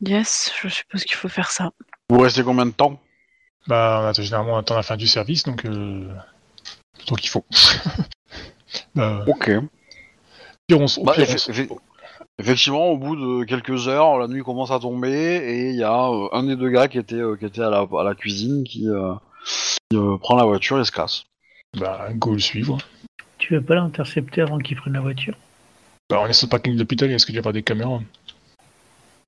Yes, 0.00 0.50
je 0.60 0.68
suppose 0.68 1.04
qu'il 1.04 1.16
faut 1.16 1.28
faire 1.28 1.52
ça. 1.52 1.70
Vous 2.10 2.18
restez 2.18 2.42
combien 2.42 2.66
de 2.66 2.72
temps? 2.72 3.00
Bah, 3.68 4.00
on 4.02 4.06
attend 4.08 4.22
généralement 4.22 4.54
on 4.54 4.58
attend 4.58 4.74
la 4.74 4.82
fin 4.82 4.96
du 4.96 5.06
service, 5.06 5.44
donc 5.44 5.64
euh... 5.64 6.12
donc 7.06 7.24
il 7.24 7.28
faut. 7.28 7.44
bah, 8.94 9.24
Ok. 9.26 9.50
pire, 10.66 10.80
on, 10.80 10.86
Bah, 11.04 11.12
pire, 11.14 11.24
effe- 11.26 11.68
effectivement, 12.38 12.88
au 12.90 12.96
bout 12.98 13.16
de 13.16 13.44
quelques 13.44 13.88
heures, 13.88 14.18
la 14.18 14.28
nuit 14.28 14.42
commence 14.42 14.70
à 14.70 14.78
tomber 14.78 15.36
et 15.36 15.70
il 15.70 15.76
y 15.76 15.82
a 15.84 16.08
euh, 16.10 16.28
un 16.32 16.44
des 16.44 16.56
deux 16.56 16.70
gars 16.70 16.88
qui 16.88 16.98
était, 16.98 17.16
euh, 17.16 17.36
qui 17.36 17.44
était 17.46 17.62
à, 17.62 17.70
la, 17.70 17.80
à 17.98 18.04
la 18.04 18.14
cuisine 18.14 18.64
qui, 18.64 18.88
euh, 18.88 19.14
qui, 19.90 19.96
euh, 19.96 20.16
prend 20.18 20.36
la 20.36 20.44
voiture 20.44 20.80
et 20.80 20.84
se 20.84 20.92
casse. 20.92 21.24
bah, 21.78 22.08
go 22.14 22.32
le 22.32 22.38
suivre. 22.38 22.78
Tu 23.38 23.54
veux 23.54 23.62
pas 23.62 23.74
l'intercepter 23.74 24.40
avant 24.42 24.58
qu'il 24.58 24.76
prenne 24.76 24.94
la 24.94 25.00
voiture? 25.00 25.36
Bah, 26.08 26.20
on 26.22 26.26
est 26.26 26.32
sur 26.32 26.46
le 26.46 26.50
parking 26.50 26.74
de 26.74 26.78
l'hôpital, 26.78 27.10
est-ce 27.10 27.26
qu'il 27.26 27.34
y 27.34 27.38
a 27.38 27.42
pas 27.42 27.52
des 27.52 27.62
caméras? 27.62 28.00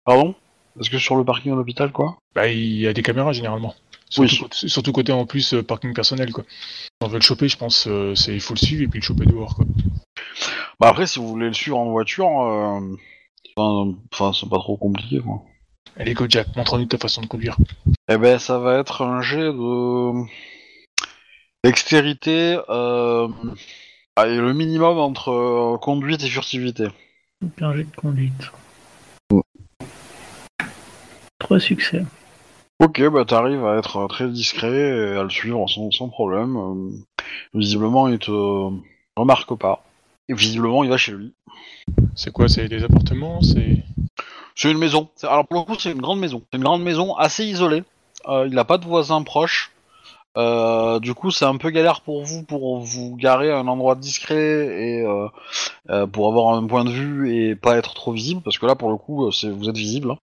Pardon? 0.04 0.34
Est-ce 0.80 0.90
que 0.90 0.98
sur 0.98 1.16
le 1.16 1.24
parking 1.24 1.52
de 1.52 1.56
l'hôpital, 1.56 1.90
quoi? 1.92 2.16
Bah, 2.34 2.48
il 2.48 2.78
y 2.78 2.86
a 2.86 2.92
des 2.92 3.02
caméras 3.02 3.32
généralement. 3.32 3.74
Oui. 4.16 4.28
Surtout, 4.28 4.44
côté- 4.44 4.68
surtout 4.68 4.92
côté 4.92 5.12
en 5.12 5.26
plus 5.26 5.52
euh, 5.54 5.62
parking 5.62 5.92
personnel, 5.92 6.32
quoi. 6.32 6.44
Si 6.48 6.88
on 7.02 7.08
veut 7.08 7.16
le 7.18 7.22
choper, 7.22 7.48
je 7.48 7.56
pense, 7.58 7.86
euh, 7.86 8.14
c'est 8.14 8.32
il 8.34 8.40
faut 8.40 8.54
le 8.54 8.58
suivre 8.58 8.82
et 8.82 8.88
puis 8.88 9.00
le 9.00 9.04
choper 9.04 9.26
dehors, 9.26 9.54
quoi. 9.54 9.66
Bah 10.80 10.88
après, 10.88 11.06
si 11.06 11.18
vous 11.18 11.28
voulez 11.28 11.48
le 11.48 11.52
suivre 11.52 11.78
en 11.78 11.90
voiture, 11.90 12.26
euh, 12.40 12.96
enfin, 13.56 13.94
enfin, 14.12 14.32
c'est 14.32 14.48
pas 14.48 14.58
trop 14.58 14.76
compliqué, 14.76 15.20
quoi. 15.20 15.42
Allez, 15.96 16.14
go 16.14 16.26
Jack, 16.28 16.54
montre-nous 16.56 16.86
ta 16.86 16.96
façon 16.96 17.20
de 17.22 17.26
conduire. 17.26 17.56
Eh 18.08 18.16
ben, 18.16 18.38
ça 18.38 18.58
va 18.58 18.78
être 18.78 19.02
un 19.02 19.20
jet 19.20 19.52
de 19.52 20.12
dextérité. 21.64 22.58
Euh... 22.68 23.28
Ah, 24.16 24.26
et 24.26 24.36
le 24.36 24.52
minimum 24.52 24.98
entre 24.98 25.30
euh, 25.30 25.78
conduite 25.78 26.22
et 26.24 26.28
furtivité. 26.28 26.88
Un 27.60 27.76
jet 27.76 27.84
de 27.84 27.96
conduite. 27.96 28.50
Ouais. 29.32 29.42
Trois 31.38 31.60
succès. 31.60 32.04
Ok, 32.80 33.02
bah 33.10 33.24
t'arrives 33.24 33.64
à 33.66 33.76
être 33.78 34.06
très 34.06 34.28
discret 34.28 34.70
et 34.70 35.16
à 35.16 35.22
le 35.24 35.30
suivre 35.30 35.68
sans, 35.68 35.90
sans 35.90 36.08
problème. 36.08 36.56
Euh, 36.56 36.90
visiblement, 37.54 38.06
il 38.08 38.18
te 38.18 38.30
remarque 39.16 39.54
pas. 39.56 39.82
Et 40.28 40.34
visiblement, 40.34 40.84
il 40.84 40.90
va 40.90 40.96
chez 40.96 41.12
lui. 41.12 41.32
C'est 42.14 42.32
quoi 42.32 42.48
C'est 42.48 42.68
des 42.68 42.84
appartements 42.84 43.42
C'est. 43.42 43.84
C'est 44.54 44.70
une 44.72 44.78
maison. 44.78 45.08
C'est- 45.16 45.26
Alors 45.28 45.46
pour 45.46 45.60
le 45.60 45.64
coup, 45.66 45.76
c'est 45.78 45.92
une 45.92 46.00
grande 46.02 46.20
maison. 46.20 46.42
C'est 46.52 46.58
une 46.58 46.64
grande 46.64 46.82
maison 46.82 47.16
assez 47.16 47.44
isolée. 47.44 47.84
Euh, 48.28 48.46
il 48.48 48.54
n'a 48.54 48.64
pas 48.64 48.78
de 48.78 48.84
voisins 48.86 49.22
proches. 49.22 49.72
Euh, 50.36 51.00
du 51.00 51.14
coup, 51.14 51.30
c'est 51.32 51.46
un 51.46 51.56
peu 51.58 51.70
galère 51.70 52.02
pour 52.02 52.24
vous 52.24 52.44
pour 52.44 52.80
vous 52.80 53.16
garer 53.16 53.50
à 53.50 53.58
un 53.58 53.68
endroit 53.68 53.96
discret 53.96 54.36
et 54.38 55.02
euh, 55.02 55.28
euh, 55.90 56.06
pour 56.06 56.28
avoir 56.28 56.54
un 56.56 56.66
point 56.66 56.84
de 56.84 56.90
vue 56.90 57.34
et 57.36 57.56
pas 57.56 57.76
être 57.78 57.94
trop 57.94 58.12
visible. 58.12 58.42
Parce 58.42 58.58
que 58.58 58.66
là, 58.66 58.76
pour 58.76 58.90
le 58.90 58.96
coup, 58.98 59.26
euh, 59.26 59.32
c'est 59.32 59.50
vous 59.50 59.68
êtes 59.68 59.76
visible. 59.78 60.12
hein. 60.12 60.18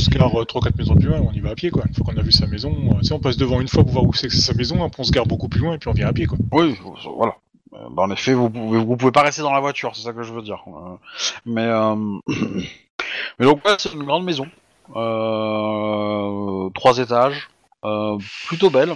Se 0.00 0.10
gare 0.10 0.30
3-4 0.30 0.76
maisons 0.78 0.94
plus 0.96 1.08
loin, 1.08 1.20
on 1.20 1.32
y 1.32 1.40
va 1.40 1.50
à 1.50 1.54
pied 1.54 1.70
quoi. 1.70 1.84
Une 1.86 1.94
fois 1.94 2.04
qu'on 2.06 2.18
a 2.18 2.22
vu 2.22 2.32
sa 2.32 2.46
maison, 2.46 2.74
euh, 2.96 3.02
sais, 3.02 3.12
on 3.12 3.20
passe 3.20 3.36
devant 3.36 3.60
une 3.60 3.68
fois 3.68 3.82
pour 3.84 3.92
voir 3.92 4.04
où 4.04 4.12
c'est 4.14 4.28
que 4.28 4.34
c'est 4.34 4.40
sa 4.40 4.54
maison, 4.54 4.90
on 4.98 5.04
se 5.04 5.10
gare 5.12 5.26
beaucoup 5.26 5.48
plus 5.48 5.60
loin 5.60 5.74
et 5.74 5.78
puis 5.78 5.88
on 5.88 5.92
vient 5.92 6.08
à 6.08 6.12
pied 6.12 6.26
quoi. 6.26 6.38
Oui, 6.52 6.76
voilà. 7.16 7.36
Euh, 7.74 7.86
bah, 7.92 8.02
en 8.04 8.10
effet, 8.10 8.32
vous 8.32 8.50
pouvez, 8.50 8.78
vous 8.78 8.96
pouvez 8.96 9.12
pas 9.12 9.22
rester 9.22 9.42
dans 9.42 9.52
la 9.52 9.60
voiture, 9.60 9.94
c'est 9.94 10.02
ça 10.02 10.12
que 10.12 10.22
je 10.22 10.32
veux 10.32 10.42
dire. 10.42 10.62
Euh, 10.66 10.96
mais, 11.46 11.64
euh, 11.66 11.94
mais 13.38 13.46
donc, 13.46 13.64
ouais, 13.64 13.74
c'est 13.78 13.92
une 13.92 14.02
grande 14.04 14.24
maison. 14.24 14.46
Euh, 14.96 16.70
trois 16.74 16.98
étages. 16.98 17.48
Euh, 17.84 18.18
plutôt 18.48 18.70
belle. 18.70 18.94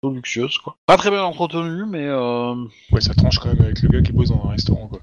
Plutôt 0.00 0.14
luxueuse, 0.14 0.58
quoi. 0.58 0.76
Pas 0.86 0.96
très 0.96 1.10
bien 1.10 1.22
entretenue, 1.22 1.84
mais 1.86 2.06
euh, 2.06 2.54
Ouais, 2.92 3.00
ça 3.00 3.14
tranche 3.14 3.38
quand 3.38 3.48
même 3.48 3.60
avec 3.62 3.82
le 3.82 3.88
gars 3.88 4.02
qui 4.02 4.12
bosse 4.12 4.28
dans 4.30 4.42
un 4.46 4.50
restaurant 4.50 4.86
quoi. 4.88 5.00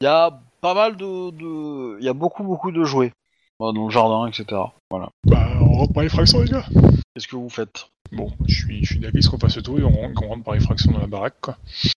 il 0.00 0.04
y 0.04 0.06
a 0.08 0.38
pas 0.60 0.74
mal 0.74 0.96
de. 0.96 1.30
de- 1.30 1.96
Il 2.00 2.04
y 2.04 2.08
a 2.08 2.12
beaucoup, 2.12 2.42
beaucoup 2.44 2.72
de 2.72 2.84
jouets. 2.84 3.12
Euh, 3.60 3.72
Dans 3.72 3.84
le 3.86 3.90
jardin, 3.90 4.26
etc. 4.26 4.60
Voilà. 4.90 5.10
Bah, 5.26 5.48
on 5.60 5.72
rentre 5.72 5.92
par 5.92 6.02
effraction 6.04 6.40
les 6.42 6.50
gars. 6.50 6.66
Qu'est-ce 7.14 7.28
que 7.28 7.36
vous 7.36 7.48
faites? 7.50 7.88
Bon, 8.12 8.32
je 8.46 8.54
suis, 8.54 8.84
je 8.84 8.92
suis 8.92 8.98
d'accord 9.00 9.30
qu'on 9.30 9.38
fasse 9.38 9.56
le 9.56 9.62
tour 9.62 9.78
et 9.78 9.84
on, 9.84 9.90
rentre- 9.90 10.14
qu'on 10.14 10.28
rentre 10.28 10.44
par 10.44 10.54
effraction 10.54 10.92
dans 10.92 10.98
la 11.00 11.06
baraque 11.06 11.40
quoi. 11.40 11.56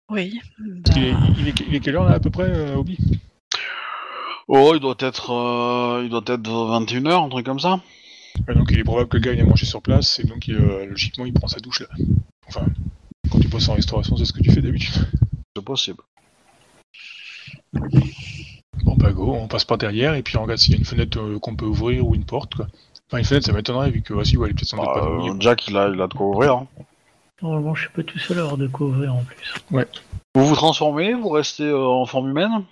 Oui. 0.10 0.40
Il 0.60 1.04
est, 1.04 1.12
bah, 1.12 1.20
il 1.38 1.48
est, 1.48 1.60
il 1.68 1.76
est 1.76 1.80
quelle 1.80 1.96
heure 1.96 2.06
là 2.06 2.14
à 2.16 2.20
peu 2.20 2.30
près, 2.30 2.44
euh, 2.50 2.76
Obi? 2.76 2.98
Oh, 4.48 4.72
il 4.74 4.80
doit 4.80 4.96
être. 5.00 5.32
euh, 5.32 6.02
il 6.06 6.10
doit 6.10 6.22
être 6.26 6.50
21h, 6.50 7.26
un 7.26 7.30
truc 7.30 7.46
comme 7.46 7.60
ça. 7.60 7.82
Ouais, 8.48 8.56
Donc 8.56 8.70
il 8.72 8.80
est 8.80 8.84
probable 8.84 9.10
que 9.10 9.18
le 9.18 9.24
gars 9.24 9.34
il 9.34 9.42
a 9.42 9.46
mangé 9.46 9.66
sur 9.66 9.82
place 9.82 10.20
et 10.20 10.24
donc 10.28 10.48
il, 10.48 10.56
euh, 10.56 10.86
logiquement 10.86 11.26
il 11.26 11.34
prend 11.34 11.48
sa 11.48 11.60
douche 11.60 11.82
là. 11.82 11.88
Enfin, 12.48 12.66
quand 13.32 13.40
tu 13.40 13.48
bosses 13.50 13.68
en 13.70 13.74
restauration, 13.74 14.16
c'est 14.16 14.26
ce 14.26 14.32
que 14.34 14.42
tu 14.42 14.52
fais 14.52 14.62
d'habitude. 14.62 14.94
C'est 15.56 15.66
possible. 15.66 16.02
Bon 18.84 18.96
bah 18.96 19.12
go, 19.12 19.34
on 19.34 19.48
passe 19.48 19.66
par 19.66 19.78
derrière 19.78 20.14
et 20.16 20.24
puis 20.24 20.38
on 20.38 20.44
regarde 20.44 20.60
s'il 20.60 20.72
y 20.74 20.76
a 20.76 20.78
une 20.80 20.86
fenêtre 20.86 21.20
euh, 21.20 21.40
qu'on 21.40 21.56
peut 21.56 21.66
ouvrir 21.66 22.08
ou 22.08 22.16
une 22.16 22.26
porte 22.26 22.56
quoi. 22.56 22.68
Enfin 23.08 23.18
une 23.20 23.26
fenêtre 23.26 23.46
ça 23.46 23.54
m'étonnerait 23.54 23.90
vu 23.92 24.02
que 24.02 24.14
voici 24.14 24.38
ouais, 24.38 24.48
elle 24.48 24.52
est 24.52 24.56
peut-être 24.56 24.70
sans 24.70 24.78
doute 24.78 24.86
Bah, 24.88 25.02
pas 25.02 25.08
euh. 25.08 25.36
Jack, 25.40 25.68
il 25.68 25.78
a, 25.78 25.90
il 25.90 26.02
a 26.02 26.08
de 26.08 26.14
quoi 26.14 26.28
ouvrir. 26.28 26.54
hein. 26.54 26.68
Normalement, 27.42 27.76
je 27.76 27.82
suis 27.82 27.90
pas 27.92 28.02
tout 28.04 28.18
seul 28.18 28.40
à 28.40 28.42
avoir 28.42 28.58
de 28.58 28.66
quoi 28.68 28.88
ouvrir 28.88 29.14
en 29.14 29.24
plus. 29.24 29.54
Vous 30.34 30.46
vous 30.46 30.56
transformez, 30.56 31.14
vous 31.14 31.30
restez 31.30 31.66
euh, 31.66 31.86
en 31.86 32.06
forme 32.08 32.30
humaine? 32.30 32.64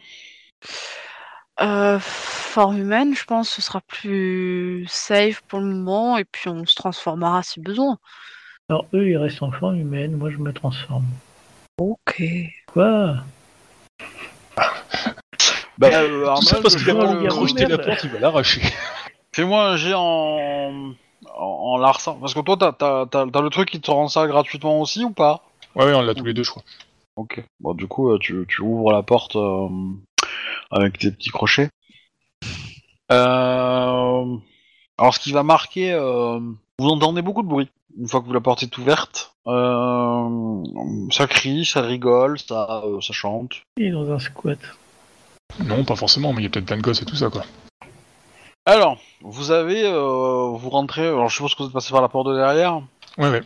Euh, 1.62 2.00
forme 2.00 2.80
humaine, 2.80 3.14
je 3.16 3.24
pense, 3.26 3.50
ce 3.50 3.62
sera 3.62 3.82
plus 3.82 4.86
safe 4.90 5.42
pour 5.48 5.60
le 5.60 5.68
moment, 5.68 6.18
et 6.18 6.26
puis 6.26 6.50
on 6.50 6.66
se 6.66 6.74
transformera 6.76 7.44
si 7.44 7.60
besoin. 7.60 7.98
Alors 8.68 8.88
eux, 8.96 9.08
ils 9.08 9.18
restent 9.18 9.44
en 9.44 9.52
forme 9.52 9.78
humaine, 9.80 10.18
moi 10.18 10.32
je 10.32 10.38
me 10.38 10.52
transforme. 10.52 11.06
Ok. 11.78 12.24
Quoi? 12.74 13.18
Bah, 15.78 15.90
euh, 15.94 16.34
Tout 16.36 16.42
ça 16.44 16.62
parce 16.62 16.78
je 16.78 16.86
pas 16.92 17.14
le- 17.14 17.22
le- 17.24 17.28
crocheté 17.28 17.66
la 17.66 17.78
porte, 17.78 18.04
il 18.04 18.10
va 18.10 18.20
l'arracher. 18.20 18.62
Fais-moi 19.36 19.66
un 19.72 19.76
jet 19.76 19.94
en... 19.94 20.94
en, 21.36 21.44
en 21.44 21.78
larcin. 21.78 22.16
Parce 22.22 22.34
que 22.34 22.40
toi, 22.40 22.56
t'as, 22.58 22.72
t'as, 22.72 23.06
t'as, 23.08 23.28
t'as 23.28 23.42
le 23.42 23.50
truc 23.50 23.70
qui 23.70 23.82
te 23.82 23.92
rend 23.92 24.08
ça 24.08 24.26
gratuitement 24.28 24.80
aussi 24.80 25.04
ou 25.04 25.12
pas? 25.12 25.44
Ouais 25.76 25.84
ouais 25.86 25.94
on 25.94 26.02
l'a 26.02 26.16
tous 26.16 26.24
les 26.24 26.34
deux 26.34 26.44
je 26.44 26.52
crois. 26.52 26.64
Ok. 27.18 27.44
Bon, 27.60 27.74
du 27.74 27.88
coup, 27.88 28.12
euh, 28.12 28.18
tu, 28.20 28.46
tu 28.48 28.62
ouvres 28.62 28.92
la 28.94 29.04
porte 29.04 29.36
euh, 29.36 29.68
avec 30.72 30.98
tes 31.00 31.12
petits 31.12 31.30
crochets. 31.30 31.70
Euh... 33.12 34.36
Alors, 34.98 35.14
ce 35.14 35.20
qui 35.20 35.32
va 35.34 35.44
marquer... 35.44 35.92
euh, 35.92 36.40
Vous 36.80 36.88
entendez 36.90 37.22
beaucoup 37.22 37.44
de 37.44 37.48
bruit 37.48 37.70
une 37.98 38.08
fois 38.08 38.20
que 38.22 38.26
vous 38.26 38.34
la 38.34 38.42
porte 38.42 38.64
est 38.64 38.78
ouverte. 38.78 39.34
Euh, 39.48 40.64
Ça 41.12 41.28
crie, 41.28 41.66
ça 41.66 41.82
rigole, 41.82 42.38
ça, 42.40 42.82
euh, 42.86 43.00
ça 43.02 43.14
chante. 43.14 43.52
Il 43.78 43.86
est 43.88 43.92
dans 43.92 44.12
un 44.12 44.20
squat. 44.20 44.60
Non 45.64 45.84
pas 45.84 45.96
forcément 45.96 46.34
mais 46.34 46.42
il 46.42 46.44
y 46.44 46.48
a 46.48 46.50
peut-être 46.50 46.66
plein 46.66 46.78
de 46.78 46.82
gosses 46.82 47.02
et 47.02 47.06
tout 47.06 47.16
ça 47.16 47.30
quoi. 47.30 47.44
Alors, 48.66 48.98
vous 49.22 49.52
avez... 49.52 49.84
euh, 49.86 50.48
Vous 50.58 50.70
rentrez... 50.72 51.08
Alors, 51.08 51.30
je 51.30 51.36
suppose 51.36 51.54
que 51.54 51.62
vous 51.64 51.68
êtes 51.70 51.74
passé 51.74 51.92
par 51.92 52.02
la 52.02 52.10
porte 52.10 52.28
de 52.30 52.36
derrière. 52.36 52.82
Ouais 53.18 53.30
ouais. 53.30 53.44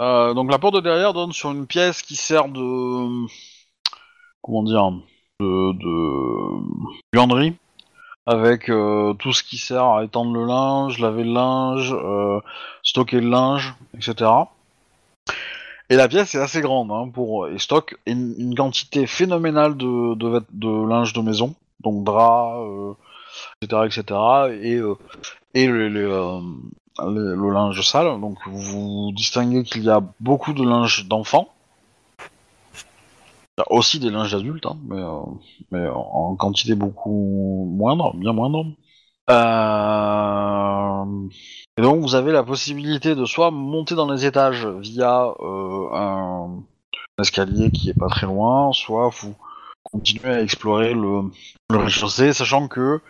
Euh, 0.00 0.34
donc 0.34 0.50
la 0.50 0.58
porte 0.58 0.74
de 0.74 0.80
derrière 0.80 1.14
donne 1.14 1.32
sur 1.32 1.52
une 1.52 1.66
pièce 1.66 2.02
qui 2.02 2.16
sert 2.16 2.48
de 2.48 3.26
comment 4.42 4.62
dire 4.64 4.90
de, 5.40 5.72
de 5.72 6.96
buanderie 7.14 7.54
avec 8.26 8.68
euh, 8.68 9.14
tout 9.14 9.32
ce 9.32 9.42
qui 9.42 9.56
sert 9.56 9.84
à 9.84 10.04
étendre 10.04 10.34
le 10.34 10.44
linge, 10.44 10.98
laver 10.98 11.24
le 11.24 11.32
linge, 11.32 11.94
stocker 12.82 13.20
le 13.20 13.30
linge, 13.30 13.74
etc. 13.94 14.30
Et 15.88 15.96
la 15.96 16.08
pièce 16.08 16.34
est 16.34 16.40
assez 16.40 16.60
grande 16.60 16.90
hein, 16.90 17.08
pour 17.12 17.48
et 17.48 17.58
stocke 17.58 17.96
une, 18.06 18.54
quantité 18.56 19.06
phénoménale 19.06 19.76
de, 19.76 20.14
de, 20.14 20.42
de 20.52 20.88
linge 20.88 21.12
de 21.12 21.20
maison, 21.20 21.54
donc 21.80 22.02
draps, 22.04 22.66
euh, 22.66 22.94
etc., 23.62 23.82
etc. 23.86 24.20
Et 24.62 24.74
euh, 24.76 24.96
et 25.54 25.66
le, 25.66 25.88
le, 25.88 26.12
euh, 26.12 26.40
le, 26.98 27.34
le 27.34 27.50
linge 27.50 27.80
sale. 27.80 28.20
Donc 28.20 28.38
vous 28.46 29.12
distinguez 29.14 29.62
qu'il 29.62 29.84
y 29.84 29.90
a 29.90 30.02
beaucoup 30.20 30.52
de 30.52 30.62
linge 30.62 31.06
d'enfants. 31.06 31.48
Il 33.58 33.60
y 33.60 33.62
a 33.62 33.72
aussi 33.72 33.98
des 33.98 34.10
linges 34.10 34.32
d'adultes, 34.32 34.66
hein, 34.66 34.76
mais, 34.86 35.00
euh, 35.00 35.20
mais 35.70 35.88
en 35.88 36.36
quantité 36.36 36.74
beaucoup 36.74 37.66
moindre, 37.74 38.14
bien 38.14 38.34
moindre. 38.34 38.66
Euh, 39.28 41.04
Et 41.78 41.82
donc 41.82 42.00
vous 42.00 42.14
avez 42.14 42.32
la 42.32 42.42
possibilité 42.42 43.14
de 43.14 43.24
soit 43.24 43.50
monter 43.50 43.94
dans 43.94 44.10
les 44.10 44.24
étages 44.24 44.66
via 44.66 45.26
euh, 45.40 45.88
un 45.92 46.62
escalier 47.20 47.70
qui 47.70 47.90
est 47.90 47.98
pas 47.98 48.08
très 48.08 48.26
loin, 48.26 48.72
soit 48.72 49.08
vous 49.08 49.34
continuez 49.82 50.32
à 50.32 50.42
explorer 50.42 50.94
le, 50.94 51.22
le 51.70 51.78
rez-de-chaussée, 51.78 52.32
sachant 52.32 52.68
que 52.68 53.00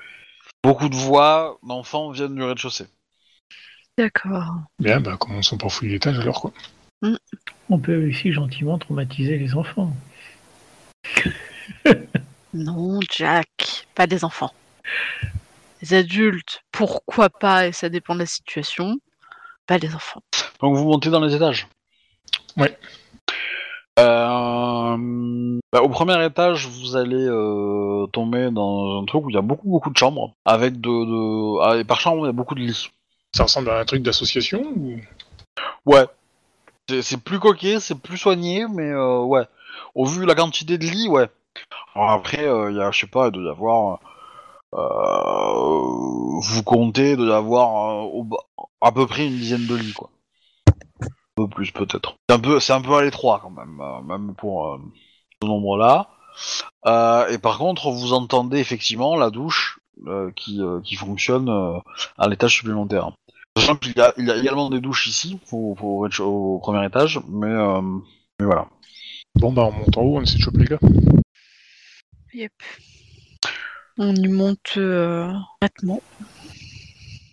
beaucoup 0.62 0.88
de 0.88 0.96
voix 0.96 1.58
d'enfants 1.62 2.10
viennent 2.10 2.34
du 2.34 2.42
rez-de-chaussée. 2.42 2.86
D'accord. 3.98 4.52
Bien 4.78 5.00
bah 5.00 5.16
commençons 5.18 5.56
par 5.56 5.70
fouiller 5.70 5.92
l'étage 5.92 6.18
alors 6.18 6.40
quoi. 6.40 6.52
On 7.70 7.78
peut 7.78 8.08
aussi 8.08 8.32
gentiment 8.32 8.78
traumatiser 8.78 9.38
les 9.38 9.54
enfants. 9.54 9.92
Non, 12.54 13.00
Jack, 13.14 13.86
pas 13.94 14.06
des 14.06 14.24
enfants. 14.24 14.50
Les 15.86 15.94
adultes, 15.94 16.62
pourquoi 16.72 17.30
pas, 17.30 17.68
et 17.68 17.72
ça 17.72 17.88
dépend 17.88 18.14
de 18.14 18.20
la 18.20 18.26
situation. 18.26 18.96
Pas 19.68 19.78
des 19.78 19.94
enfants. 19.94 20.20
Donc 20.60 20.74
vous 20.74 20.84
montez 20.84 21.10
dans 21.10 21.20
les 21.20 21.34
étages? 21.34 21.68
Ouais. 22.56 22.76
Euh, 24.00 24.96
bah, 25.72 25.82
au 25.82 25.88
premier 25.88 26.24
étage, 26.24 26.66
vous 26.66 26.96
allez 26.96 27.24
euh, 27.28 28.06
tomber 28.08 28.50
dans 28.50 29.00
un 29.00 29.04
truc 29.04 29.26
où 29.26 29.30
il 29.30 29.34
y 29.34 29.38
a 29.38 29.42
beaucoup 29.42 29.68
beaucoup 29.68 29.90
de 29.90 29.96
chambres, 29.96 30.34
avec 30.44 30.80
de, 30.80 30.90
de... 30.90 31.62
ah, 31.62 31.76
et 31.76 31.84
par 31.84 32.00
chambre 32.00 32.24
il 32.24 32.26
y 32.26 32.30
a 32.30 32.32
beaucoup 32.32 32.56
de 32.56 32.60
lits. 32.60 32.90
Ça 33.32 33.44
ressemble 33.44 33.70
à 33.70 33.78
un 33.78 33.84
truc 33.84 34.02
d'association 34.02 34.62
ou? 34.76 34.96
Ouais. 35.84 36.06
C'est- 36.88 37.22
plus 37.22 37.38
coquet, 37.38 37.78
c'est 37.78 37.98
plus 38.00 38.18
soigné, 38.18 38.66
mais 38.68 38.90
euh, 38.90 39.20
ouais. 39.20 39.44
Au 39.94 40.04
vu 40.04 40.22
de 40.22 40.26
la 40.26 40.34
quantité 40.34 40.78
de 40.78 40.84
lits, 40.84 41.08
ouais. 41.08 41.28
Alors 41.94 42.10
après, 42.10 42.44
euh, 42.44 42.72
il 42.72 42.76
y 42.76 42.80
a, 42.80 42.90
je 42.90 43.00
sais 43.00 43.06
pas, 43.06 43.28
il 43.28 43.32
doit 43.32 43.44
y 43.44 43.48
avoir. 43.48 44.00
Euh, 45.66 46.40
vous 46.42 46.62
comptez, 46.62 47.10
il 47.10 47.16
doit 47.16 47.26
y 47.26 47.32
avoir 47.32 48.06
euh, 48.06 48.22
à 48.80 48.92
peu 48.92 49.06
près 49.06 49.26
une 49.26 49.36
dizaine 49.36 49.66
de 49.66 49.74
lits, 49.74 49.92
quoi. 49.92 50.10
Un 51.02 51.08
peu 51.36 51.48
plus, 51.48 51.70
peut-être. 51.70 52.16
C'est 52.28 52.36
un 52.36 52.38
peu, 52.40 52.60
c'est 52.60 52.72
un 52.72 52.80
peu 52.80 52.94
à 52.94 53.02
l'étroit, 53.02 53.40
quand 53.42 53.50
même, 53.50 53.80
euh, 53.80 54.00
même 54.02 54.34
pour 54.34 54.66
euh, 54.66 54.78
ce 55.42 55.46
nombre-là. 55.46 56.08
Euh, 56.86 57.28
et 57.28 57.38
par 57.38 57.58
contre, 57.58 57.90
vous 57.90 58.12
entendez 58.12 58.58
effectivement 58.58 59.16
la 59.16 59.30
douche 59.30 59.80
euh, 60.06 60.30
qui, 60.36 60.60
euh, 60.62 60.80
qui 60.82 60.94
fonctionne 60.94 61.48
euh, 61.48 61.78
à 62.18 62.28
l'étage 62.28 62.54
supplémentaire. 62.54 63.12
Sachant 63.56 63.76
qu'il 63.76 63.96
y 63.96 64.00
a, 64.00 64.12
il 64.18 64.26
y 64.26 64.30
a 64.30 64.36
également 64.36 64.68
des 64.68 64.80
douches 64.80 65.06
ici, 65.06 65.38
au, 65.50 65.74
au 65.78 66.58
premier 66.58 66.86
étage, 66.86 67.20
mais, 67.28 67.46
euh, 67.46 67.80
mais 68.38 68.44
voilà. 68.46 68.68
Bon 69.34 69.52
bah 69.52 69.64
on 69.64 69.72
monte 69.72 69.96
en 69.96 70.02
haut, 70.02 70.18
on 70.18 70.22
essaie 70.22 70.36
de 70.36 70.42
choper 70.42 70.58
les 70.58 70.66
gars. 70.66 70.78
Yep. 72.34 72.52
On 73.98 74.14
y 74.14 74.28
monte 74.28 74.74
euh, 74.76 75.32
nettement. 75.62 76.00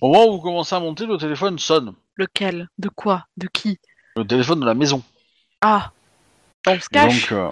Au 0.02 0.12
moment 0.12 0.28
où 0.28 0.32
vous 0.38 0.42
commencez 0.42 0.76
à 0.76 0.80
monter, 0.80 1.06
le 1.06 1.18
téléphone 1.18 1.60
sonne. 1.60 1.94
Lequel? 2.16 2.68
De 2.78 2.90
quoi? 2.90 3.26
De 3.38 3.48
qui? 3.48 3.80
Le 4.16 4.26
téléphone 4.26 4.60
de 4.60 4.66
la 4.66 4.74
maison. 4.74 5.02
Ah 5.62 5.92
On 6.68 6.80
se 6.80 6.88
cache 6.90 7.30
donc, 7.30 7.32
euh, 7.32 7.50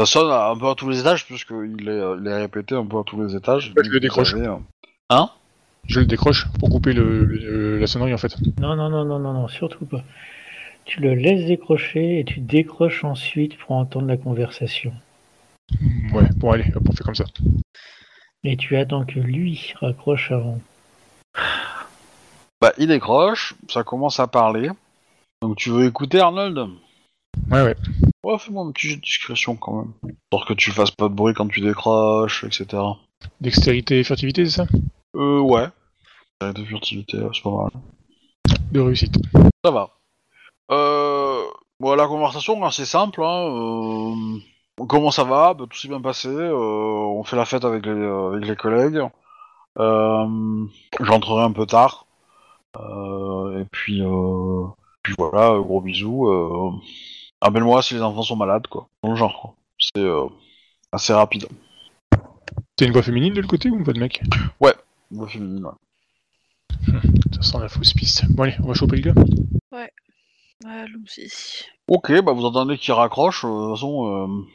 Ça 0.00 0.06
sonne 0.06 0.30
un 0.32 0.56
peu 0.58 0.68
à 0.68 0.74
tous 0.74 0.88
les 0.88 1.00
étages, 1.00 1.26
puisqu'il 1.26 1.88
est, 1.88 1.90
euh, 1.90 2.16
il 2.20 2.26
est 2.26 2.36
répété 2.36 2.74
un 2.74 2.86
peu 2.86 2.98
à 2.98 3.02
tous 3.04 3.22
les 3.24 3.36
étages. 3.36 3.72
Ouais, 3.76 3.84
je 3.84 3.90
le 3.90 4.00
décroche. 4.00 4.34
avez, 4.34 4.46
euh, 4.46 4.56
Hein? 5.10 5.30
Je 5.86 6.00
le 6.00 6.06
décroche 6.06 6.46
pour 6.58 6.70
couper 6.70 6.94
le, 6.94 7.26
le- 7.26 7.78
la 7.78 7.86
sonnerie 7.86 8.14
en 8.14 8.18
fait. 8.18 8.34
Non, 8.58 8.74
non, 8.74 8.88
non, 8.88 9.04
non, 9.04 9.18
non, 9.18 9.32
non, 9.34 9.48
surtout 9.48 9.84
pas. 9.84 10.02
Tu 10.86 11.00
le 11.00 11.14
laisses 11.14 11.46
décrocher 11.46 12.20
et 12.20 12.24
tu 12.24 12.40
décroches 12.40 13.04
ensuite 13.04 13.58
pour 13.58 13.72
entendre 13.72 14.06
la 14.06 14.16
conversation. 14.16 14.94
Ouais, 16.12 16.28
bon 16.36 16.52
allez, 16.52 16.72
hop, 16.74 16.82
on 16.88 16.92
fait 16.92 17.04
comme 17.04 17.14
ça. 17.14 17.24
Et 18.44 18.56
tu 18.56 18.76
attends 18.76 19.06
que 19.06 19.18
lui 19.18 19.72
raccroche 19.80 20.30
avant. 20.30 20.60
Bah, 22.60 22.72
il 22.78 22.88
décroche, 22.88 23.54
ça 23.68 23.84
commence 23.84 24.20
à 24.20 24.26
parler. 24.26 24.70
Donc 25.42 25.56
tu 25.56 25.70
veux 25.70 25.86
écouter 25.86 26.20
Arnold? 26.20 26.58
Ouais, 27.50 27.62
ouais. 27.62 27.76
Ouais, 28.24 28.38
fais-moi 28.38 28.64
un 28.64 28.72
petit 28.72 28.88
jeu 28.88 28.96
de 28.96 29.00
discrétion 29.00 29.56
quand 29.56 29.72
même. 29.72 30.12
Pour 30.30 30.46
que 30.46 30.54
tu 30.54 30.70
fasses 30.70 30.90
pas 30.90 31.08
de 31.08 31.14
bruit 31.14 31.34
quand 31.34 31.48
tu 31.48 31.60
décroches, 31.60 32.44
etc. 32.44 32.82
Dextérité 33.40 33.98
et 33.98 34.04
furtivité, 34.04 34.44
c'est 34.44 34.62
ça? 34.62 34.66
Euh, 35.16 35.40
ouais. 35.40 35.66
De 36.40 36.64
furtivité, 36.64 37.18
c'est 37.32 37.42
pas 37.42 37.50
mal. 37.50 37.70
De 38.72 38.80
réussite. 38.80 39.16
Ça 39.64 39.70
va. 39.70 39.90
Euh, 40.70 41.42
bon, 41.80 41.94
la 41.94 42.06
conversation, 42.06 42.70
c'est 42.70 42.84
simple. 42.84 43.22
Hein. 43.22 43.48
euh, 43.48 44.38
comment 44.88 45.10
ça 45.10 45.24
va? 45.24 45.54
Bah, 45.54 45.64
Tout 45.68 45.78
s'est 45.78 45.88
bien 45.88 46.00
passé. 46.00 46.28
euh, 46.28 46.54
on 46.54 47.24
fait 47.24 47.36
la 47.36 47.44
fête 47.44 47.64
avec 47.64 47.84
les, 47.86 47.92
euh, 47.92 48.32
avec 48.32 48.46
les 48.46 48.56
collègues. 48.56 49.00
Euh, 49.78 50.66
J'entrerai 51.00 51.42
un 51.44 51.52
peu 51.52 51.66
tard. 51.66 52.06
Euh, 52.76 53.60
et 53.60 53.64
puis, 53.66 54.02
euh, 54.02 54.64
puis 55.02 55.14
voilà, 55.18 55.58
gros 55.58 55.80
bisous. 55.80 56.28
Euh, 56.28 56.70
Appelle-moi 57.40 57.82
si 57.82 57.94
les 57.94 58.02
enfants 58.02 58.22
sont 58.22 58.36
malades, 58.36 58.66
quoi. 58.68 58.88
Dans 59.02 59.10
le 59.10 59.16
genre, 59.16 59.40
quoi. 59.40 59.54
C'est 59.78 60.00
euh, 60.00 60.26
assez 60.92 61.12
rapide. 61.12 61.46
T'as 62.76 62.86
une 62.86 62.92
voix 62.92 63.02
féminine 63.02 63.34
de 63.34 63.40
le 63.40 63.46
côté 63.46 63.68
ou 63.70 63.76
une 63.76 63.84
voix 63.84 63.92
de 63.92 64.00
mec? 64.00 64.22
Voix 64.58 65.28
féminine, 65.28 65.64
ouais. 65.64 65.72
Ça 67.34 67.42
sent 67.42 67.58
la 67.60 67.68
fausse 67.68 67.92
piste. 67.92 68.24
Bon 68.30 68.42
allez, 68.44 68.56
on 68.62 68.66
va 68.66 68.74
choper 68.74 68.96
le 68.96 69.12
gars. 69.12 69.22
Allons-y. 70.66 71.28
Ok, 71.88 72.12
bah 72.22 72.32
vous 72.32 72.44
entendez 72.46 72.78
qu'il 72.78 72.94
raccroche. 72.94 73.44
de 73.44 73.48
toute 73.50 73.74
façon, 73.76 74.06
euh, 74.08 74.46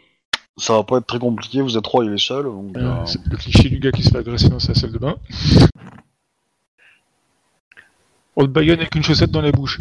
ça 0.59 0.73
va 0.73 0.83
pas 0.83 0.97
être 0.97 1.07
très 1.07 1.19
compliqué. 1.19 1.61
Vous 1.61 1.77
êtes 1.77 1.83
trois, 1.83 2.03
il 2.05 2.13
est 2.13 2.17
seul. 2.17 2.45
Donc, 2.45 2.75
Euh, 2.77 2.81
euh, 2.81 3.05
c'est 3.05 3.19
le 3.25 3.37
cliché 3.37 3.69
du 3.69 3.79
gars 3.79 3.91
qui 3.91 4.03
se 4.03 4.09
fait 4.09 4.17
agresser 4.17 4.49
dans 4.49 4.59
sa 4.59 4.73
salle 4.73 4.91
de 4.91 4.97
bain. 4.97 5.15
On 8.35 8.43
te 8.43 8.49
baïonne 8.49 8.79
avec 8.79 8.95
une 8.95 9.03
chaussette 9.03 9.31
dans 9.31 9.41
la 9.41 9.51
bouche. 9.51 9.77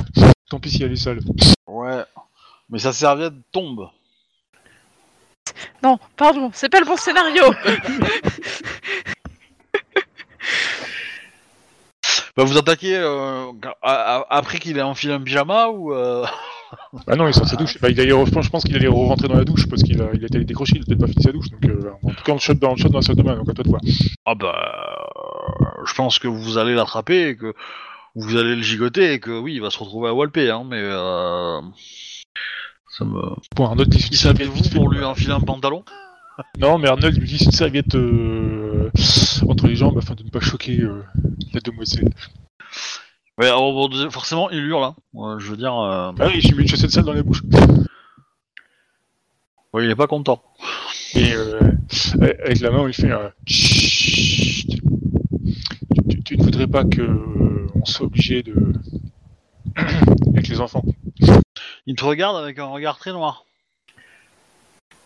Tant 0.48 0.58
pis 0.58 0.70
si 0.70 0.82
elle 0.82 0.92
est 0.92 0.96
sale. 0.96 1.20
Ouais, 1.66 2.02
mais 2.70 2.78
sa 2.78 2.92
serviette 2.92 3.34
tombe. 3.52 3.88
Non, 5.82 5.98
pardon, 6.16 6.50
c'est 6.52 6.68
pas 6.68 6.80
le 6.80 6.86
bon 6.86 6.96
scénario. 6.96 7.44
Bah 12.36 12.44
vous 12.44 12.56
attaquez 12.56 12.96
euh, 12.96 13.50
après 13.82 14.60
qu'il 14.60 14.78
ait 14.78 14.82
enfilé 14.82 15.12
un 15.12 15.20
pyjama 15.20 15.70
ou 15.70 15.92
euh... 15.92 16.24
Ah 17.06 17.16
non, 17.16 17.26
il 17.28 17.34
sort 17.34 17.44
de 17.44 17.48
sa 17.48 17.56
douche. 17.56 17.80
Bah, 17.80 17.90
il 17.90 18.00
allait, 18.00 18.10
je 18.10 18.48
pense 18.48 18.64
qu'il 18.64 18.76
allait 18.76 18.88
rentrer 18.88 19.28
dans 19.28 19.36
la 19.36 19.44
douche 19.44 19.66
parce 19.68 19.82
qu'il 19.82 20.00
a, 20.02 20.10
il 20.12 20.24
été 20.24 20.42
décroché, 20.44 20.76
il 20.76 20.82
a 20.82 20.84
peut-être 20.84 21.00
pas 21.00 21.06
fini 21.06 21.22
sa 21.22 21.32
douche. 21.32 21.50
Donc, 21.50 21.64
euh, 21.64 21.90
en 22.02 22.10
tout 22.10 22.24
cas, 22.24 22.32
on 22.32 22.38
shot 22.38 22.54
dans, 22.54 22.72
on 22.72 22.76
shot 22.76 22.88
dans 22.88 22.98
la 22.98 23.02
salle 23.02 23.16
de 23.16 23.22
bain, 23.22 23.36
donc 23.36 23.48
à 23.48 23.54
toi 23.54 23.64
de 23.64 23.68
voir. 23.68 23.80
Ah 24.26 24.34
bah 24.34 25.08
je 25.86 25.94
pense 25.94 26.18
que 26.18 26.28
vous 26.28 26.58
allez 26.58 26.74
l'attraper 26.74 27.28
et 27.28 27.36
que 27.36 27.54
vous 28.14 28.36
allez 28.36 28.56
le 28.56 28.62
gigoter 28.62 29.12
et 29.12 29.20
que 29.20 29.30
oui 29.30 29.54
il 29.54 29.60
va 29.60 29.70
se 29.70 29.78
retrouver 29.78 30.08
à 30.08 30.14
Walpé 30.14 30.50
hein, 30.50 30.64
mais 30.68 30.80
euh... 30.80 31.60
ça 32.90 33.04
me... 33.04 33.20
Bon, 33.54 33.66
Arnold 33.66 33.94
vite 33.94 34.16
fait. 34.16 34.74
pour 34.74 34.90
lui 34.90 35.04
enfiler 35.04 35.32
un 35.32 35.40
pantalon? 35.40 35.84
Non, 36.58 36.78
mais 36.78 36.88
Arnold 36.88 37.16
lui 37.18 37.26
glisse 37.26 37.42
une 37.42 37.52
serviette 37.52 37.94
euh, 37.96 38.90
entre 39.48 39.66
les 39.66 39.76
jambes 39.76 39.98
afin 39.98 40.14
de 40.14 40.22
ne 40.22 40.30
pas 40.30 40.40
choquer 40.40 40.80
euh, 40.80 41.02
la 41.52 41.60
demoiselle. 41.60 42.10
Ouais 43.38 43.46
alors, 43.46 43.72
bon, 43.72 44.10
forcément 44.10 44.50
il 44.50 44.64
hurle 44.64 44.82
hein. 44.82 44.96
Ouais, 45.12 45.36
je 45.38 45.50
veux 45.50 45.56
dire 45.56 45.78
euh... 45.78 46.10
Ah 46.18 46.26
oui, 46.26 46.40
j'ai 46.40 46.52
mis 46.54 46.62
une 46.62 46.68
chaussette 46.68 46.90
sale 46.90 47.04
dans 47.04 47.12
la 47.12 47.22
bouche. 47.22 47.42
ouais, 49.72 49.84
il 49.84 49.90
est 49.90 49.96
pas 49.96 50.08
content. 50.08 50.42
Et 51.14 51.32
euh, 51.34 51.60
avec 52.20 52.60
la 52.60 52.72
main, 52.72 52.84
lui 52.84 52.92
fait 52.92 53.12
un 53.12 53.30
Chut. 53.46 54.80
tu, 56.24 56.36
ne 56.36 56.42
voudrais 56.42 56.66
pas 56.66 56.84
que 56.84 57.00
euh, 57.00 57.66
on 57.76 57.84
soit 57.84 58.06
obligé 58.06 58.42
de 58.42 58.72
avec 60.32 60.48
les 60.48 60.60
enfants. 60.60 60.84
Il 61.86 61.94
te 61.94 62.04
regarde 62.04 62.36
avec 62.36 62.58
un 62.58 62.66
regard 62.66 62.98
très 62.98 63.12
noir. 63.12 63.44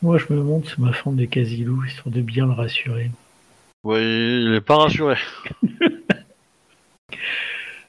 Moi, 0.01 0.17
je 0.19 0.33
me 0.33 0.43
monte 0.43 0.67
sur 0.67 0.81
ma 0.81 0.93
forme 0.93 1.17
de 1.17 1.27
casilou, 1.27 1.85
histoire 1.85 2.13
de 2.13 2.23
bien 2.23 2.47
le 2.47 2.53
rassurer. 2.53 3.11
Ouais, 3.85 4.03
il 4.03 4.55
est 4.55 4.61
pas 4.63 4.77
rassuré. 4.77 5.17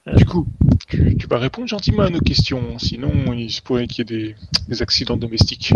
Du 0.05 0.25
coup, 0.25 0.47
tu, 0.89 1.15
vas 1.29 1.37
répondre 1.37 1.67
gentiment 1.67 2.03
à 2.03 2.09
nos 2.09 2.19
questions, 2.19 2.77
sinon 2.77 3.33
il 3.33 3.49
se 3.49 3.61
pourrait 3.61 3.87
qu'il 3.87 3.99
y 3.99 4.01
ait 4.13 4.17
des, 4.17 4.35
des 4.67 4.81
accidents 4.81 5.15
domestiques. 5.15 5.73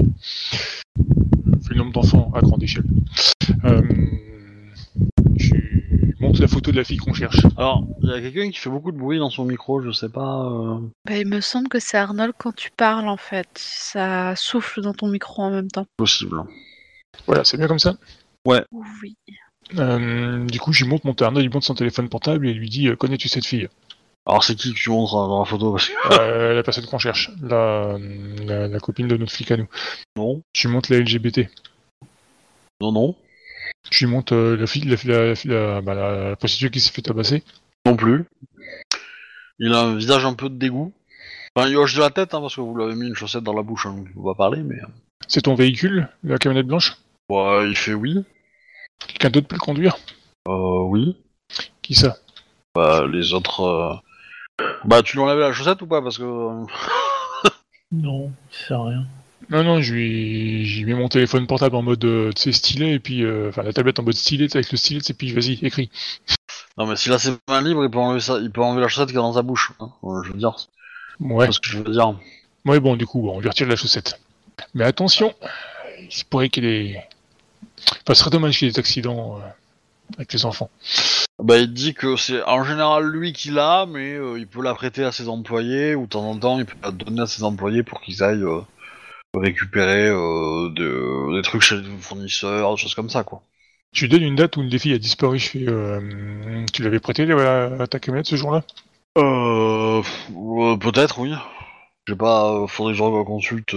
Vu 0.98 1.70
le 1.70 1.78
nombre 1.78 1.94
d'enfants 1.94 2.32
à 2.36 2.42
grande 2.42 2.62
échelle. 2.62 2.84
Euh, 3.64 3.82
tu 5.40 6.16
montres 6.20 6.42
la 6.42 6.48
photo 6.50 6.72
de 6.72 6.76
la 6.78 6.84
fille 6.84 6.98
qu'on 6.98 7.14
cherche. 7.14 7.40
Alors, 7.56 7.88
il 8.04 8.10
y 8.10 8.14
a 8.14 8.20
quelqu'un 8.20 8.50
qui 8.52 8.58
fait 8.58 8.70
beaucoup 8.70 8.92
de 8.92 8.98
bruit 8.98 9.18
dans 9.18 9.30
son 9.30 9.46
micro, 9.46 9.82
je 9.82 9.92
sais 9.92 10.10
pas. 10.10 10.46
euh, 10.46 10.80
Bah, 11.06 11.18
il 11.18 11.28
me 11.28 11.40
semble 11.40 11.70
que 11.70 11.80
c'est 11.80 11.98
Arnold 11.98 12.34
quand 12.38 12.54
tu 12.54 12.70
parles 12.76 13.08
en 13.08 13.18
fait. 13.18 13.48
Ça 13.56 14.36
souffle 14.36 14.82
dans 14.82 14.94
ton 14.94 15.08
micro 15.08 15.42
en 15.44 15.52
même 15.52 15.70
temps. 15.72 15.86
possible. 15.96 16.44
Voilà, 17.28 17.46
c'est 17.46 17.58
bien 17.58 17.68
comme 17.68 17.80
ça? 17.80 17.96
Oui. 18.46 18.58
Euh, 19.78 20.46
du 20.46 20.60
coup, 20.60 20.74
j'y 20.74 20.86
montre 20.86 21.06
mon 21.06 21.14
Arnold, 21.14 21.46
il 21.46 21.50
monte 21.54 21.64
son 21.64 21.76
téléphone 21.76 22.10
portable 22.10 22.48
et 22.48 22.54
lui 22.54 22.70
dit 22.70 22.88
euh, 22.90 22.96
Connais-tu 22.96 23.28
cette 23.30 23.46
fille? 23.46 23.68
Alors, 24.28 24.44
c'est 24.44 24.56
qui 24.56 24.74
que 24.74 24.78
tu 24.78 24.90
montres 24.90 25.16
euh, 25.16 25.28
dans 25.28 25.40
la 25.40 25.46
photo 25.46 25.72
parce 25.72 25.88
que... 25.88 25.94
Euh, 26.20 26.54
La 26.54 26.64
personne 26.64 26.86
qu'on 26.86 27.00
cherche, 27.00 27.32
la, 27.42 27.98
la, 28.46 28.68
la 28.68 28.80
copine 28.80 29.08
de 29.08 29.16
notre 29.16 29.32
flic 29.32 29.52
à 29.52 29.58
nous. 29.58 29.68
Non, 30.18 30.42
lui 30.62 30.70
montre 30.70 30.92
la 30.92 31.00
LGBT. 31.00 31.48
non, 32.82 32.92
non, 32.92 33.16
lui 33.98 34.06
montre 34.06 34.36
euh, 34.36 34.58
la 34.58 34.68
fille, 34.68 34.84
la, 34.84 34.98
la, 35.06 35.34
la, 35.46 35.82
bah, 35.82 35.94
la, 35.94 36.36
prostituée 36.36 36.70
qui 36.70 36.82
s'est 36.82 36.92
fait 36.92 37.02
tabasser. 37.02 37.42
non 37.86 37.96
plus. 37.96 38.26
Il 39.60 39.74
a 39.74 39.82
un 39.82 39.96
visage 39.96 40.26
un 40.26 40.34
peu 40.34 40.50
de 40.50 40.56
dégoût. 40.56 40.94
Enfin, 41.56 41.70
il 41.70 41.78
hoche 41.78 41.96
de 41.96 42.02
la 42.02 42.10
tête 42.10 42.34
hein, 42.34 42.42
parce 42.42 42.56
que 42.56 42.62
vous 42.62 42.76
lui 42.76 42.84
avez 42.84 42.96
mis 42.96 43.08
une 43.08 43.16
chaussette 43.16 43.44
dans 43.44 43.54
la 43.54 43.64
bouche, 43.64 43.86
hein, 43.86 43.96
donc 43.96 44.14
peut 44.14 44.24
pas 44.24 44.36
parler, 44.36 44.62
mais. 44.62 44.76
C'est 45.30 45.44
ton 45.44 45.56
véhicule, 45.56 46.10
la 46.24 46.38
camionnette 46.38 46.68
blanche? 46.68 46.98
Ouais, 47.30 47.70
il 47.70 47.78
fait 47.78 47.94
oui. 47.94 48.24
Quelqu'un 49.08 49.30
d'autre 49.30 49.48
peut 49.48 49.56
le 49.56 49.62
conduire? 49.62 49.98
Euh, 50.50 50.82
oui. 50.84 51.16
Qui 51.82 51.96
ça? 51.96 52.18
Bah, 52.76 53.08
les 53.08 53.34
autres. 53.34 54.04
Bah, 54.86 55.04
tu 55.04 55.18
lui 55.18 55.24
enlèves 55.24 55.40
la 55.40 55.54
chaussette 55.54 55.82
ou 55.82 55.88
pas 55.88 56.02
Parce 56.02 56.18
que. 56.18 56.24
euh, 56.24 56.66
Non, 57.92 58.32
ça 58.52 58.68
sert 58.68 58.82
à 58.82 58.90
rien. 58.90 59.06
Non, 59.50 59.64
non, 59.64 59.82
j'ai 59.82 60.84
mis 60.86 60.94
mon 60.94 61.08
téléphone 61.08 61.48
portable 61.48 61.76
en 61.78 61.82
mode, 61.82 62.04
euh, 62.04 62.32
tu 62.34 62.42
sais, 62.42 62.52
stylet, 62.52 62.94
et 62.96 63.00
puis, 63.00 63.24
euh, 63.24 63.48
enfin, 63.50 63.64
la 63.64 63.72
tablette 63.72 63.98
en 64.00 64.04
mode 64.04 64.14
stylet, 64.16 64.48
tu 64.48 64.52
sais, 64.54 64.58
avec 64.58 64.72
le 64.72 64.78
stylet, 64.78 65.00
et 65.08 65.14
puis 65.14 65.32
vas-y, 65.32 65.54
écris. 65.66 65.90
Non, 66.78 66.86
mais 66.86 66.98
s'il 66.98 67.14
a 67.14 67.20
ses 67.20 67.32
mains 67.48 67.62
libres, 67.62 67.86
il 67.86 67.90
peut 67.90 67.98
enlever, 67.98 68.20
ça... 68.20 68.40
il 68.42 68.52
peut 68.52 68.62
enlever 68.62 68.82
la 68.82 68.88
chaussette 68.90 69.08
qui 69.10 69.14
est 69.16 69.18
dans 69.18 69.32
sa 69.34 69.44
bouche. 69.44 69.72
hein. 69.80 69.92
Ouais, 70.02 70.20
je 70.26 70.34
veux 70.34 70.38
dire. 70.38 70.56
Ouais, 71.22 71.46
C'est 71.46 71.52
ce 71.54 71.60
que 71.62 71.70
je 71.70 71.78
veux 71.78 71.92
dire. 71.92 72.14
ouais, 72.66 72.80
bon, 72.82 72.98
du 72.98 73.06
coup, 73.06 73.22
bon, 73.22 73.38
on 73.38 73.40
lui 73.40 73.48
retire 73.48 73.68
la 73.68 73.78
chaussette. 73.78 74.20
Mais 74.74 74.84
attention, 74.84 75.34
il 76.02 76.12
se 76.12 76.26
pourrait 76.26 76.50
qu'il 76.50 76.66
ait... 76.66 77.08
Enfin, 77.92 78.14
ce 78.14 78.16
serait 78.16 78.32
dommage 78.32 78.58
qu'il 78.58 78.68
y 78.68 78.70
ait 78.70 78.74
des 78.74 78.80
accidents 78.80 79.38
euh, 79.38 79.48
avec 80.16 80.34
les 80.34 80.46
enfants. 80.46 80.70
Bah, 81.44 81.58
il 81.58 81.74
dit 81.74 81.94
que 81.94 82.16
c'est 82.16 82.42
en 82.44 82.64
général 82.64 83.06
lui 83.06 83.34
qui 83.34 83.52
l'a, 83.52 83.86
mais 83.88 84.14
euh, 84.14 84.40
il 84.40 84.48
peut 84.48 84.64
la 84.64 84.74
prêter 84.74 85.04
à 85.04 85.12
ses 85.12 85.30
employés, 85.30 85.94
ou 85.96 86.04
de 86.04 86.10
temps 86.10 86.28
en 86.30 86.38
temps, 86.38 86.60
il 86.60 86.66
peut 86.66 86.78
la 86.84 86.92
donner 86.92 87.22
à 87.22 87.28
ses 87.28 87.44
employés 87.44 87.84
pour 87.84 88.02
qu'ils 88.02 88.24
aillent 88.24 88.44
euh, 88.44 88.62
récupérer 89.36 90.08
euh, 90.08 90.70
de- 90.70 91.36
des 91.36 91.42
trucs 91.44 91.62
chez 91.62 91.78
les 91.78 91.98
fournisseurs, 92.00 92.76
des 92.76 92.82
choses 92.82 92.96
comme 92.96 93.10
ça, 93.10 93.24
quoi. 93.24 93.44
Tu 93.94 94.08
donnes 94.08 94.24
une 94.24 94.36
date 94.36 94.58
où 94.58 94.62
une 94.62 94.70
des 94.70 94.80
filles 94.80 94.94
a 94.94 95.00
disparu, 95.00 95.40
euh, 95.56 96.66
tu 96.74 96.84
l'avais 96.84 97.00
prêté 97.00 97.32
à, 97.32 97.82
à 97.82 97.88
ta 97.88 98.00
camionnette 98.00 98.28
ce 98.28 98.36
jour-là? 98.36 98.64
Euh, 99.18 100.02
peut-être, 100.78 101.20
oui. 101.20 101.34
Je 102.06 102.14
sais 102.14 102.18
pas, 102.18 102.66
faudrait 102.68 102.94
que 102.94 102.98
je 102.98 103.04
reconsulte 103.04 103.76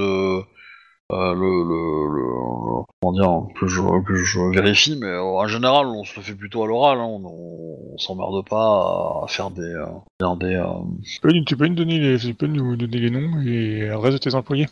euh, 1.10 1.34
le, 1.34 1.64
le, 1.64 2.16
le- 2.16 2.84
comment 3.00 3.12
dire, 3.12 3.54
que 3.58 3.66
je, 3.66 3.80
que 4.06 4.14
je 4.14 4.40
vérifie, 4.54 4.96
mais 5.00 5.06
euh, 5.08 5.22
en 5.22 5.46
général, 5.46 5.86
on 5.86 6.04
se 6.04 6.16
le 6.16 6.22
fait 6.22 6.34
plutôt 6.34 6.62
à 6.62 6.66
l'oral, 6.66 6.98
hein, 6.98 7.04
on, 7.04 7.92
on 7.94 7.98
s'emmerde 7.98 8.46
pas 8.48 9.22
à 9.24 9.26
faire 9.28 9.50
des, 9.50 9.62
euh, 9.62 9.86
faire 10.20 10.36
des, 10.36 10.54
euh, 10.54 10.66
tu 11.02 11.20
peux, 11.20 11.32
tu 11.44 11.56
peux 11.56 11.66
nous 11.66 11.74
donner 11.74 11.98
les, 11.98 12.18
tu 12.18 12.34
peux 12.34 12.46
nous 12.46 12.76
donner 12.76 12.98
les 12.98 13.10
noms 13.10 13.40
et 13.42 13.88
l'adresse 13.88 14.14
de 14.14 14.18
tes 14.18 14.34
employés? 14.34 14.66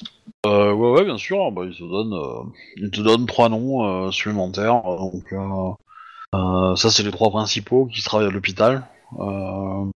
Euh, 0.47 0.73
ouais, 0.73 0.91
ouais, 0.93 1.05
bien 1.05 1.17
sûr. 1.19 1.51
Bah, 1.53 1.63
il 1.65 1.75
te 1.77 1.83
donne, 1.83 2.13
euh, 2.15 2.43
il 2.77 2.91
te 2.91 3.01
donne 3.01 3.27
trois 3.27 3.49
noms 3.49 4.11
supplémentaires. 4.13 4.83
Donc, 4.83 5.35
ça, 6.77 6.91
c'est 6.91 7.03
les 7.03 7.11
trois 7.11 7.31
principaux 7.31 7.87
qui 7.87 8.03
travaillent 8.03 8.29
à 8.29 8.31
l'hôpital. 8.33 8.87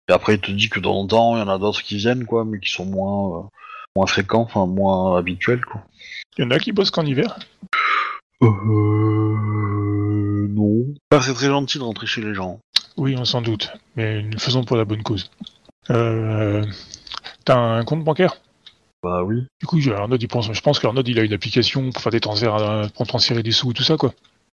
Et 0.08 0.12
après, 0.12 0.34
il 0.34 0.40
te 0.40 0.50
dit 0.50 0.68
que 0.68 0.78
de 0.80 0.84
temps 0.84 0.98
en 0.98 1.06
temps, 1.06 1.36
il 1.36 1.40
y 1.40 1.42
en 1.42 1.48
a 1.48 1.58
d'autres 1.58 1.82
qui 1.82 1.96
viennent, 1.96 2.24
quoi, 2.24 2.44
mais 2.44 2.58
qui 2.60 2.70
sont 2.70 2.86
moins, 2.86 3.48
moins 3.94 4.06
fréquents, 4.06 4.42
enfin 4.42 4.66
moins 4.66 5.16
habituels, 5.18 5.64
quoi. 5.64 5.82
Il 6.38 6.44
y 6.44 6.46
en 6.46 6.50
a 6.50 6.58
qui 6.58 6.72
bossent 6.72 6.90
qu'en 6.90 7.04
hiver? 7.04 7.38
Euh... 8.42 8.48
Non. 10.48 10.84
Ah, 11.10 11.20
c'est 11.20 11.34
très 11.34 11.48
gentil 11.48 11.78
de 11.78 11.84
rentrer 11.84 12.06
chez 12.06 12.22
les 12.22 12.34
gens. 12.34 12.60
Oui, 12.96 13.14
on 13.18 13.24
s'en 13.24 13.42
doute, 13.42 13.70
mais 13.96 14.22
nous 14.22 14.32
le 14.32 14.38
faisons 14.38 14.64
pour 14.64 14.76
la 14.76 14.84
bonne 14.84 15.02
cause. 15.02 15.30
Euh... 15.90 16.64
T'as 17.44 17.56
un 17.58 17.84
compte 17.84 18.04
bancaire? 18.04 18.36
Bah 19.02 19.22
oui. 19.24 19.44
Du 19.60 19.66
coup, 19.66 19.80
j'ai- 19.80 19.92
Arnaud, 19.92 20.16
il 20.16 20.28
pense, 20.28 20.52
je 20.52 20.60
pense 20.60 20.78
qu'Arnaud, 20.78 21.02
il 21.06 21.18
a 21.18 21.24
une 21.24 21.32
application 21.32 21.90
pour 21.90 22.02
faire 22.02 22.12
des 22.12 22.20
transferts, 22.20 22.54
à- 22.54 22.88
pour 22.94 23.06
transférer 23.06 23.42
des 23.42 23.50
sous 23.50 23.72
et 23.72 23.74
tout 23.74 23.82
ça, 23.82 23.96
quoi. 23.96 24.14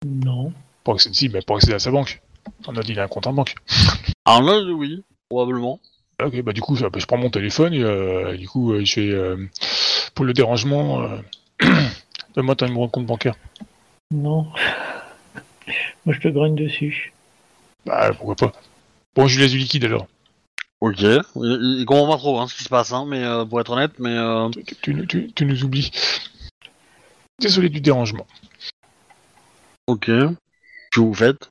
Non. 0.05 0.51
Pour 0.83 0.95
accéder, 0.95 1.15
si, 1.15 1.29
mais 1.29 1.41
pour 1.41 1.55
accéder 1.55 1.73
à 1.75 1.79
sa 1.79 1.91
banque. 1.91 2.21
Arnaud, 2.67 2.81
il 2.87 2.99
a 2.99 3.03
un 3.03 3.07
compte 3.07 3.27
en 3.27 3.33
banque. 3.33 3.55
Là, 4.27 4.61
oui, 4.73 5.03
probablement. 5.29 5.79
Ah, 6.19 6.27
Ok, 6.27 6.41
bah 6.41 6.53
du 6.53 6.61
coup, 6.61 6.75
je, 6.75 6.85
bah, 6.85 6.99
prends 7.07 7.17
mon 7.17 7.29
téléphone 7.29 7.73
et 7.73 7.83
euh, 7.83 8.35
du 8.37 8.47
coup, 8.47 8.73
euh, 8.73 8.83
je 8.85 8.93
fais, 8.93 9.09
euh, 9.09 9.37
pour 10.15 10.25
le 10.25 10.33
dérangement, 10.33 11.01
euh, 11.01 11.17
donne-moi 12.35 12.55
ton 12.55 12.65
numéro 12.65 12.87
de 12.87 12.91
compte 12.91 13.05
bancaire. 13.05 13.35
Non. 14.11 14.47
Moi, 16.05 16.13
je 16.15 16.19
te 16.19 16.27
grogne 16.27 16.55
dessus. 16.55 17.13
Bah, 17.85 18.11
pourquoi 18.13 18.35
pas. 18.35 18.51
Bon, 19.15 19.27
je 19.27 19.35
lui 19.35 19.43
laisse 19.43 19.51
du 19.51 19.57
liquide 19.57 19.85
alors. 19.85 20.07
Ok. 20.81 20.99
Il, 21.01 21.21
il- 21.35 21.85
comprend 21.85 22.11
pas 22.11 22.17
trop 22.17 22.39
hein, 22.39 22.47
ce 22.47 22.55
qui 22.55 22.63
se 22.63 22.69
passe, 22.69 22.91
hein, 22.91 23.05
mais 23.07 23.23
euh, 23.23 23.45
pour 23.45 23.61
être 23.61 23.71
honnête, 23.71 23.93
mais 23.99 24.09
euh, 24.09 24.49
Tu, 24.49 24.63
tu- 24.63 24.75
tu- 24.81 25.07
tu- 25.07 25.31
tu 25.33 25.45
nous 25.45 25.63
oublies. 25.63 25.91
Désolé 27.39 27.69
du 27.69 27.79
dérangement. 27.81 28.27
ok. 29.87 30.05
Que 30.05 30.99
vous 30.99 31.13
faites? 31.13 31.49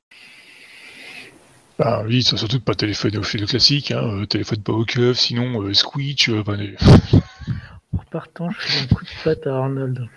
Bah 1.79 2.03
oui, 2.05 2.21
ça 2.23 2.37
surtout 2.37 2.59
de 2.59 2.63
pas 2.63 2.75
téléphoner 2.75 3.17
au 3.17 3.23
fil 3.23 3.45
classique, 3.47 3.91
hein, 3.91 4.03
euh, 4.03 4.25
téléphone 4.27 4.61
pas 4.61 4.73
au 4.73 4.85
keuf, 4.85 5.17
sinon 5.17 5.61
euh, 5.63 5.73
squeech, 5.73 6.29
euh, 6.29 6.43
bah, 6.43 6.55
des- 6.55 6.75
En 7.93 8.03
partant, 8.11 8.49
je 8.49 8.59
fais 8.59 8.79
un 8.83 8.87
coup 8.87 9.03
de 9.03 9.09
patte 9.23 9.47
à 9.47 9.57
Arnold. 9.57 10.07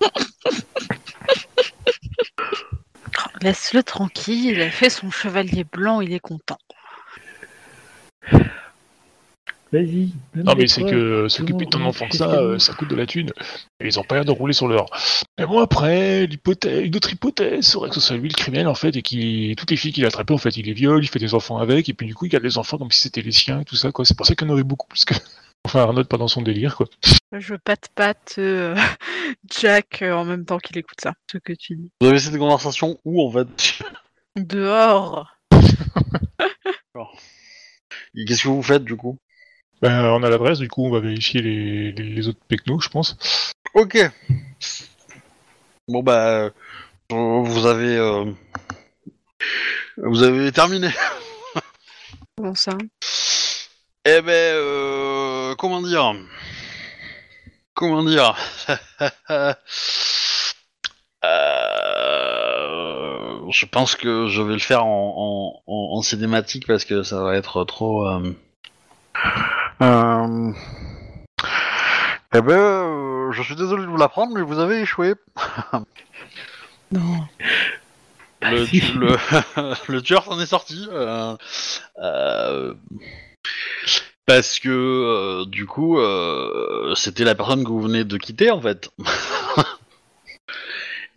Laisse-le 3.42 3.82
tranquille, 3.82 4.52
il 4.52 4.60
a 4.60 4.70
fait 4.70 4.90
son 4.90 5.10
chevalier 5.10 5.64
blanc, 5.64 6.00
il 6.00 6.12
est 6.12 6.20
content. 6.20 6.58
Vas-y. 9.74 10.10
Non 10.36 10.52
des 10.52 10.62
mais 10.62 10.66
c'est 10.68 10.84
que 10.84 11.26
s'occuper 11.28 11.64
de 11.64 11.70
ton 11.70 11.84
enfant 11.84 12.06
que 12.08 12.16
ça, 12.16 12.30
euh, 12.30 12.60
ça 12.60 12.74
coûte 12.74 12.88
de 12.88 12.94
la 12.94 13.06
thune. 13.06 13.32
Et 13.80 13.86
ils 13.86 13.98
ont 13.98 14.04
pas 14.04 14.14
l'air 14.14 14.24
de 14.24 14.30
rouler 14.30 14.52
sur 14.52 14.68
l'or. 14.68 14.88
Mais 15.36 15.46
bon 15.46 15.58
après, 15.58 16.26
l'hypothèse, 16.26 16.84
une 16.86 16.94
autre 16.94 17.12
hypothèse 17.12 17.66
serait 17.66 17.88
que 17.88 17.96
ce 17.96 18.00
soit 18.00 18.16
lui 18.16 18.28
le 18.28 18.34
criminel 18.34 18.68
en 18.68 18.76
fait, 18.76 18.94
et 18.94 19.02
qu'il 19.02 19.56
toutes 19.56 19.72
les 19.72 19.76
filles 19.76 19.92
qu'il 19.92 20.04
a 20.04 20.08
attrapées 20.08 20.32
en 20.32 20.38
fait, 20.38 20.56
il 20.56 20.66
les 20.66 20.74
viole, 20.74 21.02
il 21.02 21.08
fait 21.08 21.18
des 21.18 21.34
enfants 21.34 21.58
avec, 21.58 21.88
et 21.88 21.92
puis 21.92 22.06
du 22.06 22.14
coup 22.14 22.26
il 22.26 22.28
garde 22.28 22.44
les 22.44 22.56
enfants 22.56 22.78
comme 22.78 22.92
si 22.92 23.00
c'était 23.00 23.22
les 23.22 23.32
siens 23.32 23.60
et 23.60 23.64
tout 23.64 23.74
ça 23.74 23.90
quoi. 23.90 24.04
C'est 24.04 24.16
pour 24.16 24.26
ça 24.26 24.36
qu'il 24.36 24.46
y 24.46 24.50
en 24.50 24.54
aurait 24.54 24.62
beaucoup 24.62 24.86
plus 24.86 25.04
que. 25.04 25.14
Enfin 25.64 25.80
Arnaud 25.80 26.04
pendant 26.04 26.28
son 26.28 26.42
délire 26.42 26.76
quoi. 26.76 26.86
Je 27.32 27.54
patte-patte 27.54 28.36
euh, 28.38 28.76
Jack 29.60 30.02
euh, 30.02 30.12
en 30.12 30.24
même 30.24 30.44
temps 30.44 30.58
qu'il 30.58 30.76
écoute 30.78 31.00
ça, 31.02 31.14
ce 31.30 31.38
que 31.38 31.52
tu 31.52 31.76
dis. 31.76 31.90
Vous 32.00 32.08
avez 32.08 32.18
cette 32.18 32.36
conversation 32.36 33.00
où 33.04 33.26
en 33.26 33.30
fait? 33.30 33.78
Dehors 34.36 35.36
Et 38.16 38.24
Qu'est-ce 38.24 38.44
que 38.44 38.48
vous 38.48 38.62
faites 38.62 38.84
du 38.84 38.96
coup? 38.96 39.18
Ben, 39.82 40.04
on 40.04 40.22
a 40.22 40.30
l'adresse, 40.30 40.58
du 40.58 40.68
coup 40.68 40.86
on 40.86 40.90
va 40.90 41.00
vérifier 41.00 41.42
les, 41.42 41.92
les, 41.92 42.04
les 42.10 42.28
autres 42.28 42.40
pecnos 42.46 42.84
je 42.84 42.88
pense. 42.88 43.16
Ok. 43.74 43.98
Bon 45.88 46.02
bah, 46.02 46.50
euh, 47.12 47.42
vous 47.42 47.66
avez, 47.66 47.96
euh, 47.96 48.24
vous 49.98 50.22
avez 50.22 50.50
terminé. 50.52 50.88
Comment 52.36 52.54
ça? 52.54 52.76
Eh 54.06 54.20
ben, 54.20 54.30
euh, 54.30 55.13
comment 55.56 55.82
dire? 55.82 56.14
Comment 57.74 58.02
dire? 58.04 58.36
Euh, 62.14 63.50
Je 63.50 63.66
pense 63.66 63.94
que 63.96 64.26
je 64.28 64.42
vais 64.42 64.52
le 64.54 64.58
faire 64.58 64.84
en, 64.84 65.62
en, 65.66 65.72
en- 65.72 65.96
en 65.96 66.02
cinématique 66.02 66.66
parce 66.66 66.84
que 66.84 67.02
ça 67.02 67.22
va 67.22 67.34
être 67.36 67.64
trop. 67.64 68.06
Euh... 68.06 68.34
euh, 69.82 70.52
Eh 72.34 72.40
ben, 72.42 72.50
euh, 72.52 73.32
je 73.32 73.42
suis 73.42 73.56
désolé 73.56 73.84
de 73.84 73.88
vous 73.88 73.96
l'apprendre, 73.96 74.34
mais 74.34 74.42
vous 74.42 74.58
avez 74.58 74.80
échoué. 74.80 75.14
Non. 76.92 77.26
Le, 78.42 78.66
Si. 78.66 78.80
tu- 78.80 78.98
le, 78.98 79.16
le 79.92 80.02
tueur 80.02 80.22
s'en 80.24 80.38
est 80.38 80.46
sorti. 80.46 80.86
euh, 80.92 81.34
euh, 82.00 82.74
parce 84.26 84.58
que 84.58 84.68
euh, 84.70 85.44
du 85.46 85.66
coup, 85.66 85.98
euh, 85.98 86.94
c'était 86.94 87.24
la 87.24 87.34
personne 87.34 87.64
que 87.64 87.68
vous 87.68 87.82
venez 87.82 88.04
de 88.04 88.16
quitter 88.16 88.50
en 88.50 88.60
fait. 88.60 88.90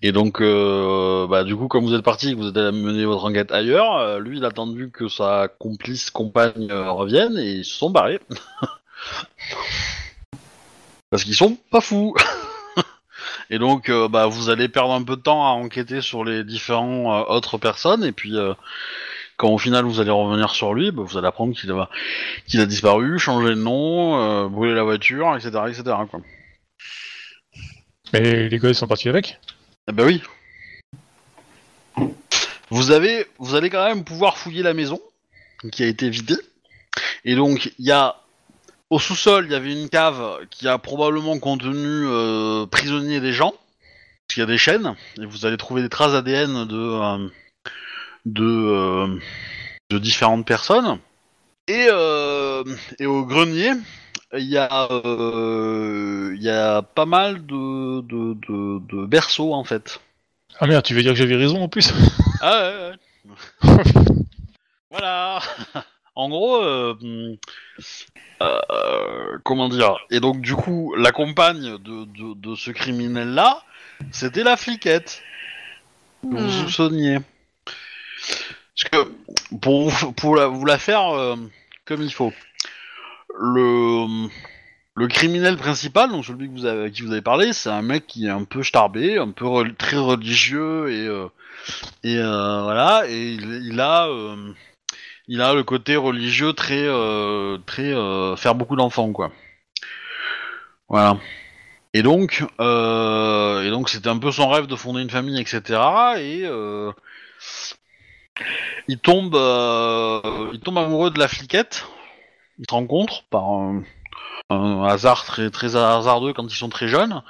Et 0.04 0.12
donc, 0.12 0.42
euh, 0.42 1.26
bah, 1.26 1.44
du 1.44 1.56
coup, 1.56 1.68
comme 1.68 1.84
vous 1.84 1.96
êtes 1.96 2.04
parti 2.04 2.32
que 2.32 2.38
vous 2.38 2.50
êtes 2.50 2.58
allé 2.58 2.72
mener 2.72 3.04
votre 3.06 3.26
enquête 3.26 3.52
ailleurs, 3.52 4.20
lui, 4.20 4.38
il 4.38 4.46
a 4.46 4.50
attendu 4.50 4.92
que 4.92 5.08
sa 5.08 5.48
complice 5.48 6.12
compagne 6.12 6.72
revienne 6.72 7.36
et 7.38 7.54
ils 7.54 7.66
se 7.66 7.76
sont 7.76 7.90
barrés. 7.90 8.20
Parce 11.10 11.24
qu'ils 11.24 11.36
sont 11.36 11.58
pas 11.72 11.82
fous. 11.82 12.14
Et 13.50 13.58
donc, 13.58 13.90
bah, 14.12 14.28
vous 14.28 14.50
allez 14.50 14.68
perdre 14.68 14.94
un 14.94 15.02
peu 15.02 15.16
de 15.16 15.22
temps 15.22 15.48
à 15.48 15.52
enquêter 15.52 16.02
sur 16.02 16.24
les 16.24 16.44
différents 16.44 17.28
autres 17.30 17.58
personnes, 17.58 18.04
et 18.04 18.12
puis 18.12 18.36
quand 19.38 19.50
au 19.50 19.58
final 19.58 19.86
vous 19.86 20.00
allez 20.00 20.12
revenir 20.12 20.50
sur 20.50 20.74
lui, 20.74 20.92
bah, 20.92 21.04
vous 21.06 21.18
allez 21.18 21.28
apprendre 21.28 21.56
qu'il 21.56 21.72
a, 21.72 21.90
qu'il 22.48 22.60
a 22.60 22.66
disparu, 22.66 23.20
changé 23.20 23.50
de 23.50 23.62
nom, 23.62 24.20
euh, 24.20 24.50
brûlé 24.50 24.74
la 24.74 24.84
voiture, 24.84 25.36
etc., 25.36 25.52
etc. 25.68 25.84
Quoi. 26.10 26.22
Mais 28.14 28.50
les 28.50 28.60
gars 28.60 28.70
ils 28.70 28.76
sont 28.76 28.88
partis 28.88 29.10
avec? 29.10 29.40
Eh 29.88 29.94
ben 29.94 30.06
oui. 30.06 30.22
Vous 32.70 32.92
avez, 32.92 33.26
vous 33.38 33.56
allez 33.56 33.70
quand 33.70 33.86
même 33.88 34.04
pouvoir 34.04 34.38
fouiller 34.38 34.64
la 34.64 34.74
maison 34.74 35.00
qui 35.72 35.84
a 35.84 35.88
été 35.88 36.10
vidée, 36.10 36.38
et 37.24 37.36
donc 37.36 37.72
il 37.80 37.86
y 37.86 37.92
a 37.92 38.18
au 38.90 39.00
sous-sol, 39.00 39.46
il 39.46 39.52
y 39.52 39.56
avait 39.56 39.72
une 39.72 39.90
cave 39.90 40.46
qui 40.50 40.68
a 40.68 40.78
probablement 40.78 41.40
contenu 41.40 42.06
euh, 42.06 42.66
prisonniers 42.66 43.20
des 43.20 43.34
gens, 43.34 43.52
parce 43.52 44.34
qu'il 44.34 44.42
y 44.42 44.44
a 44.44 44.48
des 44.48 44.58
chaînes, 44.58 44.96
et 45.22 45.26
vous 45.26 45.46
allez 45.46 45.58
trouver 45.58 45.82
des 45.82 45.90
traces 45.90 46.14
ADN 46.14 46.66
de 46.66 46.76
euh, 46.76 47.30
de, 48.34 48.44
euh, 48.45 49.20
de 49.90 49.98
différentes 49.99 50.45
personnes. 50.45 50.99
Et, 51.68 51.88
euh, 51.90 52.64
et 52.99 53.06
au 53.06 53.26
grenier, 53.26 53.72
il 54.34 54.45
y 54.48 54.58
a 54.58 54.88
euh, 54.91 56.34
il 56.36 56.44
y 56.44 56.49
a 56.49 56.82
pas 56.82 57.06
mal 57.06 57.45
de, 57.45 58.02
de, 58.02 58.34
de, 58.48 58.80
de 58.88 59.06
berceaux 59.06 59.54
en 59.54 59.64
fait. 59.64 59.99
Ah 60.60 60.68
merde, 60.68 60.84
tu 60.86 60.94
veux 60.94 61.02
dire 61.04 61.14
que 61.14 61.18
j'avais 61.20 61.36
raison 61.36 61.62
en 61.62 61.68
plus? 61.70 61.94
Ah 62.41 62.72
ouais, 62.72 62.90
ouais. 62.90 63.84
voilà. 64.91 65.40
en 66.16 66.30
gros, 66.30 66.64
euh, 66.64 66.95
euh, 68.41 69.38
comment 69.44 69.70
dire? 69.70 69.98
Et 70.12 70.20
donc 70.20 70.41
du 70.41 70.56
coup, 70.56 70.94
la 70.95 71.12
compagne 71.12 71.78
de, 71.80 72.06
de, 72.06 72.34
de 72.36 72.56
ce 72.56 72.72
criminel-là, 72.72 73.64
c'était 74.12 74.44
la 74.44 74.58
fliquette 74.58 75.22
que 76.32 76.36
vous 76.36 76.48
Hmm. 76.48 76.49
soupçonniez. 76.49 77.20
Parce 78.78 79.06
que 79.06 79.12
pour 79.60 79.90
vous, 79.90 80.12
pour 80.14 80.36
la, 80.36 80.48
vous 80.48 80.66
la 80.66 80.78
faire 80.78 81.10
euh, 81.10 81.36
comme 81.86 82.02
il 82.02 82.14
faut, 82.14 82.34
le 83.40 84.28
le 84.95 85.08
criminel 85.08 85.58
principal, 85.58 86.10
donc 86.10 86.26
celui 86.26 86.48
que 86.48 86.54
vous 86.54 86.66
avez, 86.66 86.86
à 86.86 86.90
qui 86.90 87.04
vous 87.04 87.12
avez 87.12 87.22
parlé, 87.22 87.54
c'est 87.54 87.70
un 87.70 87.84
mec 87.84 88.08
qui 88.08 88.26
est 88.26 88.32
un 88.32 88.44
peu 88.44 88.64
starbé, 88.64 89.18
un 89.18 89.30
peu 89.30 89.48
très 89.78 89.98
religieux 89.98 90.91
et 90.91 91.08
euh, 91.08 91.28
et 92.04 92.18
euh, 92.18 92.62
voilà, 92.64 93.04
et 93.08 93.34
il, 93.34 93.80
a 93.80 94.10
il 95.28 95.41
a 95.41 95.54
le 95.54 95.64
côté 95.64 95.95
religieux 95.95 96.54
très 96.54 96.88
très 97.66 97.94
faire 98.38 98.56
beaucoup 98.56 98.76
d'enfants 98.76 99.12
quoi. 99.12 99.32
Voilà. 100.90 101.18
Et 101.94 102.04
donc 102.04 102.44
et 102.60 103.70
donc 103.70 103.90
c'était 103.90 104.10
un 104.10 104.18
peu 104.20 104.32
son 104.32 104.49
rêve 104.49 104.68
de 104.68 104.76
fonder 104.76 105.02
une 105.02 105.10
famille 105.10 105.40
etc. 105.40 105.80
Et 106.20 106.44
il 108.88 109.00
tombe 109.00 109.36
euh, 109.36 110.50
il 110.54 110.60
tombe 110.60 110.78
amoureux 110.78 111.12
de 111.12 111.20
la 111.20 111.28
fliquette. 111.28 111.88
Ils 112.60 112.66
se 112.68 112.74
rencontrent 112.74 113.24
par 113.30 113.50
un, 113.50 113.84
hasard 114.84 115.26
très 115.26 115.50
très 115.50 115.76
hasardeux 115.76 116.34
quand 116.34 116.52
ils 116.52 116.56
sont 116.56 116.70
très 116.70 116.88
jeunes. 116.88 117.22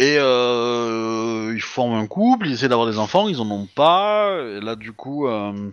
Et 0.00 0.16
euh, 0.18 1.52
ils 1.54 1.62
forment 1.62 1.94
un 1.94 2.06
couple, 2.06 2.46
ils 2.46 2.52
essaient 2.52 2.68
d'avoir 2.68 2.86
des 2.86 2.98
enfants, 2.98 3.28
ils 3.28 3.40
en 3.40 3.50
ont 3.50 3.66
pas. 3.66 4.38
Et 4.40 4.60
là, 4.60 4.76
du 4.76 4.92
coup, 4.92 5.26
euh, 5.26 5.72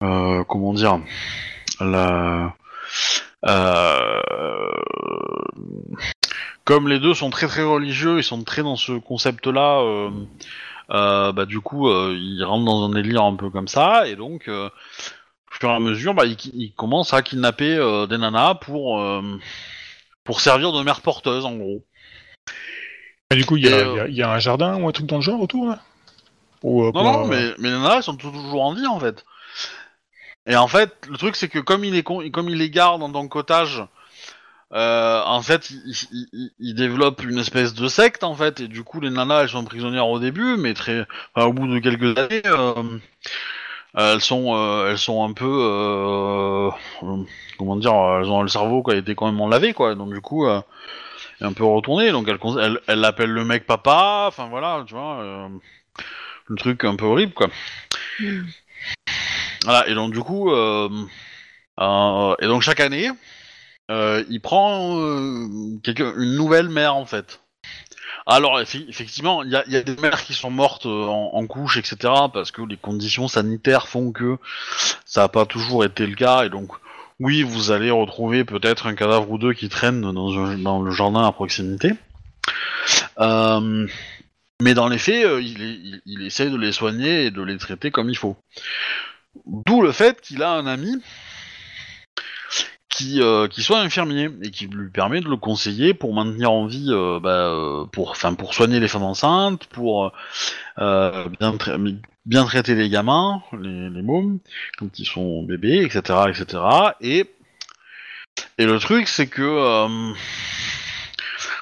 comment 0.00 0.74
dire, 0.74 1.00
la, 1.80 2.54
comme 6.64 6.88
les 6.88 6.98
deux 6.98 7.14
sont 7.14 7.30
très 7.30 7.46
très 7.46 7.62
religieux, 7.62 8.18
ils 8.18 8.24
sont 8.24 8.42
très 8.42 8.62
dans 8.62 8.76
ce 8.76 8.92
concept-là. 8.92 10.10
Euh, 10.90 11.32
bah 11.32 11.46
du 11.46 11.60
coup, 11.60 11.88
euh, 11.88 12.14
ils 12.18 12.44
rentrent 12.44 12.64
dans 12.64 12.84
un 12.84 12.90
délire 12.90 13.22
un 13.24 13.34
peu 13.36 13.50
comme 13.50 13.68
ça, 13.68 14.06
et 14.08 14.16
donc, 14.16 14.48
euh, 14.48 14.68
au 14.68 15.54
fur 15.54 15.70
et 15.70 15.74
à 15.74 15.78
mesure, 15.80 16.14
bah, 16.14 16.24
ils 16.26 16.72
commencent 16.74 17.14
à 17.14 17.22
kidnapper 17.22 17.76
des 18.08 18.18
nanas 18.18 18.54
pour 18.56 19.02
pour 20.24 20.40
servir 20.40 20.72
de 20.72 20.82
mère 20.82 21.00
porteuse, 21.02 21.44
en 21.44 21.56
gros. 21.56 21.84
Et 23.30 23.36
du 23.36 23.44
coup, 23.44 23.56
il 23.56 23.64
y, 23.64 23.68
a- 23.68 23.80
Et, 23.80 23.82
il 23.82 23.94
y 23.96 24.00
a- 24.00 24.08
il 24.08 24.14
y 24.14 24.22
a 24.22 24.30
un 24.30 24.38
jardin 24.38 24.80
ou 24.80 24.88
un 24.88 24.92
truc 24.92 25.06
dans 25.06 25.16
le 25.16 25.22
genre 25.22 25.40
autour 25.40 25.66
là? 25.68 25.80
Ou, 26.62 26.84
Non, 26.84 26.92
pour, 26.92 27.02
non, 27.02 27.26
mais, 27.26 27.52
mais 27.58 27.68
les 27.68 27.74
nanas, 27.74 27.96
elles 27.96 28.02
sont 28.02 28.16
tou- 28.16 28.30
toujours 28.30 28.62
en 28.62 28.74
vie, 28.74 28.86
en 28.86 28.98
fait. 29.00 29.24
Et 30.46 30.56
en 30.56 30.68
fait, 30.68 30.92
le 31.08 31.16
truc, 31.16 31.36
c'est 31.36 31.48
que 31.48 31.58
comme 31.58 31.84
il, 31.84 31.96
est 31.96 32.02
con- 32.02 32.28
comme 32.30 32.48
il 32.48 32.56
les 32.58 32.70
garde 32.70 33.02
en 33.02 33.10
tant 33.10 33.26
qu'otage, 33.28 33.82
euh, 34.76 35.22
en 35.24 35.42
fait, 35.42 35.70
il, 35.70 35.94
il- 36.32 36.50
il- 36.60 36.74
développe 36.74 37.22
une 37.24 37.38
espèce 37.38 37.74
de 37.74 37.88
secte, 37.88 38.22
en 38.24 38.34
fait, 38.34 38.60
et 38.60 38.68
du 38.68 38.84
coup, 38.84 39.00
les 39.00 39.10
nanas, 39.10 39.42
elles 39.42 39.48
sont 39.48 39.64
prisonnières 39.64 40.08
au 40.08 40.18
début, 40.20 40.56
mais 40.58 40.74
très, 40.74 41.06
enfin, 41.34 41.46
au 41.48 41.52
bout 41.52 41.66
de 41.66 41.78
quelques 41.78 42.16
années, 42.18 42.42
euh, 42.46 42.98
elles 43.94 44.20
sont, 44.20 44.54
euh, 44.54 44.90
elles 44.90 44.98
sont 44.98 45.24
un 45.24 45.32
peu, 45.32 46.70
comment 47.58 47.76
dire, 47.76 47.92
elles 48.20 48.30
ont 48.30 48.42
le 48.42 48.48
cerveau 48.48 48.82
qui 48.82 48.92
a 48.92 48.96
été 48.96 49.14
quand 49.14 49.32
même 49.32 49.50
lavé, 49.50 49.72
quoi. 49.72 49.94
Donc 49.94 50.12
du 50.12 50.20
coup, 50.20 50.46
un 50.46 51.52
peu 51.54 51.64
retourné. 51.64 52.10
Donc 52.12 52.28
elle, 52.28 52.38
elle, 52.60 52.80
elle 52.86 53.04
appelle 53.04 53.30
le 53.30 53.44
mec 53.44 53.66
papa. 53.66 54.26
Enfin 54.28 54.48
voilà, 54.48 54.84
tu 54.86 54.94
vois, 54.94 55.48
le 56.48 56.56
truc 56.56 56.84
un 56.84 56.96
peu 56.96 57.06
horrible, 57.06 57.32
quoi. 57.32 57.48
Hmm. 58.20 58.42
Voilà, 59.64 59.88
et 59.88 59.94
donc 59.94 60.12
du 60.12 60.20
coup, 60.20 60.50
et 60.52 60.88
donc 62.46 62.62
chaque 62.62 62.80
année, 62.80 63.10
euh, 63.90 64.24
il 64.28 64.40
prend 64.40 64.98
euh, 64.98 65.46
quelqu'un- 65.82 66.14
une 66.16 66.34
nouvelle 66.34 66.68
mère 66.68 66.96
en 66.96 67.06
fait. 67.06 67.40
Alors 68.26 68.60
effe- 68.60 68.88
effectivement, 68.88 69.44
il 69.44 69.50
y 69.50 69.76
a, 69.76 69.82
des 69.82 69.96
mères 69.96 70.24
qui 70.24 70.34
sont 70.34 70.50
mortes 70.50 70.86
euh, 70.86 71.04
en, 71.06 71.46
couche, 71.46 71.76
etc. 71.76 71.96
Parce 72.32 72.50
que 72.50 72.62
les 72.62 72.76
conditions 72.76 73.28
sanitaires 73.28 73.86
font 73.86 74.10
que 74.10 74.38
ça 75.04 75.22
n'a 75.22 75.28
pas 75.28 75.46
toujours 75.46 75.84
été 75.84 76.06
le 76.06 76.16
cas. 76.16 76.44
Et 76.44 76.50
donc, 76.50 76.72
oui, 77.20 77.42
vous 77.44 77.70
allez 77.70 77.90
retrouver 77.90 78.44
peut-être 78.44 78.88
un 78.88 78.94
cadavre 78.94 79.30
ou 79.30 79.38
deux 79.38 79.52
qui 79.52 79.68
traîne 79.68 80.00
dans, 80.00 80.82
le 80.82 80.90
jardin 80.90 81.24
à 81.24 81.30
proximité. 81.30 81.92
Mais 84.60 84.74
dans 84.74 84.88
les 84.88 84.98
faits, 84.98 85.26
il, 85.40 85.62
il, 85.62 86.02
il 86.06 86.26
essaye 86.26 86.50
de 86.50 86.56
les 86.56 86.72
soigner 86.72 87.26
et 87.26 87.30
de 87.30 87.42
les 87.42 87.58
traiter 87.58 87.90
comme 87.90 88.08
il 88.08 88.16
faut. 88.16 88.36
D'où 89.44 89.82
le 89.82 89.92
fait 89.92 90.20
qu'il 90.20 90.42
a 90.42 90.50
un 90.50 90.66
ami 90.66 90.96
qui, 92.96 93.20
euh, 93.20 93.46
qui 93.46 93.62
soit 93.62 93.80
infirmier 93.80 94.30
et 94.42 94.50
qui 94.50 94.68
lui 94.68 94.88
permet 94.88 95.20
de 95.20 95.28
le 95.28 95.36
conseiller 95.36 95.92
pour 95.92 96.14
maintenir 96.14 96.50
en 96.50 96.66
vie, 96.66 96.88
euh, 96.88 97.20
bah, 97.20 97.50
euh, 97.50 97.84
pour, 97.84 98.16
pour 98.38 98.54
soigner 98.54 98.80
les 98.80 98.88
femmes 98.88 99.02
enceintes, 99.02 99.66
pour 99.66 100.12
bien, 100.78 101.54
bien 102.24 102.44
traiter 102.46 102.74
les 102.74 102.88
gamins, 102.88 103.42
les, 103.52 104.02
mômes, 104.02 104.38
quand 104.78 104.98
ils 104.98 105.04
sont 105.04 105.42
bébés, 105.42 105.82
etc., 105.84 106.20
etc. 106.28 106.62
Et, 107.02 107.26
et 108.56 108.64
le 108.64 108.78
truc, 108.78 109.08
c'est 109.08 109.26
que 109.26 109.76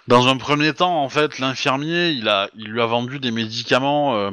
dans 0.07 0.29
un 0.29 0.37
premier 0.37 0.73
temps, 0.73 1.03
en 1.03 1.09
fait, 1.09 1.41
l'infirmier, 1.41 2.11
il 2.11 2.29
a, 2.29 2.49
il 2.57 2.69
lui 2.69 2.81
a 2.81 2.87
vendu 2.87 3.19
des 3.19 3.33
médicaments 3.33 4.31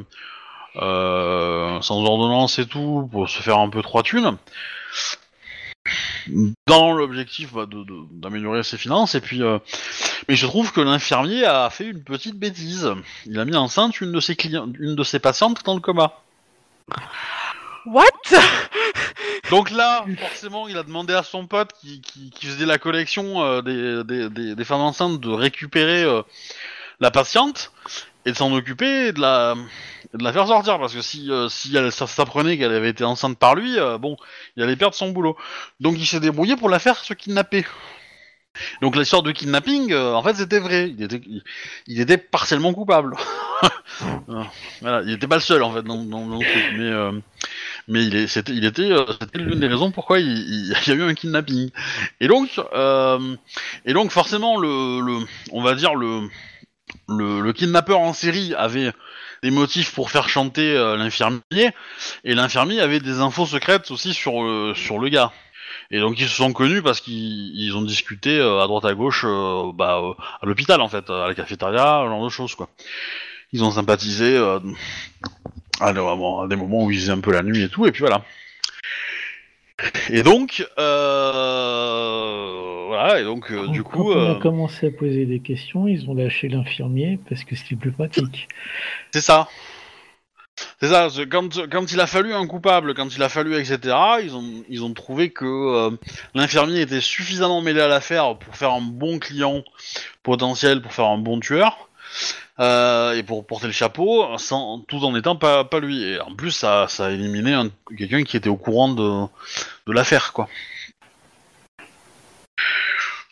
sans 0.76 2.03
ordonnance 2.06 2.60
et 2.60 2.68
tout 2.68 3.10
pour 3.11 3.28
se 3.28 3.41
faire 3.41 3.57
un 3.57 3.69
peu 3.69 3.82
trois 3.82 4.03
thunes 4.03 4.38
dans 6.68 6.91
l'objectif 6.93 7.53
bah, 7.53 7.65
de- 7.65 7.84
de- 7.84 8.06
d'améliorer 8.11 8.64
ses 8.64 8.77
finances. 8.77 9.15
Et 9.15 9.22
puis 9.22 9.41
euh, 9.43 9.60
mais 10.27 10.35
je 10.35 10.45
trouve 10.45 10.72
que 10.72 10.81
l'infirmier 10.81 11.45
a 11.45 11.69
fait 11.69 11.85
une 11.85 12.03
petite 12.03 12.35
bêtise. 12.38 12.89
Il 13.26 13.39
a 13.39 13.45
mis 13.45 13.56
enceinte 13.56 13.99
une 14.02 14.11
de 14.11 14.19
ses 14.19 14.35
clients 14.35 14.68
une 14.80 14.95
de 14.95 15.03
ses 15.03 15.19
patientes 15.19 15.64
dans 15.65 15.73
le 15.76 15.81
coma. 15.81 16.14
What? 17.85 18.06
Donc 19.49 19.72
là 19.72 20.06
forcément 20.19 20.68
il 20.68 20.77
a 20.77 20.84
demandé 20.84 21.14
à 21.14 21.23
son 21.23 21.48
pote 21.48 21.72
qui, 21.81 22.02
qui, 22.02 22.30
qui 22.30 22.45
faisait 22.45 22.65
la 22.65 22.77
collection 22.77 23.41
euh, 23.43 23.61
des, 23.61 24.03
des, 24.03 24.30
des, 24.30 24.56
des 24.56 24.65
femmes 24.65 24.81
enceintes 24.81 25.19
de 25.19 25.30
récupérer 25.30 26.03
euh, 26.03 26.22
la 26.99 27.10
patiente 27.11 27.72
et 28.26 28.31
de 28.31 28.38
s'en 28.38 28.52
occuper 28.53 29.07
et 29.07 29.14
de 29.14 29.22
la 29.22 29.56
de 30.14 30.23
la 30.23 30.34
faire 30.34 30.48
sortir 30.48 30.80
parce 30.80 30.93
que 30.93 31.02
si 31.02 31.31
euh, 31.31 31.49
si 31.49 31.76
elle 31.76 31.91
s'apprenait 31.91 32.57
qu'elle 32.57 32.73
avait 32.73 32.89
été 32.89 33.03
enceinte 33.03 33.38
par 33.38 33.56
lui 33.56 33.80
euh, 33.80 33.98
bon 33.98 34.18
il 34.56 34.64
allait 34.64 34.76
perdre 34.76 34.95
son 34.95 35.10
boulot. 35.10 35.38
Donc 35.80 35.95
il 35.98 36.06
s'est 36.06 36.19
débrouillé 36.19 36.56
pour 36.56 36.69
la 36.69 36.80
faire 36.80 36.98
se 36.98 37.14
kidnapper. 37.14 37.65
Donc 38.81 38.98
l'histoire 38.98 39.23
de 39.23 39.31
kidnapping 39.31 39.93
euh, 39.93 40.14
en 40.14 40.22
fait 40.23 40.35
c'était 40.35 40.60
vrai. 40.60 40.89
Il 40.89 41.03
était 41.03 41.22
il, 41.88 42.02
était 42.02 42.18
partiellement 42.18 42.73
coupable. 42.73 43.15
Voilà. 44.81 45.03
Il 45.06 45.11
était 45.11 45.27
pas 45.27 45.35
le 45.35 45.41
seul 45.41 45.61
en 45.61 45.72
fait 45.72 45.84
dans, 45.84 45.95
le 45.95 46.39
truc. 46.39 46.73
Mais 46.77 47.22
mais 47.88 48.06
il 48.06 48.15
est 48.15 48.49
il 48.49 48.65
était 48.65 48.89
l'une 49.34 49.60
des 49.60 49.68
raisons 49.68 49.91
pourquoi 49.91 50.19
il, 50.19 50.27
il- 50.27 50.88
y 50.88 50.91
a 50.91 50.93
eu 50.95 51.03
un 51.03 51.14
kidnapping. 51.14 51.69
Et 52.19 52.27
donc 52.27 52.60
et 53.85 53.93
donc 53.93 54.11
forcément 54.11 54.57
le, 54.57 55.02
le 55.02 55.26
on 55.52 55.61
va 55.61 55.76
dire 55.76 55.95
le 55.95 56.27
le, 57.08 57.52
kidnappeur 57.52 58.00
en 58.00 58.14
série 58.14 58.54
avait 58.56 58.92
des 59.44 59.52
motifs 59.52 59.94
pour 59.94 60.12
faire 60.12 60.30
chanter 60.30 60.76
euh, 60.76 60.96
l'infirmier, 60.98 61.72
et 62.24 62.34
l'infirmier 62.36 62.80
avait 62.80 63.00
des 63.00 63.20
infos 63.20 63.46
secrètes 63.46 63.92
aussi 63.92 64.14
sur, 64.14 64.44
euh, 64.44 64.74
sur 64.76 65.00
le 65.00 65.10
gars. 65.10 65.32
Et 65.90 66.00
donc 66.00 66.20
ils 66.20 66.28
se 66.28 66.36
sont 66.36 66.54
connus 66.54 66.82
parce 66.82 67.02
qu'ils 67.02 67.54
ils 67.60 67.76
ont 67.76 67.82
discuté 67.82 68.38
euh, 68.38 68.62
à 68.62 68.68
droite 68.68 68.86
à 68.86 68.94
gauche, 68.94 69.26
euh, 69.26 69.72
bah, 69.74 70.02
à 70.42 70.46
l'hôpital 70.46 70.80
en 70.80 70.88
fait, 70.88 71.10
à 71.10 71.28
la 71.28 71.34
cafétéria, 71.34 72.06
genre 72.06 72.24
de 72.24 72.30
choses 72.30 72.56
quoi. 72.56 72.70
Ils 73.52 73.64
ont 73.64 73.72
sympathisé 73.72 74.38
à, 74.38 74.62
à 75.82 75.94
des 75.94 76.56
moments 76.56 76.86
où 76.86 76.92
ils 76.92 77.00
faisaient 77.00 77.12
un 77.12 77.20
peu 77.20 77.34
la 77.34 77.44
nuit 77.44 77.64
et 77.64 77.70
tout, 77.70 77.86
et 77.86 77.92
puis 77.92 78.02
voilà. 78.02 78.24
Et 80.10 80.24
donc, 80.24 80.66
euh, 80.78 82.84
voilà, 82.88 83.20
et 83.20 83.24
donc 83.24 83.52
euh, 83.52 83.64
Quand- 83.66 83.72
du 83.72 83.84
quand 83.84 83.90
coup, 83.90 84.12
on 84.12 84.18
euh, 84.18 84.36
a 84.36 84.40
commencé 84.40 84.88
à 84.88 84.91
poser 84.91 85.26
des 85.26 85.40
questions, 85.40 85.88
ils 85.88 86.10
ont 86.10 86.14
lâché 86.14 86.49
l'infirmier 86.49 87.20
parce 87.30 87.44
que 87.44 87.56
c'était 87.56 87.76
plus 87.76 87.91
pratique. 87.91 88.48
C'est 89.14 89.22
ça. 89.22 89.48
C'est 90.80 90.90
ça. 90.90 91.08
Quand, 91.32 91.68
quand 91.72 91.91
il 91.91 91.99
a 91.99 92.08
fallu 92.08 92.34
un 92.34 92.45
coupable, 92.45 92.94
quand 92.94 93.16
il 93.16 93.24
a 93.24 93.30
fallu 93.30 93.56
etc., 93.56 93.80
ils 94.24 94.36
ont, 94.36 94.64
ils 94.70 94.84
ont 94.84 94.94
trouvé 94.94 95.32
que 95.32 95.45
euh, 95.45 95.91
l'infirmier 96.36 96.82
était 96.82 97.02
suffisamment 97.02 97.62
mêlé 97.62 97.82
à 97.82 97.88
l'affaire 97.88 98.38
pour 98.38 98.56
faire 98.56 98.72
un 98.72 98.82
bon 98.82 99.18
client 99.18 99.64
potentiel, 100.24 100.82
pour 100.82 100.94
faire 100.94 101.08
un 101.08 101.18
bon 101.18 101.40
tueur, 101.40 101.90
euh, 102.62 103.14
et 103.14 103.24
pour 103.24 103.46
porter 103.46 103.68
le 103.68 103.74
chapeau, 103.74 104.26
sans, 104.38 104.80
tout 104.88 105.04
en 105.04 105.16
étant 105.16 105.36
pas, 105.36 105.64
pas 105.66 105.80
lui. 105.80 106.04
Et 106.04 106.20
en 106.22 106.34
plus, 106.36 106.52
ça, 106.52 106.86
ça 106.88 107.08
a 107.08 107.10
éliminé 107.12 107.54
un- 107.54 107.70
quelqu'un 107.98 108.24
qui 108.24 108.38
était 108.38 108.50
au 108.50 108.56
courant 108.56 108.90
de, 108.90 109.26
de 109.88 109.92
l'affaire, 109.92 110.32
quoi. 110.32 110.48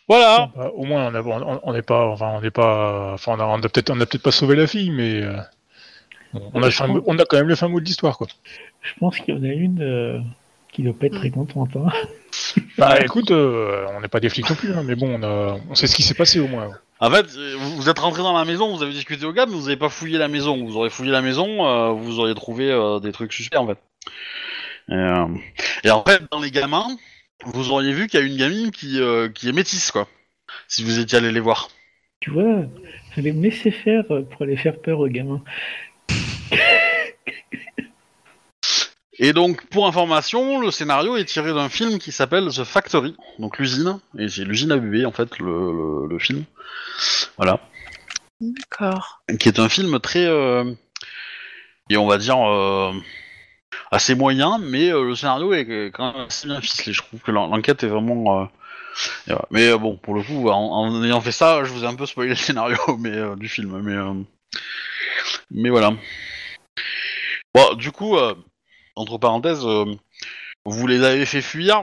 Voilà. 0.08 0.50
Bah, 0.56 0.70
au 0.74 0.84
moins, 0.84 1.06
on 1.12 1.14
a- 1.14 1.22
on 1.22 1.60
on 1.62 1.72
n'est 1.72 1.82
pas, 1.82 2.06
enfin, 2.08 2.32
on 2.34 2.40
n'est 2.40 2.50
pas, 2.50 3.12
enfin, 3.14 3.32
on 3.36 3.40
a, 3.40 3.44
on 3.44 3.58
a 3.58 3.68
peut-être, 3.68 3.90
on 3.90 4.00
a 4.00 4.06
peut-être 4.06 4.22
pas 4.24 4.32
sauvé 4.32 4.56
la 4.56 4.66
fille, 4.66 4.90
mais 4.90 5.22
euh, 5.22 5.36
a 6.62 6.70
on 7.06 7.18
a 7.18 7.24
quand 7.24 7.36
même 7.36 7.48
le 7.48 7.54
fin 7.54 7.68
mot 7.68 7.78
de 7.80 7.84
l'histoire, 7.84 8.18
quoi. 8.18 8.26
Je 8.82 8.92
pense 8.98 9.18
qu'il 9.18 9.34
y 9.34 9.38
en 9.38 9.42
a 9.44 9.52
une 9.52 9.82
euh, 9.82 10.18
qui 10.72 10.82
doit 10.82 10.94
pas 10.98 11.06
être 11.06 11.16
très 11.18 11.30
contente. 11.30 11.70
hein. 11.76 11.88
Bah, 12.78 13.00
écoute, 13.00 13.30
euh, 13.30 13.86
on 13.94 14.00
n'est 14.00 14.08
pas 14.08 14.20
des 14.20 14.28
flics 14.28 14.48
non 14.48 14.56
plus, 14.56 14.72
hein, 14.72 14.82
mais 14.84 14.94
bon, 14.96 15.20
on, 15.20 15.22
a, 15.22 15.56
on 15.68 15.74
sait 15.74 15.86
ce 15.86 15.94
qui 15.94 16.02
s'est 16.02 16.14
passé 16.14 16.40
au 16.40 16.48
moins. 16.48 16.70
En 16.98 17.10
fait, 17.10 17.26
euh, 17.36 17.54
vous 17.56 17.76
vous 17.76 17.88
êtes 17.88 17.98
rentré 17.98 18.22
dans 18.22 18.36
la 18.36 18.44
maison, 18.44 18.74
vous 18.74 18.82
avez 18.82 18.92
discuté 18.92 19.24
au 19.24 19.32
gars, 19.32 19.46
mais 19.46 19.52
vous 19.52 19.62
n'avez 19.62 19.76
pas 19.76 19.88
fouillé 19.88 20.18
la 20.18 20.28
maison. 20.28 20.64
Vous 20.64 20.76
aurez 20.76 20.90
fouillé 20.90 21.10
la 21.12 21.22
maison, 21.22 21.66
euh, 21.66 21.90
vous 21.90 22.18
auriez 22.18 22.34
trouvé 22.34 22.70
euh, 22.70 22.98
des 22.98 23.12
trucs 23.12 23.32
suspects 23.32 23.56
en 23.56 23.66
fait. 23.66 23.78
Et, 24.88 24.94
euh, 24.94 25.26
et 25.84 25.90
en 25.90 26.02
fait, 26.04 26.22
dans 26.30 26.40
les 26.40 26.50
gamins, 26.50 26.88
vous 27.44 27.70
auriez 27.70 27.92
vu 27.92 28.08
qu'il 28.08 28.18
y 28.20 28.22
a 28.22 28.26
une 28.26 28.36
gamine 28.36 28.70
qui, 28.70 29.00
euh, 29.00 29.28
qui 29.28 29.48
est 29.48 29.52
métisse, 29.52 29.90
quoi. 29.92 30.08
Si 30.66 30.82
vous 30.82 30.98
étiez 30.98 31.18
allé 31.18 31.30
les 31.32 31.40
voir. 31.40 31.68
Tu 32.20 32.30
vois, 32.30 32.64
fallait 33.14 33.32
me 33.32 33.42
laisser 33.42 33.70
faire 33.70 34.04
euh, 34.10 34.22
pour 34.22 34.42
aller 34.42 34.56
faire 34.56 34.78
peur 34.80 34.98
aux 35.00 35.08
gamins. 35.08 35.42
Et 39.22 39.34
donc, 39.34 39.66
pour 39.66 39.86
information, 39.86 40.60
le 40.60 40.70
scénario 40.70 41.16
est 41.16 41.26
tiré 41.26 41.52
d'un 41.52 41.68
film 41.68 41.98
qui 41.98 42.10
s'appelle 42.10 42.48
The 42.48 42.64
Factory, 42.64 43.14
donc 43.38 43.58
l'usine, 43.58 44.00
et 44.18 44.28
c'est 44.28 44.44
l'usine 44.44 44.72
à 44.72 44.78
bébé 44.78 45.04
en 45.04 45.12
fait, 45.12 45.38
le, 45.38 45.46
le, 45.46 46.06
le 46.08 46.18
film. 46.18 46.44
Voilà. 47.36 47.60
D'accord. 48.40 49.20
qui 49.38 49.48
est 49.48 49.58
un 49.58 49.68
film 49.68 50.00
très 50.00 50.24
euh, 50.24 50.64
et 51.90 51.98
on 51.98 52.06
va 52.06 52.16
dire 52.16 52.38
euh, 52.38 52.92
assez 53.90 54.14
moyen, 54.14 54.56
mais 54.58 54.88
euh, 54.90 55.04
le 55.04 55.14
scénario 55.14 55.52
est 55.52 55.90
quand 55.92 56.14
même 56.14 56.26
assez 56.26 56.46
bien 56.48 56.60
ficelé. 56.62 56.94
Je 56.94 57.02
trouve 57.02 57.20
que 57.20 57.30
l'en- 57.30 57.48
l'enquête 57.48 57.82
est 57.84 57.88
vraiment. 57.88 58.42
euh. 59.28 59.34
Mais 59.50 59.68
euh, 59.68 59.76
bon, 59.76 59.96
pour 59.98 60.14
le 60.14 60.22
coup, 60.22 60.48
en, 60.48 60.56
en 60.58 61.04
ayant 61.04 61.20
fait 61.20 61.32
ça, 61.32 61.62
je 61.64 61.70
vous 61.72 61.84
ai 61.84 61.86
un 61.86 61.94
peu 61.94 62.06
spoilé 62.06 62.30
le 62.30 62.36
scénario 62.36 62.78
mais 62.98 63.36
du 63.36 63.48
film, 63.48 63.80
mais 63.82 63.92
euh, 63.92 64.14
mais 65.50 65.68
voilà. 65.68 65.92
Bon, 67.54 67.74
du 67.74 67.92
coup, 67.92 68.16
euh, 68.16 68.34
entre 68.96 69.18
parenthèses, 69.18 69.64
euh, 69.64 69.84
vous 70.64 70.86
les 70.86 71.02
avez 71.04 71.24
fait 71.26 71.42
fuir. 71.42 71.82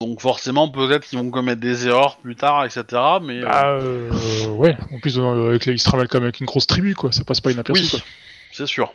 Donc 0.00 0.20
forcément, 0.20 0.68
peut-être 0.68 1.06
qu'ils 1.06 1.18
vont 1.18 1.30
commettre 1.30 1.60
des 1.60 1.86
erreurs 1.86 2.16
plus 2.18 2.36
tard, 2.36 2.64
etc. 2.64 2.84
Mais 3.22 3.40
euh, 3.40 3.44
Bah, 3.44 3.66
euh, 3.80 4.46
ouais. 4.48 4.76
En 4.92 4.98
plus, 4.98 5.18
euh, 5.18 5.48
avec 5.48 5.66
les, 5.66 5.74
ils 5.74 5.78
se 5.78 5.84
travaillent 5.84 6.08
comme 6.08 6.24
avec 6.24 6.40
une 6.40 6.46
grosse 6.46 6.66
tribu, 6.66 6.94
quoi. 6.94 7.12
Ça 7.12 7.24
passe 7.24 7.40
pas 7.40 7.52
inaperçu, 7.52 7.82
oui, 7.82 7.88
quoi. 7.90 8.00
c'est 8.52 8.66
sûr. 8.66 8.92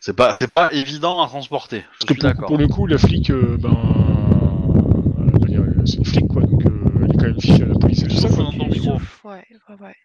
C'est 0.00 0.14
pas, 0.14 0.36
c'est 0.40 0.52
pas 0.52 0.72
évident 0.72 1.20
à 1.22 1.26
transporter. 1.26 1.78
Je 1.78 1.84
Parce 1.98 2.04
que 2.06 2.14
pour, 2.14 2.22
d'accord. 2.22 2.46
pour 2.46 2.58
le 2.58 2.68
coup, 2.68 2.86
la 2.86 2.98
flic, 2.98 3.30
euh, 3.30 3.56
ben, 3.58 3.70
euh, 3.70 5.30
je 5.34 5.40
veux 5.40 5.48
dire, 5.48 5.64
c'est 5.86 5.96
une 5.96 6.04
flic, 6.04 6.28
quoi. 6.28 6.42
Donc, 6.42 6.64
euh, 6.64 6.70
elle 7.02 7.10
est 7.10 7.16
quand 7.16 7.26
même 7.26 7.40
fichée 7.40 7.62
à 7.62 7.66
la 7.66 7.74
police 7.74 8.02
et 8.02 8.08
tout 8.08 8.16
ça. 8.16 8.28
Quoi. 8.28 8.44
dans 8.44 8.52
ton 8.52 8.66
micro. 8.68 8.92
Ouais, 9.24 9.44
ouais, 9.68 9.74
ouais. 9.80 9.96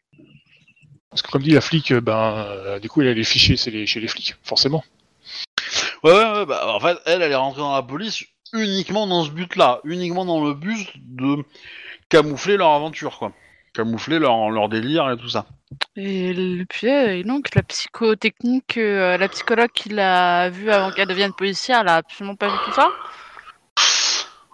Parce 1.11 1.21
que 1.21 1.29
comme 1.29 1.43
dit 1.43 1.51
la 1.51 1.61
flic, 1.61 1.91
euh, 1.91 2.01
ben, 2.01 2.45
euh, 2.47 2.79
du 2.79 2.89
coup, 2.89 3.01
elle 3.01 3.09
a 3.09 3.13
les 3.13 3.23
fichiers 3.23 3.55
c'est 3.57 3.69
les, 3.69 3.85
chez 3.85 3.99
les 3.99 4.07
flics, 4.07 4.35
forcément. 4.41 4.83
Ouais, 6.03 6.11
ouais, 6.11 6.31
ouais, 6.39 6.45
bah, 6.45 6.73
en 6.75 6.79
fait, 6.79 6.97
elle, 7.05 7.21
elle 7.21 7.31
est 7.31 7.35
rentrée 7.35 7.61
dans 7.61 7.73
la 7.73 7.81
police 7.83 8.23
uniquement 8.53 9.07
dans 9.07 9.23
ce 9.23 9.31
but-là, 9.31 9.79
uniquement 9.83 10.25
dans 10.25 10.43
le 10.43 10.53
but 10.53 10.87
de 10.97 11.43
camoufler 12.09 12.57
leur 12.57 12.71
aventure, 12.71 13.17
quoi. 13.17 13.31
Camoufler 13.73 14.19
leur, 14.19 14.49
leur 14.51 14.69
délire 14.69 15.09
et 15.09 15.17
tout 15.17 15.29
ça. 15.29 15.45
Et, 15.95 16.33
le, 16.33 16.63
puis, 16.65 16.87
et 16.87 17.23
donc, 17.23 17.55
la 17.55 17.63
psychotechnique, 17.63 18.77
euh, 18.77 19.17
la 19.17 19.27
psychologue 19.29 19.71
qui 19.73 19.89
l'a 19.89 20.49
vue 20.49 20.69
avant 20.69 20.91
qu'elle 20.91 21.07
devienne 21.07 21.33
policière, 21.33 21.79
elle 21.81 21.87
a 21.87 21.95
absolument 21.95 22.35
pas 22.35 22.49
vu 22.49 22.57
tout 22.65 22.73
ça. 22.73 22.89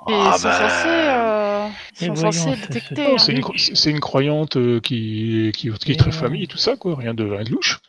Et 0.08 0.14
Ah, 0.14 0.32
ils 0.34 0.40
sont 0.40 0.48
bah, 0.48 0.70
censés, 0.70 0.88
euh, 0.88 1.68
ils 2.00 2.08
sont 2.08 2.14
voyons, 2.14 2.32
censés 2.32 2.56
ça, 2.62 2.68
détecter. 2.68 2.96
c'est- 2.96 3.12
hein. 3.12 3.18
C'est 3.18 3.32
une, 3.34 3.42
cro- 3.42 3.76
c'est 3.76 3.92
une 3.92 4.00
croyante 4.00 4.56
euh, 4.56 4.80
qui, 4.80 5.52
qui, 5.54 5.70
qui 5.74 5.92
est 5.92 5.96
très 6.00 6.12
non. 6.12 6.16
famille 6.16 6.44
et 6.44 6.48
tout 6.48 6.58
ça, 6.58 6.78
quoi. 6.78 6.96
Rien 6.96 7.14
de, 7.14 7.26
rien 7.26 7.44
de 7.44 7.50
louche. 7.50 7.80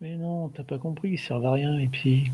Mais 0.00 0.16
non, 0.16 0.48
t'as 0.48 0.64
pas 0.64 0.78
compris, 0.78 1.10
ils 1.10 1.18
servent 1.18 1.46
à 1.46 1.52
rien. 1.52 1.78
Et 1.78 1.86
puis, 1.86 2.32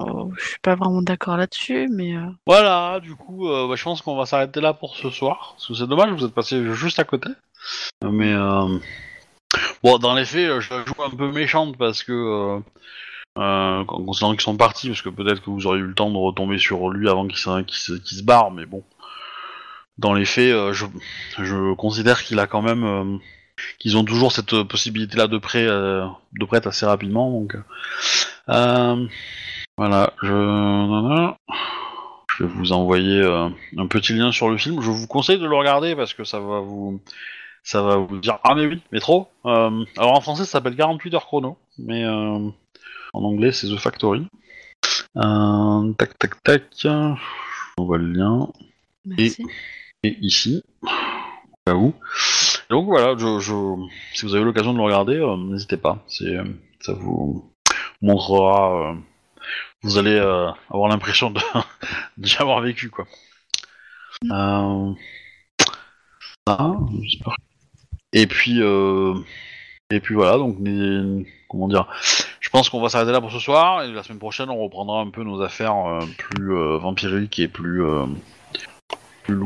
Oh, 0.00 0.30
je 0.38 0.48
suis 0.48 0.58
pas 0.60 0.76
vraiment 0.76 1.02
d'accord 1.02 1.36
là-dessus, 1.36 1.88
mais 1.90 2.16
euh, 2.16 2.26
Voilà, 2.46 3.00
du 3.00 3.14
coup, 3.14 3.48
euh, 3.48 3.68
bah, 3.68 3.74
je 3.76 3.84
pense 3.84 4.00
qu'on 4.00 4.16
va 4.16 4.24
s'arrêter 4.24 4.60
là 4.60 4.72
pour 4.72 4.96
ce 4.96 5.10
soir. 5.10 5.54
Parce 5.56 5.68
que 5.68 5.74
c'est 5.74 5.86
dommage, 5.86 6.10
vous 6.12 6.24
êtes 6.24 6.34
passé 6.34 6.62
juste 6.74 6.98
à 6.98 7.04
côté. 7.04 7.28
Mais 8.02 8.32
euh, 8.32 8.78
bon, 9.82 9.98
dans 9.98 10.14
les 10.14 10.24
faits, 10.24 10.60
je 10.60 10.74
la 10.74 10.84
joue 10.84 11.02
un 11.04 11.10
peu 11.10 11.30
méchante 11.30 11.76
parce 11.76 12.02
que 12.02 12.60
euh, 13.38 13.84
considérant 13.84 14.32
qu'ils 14.32 14.40
sont 14.40 14.56
partis, 14.56 14.88
parce 14.88 15.02
que 15.02 15.10
peut-être 15.10 15.42
que 15.42 15.50
vous 15.50 15.66
auriez 15.66 15.82
eu 15.82 15.86
le 15.86 15.94
temps 15.94 16.10
de 16.10 16.16
retomber 16.16 16.58
sur 16.58 16.88
lui 16.88 17.08
avant 17.08 17.26
qu'il 17.26 17.36
se, 17.36 18.22
barre, 18.22 18.50
mais 18.50 18.64
bon. 18.64 18.82
Dans 19.98 20.14
les 20.14 20.24
faits, 20.24 20.72
je, 20.72 21.74
considère 21.74 22.22
qu'il 22.22 22.38
a 22.38 22.46
quand 22.46 22.62
même, 22.62 23.20
qu'ils 23.78 23.98
ont 23.98 24.04
toujours 24.04 24.32
cette 24.32 24.62
possibilité-là 24.62 25.26
de 25.26 25.36
prêt, 25.36 25.66
de 25.66 26.44
prêt 26.46 26.66
assez 26.66 26.86
rapidement. 26.86 27.30
Donc, 27.30 27.54
euh, 28.50 29.06
voilà, 29.80 30.12
je, 30.22 31.32
je 32.36 32.44
vais 32.44 32.50
vous 32.54 32.72
envoyer 32.72 33.16
euh, 33.22 33.48
un 33.78 33.86
petit 33.86 34.12
lien 34.12 34.30
sur 34.30 34.50
le 34.50 34.58
film. 34.58 34.82
Je 34.82 34.90
vous 34.90 35.06
conseille 35.06 35.38
de 35.38 35.46
le 35.46 35.56
regarder 35.56 35.96
parce 35.96 36.12
que 36.12 36.22
ça 36.24 36.38
va 36.38 36.60
vous, 36.60 37.00
ça 37.62 37.80
va 37.80 37.96
vous 37.96 38.18
dire 38.18 38.38
ah 38.44 38.54
mais 38.54 38.66
oui, 38.66 38.82
mais 38.92 39.00
trop. 39.00 39.28
Euh, 39.46 39.84
alors 39.96 40.12
en 40.16 40.20
français 40.20 40.44
ça 40.44 40.50
s'appelle 40.52 40.76
48 40.76 41.14
heures 41.14 41.24
chrono, 41.24 41.56
mais 41.78 42.04
euh, 42.04 42.10
en 43.14 43.24
anglais 43.24 43.52
c'est 43.52 43.68
The 43.68 43.76
Factory. 43.78 44.26
Tac 45.14 46.18
tac 46.18 46.42
tac. 46.42 46.62
Je 46.82 47.14
vous 47.78 47.94
le 47.94 48.12
lien 48.12 48.48
merci. 49.06 49.42
et 50.02 50.16
ici 50.20 50.62
cas 51.66 51.74
où. 51.74 51.94
Et 52.68 52.72
donc 52.74 52.84
voilà, 52.84 53.14
je, 53.16 53.38
je- 53.38 53.86
si 54.14 54.26
vous 54.26 54.34
avez 54.34 54.44
l'occasion 54.44 54.72
de 54.74 54.78
le 54.78 54.84
regarder, 54.84 55.18
n'hésitez 55.38 55.78
pas. 55.78 56.04
C'est, 56.06 56.36
ça 56.80 56.92
vous 56.92 57.50
montrera. 58.02 58.94
Vous 59.82 59.98
allez 59.98 60.14
euh, 60.14 60.50
avoir 60.70 60.88
l'impression 60.88 61.32
d'y 62.16 62.36
avoir 62.38 62.60
vécu 62.60 62.90
quoi. 62.90 63.06
Euh, 64.30 64.92
j'espère. 67.02 67.36
Et 68.12 68.26
puis 68.26 68.60
euh, 68.60 69.14
et 69.90 70.00
puis 70.00 70.14
voilà 70.14 70.38
donc 70.38 70.56
comment 71.48 71.68
dire. 71.68 71.86
Je 72.40 72.48
pense 72.50 72.68
qu'on 72.68 72.80
va 72.80 72.88
s'arrêter 72.88 73.12
là 73.12 73.20
pour 73.20 73.30
ce 73.30 73.38
soir 73.38 73.84
et 73.84 73.92
la 73.92 74.02
semaine 74.02 74.18
prochaine 74.18 74.50
on 74.50 74.58
reprendra 74.58 75.00
un 75.00 75.10
peu 75.10 75.22
nos 75.22 75.40
affaires 75.40 76.00
plus 76.16 76.52
vampiriques 76.78 77.38
et 77.38 77.48
plus 77.48 77.84
plus. 79.22 79.36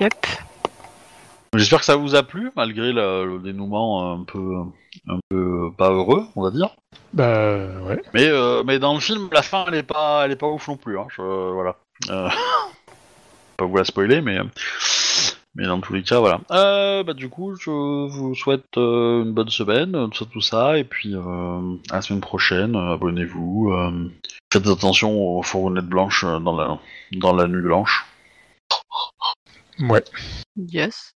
Yep. 0.00 0.47
J'espère 1.54 1.78
que 1.80 1.84
ça 1.86 1.96
vous 1.96 2.14
a 2.14 2.22
plu, 2.22 2.50
malgré 2.56 2.92
le, 2.92 3.24
le 3.24 3.38
dénouement 3.38 4.12
un 4.12 4.22
peu, 4.24 4.56
un 5.08 5.18
peu 5.30 5.70
pas 5.76 5.90
heureux, 5.90 6.24
on 6.36 6.42
va 6.42 6.50
dire. 6.50 6.76
Bah, 7.14 7.66
ouais. 7.86 8.00
Mais, 8.14 8.26
euh, 8.28 8.62
mais 8.64 8.78
dans 8.78 8.94
le 8.94 9.00
film, 9.00 9.28
la 9.32 9.42
fin, 9.42 9.64
elle 9.68 9.74
est 9.76 9.82
pas, 9.82 10.24
elle 10.24 10.32
est 10.32 10.36
pas 10.36 10.46
ouf 10.48 10.68
non 10.68 10.76
plus. 10.76 10.98
Hein. 10.98 11.06
Je, 11.16 11.22
voilà. 11.22 11.76
Euh, 12.10 12.28
pas 13.56 13.64
vous 13.64 13.76
la 13.76 13.84
spoiler, 13.84 14.20
mais, 14.20 14.38
mais 15.54 15.66
dans 15.66 15.80
tous 15.80 15.94
les 15.94 16.02
cas, 16.02 16.20
voilà. 16.20 16.40
Euh, 16.50 17.02
bah 17.02 17.14
du 17.14 17.28
coup, 17.30 17.56
je 17.56 17.70
vous 17.70 18.34
souhaite 18.34 18.76
euh, 18.76 19.24
une 19.24 19.32
bonne 19.32 19.48
semaine, 19.48 20.10
tout 20.10 20.24
ça, 20.24 20.30
tout 20.30 20.40
ça, 20.42 20.78
et 20.78 20.84
puis 20.84 21.14
euh, 21.14 21.74
à 21.90 21.96
la 21.96 22.02
semaine 22.02 22.20
prochaine. 22.20 22.76
euh, 22.76 22.92
Abonnez-vous. 22.92 23.72
euh, 23.72 24.10
faites 24.52 24.66
attention 24.66 25.16
aux 25.18 25.42
fourgonnettes 25.42 25.86
blanches 25.88 26.24
euh, 26.24 26.38
dans 26.40 26.56
la, 26.56 26.78
dans 27.12 27.34
la 27.34 27.48
nuit 27.48 27.62
blanche. 27.62 28.04
Ouais. 29.80 30.04
Yes. 30.56 31.14